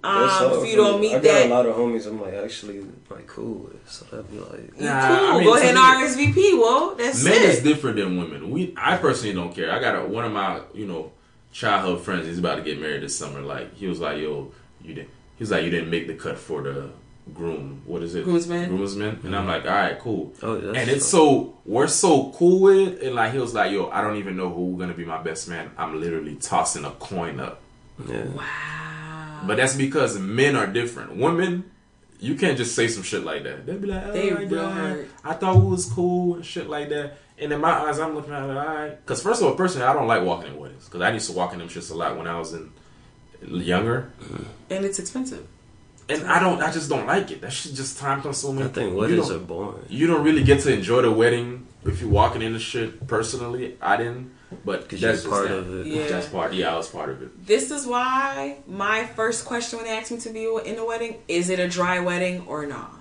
That's 0.01 0.41
Um, 0.41 0.49
hard 0.49 0.63
if 0.63 0.69
you 0.69 0.75
don't 0.77 1.01
me. 1.01 1.07
meet 1.09 1.15
I 1.15 1.19
got 1.19 1.23
that, 1.23 1.45
a 1.47 1.49
lot 1.49 1.65
of 1.65 1.75
homies 1.75 2.07
I'm 2.07 2.21
like 2.21 2.33
actually 2.33 2.85
like 3.09 3.27
cool 3.27 3.55
with, 3.65 3.89
so 3.89 4.05
I'd 4.17 4.31
be 4.31 4.39
like, 4.39 4.79
Nah, 4.79 5.07
cool. 5.07 5.27
I 5.27 5.33
mean, 5.39 5.43
Go 5.43 5.55
ahead 5.57 5.75
and 5.75 5.77
RSVP. 5.77 6.59
Well, 6.59 6.95
that's 6.95 7.23
Men 7.23 7.41
is 7.43 7.61
different 7.61 7.97
than 7.97 8.17
women. 8.17 8.49
We, 8.49 8.73
I 8.77 8.95
personally 8.97 9.35
don't 9.35 9.53
care. 9.53 9.71
I 9.71 9.79
got 9.79 9.95
a, 9.95 10.05
one 10.07 10.23
of 10.25 10.31
my, 10.31 10.61
you 10.73 10.85
know, 10.85 11.11
childhood 11.51 12.01
friends. 12.01 12.27
He's 12.27 12.39
about 12.39 12.55
to 12.55 12.61
get 12.61 12.79
married 12.79 13.03
this 13.03 13.15
summer. 13.17 13.41
Like 13.41 13.75
he 13.75 13.87
was 13.87 13.99
like, 13.99 14.19
"Yo, 14.19 14.51
you 14.81 14.93
didn't." 14.93 15.09
He's 15.37 15.51
like, 15.51 15.63
"You 15.63 15.69
didn't 15.69 15.89
make 15.89 16.07
the 16.07 16.13
cut 16.15 16.37
for 16.37 16.61
the 16.61 16.89
groom. 17.33 17.81
What 17.85 18.01
is 18.03 18.15
it? 18.15 18.23
Groomsman? 18.25 18.69
Groomsman." 18.69 19.19
And 19.25 19.35
I'm 19.35 19.47
like, 19.47 19.65
"All 19.65 19.71
right, 19.71 19.99
cool." 19.99 20.31
oh, 20.43 20.59
that's 20.59 20.77
and 20.77 20.89
it's 20.89 21.05
so 21.07 21.57
we're 21.65 21.87
so 21.87 22.31
cool 22.37 22.61
with 22.61 22.77
it. 22.77 23.03
And 23.03 23.15
like 23.15 23.33
he 23.33 23.39
was 23.39 23.53
like, 23.53 23.71
"Yo, 23.73 23.89
I 23.89 23.99
don't 24.01 24.15
even 24.17 24.37
know 24.37 24.49
who's 24.49 24.79
gonna 24.79 24.93
be 24.93 25.05
my 25.05 25.21
best 25.21 25.49
man. 25.49 25.71
I'm 25.77 25.99
literally 25.99 26.35
tossing 26.35 26.85
a 26.85 26.91
coin 26.91 27.39
up." 27.41 27.59
yeah. 28.07 28.23
Wow. 28.27 28.45
But 29.45 29.57
that's 29.57 29.75
because 29.75 30.17
men 30.19 30.55
are 30.55 30.67
different. 30.67 31.15
Women, 31.15 31.69
you 32.19 32.35
can't 32.35 32.57
just 32.57 32.75
say 32.75 32.87
some 32.87 33.03
shit 33.03 33.23
like 33.23 33.43
that. 33.43 33.65
They'll 33.65 33.77
be 33.79 33.87
like, 33.87 34.05
oh 34.07 34.11
They 34.11 34.31
my 34.31 34.45
God, 34.45 34.73
hurt. 34.73 35.09
I 35.23 35.33
thought 35.33 35.55
we 35.57 35.69
was 35.69 35.85
cool 35.85 36.35
and 36.35 36.45
shit 36.45 36.69
like 36.69 36.89
that. 36.89 37.17
And 37.37 37.53
in 37.53 37.61
my 37.61 37.71
eyes, 37.71 37.99
I'm 37.99 38.15
looking 38.15 38.33
at 38.33 38.43
it, 38.49 38.57
all 38.57 38.65
right. 38.65 38.89
Because 39.05 39.23
first 39.23 39.41
of 39.41 39.47
all, 39.47 39.55
personally, 39.55 39.87
I 39.87 39.93
don't 39.93 40.07
like 40.07 40.23
walking 40.23 40.51
in 40.51 40.59
weddings. 40.59 40.85
Because 40.85 41.01
I 41.01 41.11
used 41.11 41.29
to 41.29 41.35
walk 41.37 41.53
in 41.53 41.59
them 41.59 41.69
shits 41.69 41.89
a 41.91 41.95
lot 41.95 42.17
when 42.17 42.27
I 42.27 42.37
was 42.37 42.53
in 42.53 42.71
younger. 43.41 44.11
and 44.69 44.83
it's 44.85 44.99
expensive. 44.99 45.47
And 46.09 46.25
I 46.27 46.39
don't, 46.39 46.61
I 46.61 46.71
just 46.71 46.89
don't 46.89 47.05
like 47.05 47.29
it. 47.31 47.41
That 47.41 47.53
shit 47.53 47.75
just 47.75 47.99
time 47.99 48.21
consuming. 48.21 48.65
I 48.65 48.67
think 48.69 48.97
weddings 48.97 49.29
are 49.29 49.37
boring. 49.39 49.85
you 49.89 50.07
don't 50.07 50.23
really 50.23 50.43
get 50.43 50.59
to 50.61 50.73
enjoy 50.73 51.03
the 51.03 51.11
wedding 51.11 51.67
if 51.85 52.01
you're 52.01 52.09
walking 52.09 52.41
in 52.41 52.53
the 52.53 52.59
shit 52.59 53.07
personally. 53.07 53.77
I 53.81 53.95
didn't. 53.95 54.31
But 54.65 54.83
Because 54.83 55.01
that's 55.01 55.25
part 55.25 55.47
just 55.47 55.59
of 55.59 55.79
it. 55.79 55.87
Yeah. 55.87 56.07
That's 56.07 56.27
part. 56.27 56.53
Yeah, 56.53 56.73
I 56.73 56.77
was 56.77 56.89
part 56.89 57.09
of 57.09 57.21
it. 57.21 57.45
This 57.45 57.69
is 57.71 57.85
why 57.85 58.57
my 58.67 59.05
first 59.05 59.45
question 59.45 59.77
when 59.77 59.87
they 59.87 59.97
asked 59.97 60.11
me 60.11 60.19
to 60.19 60.29
be 60.29 60.45
in 60.65 60.75
the 60.75 60.85
wedding 60.85 61.17
is 61.27 61.49
it 61.49 61.59
a 61.59 61.67
dry 61.67 61.99
wedding 61.99 62.45
or 62.47 62.65
not? 62.65 62.93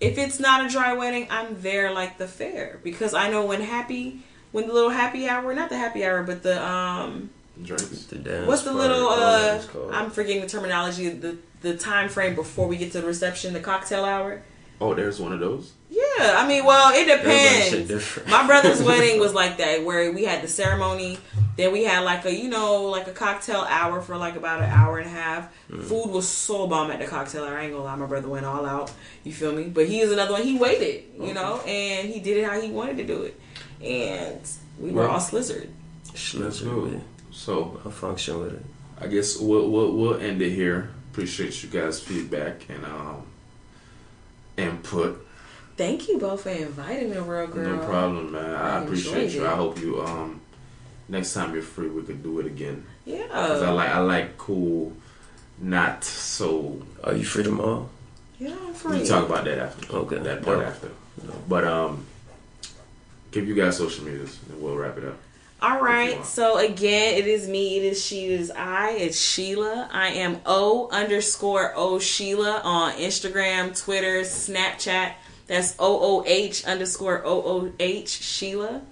If 0.00 0.18
it's 0.18 0.40
not 0.40 0.64
a 0.64 0.68
dry 0.68 0.94
wedding, 0.94 1.26
I'm 1.30 1.60
there 1.60 1.92
like 1.92 2.18
the 2.18 2.26
fair 2.26 2.80
because 2.82 3.14
I 3.14 3.30
know 3.30 3.44
when 3.44 3.60
happy, 3.60 4.20
when 4.52 4.66
the 4.66 4.72
little 4.72 4.90
happy 4.90 5.28
hour, 5.28 5.54
not 5.54 5.68
the 5.68 5.76
happy 5.78 6.04
hour, 6.04 6.22
but 6.22 6.42
the 6.42 6.62
um, 6.64 7.30
Drinks. 7.62 8.06
The 8.06 8.16
dance 8.16 8.46
what's 8.46 8.62
the 8.62 8.72
little 8.72 9.08
uh. 9.08 9.60
I'm 9.92 10.10
forgetting 10.10 10.42
the 10.42 10.48
terminology, 10.48 11.08
the 11.10 11.36
the 11.60 11.76
time 11.76 12.08
frame 12.08 12.34
before 12.34 12.66
we 12.66 12.76
get 12.76 12.92
to 12.92 13.00
the 13.00 13.06
reception, 13.06 13.52
the 13.52 13.60
cocktail 13.60 14.04
hour. 14.04 14.42
Oh, 14.80 14.94
there's 14.94 15.20
one 15.20 15.32
of 15.32 15.40
those. 15.40 15.72
Yeah, 15.92 16.34
I 16.36 16.46
mean, 16.46 16.64
well, 16.64 16.92
it 16.94 17.06
depends. 17.06 18.28
My 18.28 18.46
brother's 18.46 18.80
wedding 18.90 19.18
was 19.18 19.34
like 19.34 19.56
that, 19.58 19.84
where 19.84 20.12
we 20.12 20.24
had 20.24 20.40
the 20.40 20.46
ceremony, 20.48 21.18
then 21.56 21.72
we 21.72 21.82
had 21.82 22.00
like 22.04 22.24
a 22.26 22.32
you 22.34 22.48
know 22.48 22.84
like 22.84 23.08
a 23.08 23.12
cocktail 23.12 23.66
hour 23.68 24.00
for 24.00 24.16
like 24.16 24.36
about 24.36 24.60
an 24.62 24.70
hour 24.70 24.98
and 24.98 25.06
a 25.08 25.12
half. 25.12 25.52
Mm. 25.68 25.82
Food 25.82 26.10
was 26.10 26.28
so 26.28 26.68
bomb 26.68 26.92
at 26.92 27.00
the 27.00 27.06
cocktail 27.06 27.42
hour. 27.44 27.58
I 27.58 27.64
ain't 27.64 27.72
gonna 27.72 27.84
lie, 27.84 27.96
my 27.96 28.06
brother 28.06 28.28
went 28.28 28.46
all 28.46 28.64
out. 28.64 28.92
You 29.24 29.32
feel 29.32 29.52
me? 29.52 29.64
But 29.64 29.88
he 29.88 29.98
is 30.00 30.12
another 30.12 30.32
one. 30.34 30.42
He 30.44 30.56
waited, 30.56 31.04
you 31.18 31.34
know, 31.34 31.60
and 31.66 32.08
he 32.08 32.20
did 32.20 32.36
it 32.38 32.44
how 32.44 32.60
he 32.60 32.70
wanted 32.70 32.96
to 32.98 33.04
do 33.04 33.22
it, 33.24 33.40
and 33.82 34.40
we 34.78 34.92
were 34.92 35.02
Well, 35.02 35.10
all 35.12 35.18
slizzard. 35.18 35.68
Let's 36.06 36.32
Schlitzer, 36.34 36.64
go. 36.66 36.82
man. 36.86 37.04
So 37.32 37.80
I'll 37.84 37.90
function 37.90 38.38
with 38.38 38.52
it. 38.54 38.64
I 39.00 39.08
guess 39.08 39.38
we'll, 39.38 39.68
we'll 39.68 39.92
we'll 39.96 40.20
end 40.20 40.40
it 40.40 40.50
here. 40.50 40.90
Appreciate 41.10 41.62
you 41.64 41.68
guys' 41.68 42.00
feedback 42.00 42.68
and 42.68 42.84
um 42.84 43.22
input. 44.56 45.26
Thank 45.80 46.08
you 46.08 46.18
both 46.18 46.42
for 46.42 46.50
inviting 46.50 47.08
me, 47.08 47.16
real 47.16 47.46
girl. 47.46 47.76
No 47.76 47.82
problem, 47.86 48.32
man. 48.32 48.54
I, 48.54 48.76
I 48.80 48.82
appreciate 48.82 49.32
you. 49.32 49.46
it. 49.46 49.48
I 49.48 49.54
hope 49.56 49.80
you 49.80 50.02
um 50.02 50.42
next 51.08 51.32
time 51.32 51.54
you're 51.54 51.62
free 51.62 51.88
we 51.88 52.02
could 52.02 52.22
do 52.22 52.38
it 52.38 52.44
again. 52.44 52.84
Yeah. 53.06 53.26
'Cause 53.28 53.62
I 53.62 53.70
like 53.70 53.88
I 53.88 54.00
like 54.00 54.36
cool, 54.36 54.92
not 55.58 56.04
so. 56.04 56.82
Are 57.02 57.14
you 57.14 57.24
free 57.24 57.44
tomorrow? 57.44 57.88
yeah, 58.38 58.54
I'm 58.66 58.74
free. 58.74 58.98
We 59.00 59.06
talk 59.06 59.24
about 59.26 59.44
that 59.46 59.58
after. 59.58 59.96
Okay. 59.96 60.18
That 60.18 60.42
part 60.42 60.58
Dope. 60.58 60.66
after. 60.68 60.90
But 61.48 61.64
um, 61.64 62.04
give 63.30 63.48
you 63.48 63.54
guys 63.54 63.78
social 63.78 64.04
medias 64.04 64.38
and 64.50 64.60
we'll 64.60 64.76
wrap 64.76 64.98
it 64.98 65.04
up. 65.06 65.16
All 65.62 65.76
If 65.76 65.80
you 65.80 65.86
right. 65.86 66.14
want. 66.16 66.26
So 66.26 66.58
again, 66.58 67.14
it 67.16 67.26
is 67.26 67.48
me. 67.48 67.78
It 67.78 67.84
is 67.84 68.04
she. 68.04 68.26
It 68.26 68.38
is 68.42 68.50
I. 68.50 68.90
It's 68.90 69.18
Sheila. 69.18 69.88
I 69.90 70.08
am 70.08 70.42
O 70.44 70.90
underscore 70.92 71.72
O 71.74 71.98
Sheila 71.98 72.60
on 72.64 72.92
Instagram, 72.96 73.74
Twitter, 73.82 74.20
Snapchat. 74.24 75.14
That's 75.50 75.74
O 75.80 76.20
O 76.20 76.24
H 76.28 76.64
underscore 76.64 77.22
O 77.26 77.42
O 77.42 77.72
H 77.80 78.08
Sheila. 78.08 78.82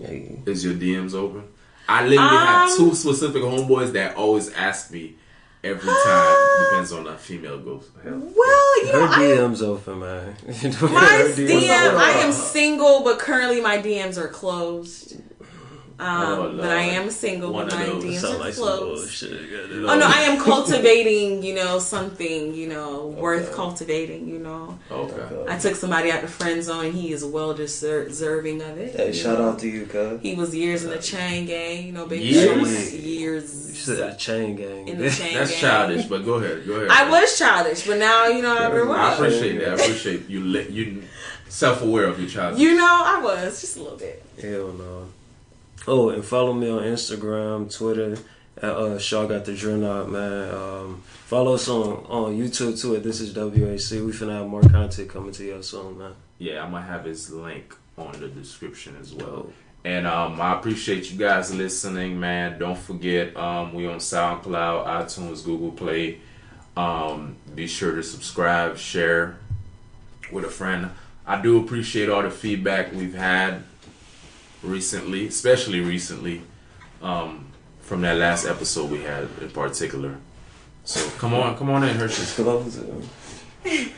Is 0.00 0.64
your 0.64 0.72
DMs 0.72 1.12
open? 1.12 1.44
I 1.86 2.06
literally 2.06 2.36
have 2.38 2.70
Um, 2.70 2.76
two 2.78 2.94
specific 2.94 3.42
homeboys 3.42 3.92
that 3.92 4.16
always 4.16 4.50
ask 4.54 4.90
me 4.90 5.16
every 5.62 5.92
time. 5.92 6.36
Depends 6.70 6.92
on 6.92 7.04
the 7.04 7.16
female 7.18 7.58
ghost. 7.58 7.90
Well, 8.02 8.82
you 8.86 8.92
Her 8.92 8.98
know, 9.00 9.06
I, 9.12 9.18
DM's 9.18 9.60
open, 9.62 9.98
man. 10.00 10.36
my 10.46 10.54
Her 10.54 11.28
DM. 11.34 11.68
I 11.96 12.10
am 12.24 12.32
single, 12.32 13.04
but 13.04 13.18
currently 13.18 13.60
my 13.60 13.76
DMs 13.76 14.16
are 14.16 14.28
closed. 14.28 15.20
Um, 15.98 16.06
Oh, 16.08 16.52
but 16.58 16.70
I 16.70 16.84
Lord. 16.84 16.94
am 17.04 17.10
single. 17.10 17.52
One 17.54 17.64
but 17.68 17.72
of 17.72 17.78
my 17.80 17.86
those. 17.86 18.04
DMs 18.04 18.18
Sound 18.20 18.34
are 18.34 18.38
like 18.38 18.52
some 18.54 18.64
closed. 18.64 19.02
bullshit. 19.22 19.48
Oh 19.88 19.98
no, 19.98 20.06
I 20.06 20.20
am 20.28 20.38
cultivating, 20.50 21.42
you 21.42 21.54
know, 21.54 21.78
something, 21.78 22.54
you 22.54 22.68
know, 22.68 23.06
worth 23.06 23.54
cultivating, 23.54 24.28
you 24.28 24.38
know. 24.38 24.78
Okay. 24.90 25.44
I 25.50 25.56
took 25.58 25.74
somebody 25.74 26.10
out 26.10 26.20
the 26.20 26.28
friend 26.28 26.62
zone. 26.62 26.92
He 26.92 27.12
is 27.12 27.24
well 27.24 27.54
deser- 27.54 28.08
deserving 28.08 28.60
of 28.60 28.76
it. 28.76 28.94
Hey, 28.94 29.12
shout 29.12 29.38
know. 29.38 29.50
out 29.50 29.58
to 29.60 29.68
you, 29.68 29.86
cuz. 29.86 30.20
He 30.20 30.34
was 30.34 30.54
years 30.54 30.84
in 30.84 30.90
the 30.90 30.98
chain 30.98 31.46
gang, 31.46 31.86
you 31.86 31.92
know, 31.92 32.04
baby 32.06 32.24
Years? 32.24 32.90
showing 32.90 33.02
You 33.04 33.40
said 33.40 33.96
the 34.12 34.16
chain 34.18 34.54
gang. 34.56 34.88
in 34.88 34.98
the 34.98 35.08
chain 35.08 35.32
That's 35.38 35.50
gang. 35.52 35.60
childish, 35.60 36.04
but 36.06 36.26
go 36.26 36.34
ahead. 36.34 36.66
Go 36.66 36.74
ahead. 36.74 36.88
I 36.90 37.08
was 37.08 37.38
childish, 37.38 37.86
but 37.86 37.96
now 37.98 38.26
you 38.26 38.42
know 38.42 38.54
I 38.54 38.68
grew 38.70 38.92
I 38.92 39.14
appreciate 39.14 39.58
that. 39.60 39.68
I 39.70 39.72
appreciate 39.82 40.28
you. 40.28 40.40
Li- 40.40 40.68
you 40.68 41.02
self 41.48 41.80
aware 41.80 42.04
of 42.04 42.20
your 42.20 42.28
child. 42.28 42.58
You 42.58 42.76
know 42.76 43.02
I 43.06 43.18
was 43.22 43.62
just 43.62 43.76
a 43.78 43.82
little 43.82 43.96
bit. 43.96 44.22
Hell 44.42 44.72
no. 44.72 45.06
Oh, 45.88 46.08
and 46.08 46.24
follow 46.24 46.52
me 46.52 46.68
on 46.68 46.82
Instagram, 46.82 47.72
Twitter, 47.72 48.18
at 48.56 48.64
uh, 48.64 48.98
Shaw 48.98 49.26
got 49.26 49.44
the 49.44 49.54
drill 49.54 49.86
out, 49.86 50.10
man. 50.10 50.52
Um, 50.52 51.02
follow 51.04 51.54
us 51.54 51.68
on, 51.68 52.04
on 52.08 52.36
YouTube 52.36 52.80
too. 52.80 52.96
At 52.96 53.04
this 53.04 53.20
is 53.20 53.32
WAC. 53.32 54.04
We 54.04 54.12
finna 54.12 54.38
have 54.38 54.48
more 54.48 54.62
content 54.62 55.10
coming 55.10 55.32
to 55.32 55.44
y'all 55.44 55.62
soon, 55.62 55.98
man. 55.98 56.14
yeah, 56.38 56.64
I'm 56.64 56.72
gonna 56.72 56.84
have 56.84 57.04
his 57.04 57.30
link 57.30 57.74
on 57.96 58.18
the 58.18 58.28
description 58.28 58.96
as 59.00 59.14
well. 59.14 59.50
And 59.84 60.08
um, 60.08 60.40
I 60.40 60.54
appreciate 60.58 61.12
you 61.12 61.18
guys 61.18 61.54
listening, 61.54 62.18
man. 62.18 62.58
Don't 62.58 62.76
forget, 62.78 63.36
um, 63.36 63.72
we 63.72 63.86
on 63.86 63.98
SoundCloud, 63.98 64.86
iTunes, 64.86 65.44
Google 65.44 65.70
Play. 65.70 66.20
Um, 66.76 67.36
be 67.54 67.68
sure 67.68 67.94
to 67.94 68.02
subscribe, 68.02 68.76
share 68.76 69.38
with 70.32 70.44
a 70.44 70.48
friend. 70.50 70.90
I 71.24 71.40
do 71.40 71.62
appreciate 71.62 72.08
all 72.08 72.22
the 72.22 72.30
feedback 72.30 72.92
we've 72.92 73.14
had 73.14 73.62
recently, 74.62 75.26
especially 75.28 75.80
recently, 75.80 76.42
um, 77.02 77.46
from 77.80 78.00
that 78.02 78.16
last 78.16 78.46
episode 78.46 78.90
we 78.90 79.02
had 79.02 79.28
in 79.40 79.50
particular. 79.50 80.16
So 80.84 81.08
come 81.18 81.34
on, 81.34 81.56
come 81.56 81.70
on 81.70 81.84
in, 81.84 81.96
Hershey. 81.96 82.42
Close 82.42 82.78
it. 82.78 83.92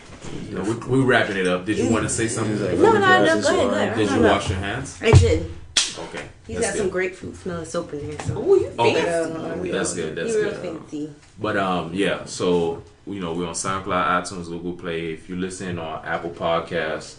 You 0.49 0.57
know, 0.57 0.63
we, 0.63 1.01
are 1.01 1.07
wrapping 1.07 1.37
it 1.37 1.47
up. 1.47 1.65
Did 1.65 1.79
you 1.79 1.91
want 1.91 2.05
to 2.05 2.09
say 2.09 2.29
something? 2.29 2.61
Like, 2.61 2.79
No, 2.79 2.93
no, 2.93 2.99
let 2.99 3.37
no, 3.37 3.43
go 3.43 3.49
ahead, 3.49 3.71
go 3.71 3.71
ahead. 3.71 3.97
Did 3.97 4.11
you 4.11 4.23
wash 4.23 4.49
your 4.51 4.59
hands? 4.59 4.99
I 5.03 5.11
did. 5.13 5.51
Okay. 5.99 6.29
He's 6.47 6.57
that's 6.57 6.69
got 6.71 6.77
some 6.77 6.87
good. 6.87 6.93
grapefruit 6.93 7.37
smelling 7.37 7.65
soap 7.65 7.93
in 7.93 8.01
here, 8.01 8.19
so. 8.21 8.35
Oh, 8.37 8.55
you 8.55 8.73
Okay. 8.79 9.03
fancy. 9.03 9.71
That's 9.71 9.95
good. 9.95 10.17
That's 10.17 10.29
He's 10.29 10.37
real 10.37 10.51
good. 10.51 10.61
fancy. 10.81 11.13
But 11.39 11.57
um, 11.57 11.93
yeah. 11.93 12.25
So 12.25 12.83
you 13.07 13.21
know, 13.21 13.33
we're 13.33 13.47
on 13.47 13.55
SoundCloud, 13.55 14.23
iTunes, 14.23 14.47
Google 14.47 14.75
Play. 14.75 15.13
If 15.13 15.29
you're 15.29 15.39
listening 15.39 15.79
on 15.79 16.05
Apple 16.05 16.31
Podcasts, 16.31 17.17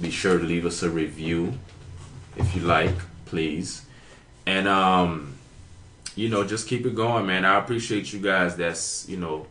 be 0.00 0.10
sure 0.10 0.38
to 0.38 0.44
leave 0.44 0.66
us 0.66 0.82
a 0.82 0.90
review 0.90 1.54
if 2.36 2.54
you 2.56 2.62
like, 2.62 2.94
please. 3.26 3.82
And 4.46 4.66
um, 4.68 5.34
you 6.16 6.28
know, 6.28 6.44
just 6.44 6.68
keep 6.68 6.84
it 6.86 6.94
going, 6.94 7.26
man. 7.26 7.44
I 7.44 7.58
appreciate 7.58 8.12
you 8.12 8.20
guys. 8.20 8.56
That's 8.56 9.08
you 9.08 9.16
know 9.16 9.46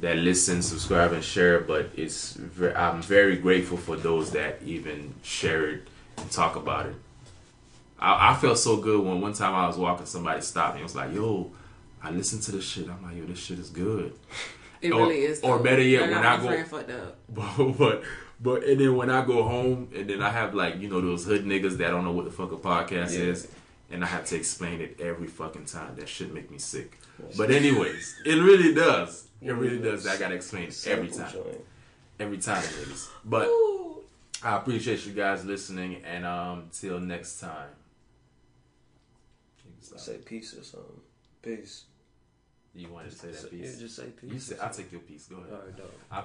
that 0.00 0.16
listen, 0.18 0.62
subscribe, 0.62 1.12
and 1.12 1.24
share. 1.24 1.60
But 1.60 1.90
it's 1.96 2.38
I'm 2.76 3.02
very 3.02 3.36
grateful 3.36 3.76
for 3.78 3.96
those 3.96 4.30
that 4.32 4.60
even 4.64 5.14
share 5.22 5.68
it 5.70 5.88
and 6.18 6.30
talk 6.30 6.56
about 6.56 6.86
it. 6.86 6.94
I, 7.98 8.32
I 8.32 8.34
felt 8.36 8.58
so 8.58 8.76
good 8.76 9.02
when 9.04 9.20
one 9.20 9.32
time 9.32 9.54
I 9.54 9.66
was 9.66 9.76
walking, 9.78 10.06
somebody 10.06 10.40
stopped 10.42 10.74
me. 10.74 10.80
It 10.80 10.84
was 10.84 10.94
like, 10.96 11.14
"Yo, 11.14 11.50
I 12.02 12.10
listened 12.10 12.42
to 12.42 12.52
this 12.52 12.64
shit. 12.64 12.88
I'm 12.88 13.02
like, 13.02 13.16
yo, 13.16 13.24
this 13.24 13.38
shit 13.38 13.58
is 13.58 13.70
good." 13.70 14.12
It 14.82 14.92
Or- 14.92 15.06
really 15.06 15.20
is. 15.22 15.40
or 15.40 15.58
better 15.60 15.80
yet, 15.80 16.02
when 16.10 16.12
I 16.12 16.36
go- 16.36 16.46
friend 16.48 16.66
fucked 16.68 16.90
up. 16.90 17.16
But, 17.34 17.78
but 17.78 18.02
but 18.40 18.64
and 18.64 18.80
then 18.80 18.96
when 18.96 19.10
I 19.10 19.24
go 19.24 19.42
home 19.44 19.88
and 19.94 20.08
then 20.08 20.22
I 20.22 20.30
have 20.30 20.54
like 20.54 20.78
you 20.80 20.88
know 20.88 21.00
those 21.00 21.24
hood 21.24 21.44
niggas 21.44 21.76
that 21.78 21.90
don't 21.90 22.04
know 22.04 22.12
what 22.12 22.24
the 22.24 22.30
fuck 22.30 22.52
a 22.52 22.56
podcast 22.56 23.12
Yeah. 23.12 23.26
is, 23.26 23.48
and 23.90 24.02
I 24.04 24.06
have 24.06 24.24
to 24.26 24.36
explain 24.36 24.80
it 24.80 25.00
every 25.00 25.26
fucking 25.26 25.66
time. 25.66 25.96
That 25.96 26.08
should 26.08 26.32
make 26.34 26.50
me 26.50 26.58
sick. 26.58 26.98
But 27.36 27.50
anyways, 27.50 28.22
it 28.24 28.36
really 28.36 28.74
does. 28.74 29.28
It 29.40 29.52
really 29.52 29.78
does. 29.78 30.06
I 30.06 30.16
gotta 30.18 30.34
explain 30.34 30.64
it 30.68 30.86
every 30.86 31.08
time. 31.08 31.34
Every 32.18 32.38
time, 32.38 32.62
ladies. 32.78 33.08
But. 33.24 33.48
I 34.42 34.56
appreciate 34.58 35.06
you 35.06 35.12
guys 35.14 35.42
listening, 35.46 36.02
and 36.04 36.26
um, 36.26 36.64
till 36.70 37.00
next 37.00 37.40
time. 37.40 37.68
Say 39.80 40.18
peace 40.18 40.52
or 40.54 40.62
something. 40.62 41.00
Peace. 41.40 41.84
You 42.74 42.88
wanted 42.88 43.12
to 43.12 43.16
say 43.16 43.28
that 43.30 43.52
Yeah, 43.52 43.70
just 43.78 43.96
say 43.96 44.06
peace. 44.20 44.32
You 44.32 44.38
said, 44.38 44.58
I'll 44.60 44.68
take 44.70 44.92
your 44.92 45.00
piece. 45.00 45.26
Go 45.28 45.36
ahead. 45.36 45.50
All 45.52 45.58
right, 45.64 45.76
dog. 45.76 45.90
I 46.10 46.20